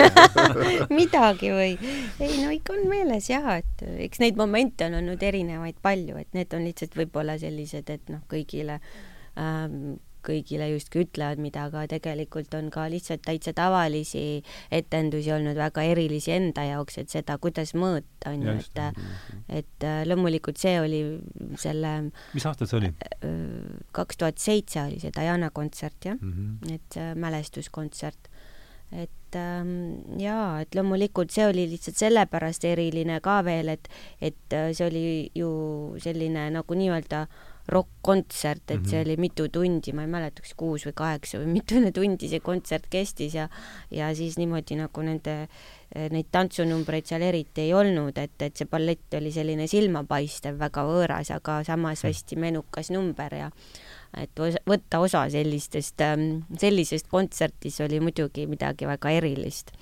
Midagi 1.00 1.48
või? 1.50 1.72
Ei 2.22 2.36
no 2.38 2.52
ikka 2.54 2.76
on 2.76 2.84
meeles 2.90 3.26
jah 3.32 3.48
et 3.58 3.82
eks 4.06 4.22
neid 4.22 4.38
momente 4.38 4.86
on 4.86 4.94
olnud 5.00 5.22
erinevaid 5.26 5.80
palju 5.82 6.20
et 6.22 6.30
need 6.38 6.54
on 6.54 6.62
lihtsalt 6.68 6.94
võib-olla 6.98 7.34
sellised 7.40 7.90
et 7.90 8.12
noh 8.12 8.22
kõigile 8.30 8.78
ähm, 9.34 9.98
kõigile 10.28 10.70
justkui 10.74 11.06
ütlevad 11.06 11.42
mida 11.42 11.66
aga 11.68 11.86
tegelikult 11.90 12.54
on 12.58 12.70
ka 12.74 12.86
lihtsalt 12.92 13.24
täitsa 13.26 13.54
tavalisi 13.56 14.42
etendusi 14.70 15.32
olnud 15.34 15.58
väga 15.58 15.84
erilisi 15.88 16.34
enda 16.36 16.66
jaoks 16.68 17.00
et 17.02 17.12
seda 17.12 17.38
kuidas 17.42 17.74
mõõta 17.78 18.34
on 18.34 18.44
ju 18.46 18.56
et 18.58 18.82
et 19.48 19.86
äh, 19.86 20.02
loomulikult 20.06 20.60
see 20.60 20.76
oli 20.80 21.02
selle 21.60 21.94
mis 22.34 22.46
aastal 22.46 22.70
see 22.70 22.80
oli 22.82 22.92
kaks 23.96 24.20
tuhat 24.20 24.38
seitse 24.42 24.82
oli 24.84 25.00
see 25.02 25.14
Diana 25.14 25.50
kontsert 25.50 26.04
jah 26.04 26.16
mm? 26.20 26.32
-hmm. 26.32 26.74
et 26.74 26.96
äh, 26.96 27.14
mälestuskontsert. 27.14 28.28
et 28.92 29.36
ähm, 29.36 30.20
jaa, 30.20 30.60
et 30.60 30.74
loomulikult 30.74 31.30
see 31.30 31.46
oli 31.46 31.66
lihtsalt 31.70 31.96
sellepärast 31.96 32.64
eriline 32.64 33.20
ka 33.20 33.44
veel, 33.44 33.68
et, 33.68 33.88
et 34.20 34.52
äh, 34.52 34.72
see 34.72 34.86
oli 34.86 35.30
ju 35.34 35.50
selline 36.00 36.50
nagu 36.50 36.74
nii-öelda 36.74 37.26
rokk-kontsert, 37.68 38.62
et 38.70 38.78
mm 38.78 38.82
-hmm. 38.82 38.90
see 38.90 39.00
oli 39.04 39.16
mitu 39.16 39.48
tundi, 39.48 39.92
ma 39.92 40.02
ei 40.02 40.08
mäleta, 40.08 40.42
kas 40.42 40.54
kuus 40.56 40.86
või 40.86 40.94
kaheksa 40.96 41.38
või 41.38 41.52
mitune 41.58 41.92
tundi 41.92 42.28
see 42.28 42.40
kontsert 42.40 42.86
kestis 42.90 43.34
ja 43.34 43.48
ja 43.90 44.14
siis 44.14 44.38
niimoodi 44.38 44.76
nagu 44.76 45.02
nende 45.02 45.48
neid 45.88 46.26
tantsunumbreid 46.32 47.06
seal 47.08 47.22
eriti 47.22 47.60
ei 47.60 47.74
olnud, 47.74 48.18
et, 48.18 48.42
et 48.42 48.56
see 48.56 48.68
ballett 48.68 49.14
oli 49.16 49.32
selline 49.32 49.66
silmapaistev, 49.66 50.58
väga 50.60 50.84
võõras, 50.84 51.30
aga 51.32 51.62
samas 51.64 52.04
hästi 52.04 52.36
menukas 52.36 52.90
number 52.90 53.34
ja 53.34 53.50
et 54.16 54.40
osa- 54.40 54.60
võtta 54.68 55.00
osa 55.00 55.24
sellistest, 55.32 56.04
sellisest 56.60 57.08
kontserdist 57.08 57.80
oli 57.80 58.00
muidugi 58.00 58.46
midagi 58.46 58.88
väga 58.88 59.10
erilist. 59.20 59.72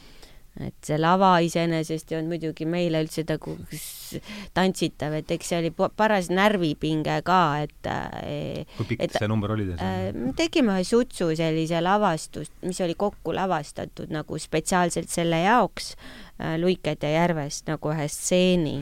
Et 0.60 0.74
see 0.88 0.96
lava 0.96 1.34
iseenesest 1.44 2.12
ei 2.12 2.16
olnud 2.18 2.32
muidugi 2.36 2.64
meile 2.64 3.02
üldse 3.04 3.24
nagu 3.28 3.56
tantsitav, 4.56 5.12
et 5.18 5.30
eks 5.34 5.50
see 5.52 5.58
oli 5.60 5.70
pa- 5.76 5.90
paras 5.92 6.28
närvipinge 6.32 7.18
ka, 7.26 7.40
et 7.66 7.88
äh, 7.90 8.64
kui 8.78 8.86
pikk 8.92 9.04
et- 9.04 9.16
see 9.18 9.28
number 9.28 9.52
oli 9.56 9.66
teil 9.68 9.82
äh, 9.82 10.10
me 10.16 10.32
tegime 10.38 10.76
ühe 10.78 10.84
sutsu 10.88 11.28
sellise 11.36 11.80
lavastust, 11.84 12.54
mis 12.64 12.80
oli 12.84 12.94
kokku 12.98 13.34
lavastatud 13.36 14.12
nagu 14.14 14.38
spetsiaalselt 14.40 15.12
selle 15.12 15.42
jaoks 15.44 15.92
äh, 16.40 16.56
Luikede 16.62 17.10
järvest 17.16 17.68
nagu 17.68 17.92
ühe 17.92 18.08
stseeni, 18.12 18.78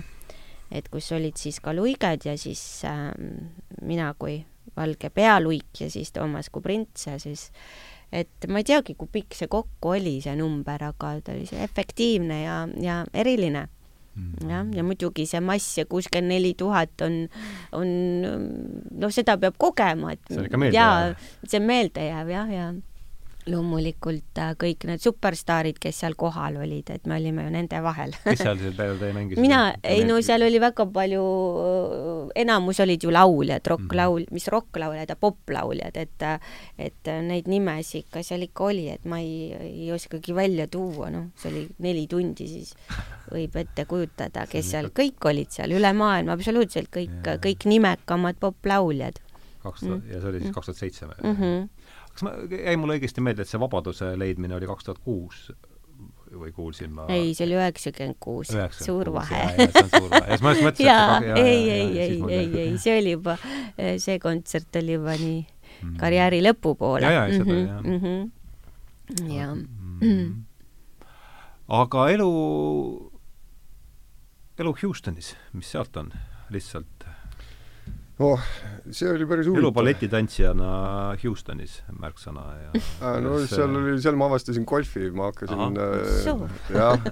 et 0.74 0.88
kus 0.92 1.10
olid 1.16 1.36
siis 1.40 1.58
ka 1.64 1.74
luiged 1.76 2.26
ja 2.28 2.36
siis 2.40 2.62
äh, 2.88 3.10
mina 3.82 4.12
kui 4.18 4.42
valge 4.76 5.10
pealuik 5.14 5.80
ja 5.84 5.90
siis 5.92 6.10
Toomas 6.12 6.48
kui 6.50 6.62
prints 6.64 7.06
ja 7.06 7.18
siis 7.22 7.48
et 8.12 8.48
ma 8.48 8.60
ei 8.62 8.64
teagi, 8.68 8.94
kui 8.98 9.08
pikk 9.12 9.34
see 9.38 9.48
kokku 9.50 9.94
oli, 9.96 10.20
see 10.24 10.34
number, 10.38 10.82
aga 10.90 11.14
ta 11.24 11.32
oli 11.32 11.46
see 11.46 11.62
efektiivne 11.64 12.42
ja, 12.42 12.58
ja 12.80 13.04
eriline 13.14 13.68
Mm. 14.14 14.46
jah, 14.46 14.66
ja 14.78 14.82
muidugi 14.86 15.24
see 15.26 15.40
mass 15.42 15.72
ja 15.74 15.84
kuuskümmend 15.90 16.30
neli 16.30 16.52
tuhat 16.54 17.02
on, 17.02 17.24
on 17.74 17.88
noh, 18.22 19.10
seda 19.10 19.34
peab 19.42 19.56
kogema, 19.58 20.12
et 20.14 20.20
See 20.28 20.38
on 20.38 20.46
ikka 20.46 20.60
meelde 20.62 20.76
jaa 20.78 20.92
jääv., 21.00 21.24
see 21.50 21.58
on 21.58 21.66
meelde 21.66 22.04
jääv 22.06 22.30
jah, 22.30 22.52
ja 22.54 22.68
loomulikult 23.46 24.38
äh, 24.38 24.54
kõik 24.56 24.84
need 24.88 25.00
superstaarid, 25.04 25.78
kes 25.78 25.98
seal 26.00 26.14
kohal 26.16 26.56
olid, 26.56 26.90
et 26.90 27.06
me 27.06 27.16
olime 27.18 27.44
ju 27.44 27.50
nende 27.50 27.80
vahel. 27.84 28.12
kes 28.24 28.38
seal 28.40 28.58
seal 28.62 28.72
peal 28.76 28.96
teie 28.98 29.12
mängisid? 29.12 29.40
mina, 29.42 29.74
ei 29.84 30.04
no 30.08 30.20
seal 30.24 30.42
oli 30.46 30.60
väga 30.62 30.86
palju, 30.86 31.24
enamus 32.36 32.80
olid 32.80 33.02
ju 33.04 33.10
lauljad, 33.14 33.60
Mhm. 33.64 33.70
rokklaul-, 33.74 34.26
mis 34.32 34.48
rokklauljad 34.48 35.08
ja 35.08 35.16
poplauljad, 35.16 35.96
et 35.96 36.22
et 36.78 37.10
neid 37.22 37.46
nimesid 37.50 38.04
ikka 38.04 38.22
seal 38.22 38.42
ikka 38.46 38.64
oli, 38.64 38.88
et 38.90 39.04
ma 39.04 39.18
ei, 39.22 39.52
ei 39.60 39.90
oskagi 39.92 40.34
välja 40.34 40.66
tuua, 40.68 41.10
noh, 41.10 41.26
see 41.36 41.50
oli 41.50 41.64
neli 41.84 42.06
tundi, 42.10 42.46
siis 42.48 42.74
võib 43.32 43.56
ette 43.56 43.84
kujutada, 43.88 44.46
kes 44.50 44.70
seal 44.70 44.90
kõik 44.94 45.24
olid 45.30 45.50
seal 45.54 45.70
üle 45.76 45.92
maailma, 45.96 46.32
absoluutselt 46.32 46.90
kõik 46.94 47.22
kõik 47.44 47.64
nimekamad 47.70 48.36
poplauljad. 48.40 49.20
kaks 49.64 49.80
tuhat, 49.80 50.02
ja 50.12 50.18
see 50.20 50.28
oli 50.28 50.38
siis 50.40 50.50
Mm. 50.50 50.54
kaks 50.54 50.66
tuhat 50.66 50.76
seitse. 50.76 51.06
-hmm. 51.06 51.68
Kas 52.14 52.26
ma, 52.26 52.34
jäi 52.50 52.74
mulle 52.80 52.98
õigesti 52.98 53.22
meelde, 53.24 53.44
et 53.44 53.50
see 53.50 53.60
vabaduse 53.62 54.14
leidmine 54.18 54.56
oli 54.56 54.68
kaks 54.70 54.86
tuhat 54.86 55.00
kuus 55.04 55.48
või 56.34 56.52
kuulsin 56.54 56.92
ma 56.94 57.06
ei, 57.12 57.32
see 57.34 57.46
oli 57.46 57.56
üheksakümmend 57.58 58.18
kuus, 58.22 58.50
suur 58.78 59.10
vahe. 59.14 59.42
ja 59.58 59.68
siis 59.70 60.42
ma 60.42 60.54
just 60.54 60.64
mõtlesin, 60.66 60.86
jaa, 60.88 61.18
et 61.20 61.38
ei, 61.38 61.60
ei, 61.70 61.88
ei, 62.06 62.16
ei, 62.28 62.48
ei, 62.64 62.72
see 62.82 62.96
oli 62.98 63.14
juba, 63.14 63.36
see 64.02 64.18
kontsert 64.22 64.80
oli 64.80 64.96
juba 64.96 65.14
nii 65.20 65.42
karjääri 66.00 66.40
lõpupoole. 66.44 67.04
Jaa, 67.04 67.26
jaa, 67.28 67.38
seda, 67.38 67.58
jah. 67.60 67.82
jah. 67.84 69.30
jaa. 69.36 69.54
mm.. 70.00 70.28
aga 71.80 72.08
elu, 72.14 72.30
elu 74.64 74.76
Houstonis, 74.82 75.34
mis 75.52 75.74
sealt 75.74 76.02
on 76.02 76.12
lihtsalt? 76.54 76.93
oh, 78.22 78.40
see 78.90 79.08
oli 79.10 79.26
päris 79.26 79.48
huvitav. 79.50 79.72
balletitantsijana 79.74 80.66
Houstonis 81.22 81.80
märksõna 81.98 82.44
ja 82.60 82.82
Ah, 83.00 83.16
no 83.22 83.38
kas, 83.40 83.54
seal 83.54 83.70
äh, 83.70 83.78
oli, 83.80 83.94
seal 84.02 84.18
ma 84.20 84.28
avastasin 84.30 84.66
golfi, 84.68 85.08
ma 85.14 85.30
hakkasin 85.32 85.80
Soo. 86.22 86.46
äh, 86.46 86.76
jah, 86.76 87.08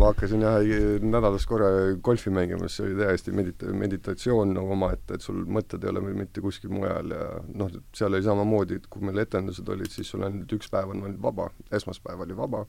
ma 0.00 0.10
hakkasin 0.10 0.44
jah 0.44 0.58
nädalas 1.04 1.46
korra 1.48 1.70
golfi 2.04 2.32
mängima, 2.34 2.68
see 2.68 2.88
oli 2.90 2.98
täiesti 3.00 3.32
medita-, 3.36 3.72
meditatsioon 3.84 4.52
nagu 4.58 4.74
omaette, 4.76 5.16
et 5.16 5.24
sul 5.24 5.44
mõtted 5.46 5.84
ei 5.84 5.92
ole 5.94 6.04
mitte 6.10 6.44
kuskil 6.44 6.72
mujal 6.74 7.14
ja 7.16 7.30
noh, 7.54 7.72
seal 7.96 8.12
oli 8.12 8.26
samamoodi, 8.26 8.82
et 8.82 8.90
kui 8.92 9.04
meil 9.06 9.22
etendused 9.24 9.68
olid, 9.76 9.92
siis 9.94 10.12
sul 10.12 10.26
ainult 10.26 10.52
üks 10.58 10.68
päev 10.72 10.92
on 10.92 11.06
veel 11.06 11.16
vaba, 11.22 11.48
esmaspäev 11.72 12.26
oli 12.26 12.36
vaba, 12.36 12.64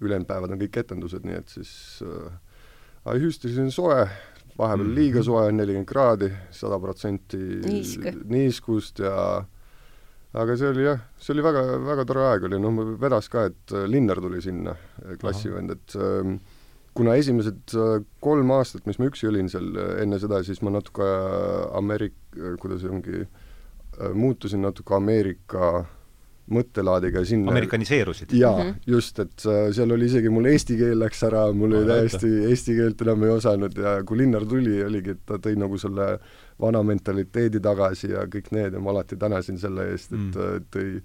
ülejäänud 0.00 0.28
päevad 0.28 0.52
on 0.52 0.60
kõik 0.60 0.80
etendused, 0.84 1.24
nii 1.24 1.40
et 1.40 1.56
siis 1.56 1.72
äh, 2.04 2.28
aga 3.06 3.16
Houstonis 3.22 3.58
on 3.62 3.72
soe, 3.72 4.04
vahepeal 4.60 4.86
Mhm. 4.90 4.94
liiga 4.98 5.22
soe, 5.26 5.48
nelikümmend 5.52 5.88
kraadi, 5.88 6.30
sada 6.54 6.78
protsenti 6.82 7.40
Niisk. 7.64 8.06
niiskust 8.28 9.00
ja 9.02 9.44
aga 10.34 10.56
see 10.56 10.68
oli 10.70 10.84
jah, 10.86 11.00
see 11.18 11.32
oli 11.34 11.42
väga, 11.42 11.62
väga 11.88 12.04
tore 12.06 12.22
aeg 12.28 12.44
oli, 12.46 12.58
noh, 12.62 12.80
vedas 13.02 13.28
ka, 13.32 13.48
et 13.50 13.72
äh, 13.74 13.86
Linnar 13.90 14.20
tuli 14.22 14.40
sinna, 14.44 14.76
klassivend, 15.18 15.70
et 15.74 15.96
ähm, 15.98 16.36
kuna 16.94 17.16
esimesed 17.18 17.74
äh, 17.74 18.04
kolm 18.22 18.50
aastat, 18.54 18.86
mis 18.86 18.98
ma 18.98 19.08
üksi 19.10 19.26
olin 19.30 19.48
seal 19.50 19.72
äh, 19.78 20.02
enne 20.04 20.18
seda, 20.22 20.42
siis 20.46 20.62
ma 20.62 20.70
natuke 20.70 21.02
äh, 21.06 21.78
Ameerik-, 21.78 22.38
kuidas 22.62 22.82
see 22.84 22.90
ongi, 22.90 23.24
muutusin 24.14 24.62
natuke 24.62 24.94
Ameerika 24.96 25.84
mõttelaadiga 26.50 27.22
sinna 27.28 27.52
amerikaniseerusid. 27.52 28.32
jaa 28.32 28.56
mm, 28.56 28.70
-hmm. 28.70 28.94
just, 28.94 29.18
et 29.18 29.46
seal 29.46 29.90
oli 29.96 30.10
isegi 30.10 30.32
mul 30.32 30.50
eesti 30.50 30.76
keel 30.80 30.98
läks 30.98 31.22
ära, 31.28 31.46
mul 31.52 31.78
oli 31.78 31.86
täiesti 31.88 32.32
eesti 32.50 32.76
keelt 32.78 33.06
enam 33.06 33.24
ei 33.24 33.36
osanud 33.36 33.78
ja 33.78 34.00
kui 34.04 34.18
Linnar 34.18 34.46
tuli, 34.46 34.82
oligi, 34.84 35.16
et 35.16 35.24
ta 35.26 35.38
tõi 35.38 35.56
nagu 35.58 35.78
selle 35.78 36.10
vana 36.60 36.82
mentaliteedi 36.82 37.60
tagasi 37.60 38.10
ja 38.12 38.26
kõik 38.28 38.50
need 38.52 38.76
ja 38.76 38.80
ma 38.80 38.90
alati 38.90 39.16
tänasin 39.16 39.58
selle 39.58 39.90
eest, 39.92 40.12
et 40.12 40.36
Mm. 40.36 40.66
tõi 40.70 41.00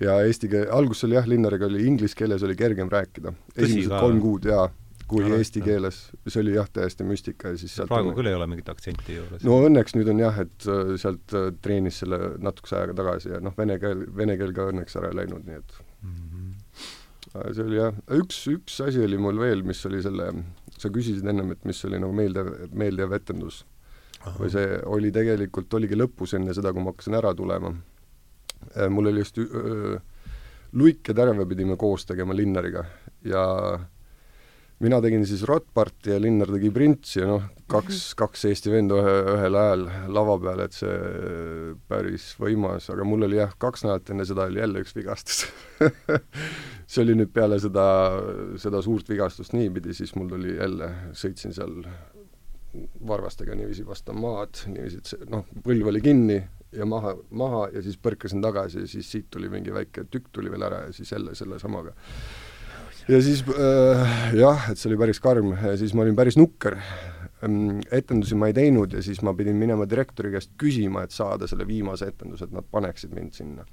ja 0.00 0.18
eesti 0.26 0.48
keel, 0.48 0.68
alguses 0.74 1.04
oli 1.08 1.16
jah, 1.18 1.26
Linnariga 1.26 1.66
oli 1.66 1.86
inglise 1.86 2.16
keeles 2.18 2.42
oli 2.46 2.56
kergem 2.56 2.90
rääkida. 2.92 3.32
Esimesed 3.56 3.94
kolm 4.00 4.20
kuud 4.22 4.46
jaa, 4.48 4.68
kui 5.08 5.24
Jah, 5.24 5.38
eesti 5.40 5.60
jah. 5.62 5.66
keeles, 5.70 5.98
see 6.28 6.40
oli 6.42 6.52
jah, 6.54 6.68
täiesti 6.72 7.04
müstika 7.08 7.52
ja 7.54 7.58
siis 7.60 7.72
sealt 7.78 7.88
praegu 7.88 8.12
küll 8.16 8.28
ei 8.28 8.34
ole 8.36 8.46
mingit 8.50 8.68
aktsenti 8.68 9.16
juures. 9.16 9.44
no 9.46 9.58
õnneks 9.66 9.96
nüüd 9.96 10.10
on 10.12 10.18
jah, 10.20 10.38
et 10.44 10.66
äh, 10.68 10.94
sealt 11.00 11.32
äh, 11.38 11.48
treenis 11.64 12.02
selle 12.04 12.18
natukese 12.44 12.76
ajaga 12.82 12.96
tagasi 13.02 13.32
ja 13.34 13.40
noh, 13.44 13.54
vene 13.56 13.78
keel, 13.82 14.04
vene 14.16 14.36
keel 14.40 14.52
ka 14.56 14.68
õnneks 14.72 14.98
ära 15.00 15.12
ei 15.14 15.22
läinud, 15.24 15.46
nii 15.48 15.60
et 15.62 15.78
Mhm. 15.98 16.44
Aga 17.34 17.50
see 17.52 17.64
oli 17.66 17.76
jah, 17.76 17.96
üks, 18.16 18.36
üks 18.48 18.76
asi 18.86 19.00
oli 19.04 19.18
mul 19.20 19.36
veel, 19.42 19.60
mis 19.66 19.80
oli 19.88 19.98
selle, 20.00 20.28
sa 20.78 20.88
küsisid 20.94 21.26
ennem, 21.28 21.50
et 21.52 21.64
mis 21.68 21.80
oli 21.84 21.98
nagu 22.00 22.14
meeldiv, 22.16 22.46
meeldiv 22.72 23.12
etendus. 23.18 23.64
või 24.38 24.48
see 24.50 24.78
oli 24.86 25.10
tegelikult, 25.14 25.74
oligi 25.74 25.98
lõpus 25.98 26.32
enne 26.38 26.54
seda, 26.56 26.72
kui 26.72 26.82
ma 26.82 26.90
hakkasin 26.94 27.14
ära 27.18 27.34
tulema. 27.34 27.74
mul 28.90 29.06
oli 29.10 29.20
just 29.24 29.38
öö, 29.38 29.98
Luik 30.72 31.08
ja 31.08 31.14
Terve 31.14 31.46
pidime 31.46 31.76
koos 31.76 32.04
tegema 32.06 32.34
Linnariga 32.34 32.84
ja 33.24 33.44
mina 34.84 35.00
tegin 35.02 35.24
siis 35.26 35.42
Rotparti 35.48 36.12
ja 36.12 36.20
Linnar 36.20 36.50
tegi 36.54 36.70
Printsi 36.74 37.20
ja 37.20 37.28
noh, 37.30 37.46
kaks, 37.70 38.12
kaks 38.18 38.44
Eesti 38.50 38.72
venda 38.72 38.98
ühe, 39.00 39.14
ühel 39.34 39.58
ajal 39.58 39.86
lava 40.14 40.36
peal, 40.42 40.62
et 40.64 40.76
see 40.76 41.72
päris 41.90 42.30
võimas, 42.40 42.88
aga 42.92 43.06
mul 43.08 43.26
oli 43.28 43.40
jah, 43.40 43.54
kaks 43.60 43.84
nädalat 43.86 44.12
enne 44.14 44.26
seda 44.28 44.46
oli 44.50 44.62
jälle 44.62 44.84
üks 44.84 44.94
vigastus 44.96 45.46
see 46.90 47.02
oli 47.04 47.16
nüüd 47.18 47.32
peale 47.34 47.58
seda, 47.62 47.86
seda 48.60 48.82
suurt 48.84 49.10
vigastust 49.10 49.56
niipidi, 49.56 49.96
siis 49.96 50.14
mul 50.16 50.30
tuli 50.30 50.54
jälle, 50.56 50.92
sõitsin 51.18 51.56
seal 51.56 51.80
varvastega 53.08 53.56
niiviisi 53.56 53.86
vastu 53.86 54.14
maad, 54.16 54.62
niiviisi, 54.70 55.02
et 55.02 55.12
see 55.12 55.28
noh, 55.32 55.46
põlv 55.64 55.90
oli 55.92 56.02
kinni 56.04 56.38
ja 56.72 56.86
maha, 56.88 57.14
maha 57.30 57.62
ja 57.72 57.82
siis 57.84 57.96
põrkasin 58.00 58.44
tagasi 58.44 58.84
ja 58.84 58.90
siis 58.90 59.08
siit 59.10 59.30
tuli 59.32 59.48
mingi 59.52 59.72
väike 59.74 60.04
tükk 60.12 60.30
tuli 60.32 60.52
veel 60.52 60.66
ära 60.68 60.84
ja 60.86 60.92
siis 60.92 61.12
jälle 61.12 61.34
sellesamaga. 61.38 61.94
Ja 63.08 63.20
siis 63.24 63.44
äh, 63.48 64.16
jah, 64.38 64.68
et 64.70 64.80
see 64.80 64.90
oli 64.90 64.98
päris 65.00 65.20
karm. 65.24 65.54
Siis 65.80 65.94
ma 65.96 66.04
olin 66.04 66.18
päris 66.18 66.36
nukker. 66.40 66.78
etendusi 67.94 68.34
ma 68.34 68.48
ei 68.50 68.54
teinud 68.56 68.96
ja 68.96 69.02
siis 69.02 69.20
ma 69.22 69.30
pidin 69.38 69.54
minema 69.56 69.84
direktori 69.86 70.32
käest 70.34 70.56
küsima, 70.58 71.04
et 71.06 71.14
saada 71.14 71.46
selle 71.46 71.66
viimase 71.68 72.08
etenduse, 72.10 72.48
et 72.48 72.52
nad 72.52 72.66
paneksid 72.66 73.12
mind 73.14 73.36
sinna. 73.36 73.64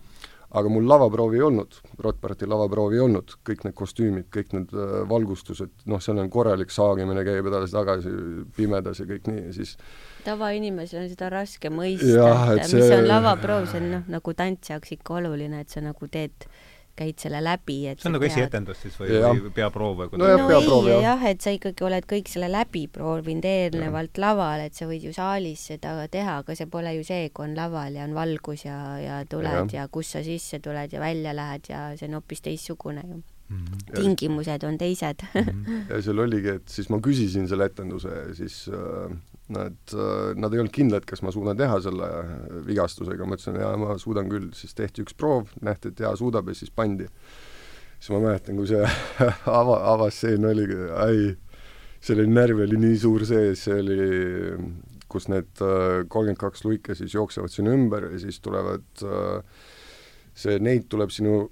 Aga 0.56 0.70
mul 0.70 0.86
lavaproovi 0.88 1.40
ei 1.40 1.44
olnud, 1.44 1.74
Rotparti 2.00 2.46
lavaproovi 2.48 2.96
ei 2.96 3.02
olnud, 3.04 3.34
kõik 3.44 3.64
need 3.66 3.74
kostüümid, 3.76 4.28
kõik 4.32 4.54
need 4.54 4.76
äh, 4.78 4.94
valgustused, 5.10 5.74
noh, 5.90 6.00
seal 6.00 6.22
on 6.22 6.30
korralik 6.32 6.70
saagimine 6.72 7.26
käib 7.26 7.50
edasi-tagasi 7.50 8.14
pimedas 8.56 9.02
ja 9.02 9.08
kõik 9.10 9.26
nii 9.32 9.48
ja 9.48 9.56
siis 9.58 9.74
tavainimesel 10.26 11.02
on 11.02 11.10
seda 11.12 11.32
raske 11.34 11.70
mõista 11.74 12.30
et 12.54 12.62
et 12.62 12.70
mis 12.70 12.86
see- 12.86 13.02
on 13.02 13.10
lavaproov, 13.10 13.68
see 13.72 13.82
on 13.82 13.92
noh, 13.98 14.08
nagu 14.16 14.34
tantsijaks 14.38 14.96
ikka 15.00 15.18
oluline, 15.20 15.66
et 15.66 15.74
sa 15.74 15.84
nagu 15.84 16.08
teed, 16.14 16.48
käid 16.96 17.20
selle 17.20 17.42
läbi, 17.44 17.78
et 17.92 18.00
see 18.02 18.10
on 18.10 18.16
nagu 18.16 18.24
tead- 18.26 18.32
esietendus 18.38 18.80
siis 18.86 18.96
või, 19.00 19.10
või 19.44 19.52
peaproov 19.58 19.98
või 20.00 20.06
No 20.06 20.12
kuidas 20.16 20.32
jah, 20.32 20.40
no 20.42 20.48
peaproov, 20.54 20.88
ei 20.88 20.94
jah. 20.94 21.04
jah, 21.10 21.26
et 21.32 21.42
sa 21.46 21.54
ikkagi 21.56 21.86
oled 21.90 22.08
kõik 22.10 22.32
selle 22.32 22.50
läbi 22.54 22.86
proovinud 22.88 23.46
eelnevalt 23.50 24.18
laval, 24.24 24.64
et 24.70 24.74
sa 24.80 24.88
võid 24.90 25.04
ju 25.10 25.14
saalis 25.16 25.68
seda 25.74 25.96
teha, 26.12 26.40
aga 26.44 26.56
see 26.56 26.66
pole 26.72 26.96
ju 26.98 27.04
see, 27.08 27.30
kui 27.36 27.46
on 27.50 27.56
laval 27.58 27.94
ja 28.00 28.04
on 28.08 28.16
valgus 28.18 28.66
ja, 28.66 28.80
ja 29.04 29.22
tuled 29.30 29.52
ja. 29.52 29.62
Jah. 29.66 29.74
ja 29.82 29.88
kus 29.92 30.12
sa 30.16 30.24
sisse 30.26 30.60
tuled 30.64 30.94
ja 30.94 31.00
välja 31.04 31.34
lähed 31.36 31.70
ja 31.70 31.86
see 32.00 32.08
on 32.10 32.20
hoopis 32.22 32.42
teistsugune 32.42 33.04
ju. 33.06 33.22
Mhm. 33.46 33.76
tingimused 33.94 34.64
on 34.66 34.78
teised. 34.82 35.22
ja 35.92 36.00
seal 36.02 36.18
oligi, 36.24 36.56
et 36.58 36.70
siis 36.72 36.88
ma 36.90 36.98
küsisin 36.98 37.46
selle 37.48 37.68
etenduse 37.70 38.10
ja 38.10 38.32
siis 38.34 38.64
äh, 38.74 39.12
nad 39.54 39.94
äh,, 39.94 40.34
nad 40.40 40.54
ei 40.54 40.62
olnud 40.62 40.74
kindlad, 40.74 41.06
kas 41.10 41.22
ma 41.26 41.34
suudan 41.34 41.58
teha 41.60 41.78
selle 41.84 42.10
vigastusega, 42.66 43.28
ma 43.28 43.38
ütlesin, 43.38 43.60
jaa, 43.62 43.76
ma 43.80 43.98
suudan 44.02 44.30
küll, 44.32 44.50
siis 44.58 44.74
tehti 44.78 45.06
üks 45.06 45.18
proov, 45.18 45.52
nähti, 45.66 45.94
et 45.94 46.02
jaa, 46.06 46.16
suudab 46.20 46.50
ja 46.50 46.58
siis 46.58 46.74
pandi. 46.74 47.08
siis 48.00 48.12
ma 48.14 48.22
mäletan, 48.28 48.58
kui 48.58 48.70
see 48.70 48.84
ava, 49.60 49.80
avastseen 49.94 50.46
oligi, 50.50 50.80
ai, 50.98 51.36
selle 52.06 52.28
närv 52.30 52.66
oli 52.66 52.82
nii 52.82 53.00
suur 53.02 53.26
sees, 53.26 53.66
see 53.68 53.80
oli, 53.82 54.10
kus 55.12 55.30
need 55.32 55.64
äh, 55.64 56.04
kolmkümmend 56.10 56.42
kaks 56.42 56.66
luike 56.66 56.98
siis 56.98 57.14
jooksevad 57.14 57.54
sinu 57.54 57.74
ümber 57.76 58.10
ja 58.12 58.20
siis 58.20 58.42
tulevad 58.44 59.06
äh, 59.06 59.66
see 60.36 60.58
neid 60.60 60.90
tuleb 60.92 61.12
sinu, 61.16 61.46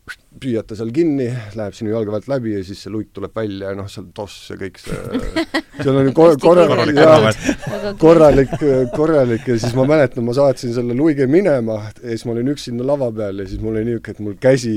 püüate 0.44 0.76
seal 0.76 0.90
kinni, 0.96 1.30
läheb 1.56 1.76
sinu 1.78 1.94
jalge 1.94 2.12
pealt 2.12 2.28
läbi 2.28 2.58
ja 2.58 2.64
siis 2.68 2.82
see 2.84 2.92
luik 2.92 3.14
tuleb 3.16 3.32
välja 3.38 3.72
ja 3.72 3.78
noh, 3.80 3.88
seal 3.92 4.10
toss 4.16 4.50
ja 4.52 4.58
kõik 4.60 4.82
see, 4.84 5.22
seal 5.84 6.00
on 6.02 6.12
kor-, 6.18 6.36
korralik, 6.42 7.00
korralik 7.00 8.02
korralik, 8.02 8.52
korralik 8.92 9.48
ja 9.48 9.58
siis 9.64 9.76
ma 9.78 9.88
mäletan, 9.88 10.28
ma 10.28 10.36
saatsin 10.36 10.76
selle 10.76 10.98
luige 11.00 11.30
minema 11.32 11.80
ja 12.02 12.10
siis 12.10 12.28
ma 12.28 12.36
olin 12.36 12.52
üksinda 12.52 12.88
lava 12.88 13.08
peal 13.16 13.40
ja 13.40 13.48
siis 13.48 13.64
mul 13.64 13.78
oli 13.78 13.88
niisugune, 13.88 14.18
et 14.18 14.24
mul 14.28 14.38
käsi, 14.50 14.76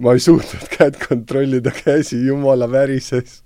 ma 0.00 0.16
ei 0.16 0.24
suutnud 0.24 0.64
kätt 0.72 0.98
kontrollida, 1.04 1.74
käsi 1.84 2.24
jumala 2.24 2.70
värises. 2.70 3.42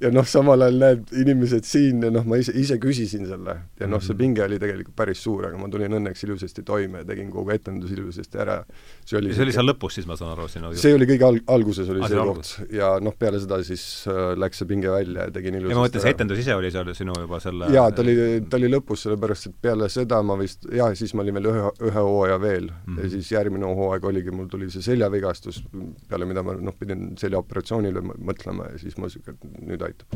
Ja 0.00 0.10
noh, 0.14 0.26
samal 0.28 0.62
ajal 0.62 0.76
näed 0.78 1.12
inimesed 1.22 1.64
siin 1.66 2.02
ja 2.06 2.10
noh, 2.14 2.24
ma 2.28 2.38
ise, 2.40 2.52
ise 2.58 2.76
küsisin 2.82 3.26
selle 3.28 3.56
ja 3.80 3.88
noh, 3.90 4.00
see 4.04 4.14
pinge 4.18 4.44
oli 4.44 4.58
tegelikult 4.62 4.94
päris 4.98 5.22
suur, 5.24 5.46
aga 5.48 5.58
ma 5.58 5.68
tulin 5.72 5.96
õnneks 5.98 6.22
ilusasti 6.26 6.62
toime 6.66 7.02
ja 7.02 7.08
tegin 7.08 7.30
kogu 7.32 7.50
etenduse 7.54 7.94
ilusasti 7.96 8.38
ära. 8.44 8.60
see 9.04 9.18
oli 9.18 9.32
ja 9.32 9.38
see 9.38 9.46
oli 9.46 9.52
seal 9.56 9.66
lõpus 9.66 9.98
siis, 9.98 10.06
ma 10.06 10.16
saan 10.16 10.32
aru, 10.36 10.46
sinu 10.52 10.72
see 10.78 10.94
oli 10.94 11.08
kõige 11.10 11.26
alg-, 11.28 11.44
alguses 11.56 11.88
oli 11.92 12.02
Ah, 12.04 12.08
see 12.12 12.26
koht 12.30 12.72
ja 12.78 12.92
noh, 13.02 13.16
peale 13.18 13.40
seda 13.42 13.58
siis 13.66 13.84
äh, 14.10 14.32
läks 14.38 14.62
see 14.62 14.68
pinge 14.70 14.90
välja 14.94 15.26
ja 15.28 15.34
tegin 15.34 15.54
ja 15.58 15.60
ilusasti 15.64 15.78
ma 15.80 15.86
mõtlen, 15.88 16.04
see 16.06 16.14
etendus 16.16 16.38
ise 16.44 16.54
oli 16.54 16.70
seal 16.74 16.92
sinu 16.94 17.16
juba 17.18 17.40
selle 17.42 17.72
jaa, 17.74 17.90
ta 17.90 18.02
oli, 18.06 18.16
ta 18.48 18.60
oli 18.60 18.70
lõpus, 18.72 19.04
sellepärast 19.08 19.50
et 19.50 19.56
peale 19.62 19.88
seda 19.92 20.22
ma 20.22 20.38
vist, 20.40 20.66
jaa, 20.70 20.92
siis 20.98 21.14
ma 21.18 21.22
olin 21.26 21.38
veel 21.40 21.50
ühe, 21.52 21.66
ühe 21.90 22.06
hooaja 22.08 22.38
veel 22.42 22.70
mm 22.70 22.80
Mhm. 22.82 22.98
-hmm. 22.98 23.04
ja 23.04 23.10
siis 23.10 23.28
järgmine 23.32 23.66
hooaeg 23.66 24.04
oligi, 24.04 24.30
mul 24.30 24.46
tuli 24.50 24.70
see 24.70 24.82
seljavigastus, 24.82 25.62
peale 26.08 26.26
mida 26.28 26.42
ma 26.42 26.54
noh, 26.54 26.74
pidin 26.78 27.14
seljaoperatsioonile 27.18 28.00
mõ- 28.04 28.18
mõtlema 28.30 28.70
ja 28.72 28.78
siis 28.78 28.96
ma 28.98 29.06
et 29.06 29.31
nüüd 29.62 29.82
aitab. 29.86 30.08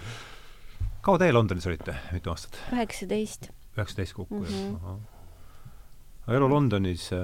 kaua 1.04 1.20
teie 1.22 1.32
Londonis 1.32 1.66
olite, 1.70 1.94
mitu 2.14 2.32
aastat? 2.32 2.58
üheksateist. 2.74 3.50
üheksateist 3.76 4.16
kokku 4.16 4.42
mm, 4.42 4.44
Mhm. 4.44 4.76
-hmm. 4.76 5.00
jah? 6.26 6.36
elu 6.36 6.50
Londonis 6.50 7.10
äh, 7.12 7.18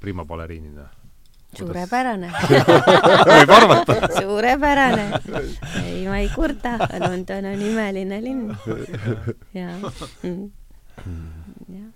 prima 0.00 0.24
baleriinina. 0.24 0.88
suurepärane, 1.58 2.30
võib 3.28 3.50
arvata. 3.56 3.96
suurepärane. 4.20 5.06
ei, 5.84 6.06
ma 6.08 6.18
ei 6.18 6.28
kurda, 6.34 6.78
London 7.00 7.44
on 7.52 7.66
imeline 7.70 8.20
linn. 8.24 8.56
jaa 9.58 9.76
mm.. 10.22 10.50
jah 11.68 11.90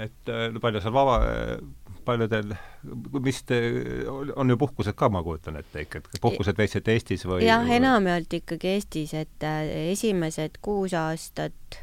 et 0.00 0.28
äh, 0.32 0.60
palju 0.60 0.80
seal 0.80 0.94
vaba, 0.94 1.18
palju 2.04 2.28
teil, 2.32 2.54
mis 3.22 3.42
te, 3.48 3.58
on 4.36 4.52
ju 4.52 4.58
puhkused 4.60 4.96
ka, 4.98 5.08
ma 5.12 5.22
kujutan 5.26 5.58
ette 5.60 5.84
ikka, 5.86 6.02
et 6.02 6.22
puhkused 6.22 6.58
veetsite 6.58 6.94
Eestis 6.94 7.26
või? 7.28 7.42
jah, 7.46 7.66
enamjaolt 7.78 8.38
ikkagi 8.42 8.74
Eestis, 8.76 9.14
et 9.18 9.46
äh, 9.46 9.68
esimesed 9.92 10.60
kuus 10.64 10.94
aastat, 10.98 11.78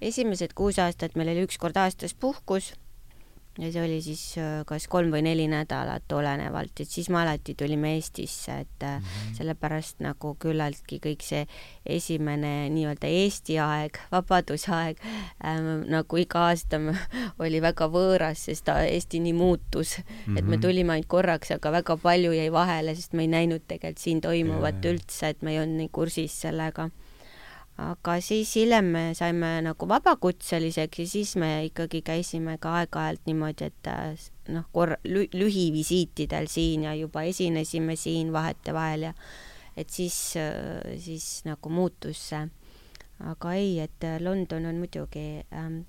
esimesed 0.00 0.54
kuus 0.58 0.80
aastat 0.82 1.18
meil 1.18 1.34
oli 1.34 1.46
üks 1.48 1.60
kord 1.62 1.78
aastas 1.80 2.14
puhkus 2.14 2.72
ja 3.60 3.68
see 3.72 3.82
oli 3.84 3.98
siis 4.00 4.22
äh, 4.40 4.62
kas 4.68 4.86
kolm 4.88 5.10
või 5.12 5.22
neli 5.26 5.44
nädalat, 5.50 6.08
olenevalt, 6.16 6.72
et 6.80 6.88
siis 6.88 7.10
me 7.12 7.20
alati 7.20 7.54
tulime 7.58 7.94
Eestisse, 7.98 8.60
et 8.64 8.86
mm 8.86 9.02
-hmm. 9.04 9.34
sellepärast 9.36 10.00
nagu 10.00 10.34
küllaltki 10.40 11.00
kõik 11.04 11.24
see 11.26 11.46
esimene 11.86 12.70
nii-öelda 12.72 13.06
Eesti 13.06 13.58
aeg, 13.58 13.98
vabadusaeg 14.12 15.02
ähm,, 15.44 15.84
nagu 15.92 16.16
iga 16.16 16.48
aasta 16.48 16.80
oli 17.44 17.60
väga 17.60 17.88
võõras, 17.92 18.48
sest 18.48 18.68
Eesti 18.68 19.20
nii 19.20 19.32
muutus 19.32 19.98
mm, 19.98 20.04
-hmm. 20.04 20.38
et 20.38 20.44
me 20.44 20.56
mhm. 20.56 20.62
tulime 20.62 20.92
ainult 20.92 21.08
korraks, 21.08 21.50
aga 21.50 21.72
väga 21.72 21.96
palju 21.96 22.32
jäi 22.32 22.52
vahele, 22.52 22.94
sest 22.94 23.12
me 23.12 23.22
ei 23.22 23.28
näinud 23.28 23.68
tegelikult 23.68 23.98
siin 23.98 24.20
toimuvat 24.20 24.84
yeah. 24.84 24.94
üldse, 24.94 25.28
et 25.28 25.42
me 25.42 25.52
ei 25.52 25.60
olnud 25.60 25.76
nii 25.76 25.88
kursis 25.92 26.40
sellega 26.40 26.90
aga 27.80 28.18
siis 28.20 28.52
hiljem 28.56 28.90
me 28.92 29.02
saime 29.16 29.54
nagu 29.64 29.88
vabakutseliseks 29.88 30.98
ja 30.98 31.06
siis 31.08 31.34
me 31.40 31.50
ikkagi 31.68 32.02
käisime 32.04 32.58
ka 32.60 32.74
aeg-ajalt 32.82 33.24
niimoodi, 33.26 33.70
et 33.70 33.88
äh, 33.88 34.26
noh, 34.52 34.66
korra 34.72 34.98
lü, 35.04 35.26
lühivisiitidel 35.32 36.50
siin 36.52 36.84
ja 36.88 36.94
juba 36.94 37.24
esinesime 37.28 37.96
siin 37.96 38.32
vahetevahel 38.32 39.08
ja 39.08 39.14
et 39.76 39.90
siis, 39.90 40.36
äh, 40.36 40.98
siis 41.00 41.44
nagu 41.48 41.72
muutus 41.72 42.28
see. 42.32 42.48
aga 43.22 43.52
ei, 43.54 43.78
et 43.80 44.04
äh, 44.04 44.20
London 44.20 44.66
on 44.66 44.82
muidugi 44.82 45.44
ähm, 45.54 45.84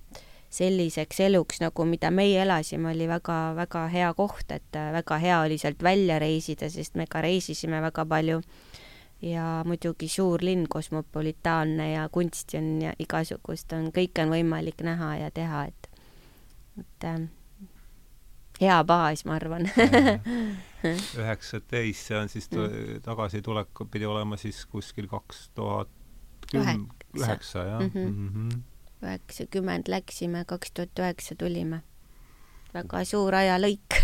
selliseks 0.53 1.19
eluks, 1.25 1.59
nagu 1.63 1.85
mida 1.89 2.11
meie 2.13 2.43
elasime, 2.43 2.91
oli 2.93 3.07
väga-väga 3.09 3.87
hea 3.89 4.13
koht, 4.13 4.51
et 4.53 4.77
väga 4.93 5.17
hea 5.17 5.39
oli 5.41 5.57
sealt 5.57 5.81
välja 5.83 6.19
reisida, 6.21 6.69
sest 6.69 6.95
me 6.95 7.07
ka 7.09 7.23
reisisime 7.25 7.81
väga 7.81 8.05
palju 8.05 8.41
ja 9.23 9.63
muidugi 9.65 10.07
suur 10.11 10.43
linn, 10.43 10.67
kosmopolitaanne 10.69 11.91
ja 11.91 12.09
kunsti 12.11 12.57
on 12.59 12.81
ja 12.81 12.93
igasugust 12.99 13.73
on, 13.73 13.87
kõike 13.95 14.25
on 14.25 14.33
võimalik 14.33 14.83
näha 14.83 15.15
ja 15.21 15.31
teha, 15.31 15.63
et, 15.71 15.89
et 16.81 17.07
äh, 17.07 17.21
hea 18.61 18.81
baas, 18.87 19.23
ma 19.25 19.37
arvan. 19.39 19.69
üheksateist, 21.21 22.09
see 22.09 22.19
on 22.19 22.31
siis 22.31 22.49
tagasitulek 23.05 23.85
pidi 23.91 24.09
olema 24.09 24.37
siis 24.39 24.65
kuskil 24.67 25.07
kaks 25.11 25.47
tuhat 25.55 25.89
üheksa, 26.53 27.63
jah? 27.69 27.87
Mhm. 27.87 28.27
Mhm. 28.27 28.61
üheksakümmend 29.03 29.89
läksime, 29.91 30.43
kaks 30.47 30.75
tuhat 30.75 30.99
üheksa 30.99 31.39
tulime. 31.39 31.81
väga 32.73 33.03
suur 33.05 33.35
ajalõik 33.37 33.99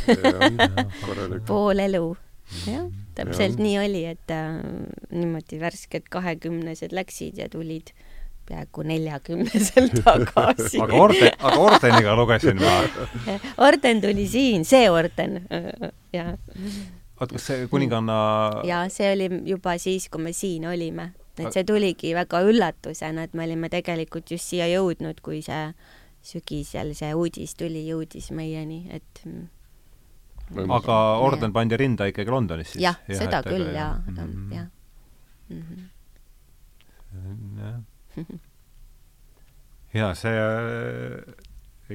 pool 1.49 1.79
elu 1.81 2.15
jah, 2.67 2.87
täpselt 3.17 3.57
ja. 3.57 3.63
nii 3.63 3.75
oli, 3.81 4.05
et 4.13 4.33
äh, 4.33 4.61
niimoodi 5.11 5.59
värsked 5.61 6.09
kahekümnesed 6.13 6.95
läksid 6.95 7.41
ja 7.41 7.49
tulid 7.51 7.93
peaaegu 8.49 8.83
neljakümnesel 8.89 9.91
tagasi 10.01 10.81
aga 10.81 11.01
orden, 11.03 11.33
aga 11.37 11.59
ordeniga 11.65 12.15
lugesin 12.17 12.61
ma. 12.61 12.79
orden 13.67 14.01
tuli 14.01 14.25
siin, 14.29 14.65
see 14.65 14.89
orden, 14.89 15.41
jah. 16.13 16.33
oot, 17.19 17.29
kas 17.35 17.45
see 17.51 17.69
kuninganna 17.71 18.17
jaa, 18.67 18.83
see 18.93 19.13
oli 19.13 19.29
juba 19.53 19.77
siis, 19.81 20.09
kui 20.09 20.23
me 20.25 20.33
siin 20.33 20.65
olime. 20.71 21.11
et 21.39 21.53
see 21.55 21.63
tuligi 21.63 22.15
väga 22.17 22.41
üllatusena, 22.49 23.29
et 23.29 23.37
me 23.37 23.45
olime 23.45 23.69
tegelikult 23.71 24.33
just 24.33 24.49
siia 24.49 24.67
jõudnud, 24.73 25.21
kui 25.23 25.43
see 25.45 25.69
sügisel 26.25 26.91
see 26.97 27.13
uudis 27.15 27.55
tuli, 27.55 27.85
jõudis 27.87 28.33
meieni, 28.35 28.81
et 28.91 29.23
aga 30.79 30.97
orden 31.25 31.53
pandi 31.53 31.77
rinda 31.79 32.07
ikkagi 32.09 32.33
Londonis 32.33 32.73
siis? 32.73 32.83
jah 32.83 32.97
ja,, 33.07 33.19
seda 33.19 33.41
et, 33.43 33.49
küll 33.51 33.67
jaa, 33.75 33.93
jah. 34.53 34.67
ja 39.93 40.09
see 40.17 40.41
äh, 40.47 41.21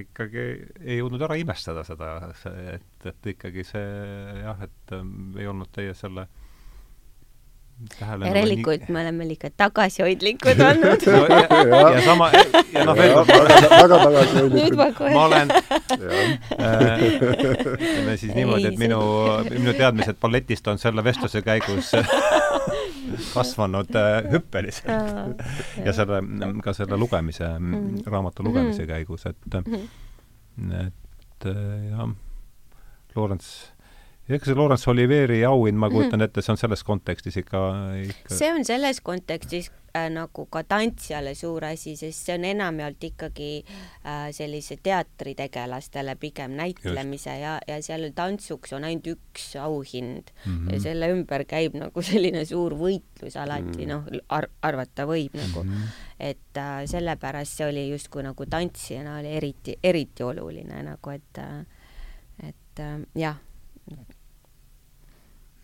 ikkagi 0.04 0.46
ei 0.84 1.00
jõudnud 1.00 1.22
ära 1.26 1.36
imestada 1.38 1.84
seda, 1.86 2.16
et, 2.74 3.10
et 3.10 3.30
ikkagi 3.34 3.66
see 3.66 3.84
jah, 4.42 4.64
et 4.66 4.96
ähm, 4.96 5.34
ei 5.38 5.46
olnud 5.50 5.70
teie 5.74 5.94
selle 5.98 6.26
äh, 6.26 6.43
järelikult 8.24 8.86
nii... 8.86 8.92
me 8.94 9.00
oleme 9.02 9.26
liiga 9.28 9.50
tagasihoidlikud 9.56 10.60
olnud 10.68 11.06
no, 11.10 11.20
ja, 11.28 11.40
ja, 11.50 11.80
ja 11.96 12.02
sama 12.04 12.30
ja 12.32 12.84
noh, 12.86 12.96
veel 12.96 13.14
kord 13.18 13.32
väga 13.32 13.98
tagasihoidlikud. 14.04 14.78
ma, 14.78 15.10
ma 15.16 15.24
olen 15.24 15.52
äh, 15.54 17.04
ütleme 17.10 18.16
siis 18.20 18.34
niimoodi, 18.36 18.70
et 18.72 18.80
minu, 18.80 19.00
minu 19.50 19.76
teadmised 19.76 20.20
balletist 20.22 20.70
on 20.72 20.80
selle 20.82 21.04
vestluse 21.04 21.42
käigus 21.46 21.92
kasvanud 23.34 23.94
äh, 23.98 24.30
hüppeliselt 24.32 25.44
ja 25.84 25.92
selle, 25.96 26.22
ka 26.64 26.74
selle 26.76 26.98
lugemise 27.00 27.48
mm., 27.58 28.04
raamatu 28.06 28.46
lugemise 28.46 28.84
mm. 28.84 28.90
käigus, 28.94 29.26
et 29.30 29.60
mm. 29.60 30.80
et 30.86 31.48
äh, 31.50 31.90
jah, 31.90 32.14
Lorents 33.14 33.73
ega 34.28 34.48
see 34.48 34.56
Laurence 34.56 34.88
Oliveri 34.90 35.42
auhind, 35.44 35.76
ma 35.76 35.90
kujutan 35.92 36.20
-hmm. 36.20 36.24
ette, 36.24 36.42
see 36.42 36.52
on 36.52 36.60
selles 36.60 36.84
kontekstis 36.84 37.36
ikka, 37.36 37.60
ikka 38.08 38.34
see 38.34 38.52
on 38.52 38.64
selles 38.64 39.00
kontekstis 39.04 39.68
äh, 39.96 40.08
nagu 40.10 40.46
ka 40.46 40.62
tantsijale 40.64 41.34
suur 41.34 41.64
asi, 41.68 41.92
sest 41.96 42.26
see 42.26 42.38
on 42.38 42.44
enamjaolt 42.48 43.04
ikkagi 43.04 43.50
äh, 44.06 44.30
sellise 44.32 44.78
teatritegelastele 44.82 46.16
pigem 46.16 46.56
näitlemise 46.56 47.30
Just. 47.30 47.42
ja, 47.42 47.58
ja 47.68 47.82
seal 47.82 48.08
tantsuks 48.14 48.72
on 48.72 48.88
ainult 48.88 49.12
üks 49.12 49.56
auhind 49.60 50.32
mm 50.46 50.52
-hmm. 50.52 50.72
ja 50.72 50.80
selle 50.80 51.12
ümber 51.12 51.44
käib 51.44 51.76
nagu 51.76 52.02
selline 52.02 52.44
suur 52.44 52.72
võitlus 52.72 53.36
alati 53.36 53.62
mm 53.62 53.72
-hmm. 53.72 53.88
noh 53.92 54.24
ar, 54.28 54.48
arvata 54.62 55.04
võib 55.04 55.36
nagu 55.36 55.62
mm, 55.62 55.70
-hmm. 55.70 55.88
et 56.20 56.56
äh, 56.56 56.84
sellepärast 56.86 57.52
see 57.56 57.68
oli 57.68 57.90
justkui 57.90 58.22
nagu 58.22 58.46
tantsijana 58.46 59.18
oli 59.18 59.36
eriti, 59.36 59.78
eriti 59.82 60.22
oluline 60.22 60.82
nagu, 60.82 61.10
et 61.10 61.38
äh, 61.38 61.66
et 62.48 62.80
äh, 62.80 63.00
jah 63.14 63.36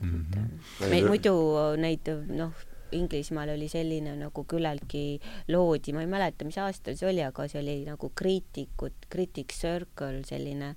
mm. 0.01 0.27
-hmm. 0.33 0.91
meil 0.91 1.09
muidu 1.09 1.35
neid 1.77 2.09
noh, 2.29 2.53
Inglismaal 2.93 3.55
oli 3.55 3.69
selline 3.71 4.17
nagu 4.19 4.45
küllaltki 4.49 5.21
loodi, 5.49 5.93
ma 5.95 6.03
ei 6.05 6.11
mäleta, 6.11 6.47
mis 6.47 6.59
aastal 6.59 6.97
see 6.99 7.09
oli, 7.11 7.23
aga 7.23 7.47
see 7.49 7.61
oli 7.63 7.77
nagu 7.87 8.11
kriitikud, 8.15 9.07
Critic 9.13 9.55
Circle 9.55 10.25
selline 10.27 10.73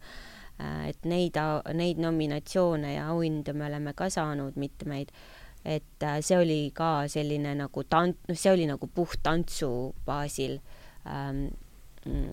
äh, 0.60 0.90
et 0.91 1.08
neid, 1.10 1.40
neid 1.74 2.02
nominatsioone 2.02 2.94
ja 2.95 3.08
auhindu 3.14 3.56
me 3.58 3.66
oleme 3.70 3.95
ka 3.98 4.10
saanud 4.14 4.60
mitmeid, 4.62 5.14
et 5.66 6.06
äh, 6.06 6.20
see 6.22 6.38
oli 6.38 6.60
ka 6.76 7.08
selline 7.12 7.56
nagu 7.58 7.86
tant-, 7.90 8.22
noh, 8.30 8.38
see 8.38 8.54
oli 8.54 8.68
nagu 8.70 8.88
puht 8.88 9.24
tantsu 9.26 9.72
baasil 10.06 10.60
ähm, 11.08 11.48
mm, 12.06 12.30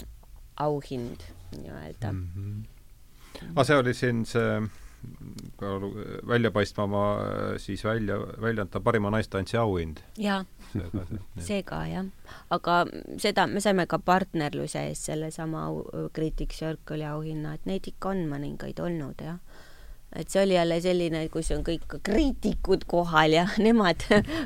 auhind 0.61 1.25
nii-öelda 1.57 2.13
mm. 2.13 2.29
-hmm. 2.37 3.51
aga 3.55 3.65
see 3.65 3.77
oli 3.77 3.95
siin 3.95 4.25
see 4.27 4.61
ka 5.61 5.75
väljapaistvama 6.29 7.03
siis 7.59 7.85
välja, 7.85 8.19
välja 8.41 8.67
anda 8.67 8.81
parima 8.81 9.11
naistantsija 9.11 9.63
auhind. 9.63 10.03
jaa, 10.19 10.45
see 11.39 11.63
ka 11.63 11.83
jah. 11.89 12.07
aga 12.51 12.85
seda, 13.19 13.47
me 13.47 13.61
saime 13.61 13.87
ka 13.87 13.99
partnerluse 13.99 14.87
eest 14.91 15.11
sellesama 15.11 15.67
Critic 16.13 16.57
Circle'i 16.59 17.07
auhinna, 17.09 17.55
et 17.55 17.67
neid 17.67 17.89
ikka 17.93 18.15
on 18.15 18.27
mõningaid 18.31 18.81
olnud 18.81 19.25
jah 19.25 19.41
et 20.17 20.31
see 20.31 20.43
oli 20.43 20.57
jälle 20.57 20.81
selline, 20.83 21.21
kus 21.31 21.53
on 21.55 21.63
kõik 21.67 21.99
kriitikud 22.07 22.83
kohal 22.91 23.37
ja 23.37 23.45
nemad 23.67 24.03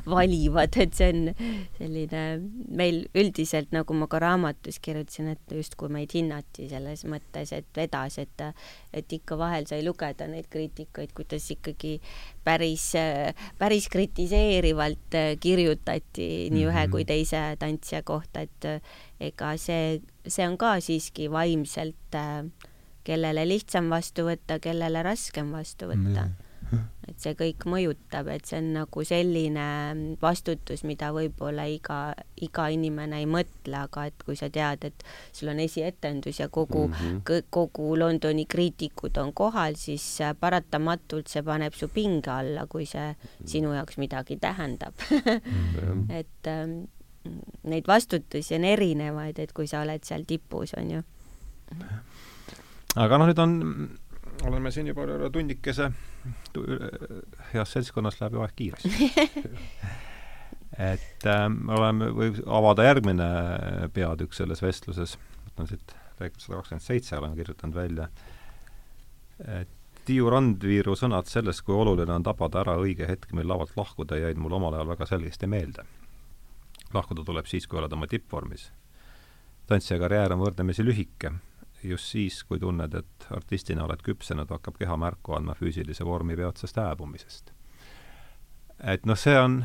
valivad, 0.08 0.76
et 0.80 0.96
see 0.96 1.08
on 1.12 1.30
selline, 1.78 2.24
meil 2.68 3.00
üldiselt, 3.16 3.72
nagu 3.74 3.96
ma 3.96 4.08
ka 4.10 4.20
raamatus 4.22 4.80
kirjutasin, 4.84 5.30
et 5.32 5.54
justkui 5.56 5.92
meid 5.92 6.12
hinnati 6.14 6.68
selles 6.68 7.06
mõttes, 7.08 7.54
et 7.56 7.68
vedas, 7.76 8.18
et 8.20 8.44
et 8.94 9.12
ikka 9.16 9.38
vahel 9.38 9.66
sai 9.68 9.80
lugeda 9.86 10.26
neid 10.30 10.46
kriitikuid, 10.52 11.14
kuidas 11.16 11.46
ikkagi 11.54 11.96
päris, 12.44 12.90
päris 13.58 13.88
kritiseerivalt 13.92 15.16
kirjutati 15.40 16.28
nii 16.52 16.68
ühe 16.68 16.84
kui 16.92 17.02
mhm. 17.04 17.08
teise 17.08 17.42
tantsija 17.58 18.04
kohta, 18.06 18.44
et 18.44 18.68
ega 19.24 19.54
see, 19.60 19.98
see 20.26 20.46
on 20.46 20.58
ka 20.60 20.76
siiski 20.84 21.30
vaimselt 21.32 22.18
äh, 22.18 22.44
kellele 23.04 23.44
lihtsam 23.48 23.90
vastu 23.92 24.28
võtta, 24.28 24.58
kellele 24.62 25.02
raskem 25.04 25.52
vastu 25.54 25.90
võtta 25.90 26.24
mm. 26.28 26.40
et 27.08 27.20
see 27.20 27.34
kõik 27.38 27.66
mõjutab, 27.68 28.28
et 28.32 28.48
see 28.48 28.58
on 28.62 28.70
nagu 28.78 29.04
selline 29.06 29.66
vastutus, 30.22 30.84
mida 30.88 31.10
võib-olla 31.14 31.66
iga, 31.70 31.98
iga 32.42 32.68
inimene 32.72 33.20
ei 33.22 33.28
mõtle, 33.30 33.76
aga 33.84 34.06
et 34.10 34.24
kui 34.26 34.38
sa 34.40 34.48
tead, 34.52 34.88
et 34.88 35.04
sul 35.36 35.52
on 35.52 35.60
esietendus 35.62 36.40
ja 36.40 36.48
kogu 36.48 36.86
mm, 36.88 36.94
-hmm. 36.94 37.46
kogu 37.50 37.92
Londoni 37.98 38.46
kriitikud 38.46 39.20
on 39.20 39.32
kohal, 39.32 39.76
siis 39.76 40.06
paratamatult 40.40 41.28
see 41.28 41.42
paneb 41.42 41.76
su 41.76 41.88
pinge 41.88 42.30
alla, 42.30 42.66
kui 42.66 42.86
see 42.86 43.14
sinu 43.44 43.74
jaoks 43.74 43.98
midagi 43.98 44.36
tähendab. 44.40 44.94
-hmm. 44.98 46.10
et 46.20 46.46
ähm, 46.48 46.84
neid 47.62 47.86
vastutusi 47.88 48.54
on 48.54 48.64
erinevaid, 48.64 49.38
et 49.38 49.52
kui 49.52 49.66
sa 49.66 49.80
oled 49.84 50.04
seal 50.04 50.24
tipus, 50.28 50.74
on 50.78 50.90
ju. 50.90 51.02
Aga 52.94 53.18
noh, 53.18 53.30
nüüd 53.30 53.42
on, 53.42 53.54
oleme 54.48 54.72
siin 54.74 54.88
juba 54.90 55.06
tunnikese, 55.32 55.90
heas 57.52 57.76
seltskonnas 57.76 58.20
läheb 58.20 58.38
ju 58.38 58.44
aeg 58.44 58.56
kiiresti 58.58 59.10
et 60.92 61.28
äh, 61.30 61.46
oleme, 61.78 62.10
võib 62.14 62.40
avada 62.46 62.86
järgmine 62.88 63.28
peatükk 63.94 64.34
selles 64.36 64.62
vestluses, 64.64 65.16
võtan 65.48 65.70
siit 65.70 65.96
lõiget 66.20 66.42
sada 66.42 66.60
kakskümmend 66.60 66.84
seitse 66.84 67.18
olen 67.18 67.34
kirjutanud 67.38 67.78
välja, 67.78 68.10
et 69.60 69.80
Tiiu 70.04 70.28
Randviiru 70.28 70.92
sõnad 71.00 71.30
sellest, 71.30 71.62
kui 71.64 71.72
oluline 71.80 72.12
on 72.12 72.24
tabada 72.26 72.60
ära 72.60 72.74
õige 72.76 73.06
hetk, 73.08 73.30
mil 73.32 73.48
lavalt 73.48 73.72
lahkuda, 73.78 74.18
jäid 74.20 74.36
mul 74.36 74.52
omal 74.58 74.76
ajal 74.76 74.90
väga 74.90 75.06
selgesti 75.08 75.48
meelde. 75.48 75.84
lahkuda 76.92 77.24
tuleb 77.24 77.46
siis, 77.48 77.66
kui 77.66 77.78
oled 77.80 77.92
oma 77.92 78.06
tippvormis. 78.06 78.70
tantsija 79.66 79.98
karjäär 79.98 80.32
on 80.32 80.44
võrdlemisi 80.44 80.84
lühike. 80.84 81.32
Just 81.84 82.10
siis, 82.14 82.42
kui 82.44 82.58
tunned, 82.60 82.94
et 82.94 83.26
artistina 83.30 83.84
oled 83.84 84.02
küpsenud, 84.04 84.50
hakkab 84.50 84.78
keha 84.78 84.96
märku 84.96 85.36
andma 85.36 85.54
füüsilise 85.58 86.04
vormi 86.04 86.36
peatsest 86.36 86.76
hääbumisest. 86.76 87.52
et 88.84 89.06
noh, 89.06 89.18
see 89.18 89.36
on 89.38 89.64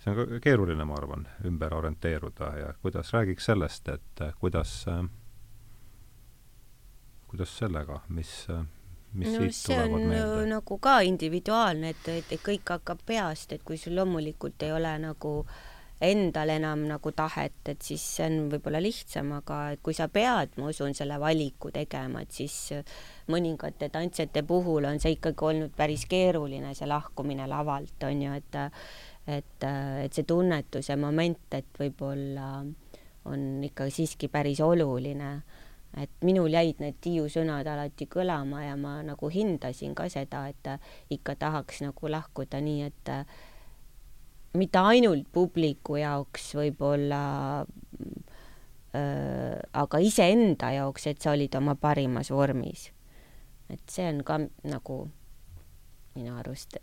see 0.00 0.12
on 0.12 0.16
ka 0.16 0.40
keeruline, 0.40 0.84
ma 0.84 0.94
arvan, 0.96 1.28
ümber 1.44 1.74
orienteeruda 1.74 2.52
ja 2.58 2.74
kuidas, 2.82 3.12
räägiks 3.12 3.50
sellest, 3.50 3.88
et 3.88 4.22
kuidas 4.40 4.84
äh, 4.88 5.04
kuidas 7.30 7.58
sellega, 7.58 8.00
mis, 8.08 8.30
mis 9.12 9.28
no, 9.28 9.42
siit 9.44 9.58
tulevad 9.66 10.06
meelde? 10.10 10.46
nagu 10.50 10.78
ka 10.82 10.96
individuaalne, 11.06 11.92
et, 11.94 12.08
et, 12.10 12.32
kõik 12.42 12.72
hakkab 12.74 13.04
peast, 13.06 13.54
et 13.54 13.62
kui 13.62 13.78
sul 13.78 13.94
loomulikult 13.94 14.62
ei 14.66 14.72
ole 14.74 14.96
nagu 14.98 15.34
endal 16.00 16.48
enam 16.54 16.86
nagu 16.88 17.12
tahet, 17.12 17.60
et 17.68 17.82
siis 17.84 18.02
see 18.16 18.26
on 18.30 18.48
võib-olla 18.52 18.80
lihtsam, 18.80 19.34
aga 19.36 19.76
kui 19.84 19.96
sa 19.96 20.08
pead, 20.08 20.56
ma 20.56 20.70
usun, 20.72 20.94
selle 20.96 21.18
valiku 21.20 21.72
tegema, 21.74 22.22
et 22.24 22.32
siis 22.32 22.72
mõningate 23.30 23.90
tantsijate 23.92 24.42
puhul 24.48 24.88
on 24.88 25.00
see 25.02 25.18
ikkagi 25.18 25.46
olnud 25.50 25.74
päris 25.76 26.06
keeruline, 26.10 26.72
see 26.74 26.88
lahkumine 26.88 27.48
lavalt, 27.50 28.08
on 28.08 28.26
ju, 28.26 28.36
et 28.40 28.60
et, 29.30 29.64
et 29.66 30.12
see 30.16 30.26
tunnetuse 30.26 30.96
moment, 30.96 31.54
et 31.54 31.76
võib-olla 31.78 32.64
on 33.30 33.64
ikka 33.64 33.90
siiski 33.92 34.30
päris 34.32 34.62
oluline. 34.64 35.34
Et 36.00 36.10
minul 36.22 36.52
jäid 36.54 36.78
need 36.78 37.00
Tiiu 37.02 37.26
sõnad 37.26 37.66
alati 37.66 38.06
kõlama 38.06 38.62
ja 38.62 38.76
ma 38.78 39.00
nagu 39.02 39.28
hindasin 39.30 39.94
ka 39.98 40.06
seda, 40.08 40.44
et 40.48 40.68
ikka 41.10 41.34
tahaks 41.34 41.82
nagu 41.82 42.10
lahkuda 42.10 42.60
nii, 42.62 42.84
et 42.86 43.10
mitte 44.58 44.78
ainult 44.78 45.28
publiku 45.32 45.96
jaoks 46.00 46.54
võib-olla 46.58 47.22
äh,, 48.94 49.58
aga 49.72 49.98
iseenda 50.02 50.72
jaoks, 50.74 51.06
et 51.06 51.22
sa 51.22 51.34
olid 51.36 51.54
oma 51.54 51.74
parimas 51.74 52.30
vormis. 52.30 52.90
et 53.70 53.82
see 53.86 54.08
on 54.10 54.24
ka 54.26 54.40
nagu 54.66 55.04
minu 56.14 56.34
arust 56.38 56.76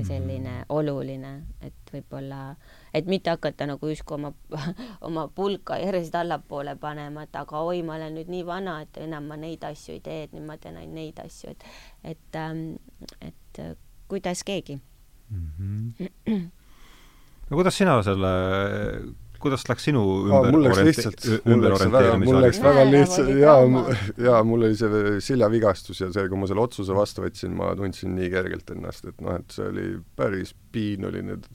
selline 0.00 0.50
mm 0.50 0.60
-hmm. 0.60 0.64
oluline, 0.68 1.42
et 1.60 1.74
võib-olla, 1.92 2.56
et 2.94 3.06
mitte 3.06 3.30
hakata 3.30 3.66
nagu 3.66 3.86
justkui 3.86 4.14
oma, 4.14 4.32
oma 5.08 5.28
pulka 5.28 5.78
järjest 5.78 6.14
allapoole 6.14 6.76
panema, 6.76 7.22
et 7.22 7.36
aga 7.36 7.60
oi, 7.60 7.82
ma 7.82 7.94
olen 7.94 8.14
nüüd 8.14 8.28
nii 8.28 8.46
vana, 8.46 8.80
et 8.80 8.96
enam 8.96 9.24
ma 9.24 9.36
neid 9.36 9.62
asju 9.64 9.94
ei 9.94 10.00
tee, 10.00 10.22
et 10.22 10.32
nüüd 10.32 10.46
ma 10.46 10.56
teen 10.56 10.76
ainult 10.76 10.94
neid 10.94 11.18
asju, 11.18 11.50
et, 11.50 11.64
et, 12.04 12.34
ähm, 12.34 12.74
et 13.20 13.58
äh, 13.58 13.76
kuidas 14.08 14.44
keegi 14.44 14.80
mm. 15.30 15.48
-hmm. 15.58 16.50
no 17.52 17.60
kuidas 17.60 17.76
sina 17.76 17.98
selle 18.06 18.32
kuidas 19.42 19.64
läks 19.68 19.86
sinu 19.88 20.02
ümber 20.28 20.52
mul 20.54 20.66
läks 20.68 20.82
lihtsalt, 20.86 21.24
mul 21.48 21.64
läks 21.66 21.86
väga, 21.92 22.16
mul 22.22 22.38
läks 22.44 22.60
väga 22.62 22.84
lihtsalt, 22.88 23.32
jaa, 23.42 23.86
jaa, 24.28 24.42
mul 24.46 24.68
oli 24.68 24.78
see 24.78 25.16
seljavigastus 25.26 26.02
ja 26.04 26.10
see, 26.14 26.28
kui 26.30 26.38
ma 26.38 26.48
selle 26.50 26.62
otsuse 26.62 26.96
vastu 26.96 27.24
võtsin, 27.24 27.56
ma 27.58 27.72
tundsin 27.78 28.14
nii 28.18 28.30
kergelt 28.32 28.70
ennast, 28.74 29.08
et 29.10 29.18
noh, 29.24 29.40
et 29.42 29.56
see 29.56 29.66
oli 29.68 29.88
päris 30.18 30.54
piin 30.74 31.08
oli 31.10 31.24
nüüd 31.26 31.50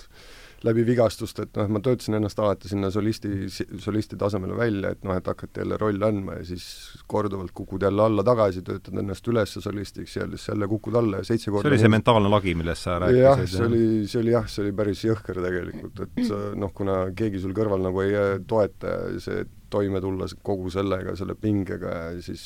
läbi 0.66 0.86
vigastust, 0.88 1.40
et 1.44 1.58
noh, 1.58 1.68
ma 1.70 1.82
töötasin 1.84 2.18
ennast 2.18 2.40
alati 2.42 2.70
sinna 2.72 2.90
solisti, 2.94 3.50
solisti 3.50 4.18
tasemele 4.18 4.58
välja, 4.58 4.94
et 4.96 5.04
noh, 5.06 5.18
et 5.18 5.28
hakati 5.30 5.62
jälle 5.62 5.78
rolle 5.78 6.08
andma 6.08 6.40
ja 6.40 6.46
siis 6.48 6.66
korduvalt 7.08 7.54
kukud 7.58 7.86
jälle 7.86 8.04
alla 8.04 8.26
tagasi, 8.26 8.64
töötad 8.66 8.98
ennast 8.98 9.28
üles 9.30 9.54
solistiks 9.54 10.16
ja 10.18 10.26
siis 10.32 10.48
jälle 10.50 10.70
kukud 10.72 10.98
alla 10.98 11.22
ja 11.22 11.28
seitse 11.28 11.52
korda 11.54 11.68
see 11.68 11.76
oli 11.76 11.84
see 11.84 11.94
mentaalne 11.94 12.32
lagi, 12.34 12.56
millest 12.58 12.88
sa 12.88 12.98
rääkisid? 13.04 13.24
jah, 13.24 13.44
see 13.52 13.68
oli, 13.68 13.84
see 14.10 14.24
oli 14.24 14.34
jah, 14.34 14.50
see 14.50 14.66
oli 14.66 14.74
päris 14.82 15.04
jõhker 15.06 15.44
tegelikult, 15.46 16.02
et 16.08 16.34
noh, 16.64 16.74
kuna 16.74 16.98
keegi 17.18 17.44
sul 17.46 17.54
kõrval 17.58 17.86
nagu 17.86 18.04
ei 18.06 18.18
toeta 18.50 18.98
ja 19.14 19.22
see 19.22 19.46
toime 19.70 20.02
tulla 20.02 20.28
kogu 20.44 20.72
sellega, 20.72 21.14
selle 21.20 21.36
pingega 21.40 21.94
ja 21.94 22.22
siis 22.24 22.44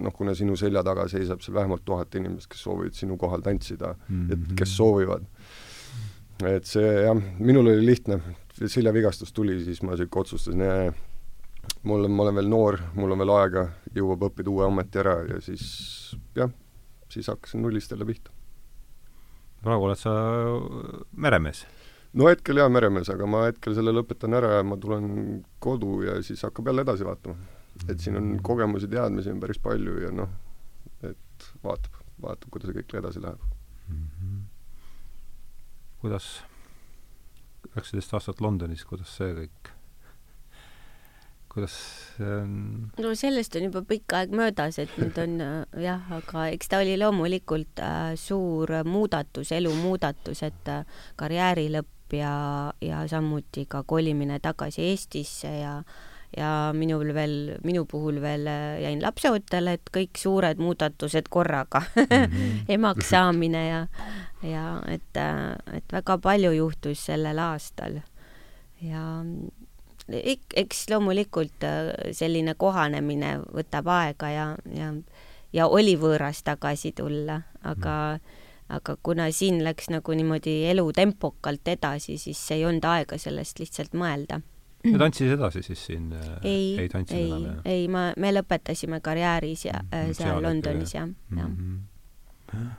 noh, 0.00 0.14
kuna 0.16 0.34
sinu 0.36 0.56
selja 0.58 0.82
taga 0.86 1.04
seisab 1.10 1.42
seal 1.44 1.56
vähemalt 1.58 1.84
tuhat 1.84 2.14
inimest, 2.18 2.48
kes 2.52 2.64
soovivad 2.64 2.96
sinu 2.96 3.18
kohal 3.20 3.44
tantsida 3.44 3.92
mm, 3.94 4.26
-hmm. 4.26 4.32
et 4.32 4.56
kes 4.58 4.76
soovivad 4.76 5.26
et 6.48 6.66
see 6.68 6.90
jah, 7.06 7.18
minul 7.38 7.70
oli 7.70 7.84
lihtne, 7.86 8.18
seljavigastus 8.60 9.32
tuli, 9.32 9.58
siis 9.64 9.82
ma 9.86 9.96
sihuke 9.98 10.22
otsustasin, 10.22 10.62
mul 11.88 12.06
on, 12.08 12.14
ma 12.16 12.26
olen 12.26 12.38
veel 12.40 12.50
noor, 12.50 12.78
mul 12.98 13.14
on 13.14 13.22
veel 13.22 13.34
aega, 13.36 13.66
jõuab 13.94 14.26
õppida 14.28 14.52
uue 14.52 14.66
ameti 14.66 15.00
ära 15.02 15.16
ja 15.28 15.40
siis 15.44 15.64
jah, 16.38 16.50
siis 17.12 17.30
hakkasin 17.30 17.62
nullist 17.64 17.92
jälle 17.92 18.08
pihta. 18.08 18.34
praegu 19.62 19.88
oled 19.88 20.00
sa 20.00 20.12
meremees? 21.16 21.64
no 22.12 22.28
hetkel 22.28 22.60
jaa, 22.60 22.68
meremees, 22.68 23.10
aga 23.12 23.26
ma 23.26 23.46
hetkel 23.48 23.76
selle 23.78 23.94
lõpetan 23.94 24.34
ära 24.38 24.58
ja 24.58 24.66
ma 24.66 24.76
tulen 24.80 25.42
kodu 25.62 26.02
ja 26.06 26.20
siis 26.22 26.42
hakkab 26.48 26.70
jälle 26.70 26.86
edasi 26.86 27.08
vaatama. 27.08 27.36
et 27.88 28.00
siin 28.00 28.16
on 28.16 28.36
kogemusi, 28.42 28.88
teadmisi 28.88 29.30
on 29.32 29.40
päris 29.40 29.58
palju 29.62 29.98
ja 30.06 30.12
noh, 30.14 30.30
et 31.02 31.50
vaatab, 31.64 32.04
vaatab, 32.22 32.50
kuidas 32.50 32.70
see 32.70 32.82
kõik 32.82 33.00
edasi 33.00 33.22
läheb 33.22 33.51
kuidas 36.02 36.40
üheksateist 37.70 38.16
aastat 38.16 38.42
Londonis, 38.42 38.82
kuidas 38.88 39.12
see 39.16 39.30
kõik, 39.36 39.70
kuidas 41.52 41.76
see 42.16 42.34
on? 42.40 42.52
no 43.00 43.14
sellest 43.18 43.56
on 43.58 43.68
juba 43.68 43.84
pikk 43.88 44.16
aeg 44.18 44.34
möödas, 44.36 44.80
et 44.82 44.92
nüüd 45.00 45.18
on 45.22 45.38
äh, 45.44 45.80
jah, 45.86 46.10
aga 46.18 46.48
eks 46.56 46.72
ta 46.72 46.82
oli 46.82 46.98
loomulikult 47.00 47.82
äh, 47.84 48.12
suur 48.20 48.74
muudatus, 48.88 49.54
elu 49.54 49.72
muudatus, 49.78 50.42
et 50.48 50.72
äh, 50.72 51.04
karjääri 51.20 51.68
lõpp 51.76 52.18
ja, 52.18 52.34
ja 52.84 53.04
samuti 53.08 53.64
ka 53.70 53.84
kolimine 53.88 54.40
tagasi 54.42 54.90
Eestisse 54.90 55.54
ja 55.62 55.76
ja 56.36 56.72
minul 56.76 57.14
veel, 57.14 57.34
minu 57.64 57.84
puhul 57.88 58.20
veel 58.22 58.46
äh, 58.48 58.80
jäin 58.82 59.02
lapseootele, 59.02 59.76
et 59.78 59.90
kõik 59.92 60.16
suured 60.18 60.62
muudatused 60.62 61.28
korraga 61.30 61.82
mm, 61.82 62.06
-hmm. 62.06 62.62
emaks 62.76 63.10
saamine 63.10 63.66
ja 63.68 63.86
ja 64.42 64.82
et, 64.88 65.16
äh, 65.16 65.76
et 65.76 65.92
väga 65.92 66.18
palju 66.18 66.52
juhtus 66.52 67.04
sellel 67.06 67.38
aastal 67.38 68.00
ja 68.80 69.24
ik-, 70.08 70.54
eks 70.56 70.86
loomulikult 70.90 71.64
äh, 71.64 71.92
selline 72.12 72.54
kohanemine 72.54 73.38
võtab 73.54 73.88
aega 73.92 74.30
ja, 74.30 74.46
ja, 74.74 74.92
ja 75.52 75.66
oli 75.66 75.96
võõras 75.96 76.42
tagasi 76.42 76.92
tulla, 76.96 77.42
aga 77.62 77.96
mm. 78.16 78.40
aga 78.78 78.96
kuna 79.02 79.30
siin 79.32 79.62
läks 79.64 79.90
nagu 79.92 80.14
niimoodi 80.16 80.64
elu 80.70 80.86
tempokalt 80.96 81.68
edasi, 81.68 82.18
siis 82.18 82.40
ei 82.50 82.64
olnud 82.64 82.84
aega 82.84 83.18
sellest 83.18 83.60
lihtsalt 83.60 83.94
mõelda. 83.94 84.40
Ja 84.84 84.98
tantsisid 84.98 85.36
edasi 85.36 85.62
siis 85.62 85.86
siin? 85.86 86.12
Äh, 86.12 86.36
ei, 86.42 86.62
ei 86.82 87.28
jah? 87.28 87.64
ei, 87.64 87.88
ma, 87.92 88.10
me 88.16 88.32
lõpetasime 88.34 89.00
karjääris 89.04 89.66
ja 89.68 89.80
mm, 89.82 90.12
seal, 90.12 90.14
seal 90.34 90.46
Londonis, 90.46 90.94
jah, 90.94 91.10
jah 91.36 91.48
mm 91.48 91.58
-hmm 92.52 92.70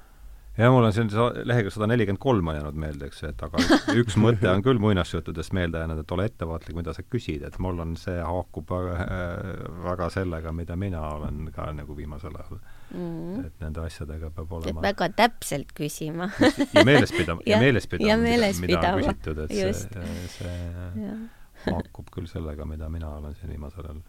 ja 0.57 0.71
mul 0.71 0.85
on 0.85 0.93
siin 0.93 1.09
lehekülg 1.49 1.73
sada 1.73 1.87
nelikümmend 1.89 2.21
kolm 2.21 2.47
on 2.47 2.55
jäänud 2.55 2.77
meelde, 2.77 3.07
eks, 3.09 3.23
et 3.25 3.41
aga 3.45 3.61
üks 4.01 4.17
mõte 4.21 4.49
on 4.51 4.61
küll 4.65 4.81
muinasjuttudest 4.81 5.53
meelde 5.57 5.81
jäänud, 5.81 6.03
et 6.03 6.13
ole 6.13 6.27
ettevaatlik, 6.29 6.77
mida 6.77 6.93
sa 6.93 7.01
küsid, 7.03 7.45
et 7.47 7.57
mul 7.63 7.81
on, 7.81 7.95
see 7.97 8.19
haakub 8.21 8.69
väga, 8.69 8.97
äh, 9.01 9.63
väga 9.87 10.09
sellega, 10.13 10.53
mida 10.53 10.77
mina 10.77 11.01
olen 11.15 11.47
ka 11.55 11.71
nagu 11.73 11.97
viimasel 11.97 12.37
ajal 12.37 12.59
mm.. 12.93 13.45
et 13.47 13.65
nende 13.65 13.85
asjadega 13.87 14.29
peab 14.35 14.53
olema 14.59 14.85
väga 14.85 15.09
täpselt 15.17 15.73
küsima 15.77 16.29
ja 16.37 16.85
meeles 16.85 17.15
pidama 17.15 17.45
ja, 17.47 17.55
ja 17.57 17.61
meeles 17.61 17.89
pidama, 17.89 18.21
mida, 18.21 18.51
mida 18.67 18.93
on 18.93 19.01
küsitud, 19.01 19.45
et 19.47 19.57
Just. 19.57 19.97
see, 19.97 20.27
see 20.37 21.07
ja. 21.07 21.17
Haakub 21.65 22.11
küll 22.13 22.27
sellega, 22.27 22.65
mida 22.65 22.89
mina 22.89 23.09
olen 23.17 23.35
siin 23.35 23.51
viimasel 23.53 23.85
ajal 23.85 24.01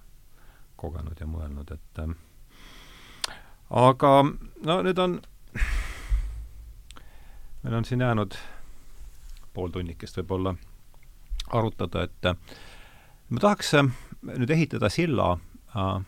kogenud 0.76 1.20
ja 1.20 1.26
mõelnud, 1.30 1.70
et 1.74 2.02
äh, 2.02 2.14
aga 3.70 4.12
no 4.24 4.78
nüüd 4.86 4.98
on 5.02 5.18
meil 7.62 7.74
on 7.78 7.84
siin 7.84 8.02
jäänud 8.04 8.36
pool 9.54 9.70
tunnikest 9.72 10.18
võib-olla 10.18 10.54
arutada, 11.54 12.08
et 12.08 12.30
äh, 12.32 12.58
ma 13.30 13.44
tahaks 13.46 13.74
äh, 13.78 13.92
nüüd 14.34 14.50
ehitada 14.50 14.90
silla 14.92 15.32
äh,, 15.76 16.02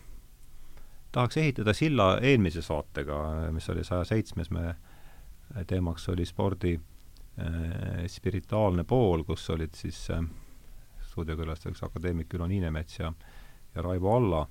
tahaks 1.16 1.36
ehitada 1.40 1.72
silla 1.72 2.16
eelmise 2.20 2.62
saatega, 2.62 3.22
mis 3.54 3.70
oli 3.72 3.84
saja 3.84 4.04
seitsmes, 4.04 4.50
me 4.52 4.74
teemaks 5.66 6.08
oli 6.12 6.26
spordi 6.26 6.74
äh, 6.76 8.04
spirituaalne 8.06 8.84
pool, 8.84 9.24
kus 9.24 9.48
olid 9.50 9.74
siis 9.78 10.10
äh, 10.10 10.20
stuudiokülastajaks 11.16 11.82
akadeemik 11.82 12.34
Ülo 12.34 12.46
Niinemets 12.46 12.98
ja, 12.98 13.12
ja 13.74 13.82
Raivo 13.82 14.16
Alla. 14.16 14.42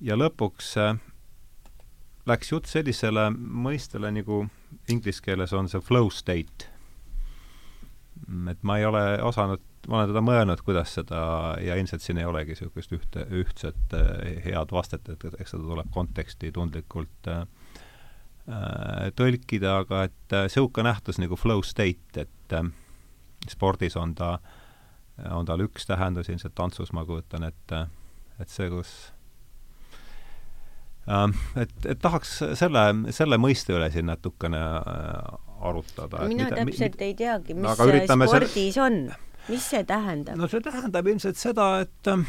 ja 0.00 0.16
lõpuks 0.16 0.74
äh, 0.80 0.98
läks 2.28 2.52
jutt 2.52 2.68
sellisele 2.68 3.30
mõistele 3.32 4.10
nagu 4.12 4.42
inglise 4.92 5.24
keeles 5.24 5.54
on 5.56 5.70
see 5.72 5.80
flow 5.80 6.10
state. 6.12 6.68
et 8.50 8.62
ma 8.62 8.76
ei 8.76 8.84
ole 8.84 9.02
osanud, 9.24 9.62
ma 9.88 9.96
olen 9.96 10.12
teda 10.12 10.22
mõelnud, 10.24 10.60
kuidas 10.66 10.92
seda, 10.98 11.22
ja 11.64 11.78
ilmselt 11.80 12.04
siin 12.04 12.20
ei 12.20 12.28
olegi 12.28 12.52
niisugust 12.52 12.92
ühte, 12.92 13.24
ühtset 13.40 13.96
äh, 13.96 14.44
head 14.44 14.76
vastet, 14.76 15.08
et 15.08 15.24
eks 15.40 15.56
seda 15.56 15.64
tuleb 15.64 15.88
konteksti 15.96 16.52
tundlikult 16.52 17.32
äh, 17.32 17.46
äh 18.52 19.08
tõlkida, 19.16 19.78
aga 19.86 20.04
et 20.10 20.36
niisugune 20.36 20.90
äh, 20.90 20.92
nähtus 20.92 21.24
nagu 21.24 21.40
flow 21.40 21.64
state, 21.64 22.26
et 22.28 22.52
äh, 22.52 22.68
spordis 23.48 23.96
on 23.96 24.14
ta, 24.14 24.36
on 25.30 25.48
tal 25.48 25.60
üks 25.64 25.88
tähendus, 25.88 26.28
ilmselt 26.32 26.54
tantsus 26.56 26.92
ma 26.96 27.04
kujutan 27.08 27.44
ette, 27.48 27.86
et 28.40 28.48
see, 28.48 28.70
kus 28.72 29.12
Ähm, 31.08 31.32
et, 31.56 31.72
et 31.88 31.98
tahaks 31.98 32.36
selle, 32.60 32.82
selle 33.14 33.38
mõiste 33.40 33.72
üle 33.74 33.88
siin 33.90 34.06
natukene 34.10 34.60
äh, 34.60 35.64
arutada. 35.64 36.26
mina 36.28 36.50
mida, 36.50 36.60
täpselt 36.60 36.98
mida, 36.98 37.06
ei 37.06 37.16
teagi, 37.16 37.56
mis 37.56 37.80
see 37.80 38.04
spordis 38.20 38.54
selle... 38.76 38.84
on, 38.84 38.98
mis 39.48 39.66
see 39.72 39.82
tähendab? 39.88 40.38
no 40.38 40.48
see 40.52 40.62
tähendab 40.64 41.08
ilmselt 41.10 41.40
seda, 41.40 41.66
et 41.86 42.12
ähm, 42.12 42.26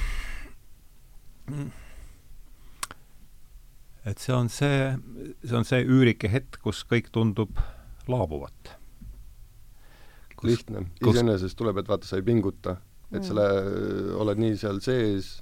et 4.07 4.23
see 4.23 4.33
on 4.33 4.49
see, 4.49 4.93
see 5.43 5.59
on 5.59 5.67
see 5.67 5.83
üürike 5.83 6.31
hetk, 6.31 6.61
kus 6.63 6.81
kõik 6.87 7.11
tundub 7.13 7.59
laabuvat. 8.09 8.77
Lihtne, 10.47 10.85
iseenesest 11.07 11.57
tuleb, 11.57 11.81
et 11.81 11.89
vaata, 11.91 12.07
sa 12.07 12.19
ei 12.19 12.25
pinguta, 12.25 12.77
et 13.11 13.19
mm. 13.19 13.27
sa 13.27 13.37
le-, 13.37 14.13
oled 14.21 14.41
nii 14.41 14.57
seal 14.59 14.81
sees 14.83 15.33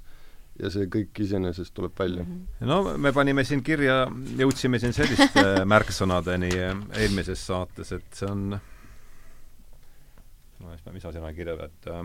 ja 0.60 0.70
see 0.72 0.88
kõik 0.92 1.22
iseenesest 1.24 1.72
tuleb 1.76 1.94
välja. 1.98 2.24
Mhm. 2.24 2.68
no 2.68 2.96
me 3.00 3.12
panime 3.16 3.44
siin 3.48 3.62
kirja, 3.64 4.02
jõudsime 4.40 4.80
siin 4.82 4.94
selliste 4.96 5.44
märksõnadeni 5.72 6.52
eelmises 7.00 7.44
saates, 7.46 7.94
et 7.96 8.08
see 8.16 8.28
on 8.28 8.48
no 10.60 10.72
mis 10.92 11.04
ma 11.04 11.12
sinna 11.14 11.32
kirja, 11.36 11.56
et 11.66 11.90
äh, 11.90 12.04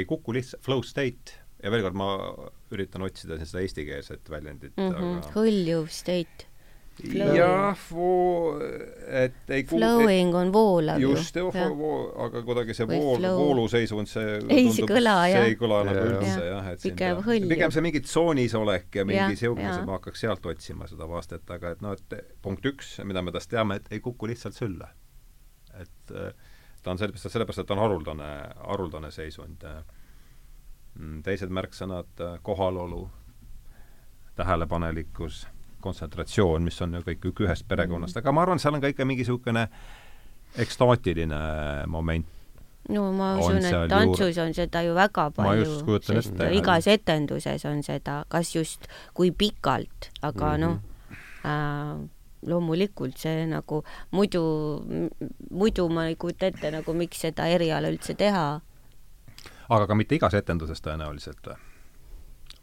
ei 0.00 0.06
kuku 0.08 0.34
lihtsalt, 0.36 0.64
flow 0.66 0.82
state 0.86 1.38
ja 1.62 1.72
veel 1.72 1.86
kord, 1.86 1.96
ma 1.98 2.10
üritan 2.74 3.06
otsida 3.06 3.38
seda 3.40 3.62
eestikeelset 3.64 4.28
väljendit 4.30 4.74
mm, 4.76 4.90
-hmm. 4.92 5.22
aga 5.22 5.34
hõljuv 5.36 5.88
state 5.92 6.50
jah, 7.04 7.80
et 9.20 9.50
ei 9.52 9.64
Flowing 9.68 10.30
et, 10.30 10.38
on 10.38 10.52
voolav 10.52 11.00
ju. 11.00 11.10
just, 11.12 11.36
aga 11.36 12.42
kuidagi 12.46 12.76
see 12.76 12.88
vool, 12.88 13.26
vooluseisund, 13.36 14.08
see 14.08 14.38
ei, 14.48 14.70
see 14.72 14.86
kõla, 14.88 15.16
jah. 15.28 15.42
see 15.42 15.52
ei 15.52 15.58
kõla 15.60 15.82
nagu 15.88 16.04
üldse 16.14 16.46
jah, 16.46 16.70
et 16.72 16.86
pigem 16.86 17.20
hõljuv. 17.26 17.48
pigem 17.52 17.74
see 17.74 17.84
mingi 17.84 18.02
tsoonis 18.04 18.56
olek 18.56 19.00
ja 19.00 19.04
mingi 19.08 19.36
sihuke, 19.38 19.72
ma 19.88 19.98
hakkaks 19.98 20.24
sealt 20.24 20.48
otsima 20.48 20.88
seda 20.90 21.08
vastet, 21.10 21.44
aga 21.52 21.74
et 21.76 21.84
noh, 21.84 21.96
et 21.96 22.38
punkt 22.44 22.64
üks, 22.72 22.96
mida 23.04 23.24
me 23.24 23.34
tast 23.34 23.52
teame, 23.52 23.80
et 23.80 23.92
ei 23.92 24.00
kuku 24.04 24.30
lihtsalt 24.32 24.56
sülle. 24.56 24.88
et 25.76 26.14
äh, 26.16 26.32
ta 26.80 26.94
on 26.94 27.02
sellepärast, 27.02 27.28
sellepärast, 27.28 27.60
et 27.60 27.68
ta 27.68 27.76
on 27.76 27.82
haruldane, 27.82 28.30
haruldane 28.70 29.10
seisund. 29.12 29.68
Mm, 30.96 31.20
teised 31.26 31.52
märksõnad, 31.52 32.08
äh, 32.24 32.38
kohalolu, 32.46 33.02
tähelepanelikkus 34.38 35.42
kontsentratsioon, 35.80 36.64
mis 36.66 36.80
on 36.82 36.98
ju 36.98 37.02
kõik 37.06 37.44
ühest 37.46 37.66
perekonnast, 37.68 38.16
aga 38.16 38.32
ma 38.32 38.46
arvan, 38.46 38.62
seal 38.62 38.76
on 38.76 38.82
ka 38.84 38.90
ikka 38.92 39.06
mingi 39.08 39.24
niisugune 39.24 39.66
ekstaatiline 40.62 41.38
moment. 41.92 42.26
no 42.88 43.10
ma 43.12 43.32
usun, 43.42 43.64
et 43.66 43.88
tantsus 43.90 44.38
on 44.38 44.52
seda 44.54 44.82
ju 44.86 44.94
väga 44.94 45.30
palju, 45.34 46.00
sest 46.06 46.34
ette, 46.34 46.50
igas 46.54 46.86
etenduses 46.86 47.64
on 47.66 47.82
seda, 47.82 48.20
kas 48.30 48.54
just 48.54 48.86
kui 49.14 49.32
pikalt, 49.32 50.12
aga 50.22 50.56
mm 50.56 50.62
-hmm. 50.62 50.66
noh 50.66 50.76
äh,, 51.44 52.08
loomulikult 52.46 53.18
see 53.18 53.46
nagu 53.46 53.82
muidu, 54.10 54.42
muidu 55.50 55.88
ma 55.88 56.06
ei 56.06 56.16
kujuta 56.16 56.46
ette 56.46 56.70
nagu, 56.70 56.94
miks 56.94 57.20
seda 57.20 57.46
eriala 57.46 57.88
üldse 57.88 58.14
teha. 58.14 58.60
aga 59.68 59.86
ka 59.86 59.94
mitte 59.94 60.14
igas 60.14 60.34
etenduses 60.34 60.82
tõenäoliselt 60.82 61.42
või? 61.46 61.56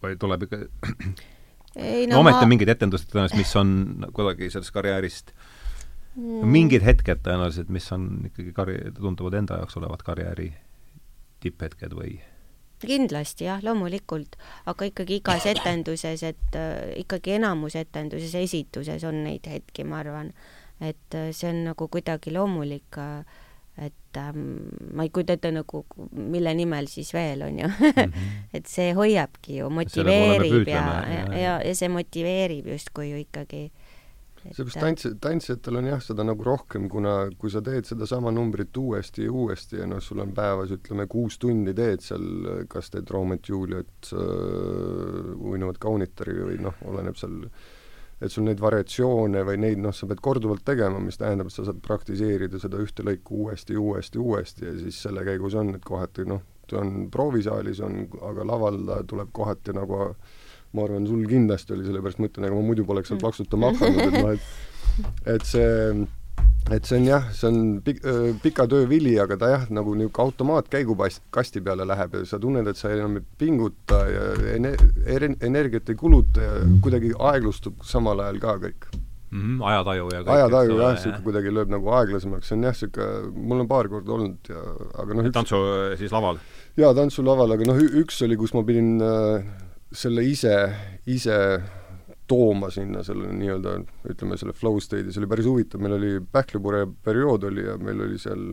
või 0.04 0.18
tuleb 0.20 0.48
ikka 0.48 0.58
ei 1.76 2.08
no, 2.08 2.18
no 2.18 2.24
ometi 2.24 2.44
ma... 2.44 2.50
mingid 2.54 2.74
etendused 2.74 3.10
tõenäoliselt, 3.12 3.40
mis 3.40 3.56
on 3.60 3.72
kuidagi 4.14 4.50
sellest 4.54 4.74
karjäärist 4.76 5.34
mm. 6.16 6.44
mingid 6.58 6.86
hetked 6.86 7.24
tõenäoliselt, 7.26 7.72
mis 7.74 7.90
on 7.96 8.10
ikkagi 8.30 8.54
karj-, 8.56 8.92
tunduvad 9.00 9.40
enda 9.42 9.62
jaoks 9.62 9.80
olevat 9.82 10.06
karjääri 10.06 10.52
tipphetked 11.44 11.98
või? 11.98 12.20
kindlasti 12.84 13.46
jah, 13.48 13.62
loomulikult, 13.64 14.36
aga 14.68 14.90
ikkagi 14.90 15.22
igas 15.22 15.46
etenduses, 15.48 16.20
et 16.28 16.58
äh, 16.60 16.92
ikkagi 17.00 17.38
enamus 17.38 17.78
etenduses, 17.80 18.34
esituses 18.36 19.06
on 19.08 19.22
neid 19.24 19.48
hetki, 19.48 19.86
ma 19.88 20.02
arvan, 20.02 20.34
et 20.84 21.16
äh, 21.16 21.30
see 21.32 21.48
on 21.48 21.64
nagu 21.70 21.88
kuidagi 21.88 22.34
loomulik 22.36 23.00
äh, 23.00 23.24
et 23.78 24.18
ähm, 24.22 24.68
ma 24.94 25.06
ei 25.06 25.10
kujuta 25.10 25.34
ette 25.34 25.50
nagu, 25.54 25.84
mille 26.14 26.54
nimel 26.54 26.88
siis 26.92 27.10
veel, 27.14 27.42
on 27.48 27.60
ju 27.60 27.68
mm. 27.68 27.90
-hmm. 27.96 28.28
et 28.58 28.70
see 28.70 28.94
hoiabki 28.94 29.58
ju, 29.58 29.70
motiveerib 29.70 30.68
ja, 30.68 30.86
ja, 31.10 31.26
ja, 31.38 31.56
ja 31.62 31.76
see 31.76 31.90
motiveerib 31.90 32.68
justkui 32.68 33.10
ju 33.10 33.18
ikkagi 33.18 33.64
et... 33.66 34.56
seepärast 34.56 34.78
tants-, 34.78 35.18
tantsijatel 35.22 35.82
on 35.82 35.90
jah, 35.90 36.02
seda 36.02 36.24
nagu 36.24 36.44
rohkem, 36.44 36.90
kuna 36.90 37.30
kui 37.38 37.50
sa 37.50 37.62
teed 37.62 37.90
sedasama 37.90 38.32
numbrit 38.32 38.78
uuesti 38.78 39.26
ja 39.26 39.32
uuesti 39.32 39.82
ja 39.82 39.88
noh, 39.90 40.02
sul 40.02 40.20
on 40.20 40.34
päevas 40.34 40.72
ütleme 40.72 41.08
kuus 41.08 41.40
tundi 41.40 41.74
teed 41.74 42.02
seal, 42.06 42.66
kas 42.70 42.94
teed 42.94 43.10
Romeo 43.10 43.42
Juliet 43.48 44.14
äh,, 44.14 45.34
uinuvat 45.40 45.78
kaunitari 45.78 46.38
või 46.44 46.62
noh, 46.62 46.78
oleneb 46.86 47.18
seal 47.18 47.42
äh, 47.48 47.72
et 48.24 48.32
sul 48.32 48.46
neid 48.48 48.62
variatsioone 48.64 49.44
või 49.48 49.60
neid 49.60 49.82
noh, 49.84 49.94
sa 49.96 50.08
pead 50.08 50.22
korduvalt 50.24 50.64
tegema, 50.66 51.02
mis 51.04 51.20
tähendab, 51.20 51.50
et 51.50 51.56
sa 51.56 51.66
saad 51.68 51.82
praktiseerida 51.84 52.62
seda 52.62 52.80
ühte 52.80 53.06
lõiku 53.06 53.44
uuesti, 53.46 53.78
uuesti, 53.80 54.22
uuesti 54.22 54.68
ja 54.70 54.74
siis 54.80 55.02
selle 55.06 55.26
käigus 55.28 55.58
on, 55.60 55.74
et 55.76 55.84
kohati 55.86 56.28
noh, 56.30 56.44
on 56.80 56.94
proovisaalis, 57.12 57.84
on, 57.86 58.06
aga 58.30 58.48
laval 58.48 58.80
tuleb 59.10 59.34
kohati 59.36 59.76
nagu 59.76 60.00
ma 60.74 60.86
arvan, 60.88 61.06
sul 61.08 61.26
kindlasti 61.30 61.76
oli, 61.76 61.86
sellepärast 61.86 62.22
ma 62.22 62.30
ütlen, 62.30 62.48
ega 62.48 62.58
ma 62.58 62.66
muidu 62.66 62.86
poleks 62.88 63.12
seal 63.12 63.22
plaksutama 63.22 63.74
hakanud, 63.74 64.06
et 64.08 64.20
noh, 64.24 64.32
et 64.34 65.36
et 65.36 65.46
see 65.48 65.68
et 66.72 66.88
see 66.88 67.00
on 67.02 67.08
jah, 67.08 67.30
see 67.36 67.50
on 67.50 67.62
pik-, 67.84 68.04
pika 68.44 68.66
töö 68.72 68.88
vili, 68.90 69.16
aga 69.20 69.38
ta 69.40 69.52
jah, 69.52 69.64
nagu 69.74 69.96
niisugune 70.00 70.30
automaatkäigukasti 70.30 71.64
peale 71.66 71.88
läheb 71.88 72.20
ja 72.20 72.26
sa 72.30 72.40
tunned, 72.40 72.68
et 72.70 72.80
sa 72.80 72.92
enam 72.94 73.20
ei 73.20 73.26
pinguta 73.40 74.04
ja 74.08 74.28
ene-, 74.56 75.38
energiat 75.44 75.92
ei 75.92 76.00
kuluta 76.00 76.46
ja 76.46 76.62
kuidagi 76.84 77.12
aeglustub 77.20 77.84
samal 77.88 78.24
ajal 78.24 78.40
ka 78.44 78.56
kõik 78.64 78.88
mm. 79.34 79.60
ajataju 79.74 80.10
ja 80.14 80.24
kõik. 80.24 80.34
ajataju 80.38 80.80
jah, 80.80 80.96
niisugune 80.96 81.28
kuidagi 81.28 81.54
lööb 81.58 81.74
nagu 81.74 81.94
aeglasemaks, 82.00 82.50
see 82.50 82.58
on 82.58 82.66
jah, 82.70 82.78
niisugune, 82.78 83.46
mul 83.52 83.66
on 83.66 83.72
paar 83.72 83.92
korda 83.92 84.18
olnud 84.18 84.52
ja 84.54 84.64
aga 85.04 85.20
noh 85.20 85.28
üks... 85.28 85.36
tantsu 85.36 85.62
siis 86.00 86.16
laval? 86.16 86.42
jaa, 86.80 86.96
tantsulaval, 86.98 87.56
aga 87.58 87.70
noh, 87.70 87.80
üks 88.04 88.24
oli, 88.26 88.40
kus 88.40 88.56
ma 88.56 88.64
pidin 88.68 88.96
äh, 89.04 89.48
selle 89.94 90.26
ise, 90.26 90.58
ise 91.10 91.38
tooma 92.28 92.70
sinna 92.74 93.04
selle 93.04 93.32
nii-öelda, 93.36 93.78
ütleme 94.14 94.40
selle 94.40 94.56
flow 94.58 94.80
state'i, 94.84 95.12
see 95.12 95.24
oli 95.24 95.32
päris 95.32 95.48
huvitav, 95.50 95.84
meil 95.84 95.98
oli 95.98 96.18
pähklipure 96.32 96.86
periood 97.06 97.48
oli 97.50 97.68
ja 97.68 97.78
meil 97.82 98.04
oli 98.08 98.20
seal 98.22 98.52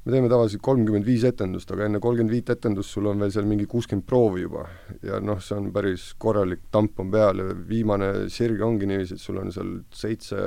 me 0.00 0.14
teeme 0.14 0.30
tavaliselt 0.32 0.62
kolmkümmend 0.64 1.04
viis 1.04 1.24
etendust, 1.28 1.70
aga 1.74 1.84
enne 1.86 2.00
kolmkümmend 2.00 2.32
viit 2.32 2.50
etendust 2.54 2.94
sul 2.96 3.10
on 3.10 3.20
veel 3.20 3.32
seal 3.34 3.48
mingi 3.48 3.66
kuuskümmend 3.68 4.06
proovi 4.08 4.46
juba. 4.46 4.64
ja 5.04 5.20
noh, 5.20 5.42
see 5.44 5.58
on 5.60 5.68
päris 5.74 6.10
korralik 6.18 6.66
tamp 6.72 7.00
on 7.00 7.10
peal 7.12 7.42
ja 7.42 7.50
viimane 7.68 8.12
sirge 8.32 8.64
ongi 8.64 8.88
niiviisi, 8.88 9.18
et 9.18 9.24
sul 9.24 9.42
on 9.42 9.52
seal 9.52 9.74
seitse, 9.92 10.40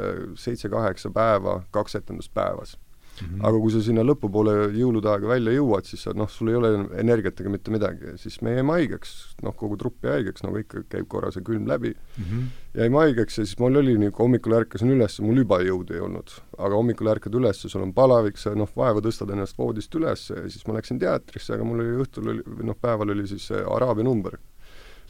seitse-kaheksa 0.45 1.13
päeva, 1.13 1.61
kaks 1.71 2.01
etendust 2.01 2.33
päevas 2.33 2.77
Mm 3.21 3.27
-hmm. 3.27 3.45
aga 3.47 3.59
kui 3.61 3.71
sa 3.71 3.81
sinna 3.85 4.01
lõpupoole 4.01 4.53
jõulude 4.73 5.09
aega 5.09 5.27
välja 5.27 5.53
jõuad, 5.53 5.85
siis 5.85 6.01
sa 6.01 6.13
noh, 6.17 6.29
sul 6.29 6.49
ei 6.49 6.55
ole 6.55 6.71
energiat 6.97 7.39
ega 7.41 7.49
mitte 7.49 7.71
midagi 7.71 8.05
ja 8.05 8.17
siis 8.17 8.41
me 8.41 8.55
jäime 8.55 8.73
haigeks, 8.73 9.35
noh, 9.43 9.55
kogu 9.55 9.77
trupp 9.77 10.03
jäi 10.03 10.15
haigeks, 10.17 10.43
nagu 10.43 10.57
ikka, 10.57 10.83
käib 10.89 11.07
korra 11.07 11.31
see 11.31 11.43
külm 11.45 11.67
läbi 11.69 11.93
mm. 11.93 12.23
-hmm. 12.23 12.47
jäime 12.81 12.97
haigeks 12.97 13.37
ja 13.37 13.45
siis 13.45 13.59
mul 13.59 13.75
oli 13.75 13.97
nii, 13.97 14.11
kui 14.11 14.23
hommikul 14.25 14.57
ärkasin 14.57 14.95
üles, 14.95 15.19
mul 15.21 15.37
juba 15.37 15.59
jõudu 15.61 15.93
ei 15.93 15.99
olnud. 15.99 16.29
aga 16.57 16.75
hommikul 16.75 17.07
ärkad 17.07 17.35
üles, 17.35 17.61
sul 17.61 17.81
on 17.81 17.93
palavik, 17.93 18.37
sa 18.37 18.55
noh, 18.55 18.69
vaeva 18.75 18.99
tõstad 18.99 19.31
ennast 19.31 19.57
voodist 19.57 19.95
üles 19.95 20.29
ja 20.29 20.49
siis 20.49 20.67
ma 20.67 20.73
läksin 20.73 20.99
teatrisse, 20.99 21.53
aga 21.53 21.63
mul 21.63 21.79
oli 21.79 22.01
õhtul 22.05 22.29
oli, 22.29 22.43
noh, 22.63 22.75
päeval 22.81 23.09
oli 23.09 23.27
siis 23.27 23.51
araabia 23.51 24.03
number 24.03 24.37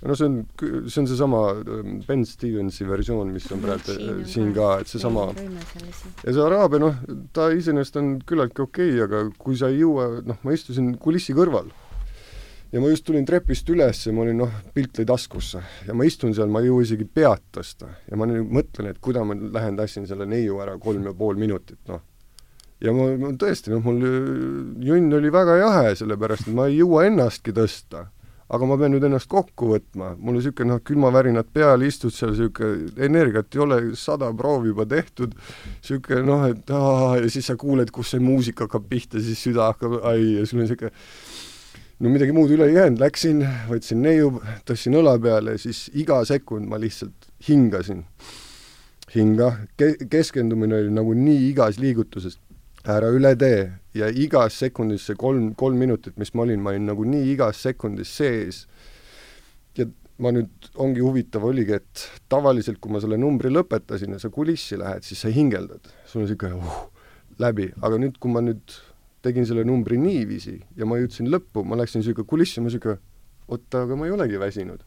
no 0.03 0.15
see 0.19 0.27
on, 0.27 0.39
see 0.89 1.01
on 1.01 1.07
seesama 1.07 1.43
ähm, 1.61 2.01
Ben 2.07 2.25
Stevensi 2.27 2.87
versioon, 2.87 3.31
mis 3.33 3.47
on 3.55 3.63
praegu 3.63 3.95
äh, 3.95 4.23
siin 4.29 4.51
ka, 4.55 4.75
et 4.83 4.91
seesama 4.91 5.29
ja 5.35 6.33
see 6.33 6.43
araabia, 6.43 6.81
noh, 6.83 6.99
ta 7.35 7.49
iseenesest 7.55 8.01
on 8.01 8.17
küllaltki 8.27 8.65
okei 8.65 8.91
okay,, 8.97 9.05
aga 9.07 9.23
kui 9.39 9.57
sa 9.59 9.71
ei 9.71 9.81
jõua, 9.83 10.09
noh, 10.27 10.41
ma 10.43 10.55
istusin 10.55 10.93
kulissi 11.01 11.35
kõrval 11.37 11.71
ja 12.73 12.81
ma 12.81 12.89
just 12.89 13.05
tulin 13.07 13.25
trepist 13.25 13.69
üles 13.69 13.99
ja 14.07 14.13
ma 14.15 14.23
olin 14.25 14.39
noh, 14.43 14.55
pilt 14.73 14.97
lõi 14.97 15.05
taskusse. 15.05 15.61
Ja 15.87 15.93
ma 15.93 16.07
istun 16.09 16.33
seal, 16.33 16.49
ma 16.49 16.63
ei 16.63 16.71
jõua 16.71 16.87
isegi 16.87 17.05
pead 17.05 17.43
tõsta. 17.53 17.91
Ja 18.09 18.17
ma 18.17 18.25
nüüd 18.29 18.49
mõtlen, 18.49 18.89
et 18.89 18.97
kuidas 19.03 19.27
ma 19.29 19.37
lähen 19.37 19.77
tassin 19.77 20.09
selle 20.09 20.25
neiu 20.29 20.57
ära 20.63 20.79
kolm 20.81 21.05
ja 21.05 21.13
pool 21.17 21.37
minutit, 21.37 21.77
noh. 21.91 22.01
ja 22.81 22.95
ma, 22.97 23.11
ma 23.21 23.29
tõesti, 23.39 23.69
noh, 23.75 23.83
mul 23.85 24.01
junn 24.89 25.19
oli 25.19 25.31
väga 25.33 25.59
jahe, 25.61 25.93
sellepärast 26.01 26.49
et 26.49 26.57
ma 26.57 26.65
ei 26.71 26.81
jõua 26.81 27.05
ennastki 27.11 27.53
tõsta 27.55 28.07
aga 28.53 28.67
ma 28.69 28.77
pean 28.77 28.93
nüüd 28.93 29.05
ennast 29.07 29.29
kokku 29.31 29.71
võtma, 29.71 30.11
mul 30.19 30.35
on 30.35 30.39
niisugune 30.39 30.75
noh, 30.75 30.81
külmavärinad 30.85 31.49
peal, 31.53 31.85
istud 31.87 32.13
seal, 32.13 32.35
niisugune 32.35 32.93
energiat 33.07 33.55
ei 33.55 33.63
ole, 33.63 33.79
sada 33.97 34.29
proovi 34.37 34.69
juba 34.73 34.85
tehtud, 34.89 35.33
niisugune 35.79 36.21
noh, 36.27 36.45
et 36.51 36.69
aa, 36.73 37.15
ja 37.23 37.31
siis 37.33 37.49
sa 37.49 37.57
kuuled, 37.59 37.89
kus 37.93 38.13
see 38.13 38.21
muusika 38.23 38.67
hakkab 38.67 38.85
pihta, 38.91 39.21
siis 39.23 39.41
süda 39.47 39.71
hakkab, 39.71 39.99
ai, 40.11 40.37
ja 40.37 40.45
sul 40.45 40.61
on 40.61 40.67
niisugune 40.67 40.93
no 42.03 42.11
midagi 42.11 42.35
muud 42.35 42.51
üle 42.53 42.67
ei 42.69 42.77
jäänud, 42.77 43.01
läksin, 43.01 43.43
võtsin 43.69 44.01
neiu, 44.03 44.31
tõstsin 44.67 44.97
õla 44.99 45.15
peale 45.23 45.55
ja 45.55 45.61
siis 45.61 45.85
iga 45.95 46.19
sekund 46.27 46.67
ma 46.69 46.79
lihtsalt 46.81 47.29
hingasin. 47.47 48.03
hinga, 49.13 49.51
ke-, 49.77 50.07
keskendumine 50.09 50.79
oli 50.79 50.89
nagu 50.93 51.13
nii 51.13 51.49
igas 51.51 51.77
liigutuses, 51.77 52.39
ära 52.83 53.09
üle 53.15 53.31
tee 53.39 53.67
ja 53.95 54.09
igas 54.09 54.57
sekundis 54.59 55.07
see 55.07 55.17
kolm, 55.19 55.53
kolm 55.59 55.79
minutit, 55.79 56.17
mis 56.19 56.33
ma 56.35 56.43
olin, 56.43 56.61
ma 56.63 56.73
olin 56.73 56.89
nagu 56.91 57.05
nii 57.07 57.31
igas 57.33 57.61
sekundis 57.63 58.11
sees. 58.17 58.65
ja 59.77 59.87
ma 60.21 60.33
nüüd, 60.35 60.51
ongi 60.75 61.01
huvitav 61.01 61.45
oligi, 61.47 61.79
et 61.79 62.07
tavaliselt, 62.29 62.79
kui 62.83 62.91
ma 62.93 63.01
selle 63.01 63.17
numbri 63.17 63.49
lõpetasin 63.53 64.13
ja 64.13 64.19
sa 64.21 64.29
kulissi 64.29 64.77
lähed, 64.77 65.05
siis 65.07 65.23
sa 65.23 65.31
hingeldad, 65.33 65.87
sul 66.05 66.21
on 66.21 66.27
niisugune 66.27 66.59
uh, 66.59 66.81
läbi, 67.41 67.71
aga 67.81 67.97
nüüd, 68.01 68.19
kui 68.21 68.31
ma 68.31 68.43
nüüd 68.43 68.77
tegin 69.25 69.47
selle 69.49 69.63
numbri 69.65 69.97
niiviisi 69.97 70.59
ja 70.77 70.85
ma 70.85 70.99
jõudsin 70.99 71.31
lõppu, 71.33 71.63
ma 71.65 71.79
läksin 71.79 72.03
niisugune 72.03 72.29
kulissi, 72.29 72.61
ma 72.61 72.69
niisugune, 72.69 72.99
oota, 73.47 73.87
aga 73.87 73.97
ma 73.97 74.09
ei 74.09 74.13
olegi 74.13 74.41
väsinud 74.41 74.83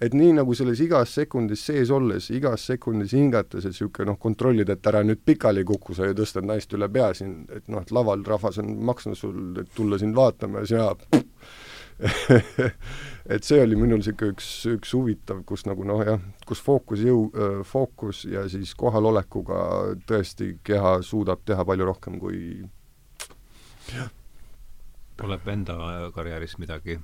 et 0.00 0.14
nii 0.14 0.36
nagu 0.38 0.54
selles 0.54 0.80
igas 0.84 1.12
sekundis 1.18 1.64
sees 1.66 1.90
olles, 1.94 2.30
igas 2.34 2.68
sekundis 2.70 3.14
hingates, 3.16 3.64
et 3.64 3.74
niisugune 3.74 4.12
noh, 4.12 4.18
kontrollida, 4.22 4.76
et 4.76 4.90
ära 4.90 5.02
nüüd 5.06 5.24
pikali 5.26 5.64
kuku, 5.66 5.96
sa 5.96 6.06
ju 6.06 6.14
tõstad 6.18 6.46
naist 6.46 6.72
üle 6.76 6.88
pea 6.92 7.10
siin, 7.18 7.40
et 7.54 7.66
noh, 7.72 7.82
et 7.82 7.90
laval 7.94 8.22
rahvas 8.26 8.60
on 8.62 8.70
maksnud 8.90 9.18
sul, 9.18 9.40
et 9.62 9.72
tulla 9.74 9.98
sind 9.98 10.16
vaatama 10.18 10.62
ja 10.62 10.70
sina 10.70 11.22
et 13.34 13.42
see 13.42 13.58
oli 13.58 13.74
minul 13.74 13.98
niisugune 13.98 14.36
üks, 14.36 14.48
üks 14.70 14.94
huvitav, 14.94 15.42
kus 15.48 15.66
nagu 15.66 15.82
noh 15.86 16.04
jah, 16.06 16.22
kus 16.46 16.62
fookus 16.62 17.02
jõu, 17.02 17.26
fookus 17.66 18.22
ja 18.30 18.44
siis 18.50 18.70
kohalolekuga 18.78 19.58
tõesti 20.06 20.52
keha 20.62 21.00
suudab 21.02 21.42
teha 21.48 21.66
palju 21.66 21.90
rohkem 21.90 22.20
kui 22.22 22.38
jah. 23.90 24.10
tuleb 25.18 25.50
enda 25.50 25.78
karjääris 26.14 26.54
midagi 26.62 27.00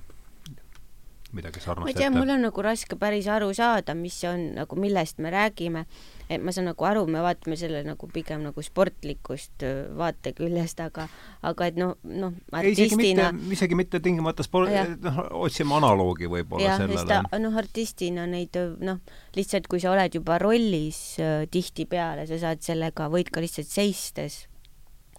midagi 1.36 1.62
sarnast 1.62 1.86
ma 1.86 1.92
ei 1.92 1.96
tea, 1.98 2.10
mul 2.14 2.30
on 2.34 2.44
nagu 2.46 2.64
raske 2.64 2.98
päris 3.00 3.28
aru 3.30 3.50
saada, 3.56 3.96
mis 3.98 4.16
on 4.28 4.52
nagu, 4.58 4.78
millest 4.80 5.20
me 5.22 5.32
räägime. 5.34 5.84
et 6.30 6.40
ma 6.40 6.54
saan 6.56 6.70
nagu 6.70 6.86
aru, 6.88 7.02
me 7.10 7.20
vaatame 7.20 7.56
selle 7.60 7.82
nagu 7.84 8.08
pigem 8.08 8.40
nagu 8.46 8.62
sportlikust 8.64 9.64
vaateküljest, 9.98 10.80
aga, 10.80 11.04
aga 11.44 11.68
et 11.68 11.76
noh, 11.76 11.98
noh, 12.08 12.32
artistina. 12.52 13.28
isegi 13.52 13.76
mitte 13.76 14.00
tingimata 14.00 14.46
sport, 14.46 14.72
noh, 15.04 15.20
otsime 15.44 15.76
analoogi 15.76 16.30
võib-olla 16.30 16.78
sellele. 16.80 17.20
noh, 17.44 17.60
artistina 17.60 18.24
neid 18.30 18.56
noh, 18.80 19.04
lihtsalt 19.36 19.68
kui 19.68 19.82
sa 19.84 19.92
oled 19.92 20.16
juba 20.16 20.40
rollis 20.40 21.04
tihtipeale, 21.52 22.26
sa 22.30 22.40
saad 22.48 22.64
sellega, 22.64 23.10
võid 23.12 23.28
ka 23.34 23.44
lihtsalt 23.44 23.68
seistes 23.68 24.44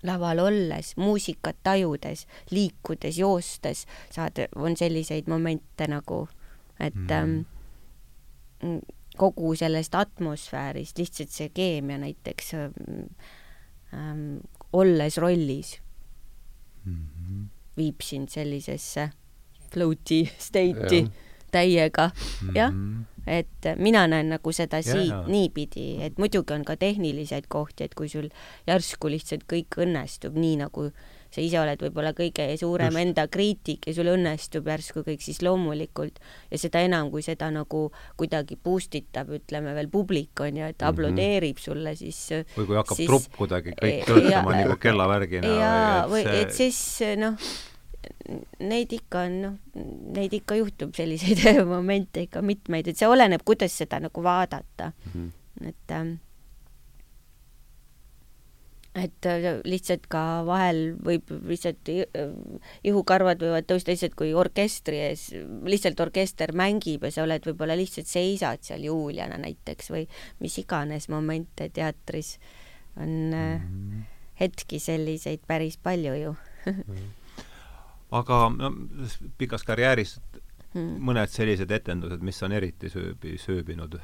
laval 0.05 0.39
olles, 0.39 0.93
muusikat 0.97 1.57
tajudes, 1.63 2.25
liikudes, 2.51 3.17
joostes 3.17 3.85
saad, 4.13 4.45
on 4.55 4.77
selliseid 4.77 5.29
momente 5.31 5.87
nagu, 5.87 6.25
et 6.79 6.95
mm. 6.95 7.45
ähm, 8.61 8.79
kogu 9.17 9.55
sellest 9.55 9.95
atmosfäärist, 9.95 10.97
lihtsalt 10.99 11.31
see 11.31 11.49
keemia 11.55 11.97
näiteks 12.01 12.53
ähm, 12.53 12.73
ähm, 13.93 14.23
olles 14.73 15.17
rollis 15.17 15.77
mm 16.85 16.95
-hmm. 16.95 17.45
viib 17.77 18.01
sind 18.01 18.29
sellisesse 18.29 19.09
float'i 19.73 20.25
state'i 20.39 21.05
täiega, 21.51 22.11
jah 22.53 22.71
mm 22.71 22.79
-hmm 22.79 23.03
et 23.27 23.67
mina 23.81 24.05
näen 24.07 24.29
nagu 24.35 24.53
seda 24.53 24.81
siit 24.85 25.09
yeah. 25.09 25.27
niipidi, 25.27 25.97
et 26.05 26.19
muidugi 26.21 26.53
on 26.53 26.65
ka 26.65 26.77
tehniliseid 26.77 27.49
kohti, 27.49 27.87
et 27.87 27.97
kui 27.97 28.09
sul 28.09 28.29
järsku 28.69 29.09
lihtsalt 29.09 29.47
kõik 29.49 29.79
õnnestub 29.81 30.37
nii, 30.37 30.59
nagu 30.61 30.91
sa 31.33 31.43
ise 31.43 31.59
oled 31.59 31.81
võib-olla 31.81 32.13
kõige 32.15 32.45
suurem 32.59 32.93
Just. 32.93 33.01
enda 33.01 33.25
kriitik 33.31 33.89
ja 33.89 33.95
sul 33.97 34.11
õnnestub 34.13 34.69
järsku 34.71 35.03
kõik, 35.07 35.23
siis 35.25 35.41
loomulikult 35.43 36.21
ja 36.51 36.61
seda 36.61 36.85
enam, 36.85 37.09
kui 37.11 37.25
seda 37.25 37.49
nagu 37.51 37.89
kuidagi 38.15 38.59
boost 38.61 38.95
itab, 38.95 39.33
ütleme 39.35 39.75
veel 39.75 39.89
publik 39.91 40.45
on 40.45 40.61
ju, 40.61 40.71
et 40.71 40.79
mhm. 40.79 40.89
aplodeerib 40.89 41.57
mm 41.57 41.61
-hmm. 41.61 41.65
sulle, 41.65 41.95
siis 41.95 42.19
või 42.55 42.65
kui 42.65 42.81
hakkab 42.81 42.97
siis, 42.97 43.09
trupp 43.09 43.39
kuidagi 43.41 43.75
kõik 43.81 44.05
töötama 44.05 44.59
nagu 44.61 44.77
kellavärgina. 44.77 45.47
jaa, 45.47 46.03
või 46.07 46.27
et 46.29 46.53
siis 46.53 46.99
noh 47.17 47.39
neid 48.59 48.93
ikka 48.95 49.25
on, 49.27 49.39
noh, 49.41 49.81
neid 50.15 50.33
ikka 50.33 50.57
juhtub 50.59 50.95
selliseid 50.97 51.43
momente 51.75 52.25
ikka 52.25 52.41
mitmeid, 52.45 52.89
et 52.89 52.99
see 52.99 53.09
oleneb, 53.09 53.43
kuidas 53.45 53.75
seda 53.77 53.99
nagu 54.03 54.23
vaadata 54.23 54.91
mm. 54.91 55.11
-hmm. 55.13 55.67
et 55.69 55.91
ähm, 55.91 56.15
et 58.95 59.25
äh, 59.27 59.59
lihtsalt 59.67 60.07
ka 60.07 60.43
vahel 60.47 60.95
võib 61.03 61.29
lihtsalt 61.49 61.89
äh, 61.91 62.31
ihukarvad 62.87 63.43
võivad 63.43 63.67
tõusta 63.67 63.91
lihtsalt, 63.91 64.15
kui 64.15 64.33
orkestri 64.33 65.01
ees, 65.09 65.27
lihtsalt 65.67 65.99
orkester 65.99 66.55
mängib 66.55 67.03
ja 67.03 67.11
sa 67.11 67.25
oled 67.27 67.43
võib-olla 67.45 67.75
lihtsalt 67.75 68.07
seisad 68.07 68.63
seal 68.63 68.87
Juliana 68.87 69.37
näiteks 69.37 69.91
või 69.91 70.07
mis 70.39 70.57
iganes 70.63 71.09
momente 71.09 71.69
teatris 71.69 72.37
on 72.95 73.09
mm 73.09 73.59
-hmm. 73.59 74.01
hetki 74.39 74.79
selliseid 74.79 75.43
päris 75.47 75.77
palju 75.77 76.15
ju 76.15 76.35
mm. 76.65 76.81
-hmm 76.81 77.24
aga 78.19 78.41
no, 78.55 78.71
pikas 79.37 79.65
karjääris 79.67 80.17
hmm. 80.73 80.99
mõned 81.07 81.31
sellised 81.31 81.71
etendused, 81.71 82.23
mis 82.25 82.43
on 82.45 82.55
eriti 82.55 82.91
sööbi, 82.91 83.37
sööbinud, 83.41 83.97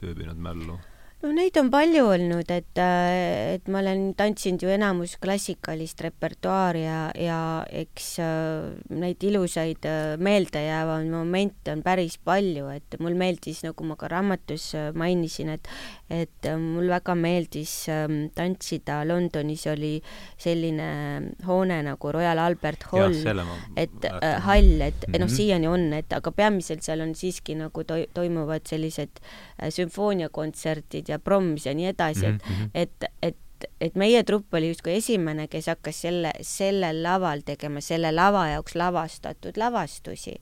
sööbinud 0.00 0.40
mällu 0.40 0.78
no 1.24 1.32
neid 1.32 1.56
on 1.56 1.70
palju 1.72 2.04
olnud, 2.12 2.50
et, 2.52 2.76
äh, 2.80 3.54
et 3.56 3.68
ma 3.72 3.80
olen 3.80 4.10
tantsinud 4.18 4.64
ju 4.64 4.72
enamus 4.74 5.16
klassikalist 5.22 6.02
repertuaari 6.04 6.82
ja, 6.84 6.98
ja 7.16 7.38
eks 7.82 8.08
äh, 8.20 8.74
neid 8.92 9.24
ilusaid 9.24 9.88
äh, 9.88 10.16
meeldejäävaid 10.20 11.08
momente 11.08 11.72
on 11.72 11.84
päris 11.86 12.18
palju, 12.20 12.68
et 12.74 12.98
mul 13.00 13.16
meeldis, 13.16 13.62
nagu 13.64 13.88
ma 13.88 13.96
ka 14.00 14.10
raamatus 14.12 14.72
mainisin, 14.98 15.54
et 15.56 15.70
et 16.12 16.46
mul 16.60 16.90
väga 16.92 17.14
meeldis 17.16 17.72
ähm, 17.88 18.28
tantsida, 18.36 19.00
Londonis 19.08 19.64
oli 19.72 19.94
selline 20.40 20.88
hoone 21.46 21.80
nagu 21.86 22.12
Royal 22.12 22.38
Albert 22.42 22.84
Hall, 22.92 23.16
et 23.80 24.08
äh, 24.10 24.36
hall, 24.44 24.76
et 24.84 25.00
mm 25.00 25.14
-hmm. 25.14 25.18
noh, 25.20 25.26
mhm. 25.26 25.36
siiani 25.36 25.68
on, 25.68 25.92
et 25.92 26.12
aga 26.12 26.30
peamiselt 26.30 26.82
seal 26.84 27.00
on 27.00 27.14
siiski 27.14 27.56
nagu 27.56 27.84
to 27.84 27.96
toimuvad 28.14 28.68
sellised 28.68 29.24
sümfooniakontserdid 29.70 31.08
ja 31.08 31.13
proms 31.18 31.66
ja 31.66 31.74
nii 31.74 31.86
edasi 31.92 32.26
mm, 32.26 32.38
-hmm. 32.38 32.70
et, 32.74 32.90
et, 33.04 33.10
et 33.22 33.36
et 33.80 33.94
meie 33.96 34.22
trupp 34.28 34.54
oli 34.54 34.68
justkui 34.68 34.96
esimene, 34.98 35.46
kes 35.48 35.66
hakkas 35.66 36.00
selle, 36.04 36.32
sellel 36.42 37.02
laval 37.02 37.40
tegema 37.46 37.80
selle 37.80 38.10
lava 38.12 38.48
jaoks 38.48 38.74
lavastatud 38.74 39.56
lavastusi 39.56 40.34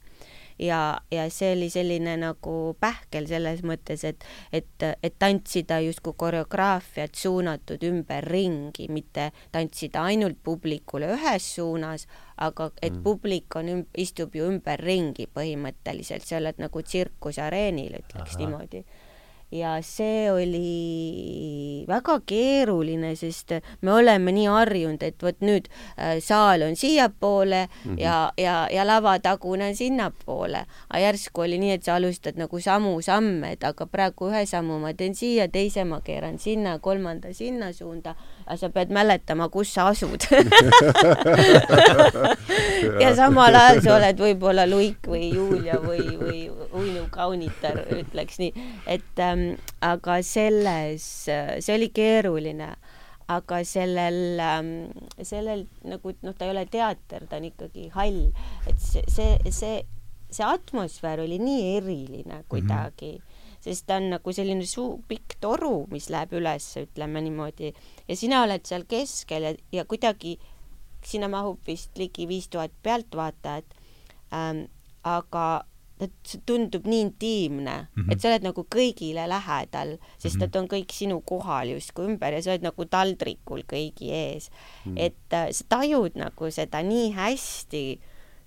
ja, 0.58 1.00
ja 1.10 1.30
see 1.30 1.52
oli 1.56 1.68
selline 1.70 2.14
nagu 2.20 2.54
pähkel 2.80 3.26
selles 3.30 3.62
mõttes, 3.66 4.04
et, 4.06 4.24
et, 4.52 4.86
et 5.02 5.14
tantsida 5.18 5.80
justkui 5.84 6.14
koreograafiat 6.18 7.14
suunatud 7.18 7.82
ümberringi, 7.86 8.88
mitte 8.92 9.30
tantsida 9.52 10.04
ainult 10.10 10.38
publikule 10.42 11.12
ühes 11.16 11.48
suunas, 11.56 12.06
aga 12.36 12.70
et 12.80 12.92
mm. 12.92 13.02
publik 13.04 13.56
on, 13.58 13.86
istub 13.98 14.36
ju 14.36 14.48
ümberringi 14.50 15.28
põhimõtteliselt, 15.34 16.26
sa 16.26 16.38
oled 16.40 16.60
nagu 16.62 16.82
tsirkusareenil, 16.82 17.98
ütleks 18.02 18.36
Aha. 18.36 18.42
niimoodi 18.42 18.84
ja 19.52 19.76
see 19.84 20.30
oli 20.32 21.84
väga 21.88 22.18
keeruline, 22.26 23.12
sest 23.16 23.52
me 23.82 23.92
oleme 23.92 24.32
nii 24.32 24.48
harjunud, 24.48 25.02
et 25.04 25.22
vot 25.22 25.44
nüüd 25.44 25.68
äh, 25.68 26.16
saal 26.24 26.64
on 26.66 26.76
siiapoole 26.76 27.66
mm 27.66 27.90
-hmm. 27.90 28.00
ja, 28.00 28.32
ja, 28.36 28.68
ja 28.72 28.86
lavatagune 28.86 29.68
on 29.68 29.76
sinnapoole. 29.76 30.64
aga 30.88 30.98
järsku 30.98 31.40
oli 31.40 31.58
nii, 31.58 31.72
et 31.72 31.84
sa 31.84 31.94
alustad 31.94 32.36
nagu 32.36 32.60
samu 32.60 33.02
samme, 33.02 33.52
et 33.52 33.64
aga 33.64 33.86
praegu 33.86 34.30
ühe 34.30 34.46
sammu 34.46 34.78
ma 34.78 34.94
teen 34.94 35.14
siia, 35.14 35.48
teise 35.48 35.84
ma 35.84 36.00
keeran 36.00 36.38
sinna, 36.38 36.78
kolmanda 36.78 37.32
sinna 37.34 37.72
suunda, 37.72 38.14
aga 38.47 38.56
sa 38.59 38.69
pead 38.74 38.93
mäletama, 38.94 39.48
kus 39.52 39.73
sa 39.74 39.90
asud. 39.93 40.27
Ja 43.02 43.12
samal 43.16 43.55
ajal 43.56 43.78
sa 43.85 43.94
oled 43.97 44.19
võib-olla 44.20 44.64
Luik 44.69 45.06
või 45.09 45.28
Julia 45.32 45.78
või, 45.81 46.02
või 46.19 46.40
Uinu 46.77 47.05
kaunitar, 47.12 47.78
ütleks 47.94 48.40
nii, 48.43 48.66
et 48.90 49.23
ähm, 49.23 49.44
aga 49.85 50.19
selles, 50.27 51.06
see 51.28 51.74
oli 51.74 51.89
keeruline, 51.94 52.73
aga 53.32 53.62
sellel, 53.69 54.43
sellel 55.23 55.66
nagu 55.89 56.14
noh, 56.20 56.36
ta 56.36 56.48
ei 56.48 56.55
ole 56.55 56.66
teater, 56.70 57.27
ta 57.31 57.39
on 57.39 57.48
ikkagi 57.52 57.89
hall, 57.97 58.24
et 58.66 58.81
see, 58.82 59.05
see, 59.12 59.39
see, 59.55 59.82
see 60.32 60.48
atmosfäär 60.48 61.23
oli 61.24 61.39
nii 61.43 61.77
eriline 61.78 62.43
kuidagi 62.48 63.14
mm. 63.16 63.20
-hmm 63.20 63.31
sest 63.62 63.86
ta 63.86 63.98
on 64.01 64.10
nagu 64.16 64.34
selline 64.34 64.66
suu-, 64.68 65.01
pikk 65.09 65.39
toru, 65.40 65.86
mis 65.93 66.09
läheb 66.12 66.34
üles, 66.39 66.66
ütleme 66.82 67.22
niimoodi, 67.24 67.72
ja 68.09 68.18
sina 68.18 68.43
oled 68.47 68.66
seal 68.68 68.86
keskel 68.90 69.48
ja, 69.48 69.55
ja 69.72 69.86
kuidagi 69.89 70.36
sinna 71.06 71.28
mahub 71.30 71.60
vist 71.66 71.98
ligi 71.98 72.28
viis 72.30 72.48
tuhat 72.51 72.74
pealtvaatajat 72.82 73.76
ähm,, 74.34 74.66
aga 75.02 75.64
et 76.02 76.14
see 76.26 76.40
tundub 76.47 76.86
nii 76.89 77.02
intiimne 77.06 77.74
mm, 77.82 78.02
-hmm. 78.02 78.12
et 78.12 78.20
sa 78.20 78.30
oled 78.30 78.47
nagu 78.47 78.64
kõigile 78.74 79.26
lähedal, 79.28 79.97
sest 80.18 80.36
mm 80.36 80.39
-hmm. 80.39 80.47
nad 80.47 80.56
on 80.56 80.68
kõik 80.74 80.94
sinu 80.94 81.20
kohal 81.20 81.74
justkui 81.74 82.09
ümber 82.10 82.34
ja 82.34 82.43
sa 82.43 82.51
oled 82.55 82.66
nagu 82.66 82.84
taldrikul 82.84 83.62
kõigi 83.72 84.10
ees 84.10 84.51
mm. 84.51 84.93
-hmm. 84.93 84.98
et 84.98 85.32
äh, 85.32 85.51
sa 85.51 85.64
tajud 85.68 86.18
nagu 86.18 86.51
seda 86.51 86.82
nii 86.82 87.12
hästi 87.12 87.84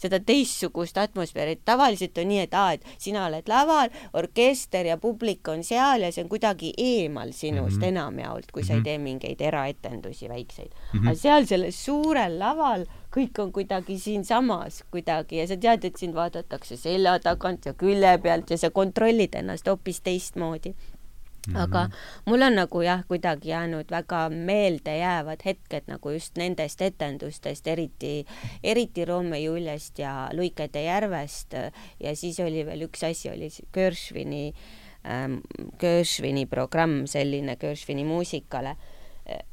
seda 0.06 0.20
teistsugust 0.24 0.98
atmosfääri, 1.02 1.58
et 1.58 1.66
tavaliselt 1.68 2.18
on 2.22 2.30
nii, 2.32 2.44
et 2.46 2.58
aa, 2.58 2.76
et 2.78 2.86
sina 3.02 3.26
oled 3.30 3.50
laval, 3.52 3.94
orkester 4.18 4.90
ja 4.92 4.98
publik 5.02 5.48
on 5.52 5.64
seal 5.66 6.06
ja 6.06 6.12
see 6.14 6.26
on 6.26 6.32
kuidagi 6.32 6.74
eemal 6.78 7.34
sinust 7.34 7.78
mm 7.78 7.82
-hmm. 7.82 7.88
enamjaolt, 7.94 8.52
kui 8.52 8.64
sa 8.64 8.74
ei 8.74 8.80
mhm. 8.80 8.84
tee 8.84 8.98
mingeid 8.98 9.42
eraetendusi 9.42 10.30
väikseid 10.30 10.70
mm. 10.70 11.00
-hmm. 11.00 11.08
aga 11.08 11.16
seal 11.16 11.46
sellel 11.46 11.72
suurel 11.72 12.40
laval 12.40 12.86
kõik 13.16 13.40
on 13.40 13.52
kuidagi 13.56 14.00
siinsamas 14.00 14.84
kuidagi 14.92 15.40
ja 15.40 15.48
sa 15.48 15.58
tead, 15.58 15.86
et 15.88 15.98
sind 15.98 16.16
vaadatakse 16.16 16.78
selja 16.78 17.16
tagant 17.24 17.66
ja 17.66 17.74
külje 17.74 18.18
pealt 18.24 18.52
ja 18.52 18.58
sa 18.58 18.70
kontrollid 18.76 19.36
ennast 19.40 19.68
hoopis 19.72 20.02
teistmoodi 20.02 20.76
Mm 21.48 21.54
-hmm. 21.54 21.62
aga 21.64 21.90
mul 22.26 22.42
on 22.42 22.56
nagu 22.56 22.82
jah, 22.82 23.04
kuidagi 23.08 23.50
jäänud 23.50 23.92
väga 23.92 24.30
meeldejäävad 24.30 25.46
hetked 25.46 25.84
nagu 25.88 26.10
just 26.10 26.38
nendest 26.38 26.82
etendustest, 26.82 27.68
eriti, 27.68 28.26
eriti 28.64 29.06
Roome 29.06 29.40
Juliast 29.40 30.00
ja 30.00 30.30
Luikede 30.34 30.84
järvest 30.84 31.54
ja 32.00 32.16
siis 32.16 32.40
oli 32.40 32.66
veel 32.66 32.82
üks 32.82 33.04
asi, 33.04 33.30
oli 33.30 33.50
Gershwini 33.74 34.54
ähm,, 35.06 35.38
Gershwini 35.80 36.46
programm, 36.46 37.06
selline 37.08 37.56
Gershwini 37.56 38.04
muusikale 38.04 38.78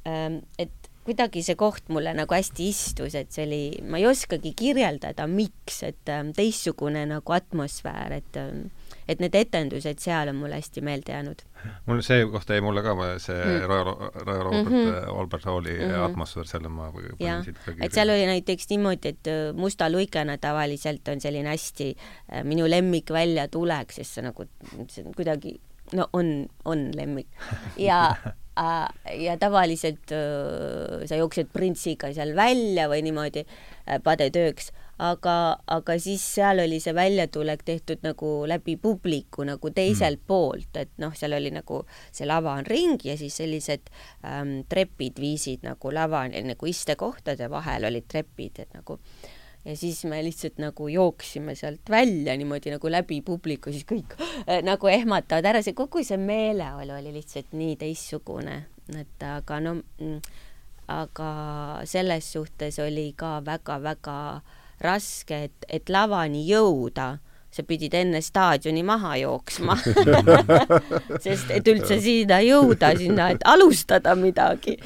ähm,. 0.07 0.39
et 0.59 0.93
kuidagi 1.05 1.43
see 1.43 1.59
koht 1.59 1.89
mulle 1.93 2.15
nagu 2.15 2.35
hästi 2.35 2.69
istus, 2.71 3.17
et 3.19 3.33
see 3.35 3.47
oli, 3.47 3.63
ma 3.83 3.99
ei 3.99 4.07
oskagi 4.07 4.55
kirjeldada, 4.59 5.27
miks, 5.27 5.83
et 5.83 6.13
ähm, 6.13 6.31
teistsugune 6.37 7.05
nagu 7.11 7.35
atmosfäär, 7.35 8.13
et 8.21 8.39
ähm, 8.39 8.69
et 9.09 9.23
need 9.23 9.35
etendused 9.35 9.99
seal 10.03 10.31
on 10.31 10.39
mulle 10.39 10.61
hästi 10.61 10.81
meelde 10.85 11.13
jäänud. 11.13 11.43
Mul 11.87 12.03
see 12.07 12.27
koht 12.31 12.51
jäi 12.51 12.61
mulle 12.65 12.83
ka, 12.85 12.95
see 13.23 13.39
mm. 13.39 13.67
Raja, 13.71 13.97
Raja 14.27 14.43
Robert 14.43 14.69
mm, 14.69 14.77
-hmm. 14.77 15.19
Albert 15.21 15.45
Halli 15.45 15.79
mm 15.79 15.91
-hmm. 15.91 16.05
atmosfäär, 16.11 16.47
selle 16.47 16.69
ma 16.69 16.93
jah, 17.21 17.47
et 17.81 17.93
seal 17.93 18.11
oli 18.11 18.27
näiteks 18.27 18.71
niimoodi, 18.71 19.09
et 19.09 19.27
äh, 19.27 19.55
Musta 19.55 19.91
luikena 19.91 20.39
tavaliselt 20.39 21.09
on 21.09 21.21
selline 21.21 21.49
hästi 21.49 21.97
äh, 22.33 22.45
minu 22.45 22.71
lemmik 22.71 23.11
välja 23.11 23.49
tuleks, 23.49 23.95
sest 23.97 24.15
see 24.15 24.25
nagu, 24.25 24.47
see 24.89 25.05
on 25.07 25.15
kuidagi 25.15 25.61
no 25.93 26.09
on, 26.13 26.49
on 26.65 26.91
lemmik 26.95 27.29
ja 27.89 28.17
äh, 28.59 28.89
ja 29.25 29.37
tavaliselt 29.41 30.13
äh, 30.13 31.07
sa 31.07 31.19
jooksed 31.19 31.53
printsiga 31.53 32.13
seal 32.15 32.37
välja 32.37 32.89
või 32.93 33.03
niimoodi 33.07 33.45
äh, 33.45 33.99
padetööks 34.03 34.73
aga, 34.99 35.37
aga 35.67 35.97
siis 36.01 36.23
seal 36.35 36.63
oli 36.63 36.79
see 36.83 36.95
väljatulek 36.95 37.65
tehtud 37.65 38.03
nagu 38.05 38.33
läbi 38.49 38.77
publiku 38.77 39.47
nagu 39.49 39.71
teiselt 39.75 40.21
mm. 40.21 40.27
poolt, 40.29 40.77
et 40.77 40.93
noh, 41.03 41.15
seal 41.17 41.37
oli 41.37 41.53
nagu 41.55 41.83
see 42.13 42.29
lava 42.29 42.57
on 42.61 42.69
ring 42.69 43.01
ja 43.05 43.17
siis 43.21 43.37
sellised 43.41 43.89
ähm, 44.27 44.61
trepid 44.69 45.21
viisid 45.23 45.65
nagu 45.67 45.95
lavani, 45.95 46.43
nagu 46.47 46.69
istekohtade 46.69 47.49
vahel 47.51 47.89
olid 47.89 48.09
trepid, 48.11 48.63
et 48.67 48.77
nagu 48.77 48.99
ja 49.65 49.77
siis 49.79 50.05
me 50.11 50.21
lihtsalt 50.27 50.61
nagu 50.63 50.89
jooksime 50.91 51.55
sealt 51.59 51.91
välja 51.91 52.37
niimoodi 52.37 52.75
nagu 52.75 52.91
läbi 52.91 53.23
publiku, 53.27 53.73
siis 53.73 53.89
kõik 53.89 54.17
äh, 54.47 54.61
nagu 54.67 54.93
ehmatavad 54.93 55.53
ära, 55.55 55.65
see 55.65 55.77
kogu 55.79 56.05
see 56.05 56.21
meeleolu 56.21 56.99
oli 57.01 57.15
lihtsalt 57.17 57.55
nii 57.57 57.77
teistsugune, 57.81 58.65
et 58.99 59.27
aga 59.27 59.61
no 59.65 59.79
mm, 59.81 60.19
aga 60.93 61.29
selles 61.89 62.35
suhtes 62.35 62.77
oli 62.83 63.13
ka 63.17 63.39
väga-väga 63.47 64.19
äh, 64.37 64.59
raske, 64.85 65.45
et, 65.49 65.69
et 65.69 65.93
lavani 65.93 66.45
jõuda 66.49 67.17
sa 67.53 67.65
pidid 67.69 67.93
enne 67.97 68.23
staadioni 68.25 68.81
maha 68.87 69.13
jooksma 69.21 69.77
sest 71.25 71.51
et 71.53 71.67
üldse 71.69 71.99
sinna 72.01 72.39
jõuda, 72.45 72.95
sinna, 72.97 73.29
et 73.35 73.45
alustada 73.49 74.15
midagi. 74.17 74.79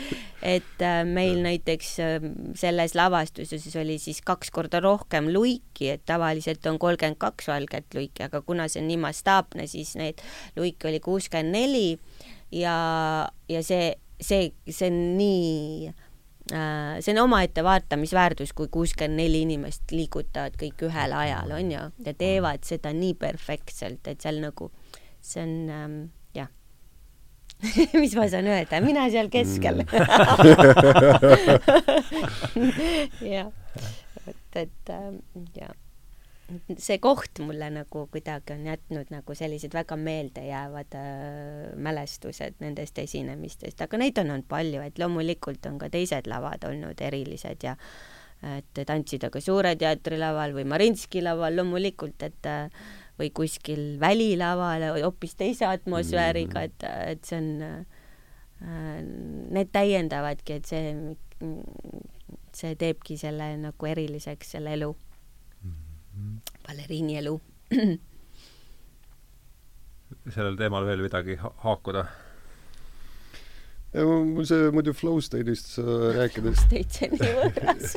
et 0.43 0.83
äh, 0.83 1.03
meil 1.07 1.39
näiteks 1.45 1.93
äh, 2.03 2.27
selles 2.59 2.97
lavastuses 2.99 3.69
oli 3.79 4.01
siis 4.03 4.19
kaks 4.27 4.51
korda 4.55 4.81
rohkem 4.83 5.31
luiki, 5.35 5.93
et 5.95 6.03
tavaliselt 6.07 6.67
on 6.67 6.81
kolmkümmend 6.83 7.19
kaks 7.23 7.49
valget 7.51 7.87
luiki, 7.95 8.27
aga 8.27 8.43
kuna 8.43 8.67
see 8.69 8.83
on 8.83 8.91
nii 8.91 8.99
mastaapne, 9.05 9.69
siis 9.71 9.95
neid 9.99 10.23
luike 10.59 10.91
oli 10.91 11.01
kuuskümmend 11.03 11.55
neli 11.55 11.89
ja, 12.51 12.77
ja 13.49 13.63
see, 13.63 13.95
see, 14.21 14.51
see 14.67 14.91
on 14.91 15.01
nii 15.21 15.95
see 16.47 17.13
on 17.15 17.19
omaette 17.25 17.65
vaatamisväärtus, 17.67 18.53
kui 18.55 18.69
kuuskümmend 18.73 19.19
neli 19.19 19.43
inimest 19.47 19.91
liigutavad 19.91 20.55
kõik 20.61 20.87
ühel 20.87 21.15
ajal, 21.17 21.51
on 21.59 21.73
ju, 21.73 21.87
ja 22.07 22.15
teevad 22.15 22.63
seda 22.67 22.93
nii 22.95 23.15
perfektselt, 23.19 24.07
et 24.07 24.23
seal 24.23 24.39
nagu, 24.45 24.71
see 25.21 25.43
on 25.43 25.55
ähm, 25.75 25.97
jah. 26.37 26.51
Mis 28.01 28.15
ma 28.19 28.29
saan 28.31 28.47
öelda, 28.53 28.81
mina 28.85 29.09
seal 29.11 29.29
keskel. 29.33 29.83
Jah, 33.37 33.51
et, 34.31 34.63
et 34.63 34.95
ähm, 34.95 35.19
jah 35.57 35.75
see 36.79 36.99
koht 37.03 37.41
mulle 37.43 37.69
nagu 37.75 38.05
kuidagi 38.13 38.55
on 38.55 38.67
jätnud 38.69 39.11
nagu 39.11 39.35
sellised 39.35 39.75
väga 39.75 39.97
meeldejäävad 39.99 40.95
äh, 40.95 41.73
mälestused 41.75 42.61
nendest 42.63 42.99
esinemistest, 43.03 43.81
aga 43.83 43.99
neid 43.99 44.19
on 44.23 44.31
olnud 44.31 44.47
palju, 44.49 44.85
et 44.87 45.01
loomulikult 45.03 45.67
on 45.67 45.81
ka 45.83 45.91
teised 45.91 46.31
lavad 46.31 46.67
olnud 46.69 47.03
erilised 47.03 47.67
ja 47.67 47.75
et 48.47 48.79
tantsida 48.87 49.31
ka 49.33 49.41
Suure 49.41 49.73
teatri 49.81 50.19
laval 50.21 50.53
või 50.55 50.67
Marinski 50.69 51.23
laval 51.25 51.57
loomulikult, 51.57 52.23
et 52.23 52.49
äh, 52.51 52.69
või 53.19 53.31
kuskil 53.35 53.97
välilaval 54.01 54.85
hoopis 55.01 55.35
teise 55.41 55.67
atmosfääriga, 55.67 56.61
mm. 56.61 56.65
et, 56.69 56.85
et 57.17 57.25
see 57.25 57.39
on 57.41 57.49
äh,, 57.65 59.01
need 59.57 59.73
täiendavadki, 59.73 60.61
et 60.61 60.69
see, 60.69 60.93
see 62.57 62.77
teebki 62.79 63.17
selle 63.21 63.51
nagu 63.61 63.89
eriliseks, 63.89 64.55
selle 64.57 64.77
elu 64.77 64.93
baleriini 66.67 67.19
elu. 67.23 67.35
Sellel 70.35 70.57
teemal 70.59 70.87
veel 70.87 71.03
midagi 71.07 71.37
ha 71.41 71.51
haakuda? 71.65 72.07
mul 73.97 74.45
see 74.45 74.71
muidu 74.75 74.93
flow 74.93 75.21
state'ist 75.25 75.79
rääkides. 76.17 76.59
Flow 76.69 76.83
state, 76.83 76.91
see 76.93 77.07
on 77.09 77.15
nii 77.17 77.31
võõras. 77.39 77.95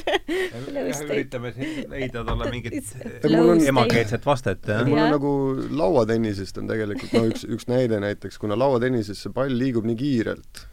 Üritame 1.09 1.51
siin 1.55 1.89
leida 1.91 2.23
talle 2.27 2.51
mingit 2.53 2.93
emakeelset 3.73 4.25
vastet, 4.25 4.63
jah. 4.69 4.85
mul 4.87 5.01
on 5.03 5.11
nagu 5.17 5.33
lauatennisest 5.81 6.61
on 6.61 6.69
tegelikult 6.71 7.15
no 7.17 7.25
üks, 7.33 7.43
üks 7.49 7.67
näide 7.71 7.99
näiteks, 7.99 8.39
kuna 8.39 8.55
lauatennises 8.59 9.25
see 9.25 9.35
pall 9.35 9.51
liigub 9.51 9.87
nii 9.89 9.99
kiirelt 9.99 10.63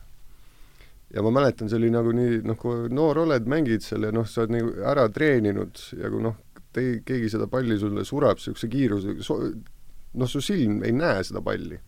ja 1.15 1.23
ma 1.23 1.33
mäletan, 1.35 1.71
see 1.71 1.81
oli 1.81 1.91
nagu 1.91 2.13
nii, 2.15 2.41
noh, 2.47 2.59
kui 2.61 2.91
noor 2.95 3.25
oled, 3.25 3.47
mängid 3.51 3.85
seal 3.87 4.07
ja 4.07 4.15
noh, 4.15 4.27
sa 4.31 4.45
oled 4.45 4.57
nagu 4.57 4.73
ära 4.93 5.07
treeninud 5.13 5.83
ja 5.97 6.11
kui 6.13 6.23
noh, 6.23 6.39
tei-, 6.77 7.01
keegi 7.07 7.33
seda 7.33 7.49
palli 7.51 7.79
sulle 7.81 8.05
sureb 8.05 8.39
niisuguse 8.41 8.71
kiirusega, 8.73 9.25
so-, 9.25 9.41
noh, 10.17 10.31
su 10.31 10.43
silm 10.45 10.83
ei 10.87 10.95
näe 10.97 11.25
seda 11.27 11.43
palli. 11.45 11.79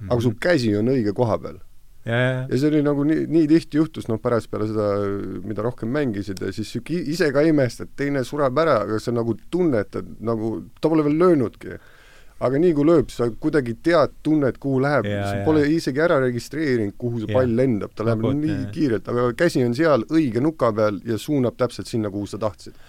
aga 0.00 0.04
mm 0.04 0.08
-hmm. 0.08 0.22
su 0.22 0.34
käsi 0.40 0.76
on 0.76 0.88
õige 0.88 1.12
koha 1.12 1.38
peal. 1.38 1.58
Ja, 2.04 2.46
ja 2.48 2.56
see 2.56 2.70
oli 2.70 2.80
nagu 2.80 3.04
nii, 3.04 3.26
nii 3.28 3.46
tihti 3.50 3.76
juhtus, 3.76 4.06
noh, 4.08 4.16
pärast 4.22 4.48
peale 4.50 4.66
seda, 4.70 4.86
mida 5.44 5.62
rohkem 5.62 5.90
mängisid 5.92 6.40
ja 6.40 6.48
siis 6.56 6.72
ise 6.88 7.28
ka 7.32 7.42
imestad, 7.44 7.90
teine 7.96 8.22
sureb 8.24 8.56
ära, 8.62 8.78
aga 8.86 8.98
sa 8.98 9.12
nagu 9.12 9.34
tunnetad 9.52 10.06
nagu, 10.24 10.54
ta 10.80 10.88
pole 10.88 11.04
veel 11.04 11.18
löönudki. 11.20 11.78
aga 12.40 12.56
nii 12.56 12.72
kui 12.72 12.84
lööb, 12.88 13.10
sa 13.12 13.26
kuidagi 13.28 13.74
tead, 13.84 14.14
tunned, 14.24 14.56
kuhu 14.58 14.78
läheb, 14.80 15.04
sa 15.04 15.42
pole 15.44 15.66
isegi 15.68 16.00
ära 16.00 16.16
registreerinud, 16.22 16.94
kuhu 16.96 17.20
see 17.20 17.34
pall 17.34 17.52
lendab, 17.52 17.92
ta 17.92 18.06
läheb 18.08 18.22
Napot, 18.22 18.38
nii 18.40 18.54
jah. 18.54 18.70
kiirelt, 18.72 19.08
aga 19.12 19.26
käsi 19.36 19.64
on 19.64 19.74
seal 19.76 20.06
õige 20.08 20.40
nuka 20.40 20.72
peal 20.72 21.02
ja 21.04 21.18
suunab 21.20 21.58
täpselt 21.60 21.86
sinna, 21.86 22.08
kuhu 22.08 22.24
sa 22.26 22.40
tahtsid 22.40 22.80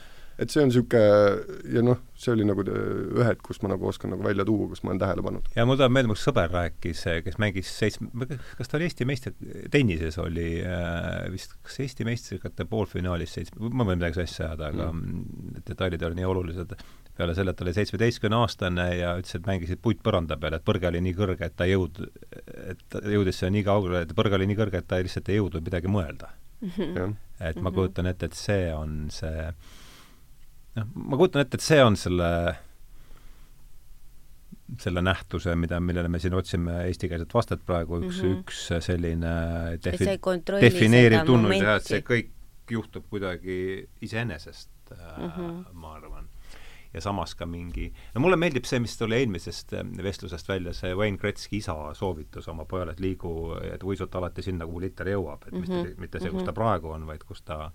et 0.41 0.49
see 0.49 0.63
on 0.63 0.71
niisugune 0.71 1.73
ja 1.75 1.83
noh, 1.85 1.99
see 2.17 2.33
oli 2.33 2.45
nagu 2.47 2.63
ühed, 2.65 3.41
kus 3.45 3.61
ma 3.63 3.71
nagu 3.73 3.87
oskan 3.89 4.13
nagu 4.15 4.25
välja 4.25 4.45
tuua, 4.47 4.69
kus 4.71 4.81
ma 4.83 4.93
olen 4.93 5.01
tähele 5.03 5.25
pannud. 5.25 5.49
ja 5.55 5.65
mul 5.69 5.77
tuleb 5.77 5.93
meelde, 5.93 6.11
mu 6.11 6.17
sõber 6.17 6.49
rääkis, 6.53 7.03
kes 7.27 7.37
mängis 7.41 7.69
seitsme, 7.77 8.27
kas 8.57 8.71
ta 8.71 8.79
oli 8.79 8.87
Eesti 8.89 9.07
meister, 9.09 9.35
tennises 9.73 10.17
oli 10.21 10.47
äh, 10.65 11.27
vist, 11.33 11.53
kas 11.67 11.81
Eesti 11.85 12.07
meistrite 12.07 12.65
poolfinaalis 12.69 13.37
seitsme, 13.37 13.69
ma 13.69 13.85
võin 13.87 14.01
midagi 14.01 14.21
sassi 14.21 14.41
ajada, 14.45 14.71
aga 14.73 14.89
mm. 14.95 15.61
detailid 15.69 16.01
ei 16.01 16.09
ole 16.09 16.19
nii 16.21 16.29
olulised, 16.31 16.75
peale 17.17 17.35
selle, 17.37 17.53
et 17.53 17.59
ta 17.59 17.65
oli 17.67 17.75
seitsmeteistkümneaastane 17.77 18.87
ja 18.97 19.13
ütles, 19.19 19.37
et 19.37 19.45
mängisid 19.47 19.81
puitpõranda 19.83 20.39
peal, 20.41 20.57
et 20.57 20.65
põrge 20.65 20.89
oli 20.89 21.03
nii 21.05 21.17
kõrge, 21.17 21.51
et 21.51 21.57
ta 21.59 21.67
ei 21.67 21.75
jõud-, 21.75 22.01
et 22.71 22.81
ta 22.89 23.03
jõudis 23.03 23.43
nii 23.45 23.65
kaugele, 23.67 24.05
et 24.07 24.15
põrge 24.17 24.39
oli 24.39 24.49
nii 24.49 24.57
kõrge, 24.57 24.81
et 24.81 24.89
ta 24.89 25.01
lihtsalt 25.01 25.29
ei 25.29 25.37
jõudnud 25.37 25.67
midagi 25.67 25.91
mõelda 25.91 26.31
mm. 26.61 26.73
-hmm. 26.73 27.15
et 27.39 27.61
ma 27.61 27.69
mhm. 27.69 27.77
kujutan 27.77 28.09
ette, 28.09 28.31
et 28.31 28.37
see 28.37 28.73
on 28.73 29.05
see 29.13 29.51
noh, 30.79 30.91
ma 30.95 31.17
kujutan 31.19 31.45
ette, 31.45 31.59
et 31.59 31.65
see 31.65 31.81
on 31.83 31.97
selle 31.99 32.31
selle 34.79 35.01
nähtuse, 35.03 35.55
mida, 35.59 35.79
millele 35.83 36.09
me 36.11 36.19
siin 36.21 36.35
otsime 36.37 36.77
eestikeelset 36.87 37.33
vastet 37.35 37.63
praegu, 37.67 37.99
üks 37.99 38.21
mm, 38.21 38.27
-hmm. 38.27 38.37
üks 38.39 38.61
selline 38.85 39.33
defi-, 39.83 40.17
defineeriv 40.61 41.25
tunnus 41.27 41.57
jah, 41.57 41.79
et 41.79 41.89
see 41.89 42.03
kõik 42.07 42.31
juhtub 42.71 43.07
kuidagi 43.11 43.87
iseenesest 44.01 44.93
mm, 44.93 45.29
-hmm. 45.29 45.65
ma 45.73 45.95
arvan. 45.97 46.29
ja 46.93 47.01
samas 47.01 47.35
ka 47.35 47.45
mingi, 47.45 47.93
no 48.15 48.21
mulle 48.21 48.35
meeldib 48.35 48.65
see, 48.67 48.79
mis 48.83 48.97
tuli 48.99 49.15
eelmisest 49.15 49.73
äh, 49.73 49.85
vestlusest 50.03 50.47
välja, 50.47 50.73
see 50.75 50.95
Wayne 50.95 51.17
Gretzky 51.17 51.57
isa 51.57 51.75
soovitus 51.95 52.47
oma 52.51 52.65
pojale, 52.65 52.91
et 52.91 52.99
liigu, 52.99 53.55
et 53.73 53.83
uisuta 53.83 54.17
alati 54.19 54.43
sinna, 54.43 54.67
kuhu 54.67 54.81
liter 54.83 55.07
jõuab, 55.07 55.47
et 55.47 55.53
mm 55.53 55.63
-hmm. 55.63 55.83
mitte, 55.83 56.01
mitte 56.01 56.19
see, 56.19 56.31
kus 56.31 56.43
ta 56.43 56.51
mhm. 56.51 56.59
praegu 56.59 56.91
on, 56.91 57.07
vaid 57.07 57.23
kus 57.23 57.41
ta 57.41 57.71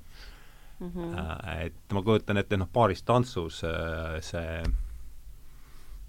mm, 0.79 0.91
-hmm. 0.91 1.65
et 1.67 1.93
ma 1.93 2.03
kujutan 2.03 2.37
ette, 2.37 2.57
noh, 2.57 2.69
paaris 2.73 3.03
tantsus 3.03 3.63
äh, 3.65 4.21
see 4.21 4.65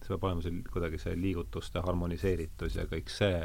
see 0.08 0.16
peab 0.16 0.28
olema 0.30 0.44
see 0.44 0.64
kuidagi 0.72 1.00
see 1.02 1.16
liigutuste 1.20 1.84
harmoniseeritus 1.84 2.76
ja 2.80 2.86
kõik 2.90 3.12
see 3.12 3.38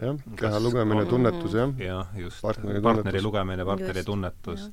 jah, 0.00 0.22
keha 0.36 0.60
lugemine, 0.62 1.04
tunnetus, 1.10 1.56
jah. 1.56 1.74
jah, 1.78 2.14
just. 2.18 2.40
partneri, 2.44 2.82
partneri 2.84 3.22
lugemine, 3.22 3.66
partneri 3.68 4.02
just, 4.02 4.10
tunnetus. 4.10 4.66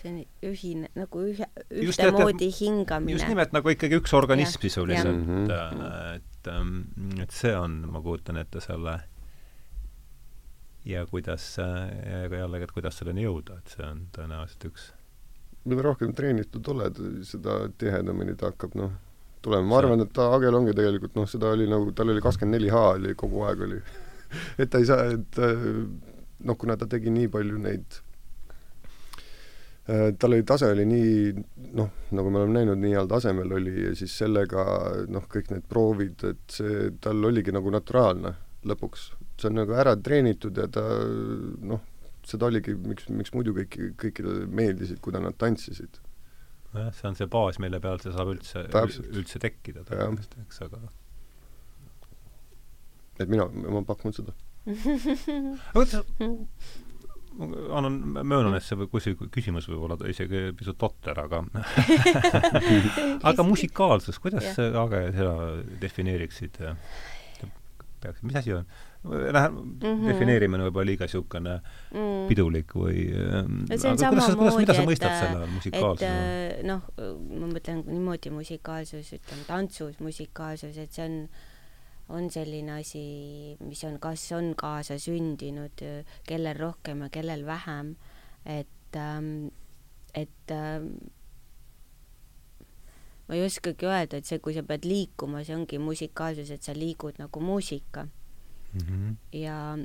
see 0.00 0.12
on 0.12 0.20
ühine, 0.50 0.90
nagu 0.98 1.24
ühe, 1.30 1.48
ühtemoodi 1.84 2.50
hingamine. 2.58 3.16
just 3.16 3.30
nimelt 3.30 3.54
nagu 3.56 3.72
ikkagi 3.72 4.00
üks 4.02 4.14
organism 4.16 4.62
sisuliselt, 4.66 5.24
mhm. 5.24 5.50
äh, 5.50 6.14
et, 6.18 6.52
ähm, 6.52 6.76
et 7.22 7.34
see 7.34 7.54
on, 7.56 7.82
ma 7.90 8.04
kujutan 8.04 8.40
ette 8.42 8.62
selle 8.64 8.98
ja 10.84 11.06
kuidas, 11.08 11.54
ja 11.58 12.26
jällegi, 12.28 12.68
et 12.68 12.76
kuidas 12.76 13.00
selleni 13.00 13.24
jõuda, 13.24 13.62
et 13.62 13.72
see 13.72 13.86
on 13.86 14.04
tõenäoliselt 14.12 14.68
üks 14.68 14.92
mida 15.64 15.84
rohkem 15.84 16.12
treenitud 16.16 16.68
oled, 16.74 17.00
seda 17.24 17.64
tihedamini 17.80 18.36
ta 18.38 18.52
hakkab, 18.52 18.76
noh, 18.78 18.94
tulema, 19.44 19.68
ma 19.68 19.78
arvan, 19.80 20.04
et 20.04 20.18
Agel 20.24 20.56
ongi 20.56 20.74
tegelikult 20.76 21.16
noh, 21.18 21.28
seda 21.28 21.52
oli 21.54 21.68
nagu, 21.70 21.92
tal 21.96 22.12
oli 22.12 22.24
kakskümmend 22.24 22.58
neli 22.58 22.72
H 22.72 22.82
oli 22.94 23.14
kogu 23.18 23.44
aeg 23.48 23.62
oli 23.66 23.78
et 24.60 24.70
ta 24.70 24.80
ei 24.80 24.88
saa, 24.88 25.06
et 25.14 25.38
äh, 25.42 25.68
noh, 26.48 26.58
kuna 26.60 26.76
ta 26.80 26.88
tegi 26.90 27.12
nii 27.14 27.30
palju 27.32 27.60
neid 27.64 27.98
äh, 29.88 30.12
tal 30.20 30.36
oli, 30.36 30.44
tase 30.48 30.70
oli 30.72 30.86
nii 30.88 31.44
noh, 31.80 31.90
nagu 32.16 32.32
me 32.32 32.42
oleme 32.42 32.60
näinud, 32.60 32.80
nii 32.80 32.96
heal 32.96 33.10
tasemel 33.10 33.56
oli 33.58 33.74
ja 33.88 33.94
siis 33.98 34.16
sellega 34.20 34.64
noh, 35.12 35.28
kõik 35.30 35.52
need 35.54 35.68
proovid, 35.70 36.28
et 36.32 36.58
see, 36.60 36.88
tal 37.04 37.24
oligi 37.30 37.54
nagu 37.54 37.72
naturaalne 37.74 38.36
lõpuks. 38.64 39.10
see 39.40 39.50
on 39.50 39.60
nagu 39.60 39.74
ära 39.76 39.96
treenitud 40.00 40.56
ja 40.56 40.68
ta 40.72 40.84
noh, 41.68 41.82
seda 42.28 42.48
oligi, 42.50 42.74
miks, 42.78 43.08
miks 43.12 43.32
muidu 43.36 43.54
kõik, 43.56 43.78
kõikidele 44.00 44.48
meeldisid, 44.48 45.00
kui 45.04 45.14
nad 45.14 45.36
tantsisid. 45.40 46.00
nojah, 46.74 46.92
see 46.96 47.08
on 47.10 47.18
see 47.18 47.30
baas, 47.30 47.60
mille 47.62 47.80
peal 47.82 48.00
see 48.02 48.14
saab 48.14 48.32
üldse, 48.34 48.64
üldse 49.12 49.42
tekkida 49.42 49.84
tõenäoliselt, 49.88 50.38
eks, 50.46 50.62
aga 50.66 50.82
et 53.20 53.30
mina, 53.30 53.46
ma 53.46 53.84
pakun 53.86 54.14
seda 54.16 54.34
annan, 57.74 57.98
möönan, 58.22 58.54
et 58.54 58.64
see 58.64 58.78
või 58.78 58.88
kuskil 58.92 59.16
küsimus 59.34 59.66
võib 59.68 59.84
olla 59.86 59.96
isegi 60.10 60.52
pisut 60.56 60.78
totter, 60.78 61.18
aga 61.18 61.42
aga 63.30 63.46
musikaalsus, 63.46 64.20
kuidas 64.22 64.46
sa, 64.56 64.68
Age, 64.84 65.02
seda 65.16 65.34
defineeriksid? 65.82 66.60
peaks, 68.04 68.22
mis 68.22 68.38
asi 68.38 68.54
on? 68.54 68.68
Lähen 69.04 69.52
mm, 69.52 69.80
-hmm. 69.82 70.06
defineerimine 70.08 70.64
võib 70.64 70.78
olla 70.80 70.88
liiga 70.88 71.04
niisugune 71.04 71.58
mm. 71.92 72.28
pidulik 72.28 72.72
või 72.72 73.02
ähm, 73.12 73.58
see 73.68 73.90
on 73.90 73.98
samamoodi, 74.00 74.64
all 74.72 75.50
musikaalsuse 75.52 76.08
äh, 76.08 76.62
noh, 76.64 76.86
ma 76.96 77.50
mõtlen 77.50 77.82
niimoodi 77.84 78.32
musikaalsus, 78.32 79.12
ütleme 79.18 79.44
tantsus 79.48 80.00
musikaalsus, 80.00 80.78
et 80.80 80.92
see 80.92 81.04
on 81.04 81.18
on 82.08 82.30
selline 82.30 82.80
asi, 82.80 83.04
mis 83.64 83.84
on, 83.88 83.98
kas 84.00 84.24
on 84.36 84.50
kaasa 84.56 84.98
sündinud, 85.00 85.84
kellel 86.28 86.58
rohkem 86.58 87.04
ja 87.04 87.08
kellel 87.12 87.46
vähem, 87.48 87.94
et 88.44 88.96
ähm,, 88.96 89.48
et 90.14 90.50
ähm, 90.52 90.90
ma 93.28 93.36
ei 93.36 93.44
oskagi 93.44 93.88
öelda, 93.88 94.20
et 94.20 94.28
see, 94.28 94.38
kui 94.38 94.54
sa 94.56 94.62
pead 94.66 94.84
liikuma, 94.88 95.44
see 95.44 95.56
ongi 95.56 95.80
musikaalsus, 95.80 96.52
et 96.54 96.62
sa 96.62 96.76
liigud 96.76 97.18
nagu 97.20 97.40
muusika 97.40 98.06
mm. 98.74 98.86
-hmm. 98.86 99.16
ja 99.32 99.78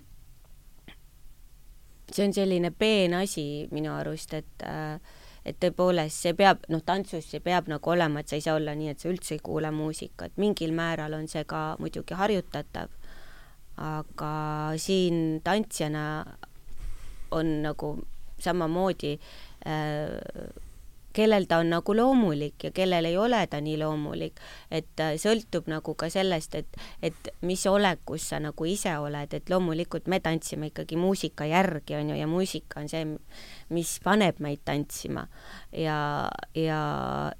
see 2.11 2.25
on 2.25 2.33
selline 2.33 2.71
peen 2.71 3.13
asi 3.13 3.67
minu 3.71 3.93
arust, 3.93 4.33
et 4.33 4.63
äh, 4.65 4.99
et 5.45 5.57
tõepoolest 5.61 6.25
see 6.25 6.35
peab, 6.37 6.65
noh, 6.69 6.81
tantsus 6.85 7.29
see 7.31 7.39
peab 7.39 7.69
nagu 7.71 7.89
olema, 7.89 8.19
et 8.19 8.29
sa 8.29 8.35
ei 8.37 8.43
saa 8.43 8.57
olla 8.59 8.75
nii, 8.75 8.91
et 8.93 8.99
sa 8.99 9.09
üldse 9.09 9.37
ei 9.37 9.43
kuule 9.43 9.71
muusikat, 9.71 10.35
mingil 10.37 10.73
määral 10.75 11.15
on 11.17 11.27
see 11.31 11.43
ka 11.49 11.75
muidugi 11.79 12.17
harjutatav, 12.19 12.91
aga 13.79 14.33
siin 14.77 15.39
tantsijana 15.43 16.05
on 17.31 17.61
nagu 17.63 17.93
samamoodi 18.39 19.13
äh, 19.67 20.17
kellel 21.19 21.47
ta 21.49 21.59
on 21.59 21.71
nagu 21.73 21.95
loomulik 21.95 22.69
ja 22.69 22.71
kellel 22.75 23.09
ei 23.09 23.17
ole 23.19 23.41
ta 23.51 23.59
nii 23.63 23.77
loomulik, 23.81 24.39
et 24.71 25.03
äh, 25.03 25.15
sõltub 25.19 25.67
nagu 25.71 25.95
ka 25.99 26.09
sellest, 26.11 26.55
et, 26.55 26.79
et 27.03 27.31
mis 27.45 27.65
olekus 27.69 28.29
sa 28.31 28.39
nagu 28.43 28.67
ise 28.69 28.95
oled, 29.01 29.33
et 29.35 29.51
loomulikult 29.51 30.07
me 30.11 30.21
tantsime 30.23 30.71
ikkagi 30.71 30.99
muusika 30.99 31.47
järgi, 31.49 31.97
on 31.99 32.13
ju, 32.13 32.19
ja 32.19 32.27
muusika 32.29 32.83
on 32.83 32.91
see, 32.91 33.05
mis 33.75 33.95
paneb 34.03 34.39
meid 34.43 34.63
tantsima 34.65 35.25
ja, 35.75 36.29
ja, 36.57 36.81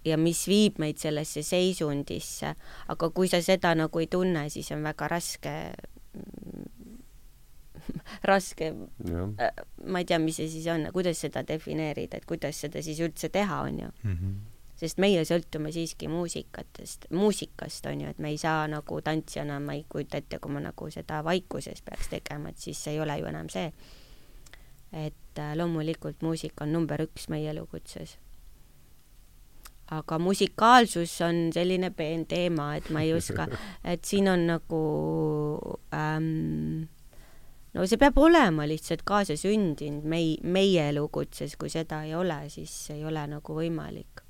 ja 0.05 0.17
mis 0.19 0.43
viib 0.49 0.79
meid 0.81 0.99
sellesse 1.01 1.43
seisundisse. 1.45 2.55
aga 2.89 3.09
kui 3.15 3.31
sa 3.31 3.41
seda 3.45 3.73
nagu 3.77 4.01
ei 4.01 4.09
tunne, 4.11 4.49
siis 4.49 4.71
on 4.75 4.83
väga 4.83 5.07
raske 5.11 5.55
raske, 8.27 8.71
äh, 9.09 9.65
ma 9.85 10.01
ei 10.01 10.07
tea, 10.09 10.19
mis 10.19 10.39
see 10.39 10.49
siis 10.51 10.67
on, 10.71 10.87
kuidas 10.93 11.21
seda 11.25 11.43
defineerida, 11.47 12.19
et 12.19 12.29
kuidas 12.29 12.61
seda 12.65 12.83
siis 12.85 13.01
üldse 13.03 13.31
teha, 13.33 13.61
on 13.67 13.79
ju 13.79 13.89
mm. 14.03 14.15
-hmm. 14.15 14.37
sest 14.79 14.97
meie 14.97 15.25
sõltume 15.25 15.71
siiski 15.71 16.07
muusikatest, 16.07 17.09
muusikast, 17.11 17.85
on 17.85 18.01
ju, 18.01 18.09
et 18.09 18.19
me 18.19 18.29
ei 18.29 18.37
saa 18.37 18.67
nagu 18.67 19.01
tantsijana, 19.01 19.59
ma 19.59 19.73
ei 19.73 19.85
kujuta 19.89 20.17
ette, 20.17 20.39
kui 20.39 20.51
ma 20.51 20.59
nagu 20.59 20.89
seda 20.91 21.23
vaikuses 21.23 21.81
peaks 21.81 22.07
tegema, 22.09 22.49
et 22.49 22.57
siis 22.57 22.83
see 22.83 22.93
ei 22.93 22.99
ole 22.99 23.19
ju 23.19 23.25
enam 23.25 23.49
see. 23.49 23.71
et 24.93 25.37
äh, 25.37 25.55
loomulikult 25.55 26.21
muusika 26.21 26.63
on 26.63 26.73
number 26.73 27.01
üks 27.01 27.29
meie 27.29 27.49
elukutses 27.49 28.17
aga 29.91 30.19
musikaalsus 30.21 31.15
on 31.25 31.49
selline 31.53 31.89
peen 31.95 32.25
teema, 32.29 32.73
et 32.77 32.89
ma 32.93 33.03
ei 33.05 33.13
oska, 33.13 33.47
et 33.91 34.05
siin 34.05 34.29
on 34.29 34.45
nagu 34.49 34.81
ähm, 35.95 36.89
no 37.73 37.85
see 37.85 38.01
peab 38.01 38.17
olema 38.21 38.67
lihtsalt 38.69 39.03
kaasasündinud 39.07 40.07
mei-, 40.09 40.39
meie 40.43 40.89
elukutses, 40.93 41.55
kui 41.59 41.71
seda 41.73 42.03
ei 42.07 42.15
ole, 42.17 42.41
siis 42.53 42.73
ei 42.95 43.05
ole 43.05 43.25
nagu 43.29 43.59
võimalik. 43.61 44.25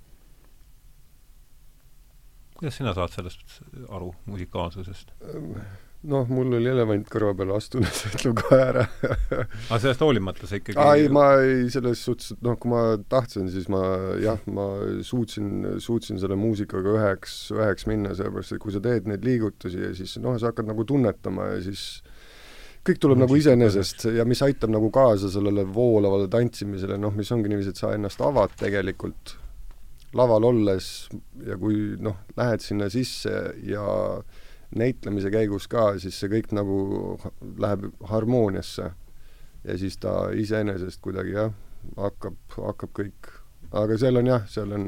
kuidas 2.59 2.75
sina 2.75 2.91
saad 2.95 3.13
sellest 3.15 3.61
aru, 3.87 4.11
musikaalsusest? 4.27 5.13
noh, 6.07 6.27
mul 6.31 6.55
oli 6.55 6.69
elevant 6.71 7.07
kõrva 7.11 7.33
peale 7.35 7.55
astunud, 7.55 8.01
ütleme 8.13 8.35
kohe 8.39 8.59
ära 8.59 8.83
aga 8.89 9.79
sellest 9.83 10.03
hoolimata 10.03 10.47
sa 10.47 10.59
ikkagi 10.59 10.79
ei, 10.95 11.09
ma 11.11 11.25
ei, 11.43 11.65
selles 11.71 12.03
suhtes, 12.07 12.33
et 12.35 12.43
noh, 12.45 12.55
kui 12.59 12.71
ma 12.71 12.83
tahtsin, 13.11 13.49
siis 13.51 13.67
ma 13.71 13.81
jah, 14.23 14.39
ma 14.51 14.69
suutsin, 15.03 15.79
suutsin 15.83 16.19
selle 16.21 16.39
muusikaga 16.39 16.95
üheks, 16.95 17.39
üheks 17.55 17.87
minna, 17.91 18.13
sellepärast 18.15 18.55
et 18.55 18.63
kui 18.63 18.75
sa 18.75 18.83
teed 18.83 19.11
neid 19.11 19.27
liigutusi 19.27 19.83
ja 19.83 19.91
siis 19.95 20.15
noh, 20.23 20.39
sa 20.39 20.53
hakkad 20.53 20.71
nagu 20.71 20.87
tunnetama 20.87 21.51
ja 21.53 21.59
siis 21.67 21.85
kõik 22.87 23.01
tuleb 23.01 23.19
nagu 23.21 23.35
iseenesest 23.35 24.07
ja 24.15 24.25
mis 24.27 24.41
aitab 24.45 24.71
nagu 24.73 24.89
kaasa 24.93 25.29
sellele 25.31 25.65
voolavale 25.73 26.29
tantsimisele, 26.31 26.97
noh, 26.97 27.13
mis 27.15 27.31
ongi 27.35 27.51
niiviisi, 27.51 27.73
et 27.73 27.81
sa 27.81 27.93
ennast 27.95 28.21
avad 28.23 28.55
tegelikult 28.59 29.35
laval 30.17 30.47
olles 30.49 31.09
ja 31.45 31.57
kui 31.59 31.95
noh, 32.01 32.23
lähed 32.37 32.63
sinna 32.65 32.89
sisse 32.89 33.33
ja 33.67 33.83
näitlemise 34.75 35.31
käigus 35.33 35.67
ka, 35.69 35.91
siis 36.01 36.17
see 36.19 36.31
kõik 36.31 36.53
nagu 36.55 36.79
läheb 37.61 37.89
harmooniasse. 38.09 38.91
ja 39.63 39.77
siis 39.77 39.97
ta 39.99 40.29
iseenesest 40.31 41.01
kuidagi 41.03 41.33
jah, 41.35 41.51
hakkab, 41.97 42.37
hakkab 42.55 42.93
kõik, 42.95 43.31
aga 43.75 43.97
seal 43.99 44.21
on 44.21 44.29
jah, 44.29 44.45
seal 44.47 44.71
on 44.71 44.85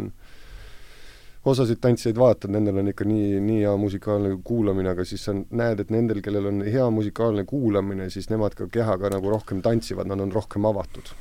osasid 1.45 1.79
tantsijaid 1.81 2.19
vaatad, 2.21 2.51
nendel 2.53 2.77
on 2.81 2.91
ikka 2.91 3.05
nii, 3.07 3.39
nii 3.41 3.63
hea 3.63 3.73
musikaalne 3.81 4.35
kuulamine, 4.45 4.91
aga 4.93 5.05
siis 5.07 5.23
sa 5.25 5.33
näed, 5.33 5.81
et 5.81 5.93
nendel, 5.93 6.21
kellel 6.21 6.51
on 6.51 6.61
hea 6.65 6.85
musikaalne 6.93 7.45
kuulamine, 7.49 8.09
siis 8.13 8.29
nemad 8.29 8.55
ka 8.57 8.67
kehaga 8.71 9.09
nagu 9.15 9.31
rohkem 9.33 9.63
tantsivad, 9.65 10.09
nad 10.09 10.21
on 10.21 10.33
rohkem 10.33 10.67
avatud. 10.69 11.13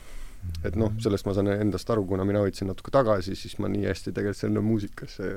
et 0.65 0.77
noh, 0.81 0.93
sellest 1.05 1.27
ma 1.29 1.35
saan 1.37 1.51
endast 1.53 1.91
aru, 1.93 2.07
kuna 2.09 2.25
mina 2.25 2.41
hoidsin 2.41 2.71
natuke 2.71 2.93
tagasi, 2.93 3.35
siis 3.37 3.59
ma 3.61 3.69
nii 3.69 3.85
hästi 3.85 4.13
tegelikult 4.17 4.41
sinna 4.41 4.63
muusikasse 4.65 5.33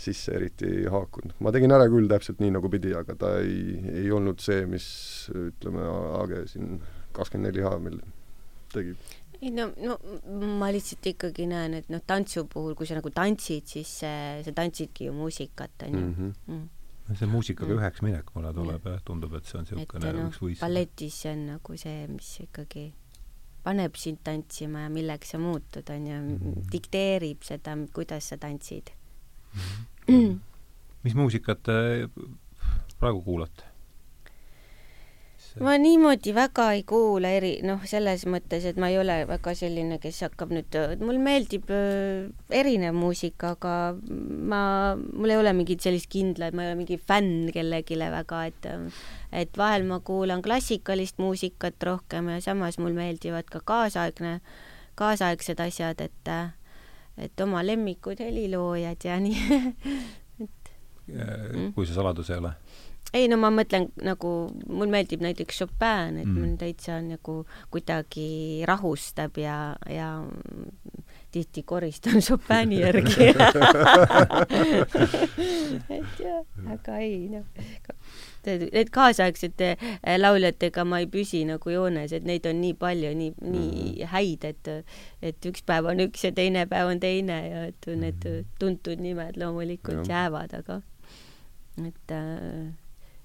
sisse 0.00 0.32
eriti 0.34 0.66
ei 0.66 0.86
haakunud. 0.90 1.34
ma 1.38 1.52
tegin 1.54 1.74
ära 1.74 1.86
küll 1.90 2.08
täpselt 2.10 2.40
nii, 2.42 2.54
nagu 2.56 2.70
pidi, 2.72 2.94
aga 2.96 3.14
ta 3.18 3.34
ei, 3.42 3.76
ei 4.02 4.10
olnud 4.10 4.42
see, 4.42 4.64
mis 4.70 4.86
ütleme, 5.34 5.86
Aage 6.20 6.46
siin 6.50 6.80
kakskümmend 7.14 7.50
neli 7.50 7.66
H 7.66 7.74
meil 7.82 8.00
tegi 8.74 8.94
ei 9.40 9.50
no, 9.54 9.70
no 9.80 9.96
ma 10.60 10.68
lihtsalt 10.74 11.06
ikkagi 11.12 11.46
näen, 11.48 11.78
et 11.80 11.88
noh, 11.92 12.02
tantsu 12.06 12.44
puhul, 12.50 12.74
kui 12.76 12.88
sa 12.88 12.98
nagu 12.98 13.12
tantsid, 13.14 13.66
siis 13.68 13.92
see, 14.02 14.42
sa 14.44 14.52
tantsidki 14.56 15.08
ju 15.08 15.16
muusikat, 15.16 15.86
on 15.86 15.96
ju 15.96 16.04
mhm. 16.04 16.32
mm. 16.46 16.68
-hmm. 17.08 17.16
see 17.18 17.26
muusikaga 17.26 17.74
üheks 17.74 18.02
minek 18.06 18.34
mulle 18.34 18.52
tuleb 18.54 18.84
jah, 18.86 19.00
tundub, 19.04 19.34
et 19.34 19.44
see 19.44 19.58
on 19.58 19.64
niisugune 19.64 20.12
noh 20.12 20.28
üks 20.28 20.42
võis-. 20.42 20.60
balletis 20.60 21.22
see 21.22 21.32
on 21.32 21.46
nagu 21.54 21.76
see, 21.76 22.06
mis 22.08 22.34
ikkagi 22.46 22.92
paneb 23.64 23.96
sind 23.96 24.20
tantsima 24.24 24.86
ja 24.86 24.90
milleks 24.92 25.34
sa 25.34 25.38
muutud, 25.38 25.90
on 25.90 26.06
ju, 26.06 26.20
Mhm. 26.20 26.60
dikteerib 26.72 27.42
seda, 27.42 27.76
kuidas 27.92 28.28
sa 28.28 28.36
tantsid. 28.36 28.92
mis 31.04 31.14
muusikat 31.14 31.68
praegu 32.98 33.22
kuulate? 33.22 33.69
Ma 35.58 35.74
niimoodi 35.80 36.32
väga 36.36 36.66
ei 36.76 36.84
kuula 36.88 37.32
eri, 37.34 37.52
noh, 37.66 37.82
selles 37.88 38.22
mõttes, 38.30 38.64
et 38.68 38.78
ma 38.80 38.90
ei 38.92 38.98
ole 39.00 39.16
väga 39.26 39.54
selline, 39.58 39.98
kes 40.02 40.20
hakkab 40.28 40.52
nüüd, 40.54 40.76
mul 41.02 41.18
meeldib 41.22 41.70
äh, 41.74 42.28
erinev 42.54 42.94
muusika, 42.94 43.54
aga 43.56 43.74
ma, 43.98 44.62
mul 44.94 45.34
ei 45.34 45.40
ole 45.40 45.54
mingit 45.56 45.82
sellist 45.82 46.10
kindlat, 46.12 46.54
ma 46.54 46.64
ei 46.64 46.70
ole 46.70 46.78
mingi 46.82 47.00
fänn 47.00 47.50
kellelegi 47.54 47.98
väga, 48.00 48.44
et 48.46 48.70
et 49.34 49.58
vahel 49.58 49.84
ma 49.86 50.00
kuulan 50.02 50.42
klassikalist 50.42 51.18
muusikat 51.22 51.82
rohkem 51.86 52.30
ja 52.34 52.40
samas 52.42 52.78
mul 52.78 52.94
meeldivad 52.94 53.50
ka 53.50 53.60
kaasaegne, 53.64 54.38
kaasaegsed 54.98 55.60
asjad, 55.66 56.00
et 56.00 56.34
et 57.20 57.40
oma 57.42 57.62
lemmikud 57.66 58.22
heliloojad 58.22 59.04
ja 59.04 59.18
nii 59.20 59.40
kui 61.74 61.86
see 61.86 61.94
saladus 61.96 62.30
ei 62.30 62.38
ole? 62.38 62.54
Ei 63.14 63.28
no 63.30 63.36
ma 63.40 63.50
mõtlen 63.54 63.88
nagu, 64.06 64.32
mul 64.68 64.90
meeldib 64.92 65.20
näiteks 65.24 65.56
Chopin, 65.62 66.18
et 66.20 66.26
Mm. 66.30 66.38
mm. 66.38 66.56
täitsa 66.60 67.00
nagu 67.02 67.46
kuidagi 67.70 68.62
rahustab 68.68 69.38
ja, 69.40 69.76
ja 69.90 70.24
tihti 71.32 71.62
koristan 71.62 72.20
Chopini 72.26 72.80
järgi 72.80 73.30
et 75.90 76.20
jah, 76.20 76.44
aga 76.74 76.98
ei 77.02 77.28
noh, 77.30 77.44
need 78.46 78.90
kaasaegsete 78.94 79.70
äh, 79.76 80.16
lauljatega 80.18 80.84
ma 80.88 80.98
ei 81.02 81.08
püsi 81.10 81.44
nagu 81.48 81.70
joones, 81.70 82.12
et 82.16 82.26
neid 82.26 82.46
on 82.50 82.60
nii 82.62 82.74
palju, 82.80 83.12
nii, 83.16 83.32
nii 83.54 84.08
häid, 84.10 84.46
et 84.48 84.70
et 85.22 85.50
üks 85.50 85.62
päev 85.66 85.90
on 85.92 86.02
üks 86.06 86.24
ja 86.26 86.32
teine 86.36 86.66
päev 86.70 86.86
on 86.94 87.00
teine 87.02 87.38
ja 87.48 87.64
et 87.70 87.90
need 87.90 88.26
tuntud 88.60 88.98
nimed 89.02 89.38
loomulikult 89.40 90.02
Jah. 90.06 90.08
jäävad, 90.14 90.54
aga 90.62 90.80
et 91.86 92.10
äh, 92.16 92.70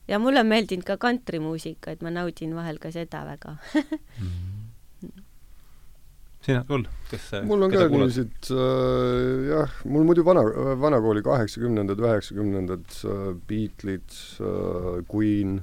ja 0.08 0.20
mulle 0.20 0.44
on 0.44 0.52
meeldinud 0.52 0.86
ka 0.88 0.98
kantrimuusika, 1.02 1.96
et 1.96 2.04
ma 2.06 2.14
naudin 2.14 2.56
vahel 2.58 2.80
ka 2.82 2.92
seda 2.94 3.26
väga 3.28 3.58
sina, 6.46 6.64
Kull, 6.68 6.86
kes 7.10 7.30
mul 7.48 7.66
on 7.66 7.74
ka 7.74 7.88
kuulad? 7.90 8.12
niiviised 8.12 8.50
äh, 8.54 9.46
jah, 9.50 9.78
mul 9.90 10.06
muidu 10.08 10.26
vana, 10.28 10.44
vanakooli 10.82 11.24
kaheksakümnendad, 11.26 12.02
üheksakümnendad 12.04 13.00
äh, 13.10 13.32
Beatles 13.50 14.20
äh,, 14.42 15.02
Queen 15.10 15.58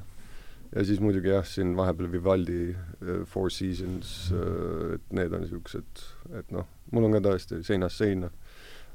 ja 0.73 0.85
siis 0.89 1.03
muidugi 1.05 1.31
jah, 1.31 1.47
siin 1.47 1.77
vahepeal 1.79 2.11
Vivaldi 2.13 2.63
äh, 2.73 3.23
Four 3.31 3.53
Seasons 3.55 4.33
äh,, 4.35 4.97
et 4.97 5.19
need 5.19 5.35
on 5.35 5.45
niisugused, 5.47 6.07
et 6.39 6.55
noh, 6.55 6.67
mul 6.91 7.07
on 7.09 7.19
ka 7.19 7.23
tõesti 7.31 7.63
seinast 7.67 8.03
seina. 8.03 8.33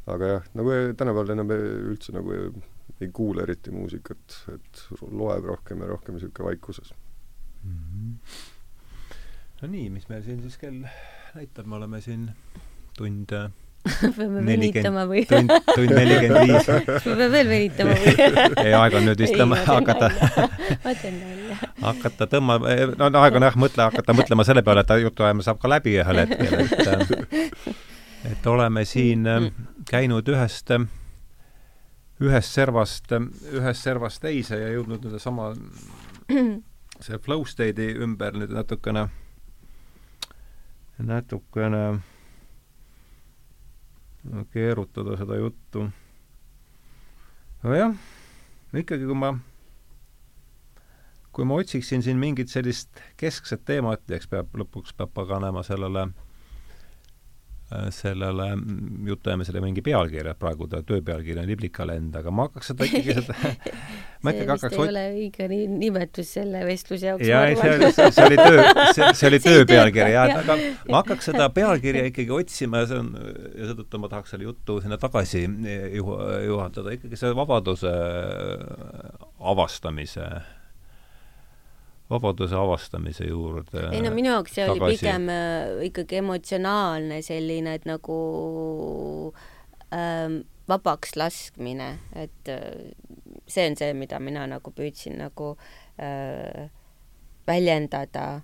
aga 0.07 0.33
jah, 0.33 0.51
nagu 0.55 0.75
tänapäeval 0.95 1.35
enam 1.35 1.49
üldse 1.51 2.13
nagu 2.15 2.35
ei, 3.01 3.09
kuule 3.13 3.43
eriti 3.45 3.71
muusikat, 3.71 4.37
et 4.53 4.83
loeb 5.11 5.45
rohkem 5.45 5.81
ja 5.83 5.87
rohkem 5.93 6.15
niisugune 6.17 6.47
vaikuses. 6.51 6.93
Mhm. 7.63 8.11
no 9.61 9.67
nii, 9.71 9.89
mis 9.93 10.09
meil 10.09 10.21
siin 10.25 10.41
siis 10.41 10.57
kell 10.61 10.83
näitab, 11.35 11.65
me 11.67 11.75
oleme 11.79 12.01
siin 12.01 12.27
tund, 12.97 13.31
peame 14.17 14.41
Nelikümmend- 14.43 14.47
venitama 14.49 15.03
või 15.09 15.23
tund, 15.29 15.51
tund 15.73 15.93
nelikümmend 15.95 16.51
viis. 16.51 16.69
peame 17.05 17.27
veel 17.33 17.49
venitama 17.51 17.95
või 18.01 18.13
ei, 18.65 18.73
aeg 18.77 18.97
on 18.99 19.05
nüüd 19.09 19.21
vist 19.25 19.37
tõmba- 19.39 19.59
hakata, 19.67 20.09
ma 20.83 20.93
teen 21.01 21.19
nalja 21.21 21.57
hakata 21.83 22.27
tõmbama, 22.33 22.75
no 22.99 23.09
no 23.13 23.21
aeg 23.25 23.37
on 23.39 23.47
jah, 23.49 23.57
mõtle, 23.65 23.85
hakata 23.91 24.15
mõtlema 24.17 24.45
selle 24.47 24.63
peale, 24.65 24.83
et 24.85 24.95
jutuajamine 25.07 25.45
saab 25.45 25.61
ka 25.63 25.71
läbi 25.71 25.97
ühel 26.01 26.23
hetkel, 26.23 26.61
et 26.63 27.73
et 28.27 28.47
oleme 28.49 28.81
siin 28.85 29.27
äh, 29.29 29.49
käinud 29.89 30.27
ühest, 30.33 30.73
ühest 32.23 32.53
servast, 32.53 33.11
ühest 33.53 33.85
servast 33.85 34.21
teise 34.23 34.57
ja 34.57 34.71
jõudnud 34.73 35.05
nüüd 35.05 35.21
sama, 35.21 35.51
see 37.05 37.19
flow 37.21 37.45
state'i 37.45 37.93
ümber 38.01 38.37
nüüd 38.37 38.53
natukene, 38.55 39.07
natukene 40.97 41.83
keerutada 44.53 45.17
seda 45.17 45.37
juttu. 45.37 45.89
nojah, 47.63 47.93
ikkagi 48.73 49.05
kui 49.05 49.17
ma, 49.17 49.35
kui 51.31 51.45
ma 51.45 51.61
otsiksin 51.61 52.01
siin 52.01 52.17
mingit 52.17 52.49
sellist 52.49 53.01
keskset 53.17 53.65
teemat, 53.65 54.03
eks 54.09 54.29
peab, 54.31 54.49
lõpuks 54.57 54.97
peab 54.97 55.13
paganama 55.13 55.63
sellele 55.63 56.09
sellele 57.91 58.45
jutuajamisele 59.09 59.59
mingi 59.63 59.81
pealkirja, 59.83 60.37
praegu 60.39 60.69
ta 60.71 60.79
töö 60.87 61.01
pealkiri 61.03 61.41
on 61.41 61.49
Liblikalend, 61.49 62.15
aga 62.15 62.31
ma 62.31 62.45
hakkaks 62.47 62.71
seda 62.71 62.87
ikkagi 62.87 63.15
seda 63.17 63.35
ma 64.23 64.31
see 64.31 64.45
ikkagi 64.45 64.53
vist 64.53 64.63
hakkaks 64.63 64.77
ei 64.77 64.83
ole 64.85 65.03
õige 65.17 65.47
ni- 65.51 65.67
nimetus 65.81 66.31
selle 66.37 66.61
vestluse 66.67 67.09
jaoks 67.09 67.27
jaa, 67.27 67.41
ei 67.51 67.57
see 67.59 67.73
oli, 67.75 67.91
see 67.97 68.11
see 68.15 68.27
oli 68.29 68.37
töö, 68.39 68.63
see, 68.95 69.09
see 69.19 69.29
oli 69.31 69.41
töö 69.47 69.65
pealkiri 69.69 70.15
jah, 70.15 70.31
et 70.31 70.39
aga 70.45 70.57
ma 70.93 71.01
hakkaks 71.01 71.29
seda 71.31 71.49
pealkirja 71.57 72.05
ikkagi 72.11 72.33
otsima 72.39 72.83
ja 72.85 72.89
see 72.93 73.01
on, 73.03 73.11
ja 73.51 73.69
seetõttu 73.71 74.01
ma 74.03 74.11
tahaks 74.15 74.31
selle 74.35 74.47
jutu 74.47 74.79
sinna 74.85 74.99
tagasi 75.01 75.43
juh-, 75.99 76.15
juhatada, 76.47 76.95
ikkagi 76.95 77.19
see 77.19 77.35
vabaduse 77.37 77.91
avastamise, 79.53 80.25
vabaduse 82.09 82.55
avastamise 82.55 83.27
juurde 83.27 83.89
ei 83.91 84.01
no 84.03 84.11
minu 84.15 84.31
jaoks 84.31 84.53
see 84.55 84.67
oli 84.67 84.79
tagasi. 84.79 84.99
pigem 84.99 85.31
äh, 85.33 85.85
ikkagi 85.89 86.21
emotsionaalne 86.21 87.21
selline, 87.25 87.73
et 87.77 87.87
nagu 87.89 88.19
ähm, 89.93 90.41
vabaks 90.67 91.15
laskmine, 91.15 91.97
et 92.15 92.51
äh, 92.51 92.91
see 93.47 93.67
on 93.69 93.77
see, 93.79 93.93
mida 93.95 94.19
mina 94.19 94.45
nagu 94.49 94.71
püüdsin 94.75 95.17
nagu 95.21 95.55
äh, 95.99 96.67
väljendada. 97.47 98.41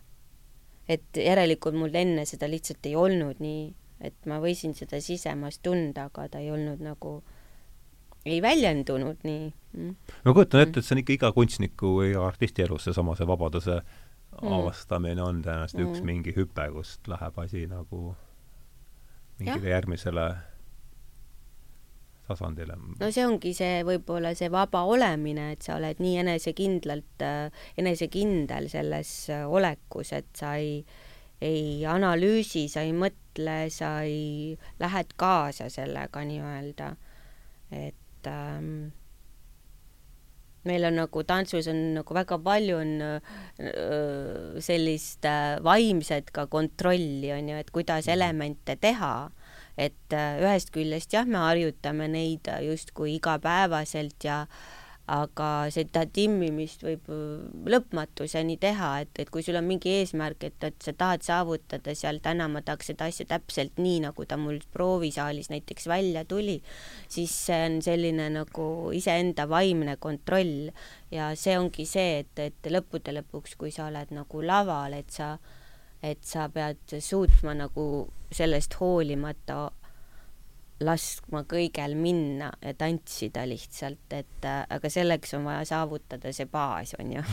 et 0.87 1.15
järelikult 1.15 1.75
mul 1.79 1.93
enne 1.95 2.25
seda 2.27 2.47
lihtsalt 2.51 2.83
ei 2.85 2.95
olnud 2.99 3.39
nii, 3.39 3.69
et 4.03 4.25
ma 4.27 4.41
võisin 4.43 4.73
seda 4.75 4.99
sisemas 4.99 5.61
tunda, 5.63 6.09
aga 6.11 6.27
ta 6.27 6.41
ei 6.43 6.49
olnud 6.51 6.83
nagu, 6.83 7.21
ei 8.25 8.41
väljendunud 8.41 9.25
nii 9.27 9.53
mm. 9.73 9.95
ma 10.25 10.33
kujutan 10.33 10.63
ette, 10.63 10.79
et 10.79 10.87
see 10.87 10.95
on 10.95 11.03
ikka 11.03 11.17
iga 11.17 11.31
kunstniku 11.35 11.97
või 11.99 12.13
iga 12.13 12.25
artisti 12.27 12.65
elus 12.65 12.87
seesama, 12.87 13.17
see 13.19 13.27
vabaduse 13.27 13.81
avastamine 14.41 15.21
on 15.21 15.43
tõenäoliselt 15.43 15.79
mm. 15.79 15.91
üks 15.91 16.01
Mm. 16.01 16.09
mingi 16.09 16.33
hüpe, 16.35 16.69
kust 16.73 17.07
läheb 17.07 17.37
asi 17.39 17.67
nagu 17.69 18.15
mingile 19.39 19.69
järgmisele 19.69 20.25
tasandile. 22.27 22.77
no 22.99 23.11
see 23.11 23.25
ongi 23.27 23.53
see 23.53 23.81
võib-olla 23.87 24.33
see 24.37 24.49
vaba 24.51 24.83
olemine, 24.89 25.51
et 25.53 25.65
sa 25.65 25.77
oled 25.77 25.99
nii 26.03 26.19
enesekindlalt, 26.23 27.25
enesekindel 27.77 28.69
selles 28.71 29.13
äh, 29.33 29.43
olekus, 29.47 30.13
et 30.15 30.29
sa 30.39 30.55
ei, 30.55 30.79
ei 31.41 31.83
analüüsi, 31.89 32.67
sa 32.71 32.85
ei 32.87 32.93
mõtle, 32.95 33.57
sa 33.73 33.99
ei, 34.07 34.55
lähed 34.79 35.17
kaasa 35.19 35.69
sellega 35.73 36.23
nii-öelda. 36.29 36.95
et 37.73 37.99
ähm, 38.29 38.91
meil 40.67 40.85
on 40.87 40.97
nagu 41.01 41.23
tantsus 41.27 41.67
on 41.71 41.79
nagu 41.97 42.15
väga 42.15 42.37
palju 42.43 42.77
on 42.79 42.91
öö, 43.03 44.61
sellist 44.63 45.25
äh, 45.27 45.59
vaimset 45.63 46.31
ka 46.35 46.47
kontrolli 46.47 47.33
on 47.35 47.49
ju, 47.51 47.57
et 47.59 47.71
kuidas 47.71 48.07
elemente 48.07 48.77
teha. 48.79 49.31
Et 49.73 50.13
äh, 50.13 50.37
ühest 50.43 50.69
küljest 50.73 51.13
jah, 51.15 51.25
me 51.25 51.41
harjutame 51.41 52.07
neid 52.11 52.47
äh, 52.51 52.61
justkui 52.69 53.17
igapäevaselt 53.17 54.23
ja 54.23 54.43
aga 55.11 55.67
seda 55.73 56.05
timmimist 56.07 56.83
võib 56.85 57.09
äh, 57.11 57.41
lõpmatuseni 57.73 58.55
teha, 58.61 58.91
et, 59.03 59.11
et 59.19 59.31
kui 59.33 59.43
sul 59.43 59.57
on 59.59 59.65
mingi 59.67 59.91
eesmärk, 59.97 60.45
et, 60.47 60.63
et 60.63 60.77
sa 60.83 60.93
tahad 60.95 61.25
saavutada 61.25 61.95
seal 61.97 62.21
täna 62.23 62.47
ma 62.47 62.61
tahaks 62.63 62.93
seda 62.93 63.09
asja 63.11 63.27
täpselt 63.33 63.81
nii, 63.83 63.99
nagu 64.05 64.25
ta 64.25 64.37
mul 64.39 64.61
proovisaalis 64.71 65.51
näiteks 65.51 65.89
välja 65.91 66.23
tuli, 66.23 66.61
siis 67.11 67.35
see 67.49 67.59
on 67.65 67.81
selline 67.83 68.29
nagu 68.31 68.67
iseenda 68.95 69.49
vaimne 69.51 69.97
kontroll. 69.99 70.71
Ja 71.11 71.33
see 71.37 71.59
ongi 71.59 71.85
see, 71.85 72.23
et, 72.23 72.39
et 72.39 72.71
lõppude 72.71 73.13
lõpuks, 73.19 73.57
kui 73.59 73.75
sa 73.75 73.89
oled 73.91 74.15
nagu 74.15 74.41
laval, 74.41 74.95
et 74.97 75.11
sa 75.13 75.35
et 76.03 76.19
sa 76.27 76.49
pead 76.51 76.97
suutma 76.99 77.53
nagu 77.55 77.85
sellest 78.33 78.75
hoolimata 78.75 79.69
laskma 80.85 81.43
kõigel 81.49 81.97
minna 81.99 82.51
ja 82.63 82.75
tantsida 82.77 83.47
lihtsalt, 83.49 84.05
et 84.11 84.47
äh, 84.47 84.63
aga 84.69 84.91
selleks 84.91 85.35
on 85.37 85.47
vaja 85.49 85.65
saavutada 85.73 86.33
see 86.35 86.47
baas, 86.51 86.95
on 86.99 87.17
ju. 87.17 87.25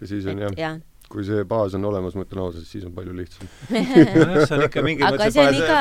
ja 0.00 0.10
siis 0.10 0.28
on 0.30 0.46
jah, 0.46 0.54
jah, 0.58 0.78
kui 1.08 1.24
see 1.24 1.44
baas 1.48 1.74
on 1.76 1.86
olemas, 1.88 2.16
ma 2.18 2.24
ütlen 2.26 2.42
ausalt, 2.42 2.66
siis 2.68 2.84
on 2.88 2.92
palju 2.96 3.14
lihtsam 3.16 3.48
nojah, 3.72 4.42
see 4.44 4.58
on 4.58 4.64
ikka 4.66 4.84
mingi 4.84 5.06
aga 5.08 5.30
see 5.32 5.46
on 5.46 5.56
iga, 5.56 5.78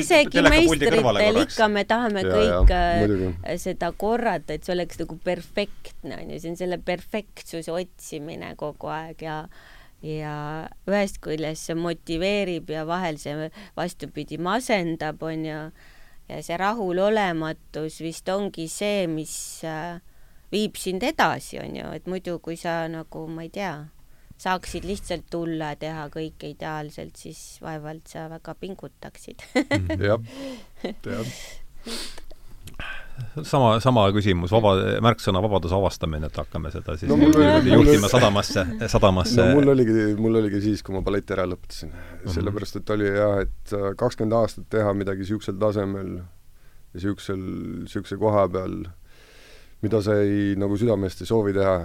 isegi 0.00 0.44
meistritel 0.44 1.40
ikka 1.44 1.70
me 1.72 1.86
tahame 1.88 2.24
Ja, 2.26 2.34
kõik 2.34 2.72
ja, 2.72 2.82
äh, 2.82 2.98
muidugi. 3.04 3.30
seda 3.62 3.90
korrata, 3.96 4.56
et 4.56 4.66
see 4.66 4.74
oleks 4.76 5.00
nagu 5.00 5.16
perfektne 5.24 6.20
onju, 6.20 6.42
see 6.42 6.52
on 6.52 6.60
selle 6.60 6.80
perfektsuse 6.84 7.72
otsimine 7.72 8.52
kogu 8.60 8.92
aeg 8.92 9.24
ja 9.24 9.40
ja 10.04 10.36
ühest 10.88 11.20
küljest 11.24 11.70
see 11.70 11.76
motiveerib 11.78 12.70
ja 12.70 12.84
vahel 12.88 13.18
see 13.20 13.50
vastupidi 13.76 14.38
masendab 14.38 15.22
onju 15.22 15.60
ja 16.28 16.42
see 16.42 16.58
rahulolematus 16.60 18.00
vist 18.04 18.28
ongi 18.28 18.66
see, 18.70 19.06
mis 19.10 19.36
äh, 19.64 20.00
viib 20.52 20.78
sind 20.80 21.04
edasi 21.06 21.60
onju, 21.62 21.90
et 21.96 22.08
muidu 22.10 22.38
kui 22.42 22.58
sa 22.60 22.84
nagu 22.90 23.26
ma 23.30 23.46
ei 23.46 23.52
tea, 23.54 23.74
saaksid 24.42 24.84
lihtsalt 24.86 25.30
tulla 25.32 25.72
teha 25.80 26.08
kõike 26.12 26.52
ideaalselt, 26.52 27.16
siis 27.16 27.40
vaevalt 27.64 28.10
sa 28.12 28.26
väga 28.32 28.54
pingutaksid. 28.60 29.46
Jah, 30.02 30.20
jah. 31.14 31.34
Sama, 33.42 33.76
sama 33.80 34.06
küsimus, 34.14 34.52
vaba, 34.54 34.74
märksõna 35.04 35.40
vabaduse 35.44 35.76
avastamine, 35.76 36.30
et 36.30 36.38
hakkame 36.40 36.72
seda 36.74 36.96
siis 36.98 37.10
No 37.10 37.18
mul 37.20 37.36
juhtima 37.70 38.10
sadamasse, 38.12 38.64
sadamasse 38.92 39.40
no 39.40 39.58
mul 39.58 39.72
oligi, 39.74 40.06
mul 40.20 40.40
oligi 40.42 40.62
siis, 40.68 40.84
kui 40.86 40.96
ma 40.96 41.02
balleti 41.06 41.36
ära 41.36 41.46
lõpetasin. 41.48 41.92
sellepärast, 42.32 42.80
et 42.80 42.94
oli 42.96 43.10
jah, 43.10 43.42
et 43.44 43.76
äh, 43.76 43.90
kakskümmend 43.98 44.36
aastat 44.40 44.68
teha 44.72 44.94
midagi 44.96 45.24
niisugusel 45.24 45.58
tasemel 45.60 46.16
ja 46.18 46.26
niisugusel, 46.96 47.44
niisuguse 47.84 48.18
koha 48.20 48.46
peal, 48.52 48.80
mida 49.84 50.02
sa 50.04 50.16
ei, 50.22 50.56
nagu 50.58 50.76
südamest 50.80 51.22
ei 51.22 51.30
soovi 51.30 51.54
teha, 51.56 51.78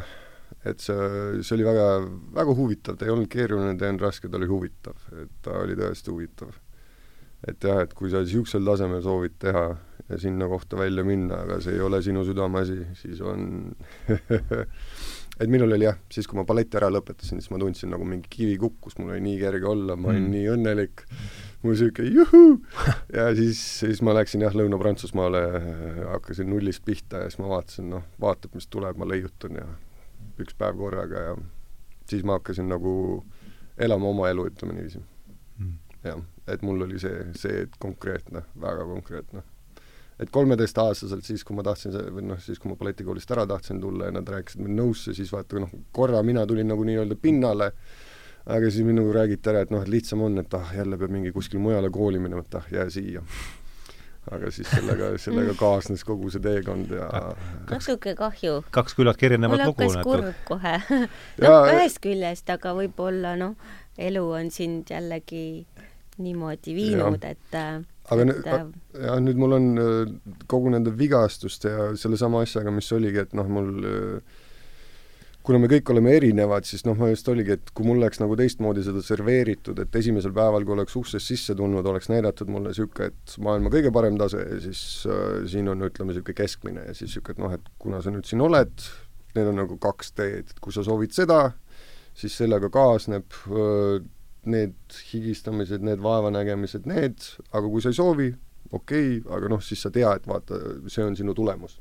et 0.68 0.84
see, 0.84 0.98
see 1.44 1.56
oli 1.58 1.68
väga, 1.68 1.88
väga 2.36 2.56
huvitav, 2.58 2.98
ta 2.98 3.08
ei 3.08 3.14
olnud 3.14 3.32
keeruline, 3.32 3.78
ta 3.78 3.88
ei 3.88 3.94
olnud 3.94 4.06
raske, 4.08 4.30
ta 4.32 4.40
oli 4.40 4.50
huvitav, 4.52 5.00
et 5.22 5.32
ta 5.46 5.62
oli 5.64 5.78
tõesti 5.80 6.14
huvitav. 6.14 6.54
Et 7.48 7.64
jah, 7.64 7.82
et 7.86 7.94
kui 7.98 8.12
sa 8.12 8.22
niisugusel 8.22 8.66
tasemel 8.66 9.02
soovid 9.06 9.38
teha 9.42 9.64
ja 10.12 10.18
sinna 10.20 10.48
kohta 10.52 10.78
välja 10.78 11.04
minna, 11.08 11.44
aga 11.46 11.60
see 11.64 11.78
ei 11.78 11.82
ole 11.82 12.02
sinu 12.04 12.24
südameasi, 12.28 12.82
siis 13.00 13.22
on 13.26 13.72
et 15.42 15.50
minul 15.50 15.72
oli 15.74 15.88
jah, 15.88 15.98
siis 16.12 16.28
kui 16.30 16.38
ma 16.38 16.46
balleti 16.48 16.78
ära 16.78 16.90
lõpetasin, 16.92 17.40
siis 17.42 17.52
ma 17.54 17.60
tundsin 17.62 17.90
nagu 17.94 18.06
mingi 18.08 18.30
kivi 18.32 18.58
kukkus, 18.62 18.98
mul 19.00 19.14
oli 19.16 19.24
nii 19.26 19.38
kerge 19.42 19.70
olla, 19.70 19.96
ma 19.96 20.12
olin 20.12 20.28
Mm. 20.28 20.34
nii 20.36 20.50
õnnelik, 20.56 21.06
mul 21.64 21.74
niisugune 21.74 22.12
juhuu! 22.14 22.52
ja 23.16 23.30
siis, 23.38 23.62
siis 23.82 24.02
ma 24.06 24.14
läksin 24.18 24.44
jah, 24.46 24.54
Lõuna-Prantsusmaale, 24.58 25.42
hakkasin 26.12 26.50
nullist 26.52 26.86
pihta 26.86 27.24
ja 27.24 27.32
siis 27.32 27.40
ma 27.42 27.50
vaatasin, 27.56 27.90
noh, 27.96 28.06
vaatab, 28.22 28.54
mis 28.58 28.68
tuleb, 28.70 29.00
ma 29.02 29.08
leiutan 29.10 29.58
ja 29.62 29.66
üks 30.42 30.54
päev 30.58 30.78
korraga 30.78 31.26
ja 31.30 31.38
siis 32.10 32.26
ma 32.28 32.38
hakkasin 32.38 32.70
nagu 32.70 32.94
elama 33.82 34.12
oma 34.12 34.30
elu, 34.30 34.46
ütleme 34.52 34.76
niiviisi. 34.78 35.02
Mm. 35.58 35.74
jah, 36.06 36.22
et 36.48 36.62
mul 36.66 36.86
oli 36.88 37.00
see, 37.00 37.26
see 37.38 37.66
konkreetne, 37.80 38.44
väga 38.62 38.86
konkreetne. 38.86 39.44
et 40.22 40.30
kolmeteistaastaselt 40.30 41.26
siis, 41.26 41.44
kui 41.44 41.56
ma 41.58 41.64
tahtsin 41.66 41.96
see, 41.96 42.10
või 42.14 42.28
noh, 42.28 42.40
siis 42.42 42.60
kui 42.62 42.70
ma 42.70 42.78
balletikoolist 42.78 43.32
ära 43.34 43.48
tahtsin 43.50 43.80
tulla 43.82 44.10
ja 44.10 44.14
nad 44.14 44.28
rääkisid 44.30 44.62
mind 44.62 44.78
nõusse, 44.78 45.16
siis 45.18 45.32
vaata 45.34 45.62
noh, 45.64 45.72
korra 45.92 46.22
mina 46.24 46.46
tulin 46.50 46.70
nagu 46.70 46.86
nii-öelda 46.86 47.18
pinnale, 47.22 47.72
aga 48.46 48.70
siis 48.70 48.86
minuga 48.86 49.16
räägiti 49.22 49.50
ära, 49.50 49.64
et 49.66 49.74
noh, 49.74 49.82
et 49.82 49.90
lihtsam 49.90 50.22
on, 50.22 50.38
et 50.44 50.54
ah, 50.58 50.76
jälle 50.78 51.00
peab 51.02 51.14
mingi 51.14 51.34
kuskil 51.34 51.62
mujale 51.64 51.90
kooli 51.94 52.22
minema, 52.22 52.46
et 52.46 52.60
ah, 52.60 52.70
jää 52.72 52.86
siia. 52.94 53.26
aga 54.32 54.52
siis 54.54 54.70
sellega, 54.70 55.08
sellega 55.18 55.56
kaasnes 55.58 56.04
kogu 56.06 56.30
see 56.30 56.44
teekond 56.46 56.92
ja 56.94 57.08
natuke 57.72 58.14
kahju. 58.16 58.60
kaks 58.70 58.94
küllaltki 58.94 59.26
erinevat 59.26 59.58
mul 59.58 59.72
lugu. 59.72 59.88
hakkas 59.88 60.04
kurb 60.06 60.44
kohe 60.46 60.76
noh, 61.42 61.72
ühest 61.72 61.98
küljest, 62.04 62.54
aga 62.54 62.76
võib-olla 62.78 63.34
noh, 63.40 63.56
elu 63.98 64.22
on 64.38 64.54
sind 64.54 64.94
jällegi 64.94 65.66
niimoodi 66.20 66.76
viinud, 66.76 67.24
et 67.24 67.56
aga 68.12 68.22
et, 68.24 68.28
nüüd, 68.28 68.48
jah, 69.00 69.20
nüüd 69.24 69.40
mul 69.40 69.58
on 69.58 69.68
äh, 69.80 70.14
kogu 70.52 70.72
nende 70.74 70.94
vigastuste 70.98 71.72
ja 71.72 71.90
sellesama 72.00 72.44
asjaga, 72.46 72.74
mis 72.76 72.90
oligi, 72.96 73.24
et 73.24 73.36
noh, 73.38 73.48
mul 73.48 73.70
äh, 73.88 74.40
kuna 75.46 75.62
me 75.62 75.70
kõik 75.72 75.90
oleme 75.94 76.14
erinevad, 76.18 76.68
siis 76.70 76.84
noh, 76.86 76.98
ma 77.00 77.10
just 77.10 77.28
oligi, 77.32 77.56
et 77.58 77.72
kui 77.78 77.88
mul 77.88 78.02
oleks 78.02 78.22
nagu 78.22 78.36
teistmoodi 78.38 78.84
seda 78.86 79.02
serveeritud, 79.06 79.80
et 79.82 79.98
esimesel 80.02 80.34
päeval, 80.36 80.66
kui 80.68 80.76
oleks 80.76 80.98
uksest 81.00 81.32
sisse 81.32 81.56
tulnud, 81.58 81.88
oleks 81.88 82.12
näidatud 82.12 82.52
mulle 82.52 82.74
niisugune, 82.74 83.10
et 83.12 83.38
maailma 83.42 83.72
kõige 83.74 83.94
parem 83.96 84.20
tase 84.22 84.44
ja 84.44 84.60
siis 84.68 84.84
äh, 85.10 85.42
siin 85.52 85.72
on, 85.72 85.88
ütleme, 85.88 86.12
niisugune 86.12 86.38
keskmine 86.38 86.86
ja 86.90 86.96
siis 86.98 87.10
niisugune, 87.10 87.38
et 87.38 87.44
noh, 87.46 87.58
et 87.58 87.74
kuna 87.82 88.04
sa 88.04 88.14
nüüd 88.14 88.30
siin 88.30 88.44
oled, 88.46 88.88
need 89.38 89.50
on 89.50 89.62
nagu 89.64 89.78
kaks 89.82 90.16
teed, 90.18 90.52
et 90.52 90.64
kui 90.64 90.76
sa 90.76 90.86
soovid 90.86 91.16
seda, 91.16 91.44
siis 92.18 92.36
sellega 92.38 92.68
kaasneb 92.74 93.38
öö, 93.48 94.02
need 94.50 95.02
higistamised, 95.12 95.84
need 95.86 96.02
vaevanägemised, 96.02 96.88
need, 96.90 97.22
aga 97.52 97.68
kui 97.68 97.84
sa 97.84 97.92
ei 97.92 97.98
soovi, 97.98 98.32
okei 98.72 99.20
okay,, 99.20 99.36
aga 99.38 99.52
noh, 99.54 99.62
siis 99.64 99.84
sa 99.84 99.92
tead, 99.94 100.22
et 100.22 100.28
vaata, 100.30 100.58
see 100.92 101.06
on 101.06 101.18
sinu 101.20 101.36
tulemus. 101.38 101.80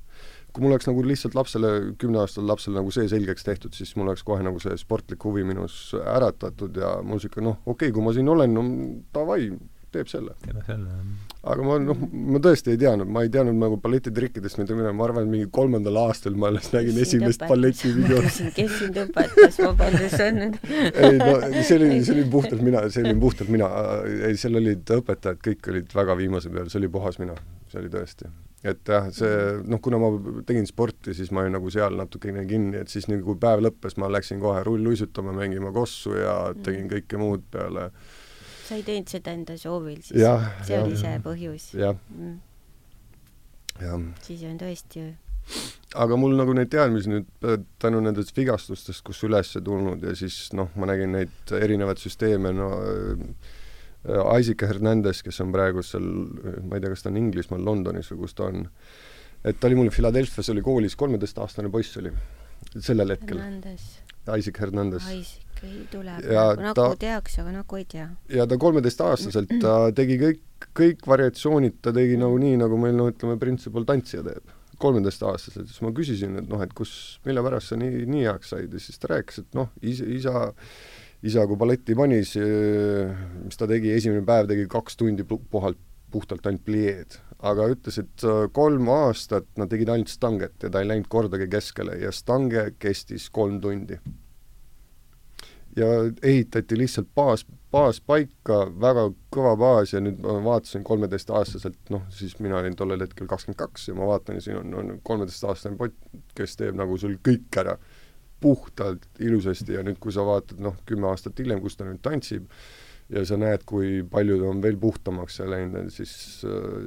kui 0.50 0.64
mul 0.64 0.74
oleks 0.74 0.88
nagu 0.88 1.02
lihtsalt 1.06 1.36
lapsele, 1.38 1.68
kümneaastasele 2.02 2.50
lapsele 2.50 2.80
nagu 2.80 2.90
see 2.90 3.06
selgeks 3.08 3.46
tehtud, 3.46 3.74
siis 3.76 3.92
mul 3.94 4.10
oleks 4.10 4.24
kohe 4.26 4.42
nagu 4.42 4.58
see 4.58 4.74
sportlik 4.80 5.22
huvi 5.22 5.44
minus 5.46 5.92
äratatud 5.94 6.80
ja 6.82 6.96
niisugune 7.06 7.52
noh, 7.52 7.60
okei 7.64 7.88
okay,, 7.88 7.94
kui 7.94 8.02
ma 8.02 8.14
siin 8.16 8.28
olen, 8.32 8.56
no 8.56 8.64
davai, 9.14 9.46
teeb 9.94 10.10
selle. 10.10 10.36
selle, 10.66 10.94
jah. 10.94 11.04
aga 11.52 11.66
ma 11.66 11.78
noh, 11.82 12.02
ma 12.34 12.40
tõesti 12.42 12.74
ei 12.74 12.80
teadnud, 12.80 13.10
ma 13.10 13.24
ei 13.26 13.32
teadnud 13.32 13.58
nagu 13.60 13.78
balletitrikkidest 13.82 14.60
mitte 14.60 14.76
midagi, 14.78 14.96
ma 14.96 15.06
arvan, 15.06 15.26
et 15.26 15.34
mingi 15.34 15.48
kolmandal 15.52 15.98
aastal 16.04 16.36
ma 16.40 16.50
alles 16.50 16.70
nägin 16.74 16.98
esimest 17.02 17.46
balletivideot. 17.50 18.28
Kes 18.56 18.76
sind 18.82 19.00
õpetas, 19.04 19.58
vabandust, 19.62 20.16
see 20.16 20.28
on 20.30 20.42
nüüd 20.44 20.60
ei 20.70 21.16
no 21.18 21.62
see 21.62 21.78
oli, 21.78 21.88
see 22.04 22.14
oli 22.14 22.26
puhtalt 22.30 22.62
mina, 22.64 22.84
see 22.92 23.04
oli 23.04 23.16
puhtalt 23.20 23.50
mina, 23.52 23.70
ei 24.28 24.38
seal 24.40 24.60
olid 24.60 24.94
õpetajad, 25.00 25.40
kõik 25.44 25.72
olid 25.72 25.96
väga 25.96 26.16
viimase 26.18 26.52
peal, 26.52 26.70
see 26.70 26.80
oli 26.82 26.92
puhas 26.92 27.18
mina, 27.22 27.36
see 27.72 27.82
oli 27.82 27.90
tõesti. 27.92 28.30
et 28.70 28.92
jah, 28.92 29.08
see 29.16 29.34
noh, 29.72 29.80
kuna 29.82 30.00
ma 30.02 30.10
tegin 30.48 30.68
sporti, 30.68 31.14
siis 31.16 31.32
ma 31.32 31.44
olin 31.44 31.56
nagu 31.56 31.70
seal 31.72 31.96
natukene 31.96 32.44
kinni, 32.48 32.82
et 32.82 32.92
siis 32.92 33.08
nii 33.08 33.22
kui 33.24 33.38
päev 33.40 33.64
lõppes, 33.64 33.96
ma 34.00 34.10
läksin 34.12 34.42
kohe 34.42 34.62
rulluisutama, 34.66 35.34
mängima 35.36 35.72
kossu 35.72 36.16
ja 36.18 36.36
tegin 36.64 36.90
kõike 36.92 37.20
muud 37.20 37.46
peale, 37.52 37.90
sa 38.70 38.78
ei 38.78 38.86
teinud 38.86 39.10
seda 39.10 39.34
enda 39.34 39.58
soovil, 39.58 39.98
siis 39.98 40.14
see 40.14 40.22
jah. 40.22 40.84
oli 40.84 40.98
see 40.98 41.16
põhjus 41.24 41.72
jah, 41.74 41.98
mm.. 42.14 44.12
siis 44.22 44.46
on 44.46 44.60
tõesti 44.60 45.08
aga 45.98 46.18
mul 46.20 46.36
nagu 46.38 46.54
neid 46.54 46.70
teadmisi 46.70 47.10
nüüd 47.10 47.46
äh, 47.46 47.58
tänu 47.82 48.02
nendest 48.04 48.36
vigastustest, 48.36 49.02
kus 49.06 49.24
üles 49.26 49.50
tulnud 49.56 50.04
ja 50.06 50.14
siis 50.18 50.52
noh, 50.56 50.70
ma 50.78 50.90
nägin 50.92 51.16
neid 51.16 51.54
erinevaid 51.56 51.98
süsteeme, 52.02 52.52
no 52.54 52.70
äh, 52.78 53.24
Isaac 54.38 54.62
Hernandez, 54.64 55.24
kes 55.26 55.42
on 55.42 55.50
praegu 55.52 55.82
seal, 55.84 56.06
ma 56.62 56.78
ei 56.78 56.84
tea, 56.84 56.92
kas 56.94 57.02
ta 57.04 57.10
on 57.10 57.18
Inglismaal, 57.20 57.64
Londonis 57.66 58.12
või 58.14 58.22
kus 58.22 58.38
ta 58.38 58.46
on, 58.48 58.68
et 59.42 59.58
ta 59.58 59.68
oli 59.68 59.80
mul 59.80 59.90
Philadelphia's 59.92 60.48
oli 60.54 60.62
koolis, 60.64 60.96
kolmeteistaastane 61.00 61.72
poiss 61.74 61.98
oli 62.00 62.14
sellel 62.78 63.16
hetkel, 63.16 63.42
Hernandez, 63.42 63.90
Isaac 64.30 64.62
Hernandez. 64.62 65.10
Isaac 65.60 65.64
ei 65.70 65.86
tule 65.92 66.10
Ja 66.10 66.44
praegu, 66.44 66.62
nagu 66.62 66.74
ta- 66.74 66.96
teaks, 67.00 67.38
aga 67.42 67.52
nagu 67.58 67.76
ei 67.76 67.84
tea. 67.84 68.08
ja 68.28 68.46
ta 68.46 68.56
kolmeteistaastaselt, 68.58 69.52
ta 69.62 69.74
tegi 69.98 70.16
kõik, 70.20 70.40
kõik 70.76 71.06
variatsioonid 71.06 71.80
ta 71.82 71.92
tegi 71.92 72.16
nagu 72.20 72.38
nii, 72.38 72.56
nagu 72.60 72.78
meil 72.80 72.96
no 72.96 73.08
ütleme, 73.10 73.38
printsipal 73.40 73.84
tantsija 73.88 74.22
teeb. 74.26 74.56
kolmeteistaastaselt, 74.80 75.68
siis 75.68 75.82
ma 75.84 75.90
küsisin, 75.92 76.38
et 76.40 76.48
noh, 76.48 76.62
et 76.64 76.72
kus, 76.72 77.18
mille 77.28 77.42
pärast 77.44 77.68
sa 77.74 77.76
nii, 77.76 78.06
nii 78.08 78.24
heaks 78.24 78.54
said 78.54 78.72
ja 78.72 78.80
siis 78.80 78.96
ta 78.98 79.10
rääkis, 79.12 79.42
et 79.44 79.54
noh, 79.58 79.68
isa, 79.82 80.04
isa 80.08 80.46
isa 81.22 81.42
kui 81.46 81.56
balletti 81.60 81.92
pani, 81.94 82.22
mis 83.44 83.58
ta 83.60 83.66
tegi, 83.68 83.90
esimene 83.92 84.22
päev 84.24 84.46
tegi 84.48 84.64
kaks 84.72 84.96
tundi 84.96 85.26
pu- 85.28 85.42
puhalt, 85.52 85.76
puhtalt 86.10 86.46
ainult 86.48 86.64
plieed. 86.64 87.18
aga 87.44 87.66
ütles, 87.72 87.96
et 88.00 88.24
äh, 88.24 88.46
kolm 88.52 88.88
aastat 88.92 89.46
nad 89.56 89.68
tegid 89.72 89.88
ainult 89.92 90.08
stanget 90.12 90.52
ja 90.64 90.68
ta 90.72 90.80
ei 90.82 90.88
läinud 90.88 91.06
kordagi 91.12 91.46
keskele 91.48 91.94
ja 92.00 92.10
stange 92.12 92.66
kestis 92.78 93.28
kolm 93.32 93.60
tundi 93.60 93.96
ja 95.76 95.86
ehitati 96.22 96.78
lihtsalt 96.78 97.08
baas, 97.14 97.44
baas 97.72 98.00
paika, 98.02 98.64
väga 98.80 99.06
kõva 99.34 99.54
baas 99.60 99.94
ja 99.94 100.02
nüüd 100.02 100.18
ma 100.24 100.38
vaatasin 100.44 100.84
kolmeteistaastaselt, 100.86 101.78
noh, 101.94 102.04
siis 102.14 102.36
mina 102.42 102.58
olin 102.58 102.76
tollel 102.78 103.04
hetkel 103.04 103.30
kakskümmend 103.30 103.60
kaks 103.60 103.88
ja 103.88 103.96
ma 103.98 104.08
vaatan 104.10 104.40
ja 104.40 104.46
siin 104.48 104.60
on, 104.60 104.74
on 104.74 105.00
kolmeteistaastane 105.06 105.78
pott, 105.80 105.96
kes 106.34 106.58
teeb 106.58 106.78
nagu 106.78 106.98
sul 107.00 107.18
kõik 107.26 107.62
ära. 107.62 107.78
Puhtalt 108.40 109.04
ilusasti 109.20 109.74
ja 109.76 109.82
nüüd, 109.84 109.98
kui 110.00 110.14
sa 110.16 110.24
vaatad 110.24 110.62
noh, 110.64 110.78
kümme 110.88 111.10
aastat 111.10 111.38
hiljem, 111.38 111.60
kus 111.60 111.76
ta 111.76 111.84
nüüd 111.84 112.00
tantsib, 112.02 112.46
ja 113.10 113.24
sa 113.26 113.36
näed, 113.40 113.64
kui 113.68 114.00
palju 114.10 114.38
ta 114.40 114.48
on 114.48 114.62
veel 114.64 114.78
puhtamaks 114.80 115.40
läinud, 115.44 115.90
siis, 115.92 116.12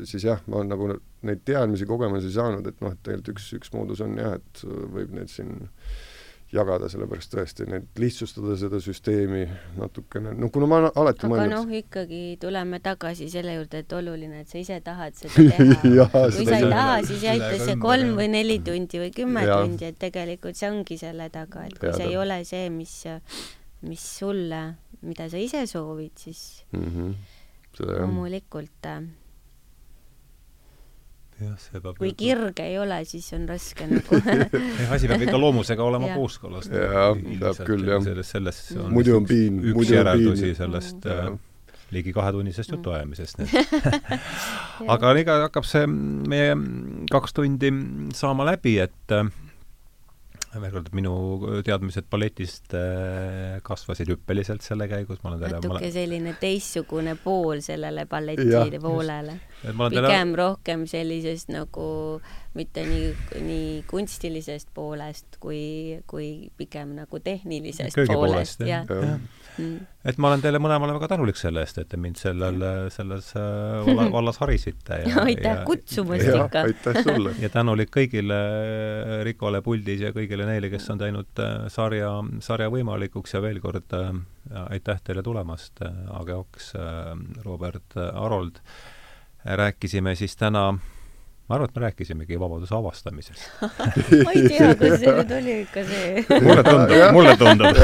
siis 0.10 0.26
jah, 0.26 0.42
ma 0.52 0.64
nagu 0.66 0.90
neid 1.28 1.44
teadmisi, 1.46 1.88
kogemusi 1.90 2.32
saanud, 2.34 2.68
et 2.68 2.82
noh, 2.84 2.96
et 2.96 3.04
tegelikult 3.04 3.36
üks, 3.36 3.50
üks 3.60 3.74
moodus 3.76 4.02
on 4.04 4.18
jah, 4.20 4.38
et 4.40 4.64
võib 4.96 5.14
neid 5.18 5.32
siin 5.32 5.60
jagada, 6.54 6.90
sellepärast 6.92 7.34
tõesti, 7.34 7.66
need 7.70 8.02
lihtsustada 8.02 8.56
seda 8.60 8.80
süsteemi 8.84 9.44
natukene, 9.80 10.36
no 10.38 10.50
kuna 10.54 10.70
ma 10.70 10.80
alati 10.90 11.26
aga 11.26 11.32
mõelnud 11.34 11.56
noh, 11.56 11.74
ikkagi 11.80 12.22
tuleme 12.42 12.80
tagasi 12.84 13.30
selle 13.34 13.56
juurde, 13.58 13.82
et 13.84 13.96
oluline, 13.98 14.44
et 14.44 14.52
sa 14.52 14.60
ise 14.62 14.78
tahad 14.86 15.18
seda 15.18 15.48
teha. 15.50 16.08
Kui 16.14 16.46
seda 16.46 16.52
sa 16.52 16.60
ei 16.60 16.70
taha, 16.76 17.00
siis 17.08 17.26
ei 17.26 17.34
aita 17.34 17.58
see 17.64 17.80
kolm 17.82 18.14
või 18.20 18.30
neli 18.36 18.60
tundi 18.66 19.02
või 19.02 19.10
kümme 19.16 19.46
Jaa. 19.48 19.64
tundi, 19.64 19.90
et 19.90 20.00
tegelikult 20.02 20.60
see 20.60 20.70
ongi 20.70 21.00
selle 21.02 21.30
taga, 21.34 21.66
et 21.70 21.78
kui 21.80 21.90
Jaa, 21.90 21.98
see 21.98 22.10
ei 22.12 22.16
ta- 22.18 22.24
ole 22.26 22.40
see, 22.48 22.70
mis 22.74 22.96
mis 23.84 24.04
sulle, 24.20 24.62
mida 25.04 25.28
sa 25.32 25.42
ise 25.42 25.66
soovid, 25.68 26.14
siis 26.16 26.64
mm. 26.72 26.86
-hmm. 26.88 27.92
loomulikult 28.00 28.86
äh, 28.88 29.02
jah, 31.44 31.56
see 31.62 31.82
peab 31.84 31.98
kui 32.02 32.12
kirge 32.18 32.66
ei 32.66 32.78
ole, 32.82 33.00
siis 33.10 33.30
on 33.38 33.48
raske 33.50 33.88
nagu 33.90 34.20
jah, 34.82 34.92
asi 34.96 35.10
peab 35.12 35.26
ikka 35.28 35.40
loomusega 35.40 35.86
olema 35.86 36.12
Jah. 36.12 36.20
kooskõlas. 36.20 36.70
Jaa, 36.72 37.10
peab 37.16 37.64
küll, 37.68 37.88
jah. 37.92 38.04
selles, 38.06 38.34
selles 38.36 38.62
on 38.80 38.94
muidu 38.96 39.18
on 39.20 39.28
piin, 39.30 39.60
üks 39.64 39.78
muidu 39.78 39.94
on 39.96 40.00
järeldusi 40.02 40.50
piin. 40.50 40.60
sellest 40.62 41.10
Jaa. 41.10 41.30
äh, 41.34 41.40
ligi 41.94 42.14
kahetunnisest 42.16 42.74
jutuajamisest 42.74 43.44
aga 44.96 45.14
ega 45.22 45.40
hakkab 45.46 45.68
see 45.70 45.86
meie 45.88 46.56
kaks 47.14 47.36
tundi 47.38 47.70
saama 48.18 48.48
läbi, 48.50 48.80
et 48.88 49.14
äh, 49.14 49.30
veel 50.62 50.74
kord, 50.76 50.90
minu 50.96 51.14
teadmised 51.66 52.08
balletist 52.12 52.76
äh, 52.78 53.60
kasvasid 53.66 54.12
hüppeliselt 54.14 54.66
selle 54.66 54.88
käigus, 54.92 55.22
ma 55.24 55.32
olen 55.32 55.44
teile 55.44 55.60
natuke 55.60 55.92
selline 55.94 56.36
teistsugune 56.42 57.16
pool 57.24 57.64
sellele 57.66 58.06
balleti 58.10 58.48
just. 58.50 58.78
poolele. 58.84 59.38
et 59.64 59.74
ma 59.74 59.88
olen 59.88 59.98
teile 59.98 60.12
pigem 60.12 60.36
rohkem 60.38 60.86
sellisest 60.90 61.54
nagu 61.54 61.88
mitte 62.58 62.86
nii, 62.86 63.08
nii 63.48 63.70
kunstilisest 63.90 64.70
poolest 64.76 65.40
kui, 65.42 66.02
kui 66.10 66.52
pigem 66.58 66.94
nagu 67.00 67.24
tehnilisest 67.24 67.98
köögi 67.98 68.14
poolest, 68.14 68.60
poolest, 68.62 68.68
jah 68.70 68.86
jah. 68.90 69.16
jah. 69.16 69.43
Mm. 69.58 69.86
et 70.10 70.18
ma 70.18 70.32
olen 70.32 70.42
teile 70.42 70.60
mõlemale 70.62 70.96
väga 70.96 71.12
tänulik 71.12 71.38
selle 71.38 71.62
eest, 71.62 71.78
et 71.82 71.90
te 71.92 71.98
mind 72.02 72.18
sellel, 72.18 72.64
selles 72.94 73.30
äh, 73.38 73.84
valla, 73.86 74.08
vallas 74.18 74.40
harisite 74.42 75.02
ja 75.06 75.26
aitäh 75.28 75.62
kutsumast 75.68 76.26
ikka! 76.26 76.64
aitäh 76.70 77.00
sulle! 77.06 77.36
ja 77.44 77.52
tänulik 77.54 77.92
kõigile 77.94 78.40
Rikole 79.28 79.62
puldis 79.66 80.02
ja 80.02 80.14
kõigile 80.16 80.48
neile, 80.50 80.72
kes 80.74 80.90
on 80.94 81.04
teinud 81.04 81.44
äh, 81.44 81.68
sarja, 81.74 82.16
sarja 82.46 82.72
võimalikuks 82.74 83.38
ja 83.38 83.44
veel 83.46 83.62
kord 83.64 83.94
äh, 84.00 84.10
aitäh 84.66 85.04
teile 85.06 85.24
tulemast, 85.24 85.80
Age 86.20 86.36
Oks, 86.36 86.74
Robert 87.46 87.96
Arold. 87.96 88.58
rääkisime 89.44 90.16
siis 90.16 90.36
täna, 90.36 90.74
ma 91.50 91.58
arvan, 91.58 91.70
et 91.70 91.76
me 91.76 91.84
rääkisimegi 91.86 92.40
vabaduse 92.40 92.76
avastamisest. 92.76 93.46
ma 94.26 94.34
ei 94.34 94.48
tea, 94.48 94.74
kas 94.80 94.98
see 95.02 95.14
nüüd 95.20 95.36
oli 95.38 95.56
ikka 95.66 95.86
see 95.90 96.42
mulle 96.48 96.66
tundub, 96.68 97.06
mulle 97.18 97.38
tundub. 97.40 97.80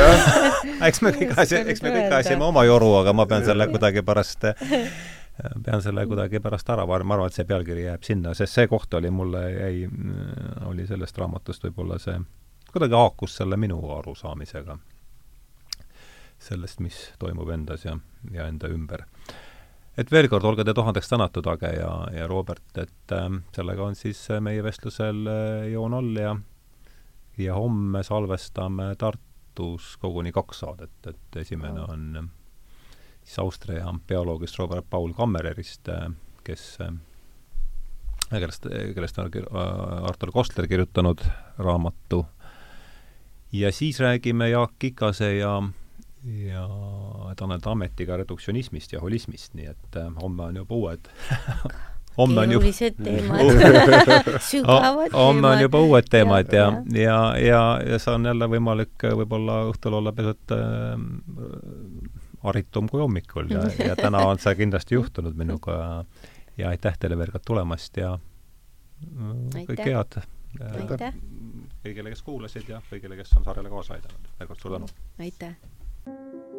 eks 0.88 1.02
me 1.06 1.14
kõik 1.15 1.34
oska 1.36 1.64
eks 1.76 1.86
me 1.86 1.94
kõik 1.95 2.19
asjame 2.22 2.48
oma 2.48 2.65
joru, 2.68 2.94
aga 3.02 3.15
ma 3.15 3.27
pean 3.30 3.48
selle 3.48 3.68
kuidagi 3.72 4.03
pärast 4.07 4.48
pean 5.64 5.81
selle 5.84 6.06
kuidagi 6.07 6.41
pärast 6.44 6.69
ära 6.69 6.86
varjama, 6.88 7.14
ma 7.14 7.18
arvan, 7.19 7.31
et 7.31 7.40
see 7.40 7.48
pealkiri 7.48 7.88
jääb 7.88 8.06
sinna, 8.07 8.36
sest 8.38 8.57
see 8.57 8.68
koht 8.72 8.94
oli 8.99 9.11
mulle, 9.14 9.44
jäi, 9.56 9.90
oli 10.68 10.88
sellest 10.88 11.18
raamatust 11.19 11.68
võib-olla 11.68 11.99
see, 12.02 12.18
kuidagi 12.72 12.98
haakus 12.99 13.38
selle 13.40 13.60
minu 13.60 13.80
arusaamisega 13.98 14.77
sellest, 16.40 16.80
mis 16.80 16.98
toimub 17.19 17.49
endas 17.52 17.86
ja, 17.86 17.98
ja 18.31 18.48
enda 18.48 18.69
ümber. 18.72 19.03
Et 19.97 20.11
veel 20.11 20.29
kord, 20.29 20.45
olge 20.45 20.63
te 20.63 20.73
tuhandeks 20.73 21.09
tänatud, 21.09 21.47
Age 21.47 21.73
ja, 21.75 21.91
ja 22.13 22.27
Robert, 22.27 22.77
et 22.77 23.15
äh, 23.15 23.27
sellega 23.55 23.83
on 23.85 23.95
siis 23.95 24.21
äh, 24.31 24.41
meie 24.43 24.63
vestlusel 24.63 25.25
äh, 25.27 25.67
joon 25.73 25.93
all 25.93 26.15
ja 26.17 26.35
ja 27.39 27.55
homme 27.55 28.03
salvestame 28.03 28.95
Tartus 28.99 29.95
koguni 30.01 30.31
kaks 30.35 30.59
saadet, 30.65 30.97
et 31.07 31.39
esimene 31.39 31.85
on 31.87 32.09
äh, 32.19 32.31
siis 33.23 33.39
Austria 33.39 33.93
bioloogist 34.07 34.59
Robert 34.59 34.89
Paul 34.89 35.13
Kammererist, 35.13 35.89
kes 36.43 36.65
äh, 36.81 36.91
kellest, 38.29 38.67
kellest 38.95 39.19
on 39.19 39.31
äh, 39.33 40.03
Artur 40.09 40.31
Kostler 40.31 40.67
kirjutanud 40.67 41.21
raamatu. 41.57 42.25
ja 43.51 43.71
siis 43.71 43.99
räägime 43.99 44.49
Jaak 44.49 44.71
Kikase 44.79 45.35
ja 45.35 45.63
ja 46.23 46.67
Tanel 47.35 47.59
Tammetiga 47.59 48.17
reduktsionismist 48.17 48.93
ja 48.93 48.99
holismist, 48.99 49.53
nii 49.55 49.69
et 49.71 49.97
äh, 49.97 50.09
homme 50.21 50.43
on 50.43 50.55
juba 50.55 50.75
uued. 50.75 51.09
Homme 52.17 52.41
on 52.41 52.51
juba 52.51 52.65
sügavad 54.49 55.13
homme 55.13 55.47
on 55.47 55.61
juba 55.61 55.79
uued 55.79 56.09
teemad 56.11 56.51
ja, 56.51 56.65
jah. 56.65 56.73
ja, 56.91 57.37
ja, 57.37 57.61
ja 57.91 57.99
see 58.01 58.11
on 58.11 58.25
jälle 58.27 58.49
võimalik 58.51 59.05
äh, 59.07 59.13
võib-olla 59.21 59.61
õhtul 59.69 59.95
olla 60.01 60.11
pisut 60.17 60.51
äh, 60.51 60.97
haritum 62.43 62.89
kui 62.91 62.99
hommikul 62.99 63.53
ja, 63.53 63.63
ja 63.77 63.95
täna 63.95 64.25
on 64.27 64.41
see 64.41 64.55
kindlasti 64.59 64.97
juhtunud 64.97 65.37
minuga. 65.39 66.03
Ja 66.59 66.73
aitäh 66.73 66.97
teile 66.99 67.15
veel 67.15 67.31
kord 67.31 67.45
tulemast 67.47 67.97
ja 68.01 68.17
äh, 68.17 69.33
kõike 69.71 69.87
head. 69.87 70.21
Aitäh. 70.75 71.13
Kõigile, 71.85 72.11
kes 72.11 72.23
kuulasid 72.25 72.67
ja 72.67 72.81
kõigile, 72.89 73.15
kes 73.15 73.31
on 73.39 73.47
sarjale 73.47 73.71
kaasa 73.71 73.95
aidanud. 73.95 74.31
veel 74.39 74.49
kord 74.49 74.65
suur 74.65 74.75
tänu! 74.75 74.95
aitäh 75.23 75.78
thank 76.05 76.19
you 76.53 76.59